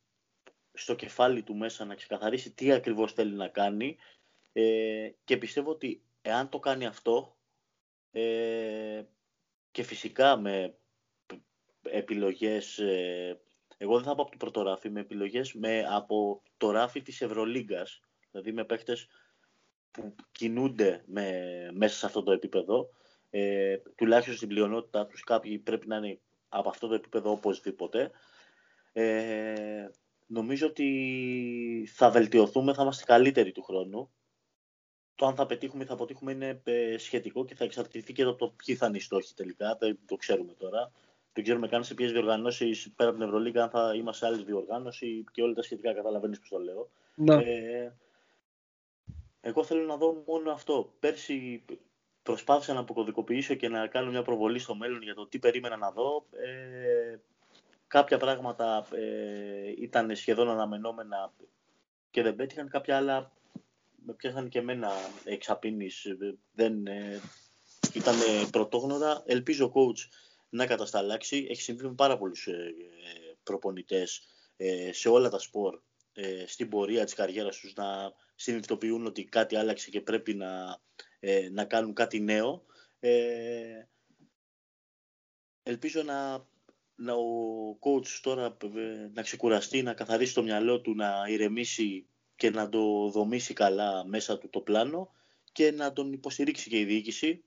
στο 0.73 0.95
κεφάλι 0.95 1.43
του 1.43 1.55
μέσα 1.55 1.85
να 1.85 1.95
ξεκαθαρίσει 1.95 2.53
τι 2.53 2.73
ακριβώς 2.73 3.13
θέλει 3.13 3.35
να 3.35 3.49
κάνει 3.49 3.97
ε, 4.53 5.11
και 5.25 5.37
πιστεύω 5.37 5.71
ότι 5.71 6.03
εάν 6.23 6.49
το 6.49 6.59
κάνει 6.59 6.87
αυτό 6.87 7.37
ε, 8.11 9.03
και 9.71 9.83
φυσικά 9.83 10.37
με 10.37 10.75
επιλογές, 11.83 12.79
ε, 12.79 13.41
εγώ 13.77 13.95
δεν 13.95 14.05
θα 14.05 14.15
πω 14.15 14.23
από 14.23 14.31
το 14.31 14.37
πρώτο 14.37 14.63
ράφι, 14.63 14.91
με 14.91 15.01
επιλογές 15.01 15.53
με, 15.53 15.85
από 15.89 16.43
το 16.57 16.71
ράφι 16.71 17.03
της 17.03 17.21
Ευρωλίγκας, 17.21 18.01
δηλαδή 18.31 18.53
με 18.53 18.65
παίχτες 18.65 19.09
που 19.91 20.15
κινούνται 20.33 21.03
με, 21.07 21.69
μέσα 21.73 21.97
σε 21.97 22.07
αυτό 22.07 22.23
το 22.23 22.33
επίπεδο, 22.33 22.89
ε, 23.35 23.77
τουλάχιστον 23.95 24.37
στην 24.37 24.49
πλειονότητα 24.49 25.07
τους 25.07 25.25
κάποιοι 25.25 25.59
πρέπει 25.59 25.89
να 25.89 25.97
είναι 25.97 26.21
από 26.49 26.69
αυτό 26.69 26.89
το 26.89 26.95
επίπεδο 26.95 27.31
οπωσδήποτε. 27.31 28.11
Ε, 28.93 29.89
νομίζω 30.27 30.67
ότι 30.67 31.89
θα 31.95 32.11
βελτιωθούμε, 32.11 32.75
θα 32.75 32.83
είμαστε 32.83 33.05
καλύτεροι 33.05 33.53
του 33.53 33.63
χρόνου. 33.63 34.11
Το 35.15 35.27
αν 35.27 35.35
θα 35.35 35.47
πετύχουμε 35.47 35.83
ή 35.83 35.87
θα 35.87 35.93
αποτύχουμε 35.93 36.33
είναι 36.33 36.61
ε, 36.65 36.99
σχετικό 36.99 37.45
και 37.45 37.55
θα 37.55 37.65
εξαρτηθεί 37.65 38.13
και 38.13 38.23
από 38.23 38.35
το 38.35 38.55
ποιοι 38.65 38.75
θα 38.75 38.87
είναι 38.87 38.97
οι 38.97 39.01
στόχοι 39.01 39.35
τελικά. 39.35 39.77
Δεν 39.81 39.99
το 40.07 40.17
ξέρουμε 40.17 40.53
τώρα. 40.53 40.93
Δεν 41.33 41.45
ξέρουμε 41.45 41.69
καν 41.69 41.85
σε 41.85 41.95
ποιες 41.95 42.13
διοργανώσεις 42.13 42.93
πέρα 42.97 43.11
από 43.11 43.19
την 43.19 43.29
Ευρωλίγα, 43.29 43.63
αν 43.63 43.71
θα 43.71 43.95
είμαστε 43.95 44.27
σε 44.27 44.33
άλλη 44.33 44.45
διοργάνωση 44.45 45.25
και 45.33 45.43
όλα 45.43 45.55
τα 45.55 45.63
σχετικά. 45.63 45.95
Καταλαβαίνεις 45.95 46.39
πώς 46.39 46.49
το 46.49 46.59
λέω. 46.59 46.91
Ναι. 47.15 47.35
Ε, 47.35 47.93
εγώ 49.41 49.65
θέλω 49.65 49.83
να 49.83 49.97
δω 49.97 50.23
μόνο 50.27 50.51
αυτό. 50.51 50.95
Πέρσι 51.01 51.65
προσπάθησα 52.23 52.75
να 52.75 52.81
αποκωδικοποιήσω 52.81 53.55
και 53.55 53.69
να 53.69 53.87
κάνω 53.87 54.11
μια 54.11 54.23
προβολή 54.23 54.59
στο 54.59 54.75
μέλλον 54.75 55.03
για 55.03 55.15
το 55.15 55.27
τι 55.27 55.39
περίμενα 55.39 55.77
να 55.77 55.91
δω. 55.91 56.27
Ε, 56.31 57.19
κάποια 57.87 58.19
πράγματα 58.19 58.87
ε, 58.91 59.73
ήταν 59.79 60.17
σχεδόν 60.17 60.51
αναμενόμενα 60.51 61.33
και 62.11 62.23
δεν 62.23 62.37
πέτυχαν. 62.37 62.69
Κάποια 62.69 62.97
άλλα 62.97 63.33
με 64.05 64.13
πιάσαν 64.13 64.49
και 64.49 64.59
εμένα 64.59 64.91
εξαπίνης. 65.25 66.07
Δεν 66.55 66.87
ε, 66.87 67.21
ήταν 67.93 68.15
πρωτόγνωρα. 68.51 69.23
Ελπίζω 69.27 69.67
ο 69.67 69.73
coach 69.75 70.09
να 70.49 70.67
κατασταλάξει. 70.67 71.47
Έχει 71.51 71.63
συμβεί 71.63 71.85
με 71.85 71.95
πάρα 71.95 72.19
πολλούς 72.19 72.47
ε, 72.47 72.75
προπονητές 73.43 74.23
ε, 74.57 74.93
σε 74.93 75.09
όλα 75.09 75.29
τα 75.29 75.39
σπορ 75.39 75.81
ε, 76.13 76.45
στην 76.47 76.69
πορεία 76.69 77.05
της 77.05 77.15
καριέρας 77.15 77.57
τους 77.57 77.75
να 77.75 78.13
συνειδητοποιούν 78.35 79.07
ότι 79.07 79.25
κάτι 79.25 79.57
άλλαξε 79.57 79.91
και 79.91 80.01
πρέπει 80.01 80.35
να, 80.35 80.81
ε, 81.25 81.49
να 81.53 81.65
κάνουν 81.65 81.95
κάτι 81.95 82.21
νέο. 82.21 82.65
Ε, 83.01 83.83
ελπίζω 85.63 86.03
να, 86.03 86.47
να 86.95 87.13
ο 87.15 87.79
coach 87.81 88.19
τώρα 88.23 88.57
ε, 88.77 89.11
να 89.15 89.23
ξεκουραστεί, 89.23 89.83
να 89.83 89.95
καθαρίσει 89.95 90.35
το 90.35 90.43
μυαλό 90.43 90.81
του, 90.81 90.95
να 90.95 91.25
ηρεμήσει 91.29 92.07
και 92.37 92.51
να 92.51 92.69
το 92.69 93.11
δομήσει 93.11 93.55
καλά 93.55 94.05
μέσα 94.05 94.39
του 94.39 94.49
το 94.51 94.61
πλάνο 94.61 95.13
και 95.53 95.71
να 95.71 95.93
τον 95.93 96.13
υποστηρίξει 96.13 96.71
και 96.71 96.79
η 96.79 96.85
διοίκηση. 96.85 97.45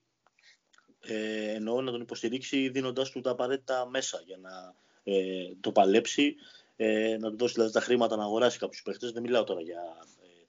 Ε, 1.00 1.50
εννοώ 1.50 1.80
να 1.80 1.90
τον 1.90 2.00
υποστηρίξει 2.00 2.68
δίνοντας 2.68 3.10
του 3.10 3.20
τα 3.20 3.30
απαραίτητα 3.30 3.88
μέσα 3.88 4.22
για 4.26 4.36
να 4.36 4.74
ε, 5.02 5.54
το 5.60 5.72
παλέψει, 5.72 6.34
ε, 6.76 7.16
να 7.20 7.30
του 7.30 7.36
δώσει 7.36 7.54
δηλαδή, 7.54 7.72
τα 7.72 7.80
χρήματα 7.80 8.16
να 8.16 8.24
αγοράσει 8.24 8.58
κάποιους 8.58 8.82
παίχτες. 8.82 9.12
Δεν 9.12 9.22
μιλάω 9.22 9.44
τώρα 9.44 9.60
για 9.60 9.82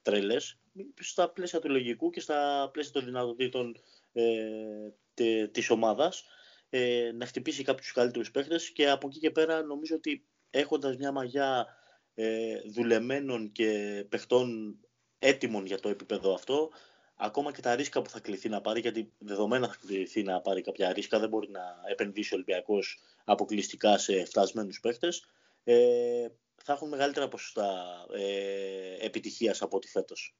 τρελές, 0.07 0.57
στα 0.99 1.29
πλαίσια 1.29 1.59
του 1.59 1.69
λογικού 1.69 2.09
και 2.09 2.19
στα 2.19 2.69
πλαίσια 2.73 2.91
των 2.91 3.05
δυνατοτήτων 3.05 3.75
ε, 4.13 5.47
της 5.47 5.69
ομάδας, 5.69 6.23
ε, 6.69 7.11
να 7.13 7.25
χτυπήσει 7.25 7.63
κάποιους 7.63 7.91
καλύτερους 7.91 8.31
παίχτες. 8.31 8.69
Και 8.69 8.89
από 8.89 9.07
εκεί 9.07 9.19
και 9.19 9.31
πέρα 9.31 9.61
νομίζω 9.61 9.95
ότι 9.95 10.25
έχοντας 10.49 10.97
μια 10.97 11.11
μαγιά 11.11 11.67
ε, 12.13 12.59
δουλεμένων 12.73 13.51
και 13.51 14.05
παιχτών 14.09 14.77
έτοιμων 15.19 15.65
για 15.65 15.79
το 15.79 15.89
επίπεδο 15.89 16.33
αυτό, 16.33 16.69
ακόμα 17.15 17.51
και 17.51 17.61
τα 17.61 17.75
ρίσκα 17.75 18.01
που 18.01 18.09
θα 18.09 18.19
κληθεί 18.19 18.49
να 18.49 18.61
πάρει, 18.61 18.79
γιατί 18.79 19.13
δεδομένα 19.17 19.67
θα 19.67 19.75
κληθεί 19.87 20.23
να 20.23 20.41
πάρει 20.41 20.61
κάποια 20.61 20.93
ρίσκα, 20.93 21.19
δεν 21.19 21.29
μπορεί 21.29 21.49
να 21.49 21.61
επενδύσει 21.91 22.33
ο 22.33 22.35
Ολυμπιακός 22.35 22.99
αποκλειστικά 23.25 23.97
σε 23.97 24.25
φτασμένους 24.25 24.79
παίχτες, 24.79 25.25
ε, 25.63 26.27
θα 26.67 26.73
έχουν 26.73 26.87
μεγαλύτερα 26.87 27.27
ποσοστά 27.27 27.65
ε, 28.13 29.05
επιτυχίας 29.05 29.61
από 29.61 29.77
ό,τι 29.77 29.87
φέτος. 29.87 30.35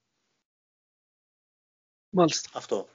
Μάλιστα. 2.10 2.50
Αυτό. 2.54 2.88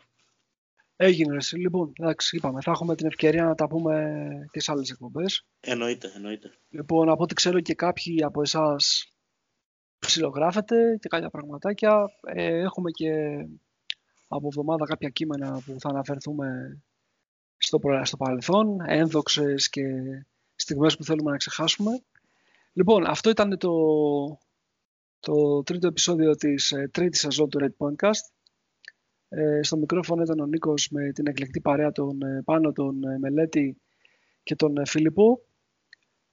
Έγινε 0.96 1.36
εσύ. 1.36 1.56
Λοιπόν, 1.56 1.92
εντάξει, 1.98 2.36
είπαμε, 2.36 2.60
θα 2.60 2.70
έχουμε 2.70 2.94
την 2.94 3.06
ευκαιρία 3.06 3.44
να 3.44 3.54
τα 3.54 3.66
πούμε 3.66 4.24
τις 4.50 4.68
άλλες 4.68 4.90
εκπομπές. 4.90 5.46
Εννοείται, 5.60 6.12
εννοείται. 6.14 6.52
Λοιπόν, 6.68 7.08
από 7.08 7.22
ό,τι 7.22 7.34
ξέρω 7.34 7.60
και 7.60 7.74
κάποιοι 7.74 8.22
από 8.22 8.40
εσάς 8.40 9.12
ψιλογράφετε 9.98 10.98
και 11.00 11.08
κάποια 11.08 11.30
πραγματάκια. 11.30 12.10
Ε, 12.22 12.58
έχουμε 12.58 12.90
και 12.90 13.10
από 14.28 14.46
εβδομάδα 14.46 14.84
κάποια 14.84 15.08
κείμενα 15.08 15.62
που 15.64 15.76
θα 15.78 15.88
αναφερθούμε 15.88 16.78
στο, 17.56 17.80
στο 18.02 18.16
παρελθόν, 18.16 18.80
ένδοξες 18.86 19.68
και 19.68 19.82
στιγμές 20.54 20.96
που 20.96 21.04
θέλουμε 21.04 21.30
να 21.30 21.36
ξεχάσουμε. 21.36 22.02
Λοιπόν, 22.72 23.06
αυτό 23.06 23.30
ήταν 23.30 23.58
το, 23.58 23.72
το 25.20 25.62
τρίτο 25.62 25.86
επεισόδιο 25.86 26.34
της 26.34 26.72
ε, 26.72 26.88
τρίτης 26.92 27.20
σεζόν 27.20 27.48
του 27.48 27.58
Red 27.62 27.86
Podcast. 27.86 28.32
Ε, 29.28 29.62
στο 29.62 29.76
μικρόφωνο 29.76 30.22
ήταν 30.22 30.40
ο 30.40 30.46
Νίκος 30.46 30.88
με 30.90 31.12
την 31.12 31.26
εκλεκτή 31.26 31.60
παρέα 31.60 31.92
των 31.92 32.22
ε, 32.22 32.42
Πάνο, 32.44 32.72
τον 32.72 33.04
ε, 33.04 33.18
Μελέτη 33.18 33.80
και 34.42 34.54
τον 34.54 34.76
ε, 34.76 34.86
Φίλιππο. 34.86 35.40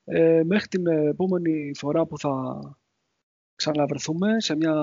Ε, 0.03 0.41
μέχρι 0.45 0.67
την 0.67 0.87
επόμενη 0.87 1.71
φορά 1.75 2.05
που 2.05 2.19
θα 2.19 2.59
ξαναβρεθούμε 3.55 4.41
σε 4.41 4.55
μια 4.55 4.73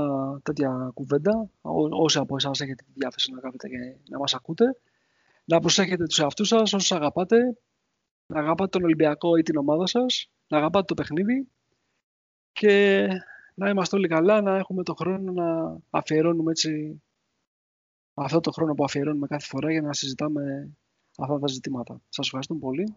τέτοια 0.43 0.91
κουβέντα, 0.95 1.51
ό, 1.61 2.03
όσοι 2.03 2.19
από 2.19 2.37
εσάς 2.37 2.61
έχετε 2.61 2.85
τη 2.87 2.93
διάθεση 2.95 3.33
να 3.33 3.41
κάνετε 3.41 3.69
και 3.69 3.97
να 4.11 4.19
μας 4.19 4.35
ακούτε, 4.35 4.77
να 5.45 5.61
προσέχετε 5.61 6.05
τους 6.05 6.19
εαυτούς 6.19 6.49
σας, 6.49 6.73
όσους 6.73 6.93
αγαπάτε, 6.93 7.59
να 8.27 8.41
αγαπάτε 8.41 8.71
τον 8.71 8.85
Ολυμπιακό 8.85 9.37
ή 9.37 9.43
την 9.43 9.57
ομάδα 9.57 9.87
σας, 9.87 10.31
να 10.49 10.59
αγαπάτε 10.59 10.85
το 10.85 10.95
παιχνίδι 10.95 11.49
και 12.53 13.07
να 13.55 13.69
είμαστε 13.69 13.97
όλοι 13.97 14.09
καλά, 14.09 14.41
να 14.41 14.57
έχουμε 14.57 14.83
το 14.83 14.95
χρόνο 14.95 15.33
να 15.33 15.79
αφιερώνουμε 15.91 16.51
έτσι 16.51 17.03
αυτό 18.15 18.41
το 18.41 18.51
χρόνο 18.51 18.75
που 18.75 18.85
αφιερώνουμε 18.85 19.27
κάθε 19.27 19.47
φορά 19.47 19.71
για 19.71 19.83
να 19.83 19.93
συζητάμε 19.93 20.71
αυτά 21.19 21.39
τα 21.39 21.47
ζητήματα. 21.47 22.01
Σας 22.09 22.27
ευχαριστούμε 22.27 22.61
πολύ 22.61 22.95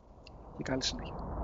και 0.57 0.63
καλή 0.63 0.84
συνέχεια. 0.84 1.39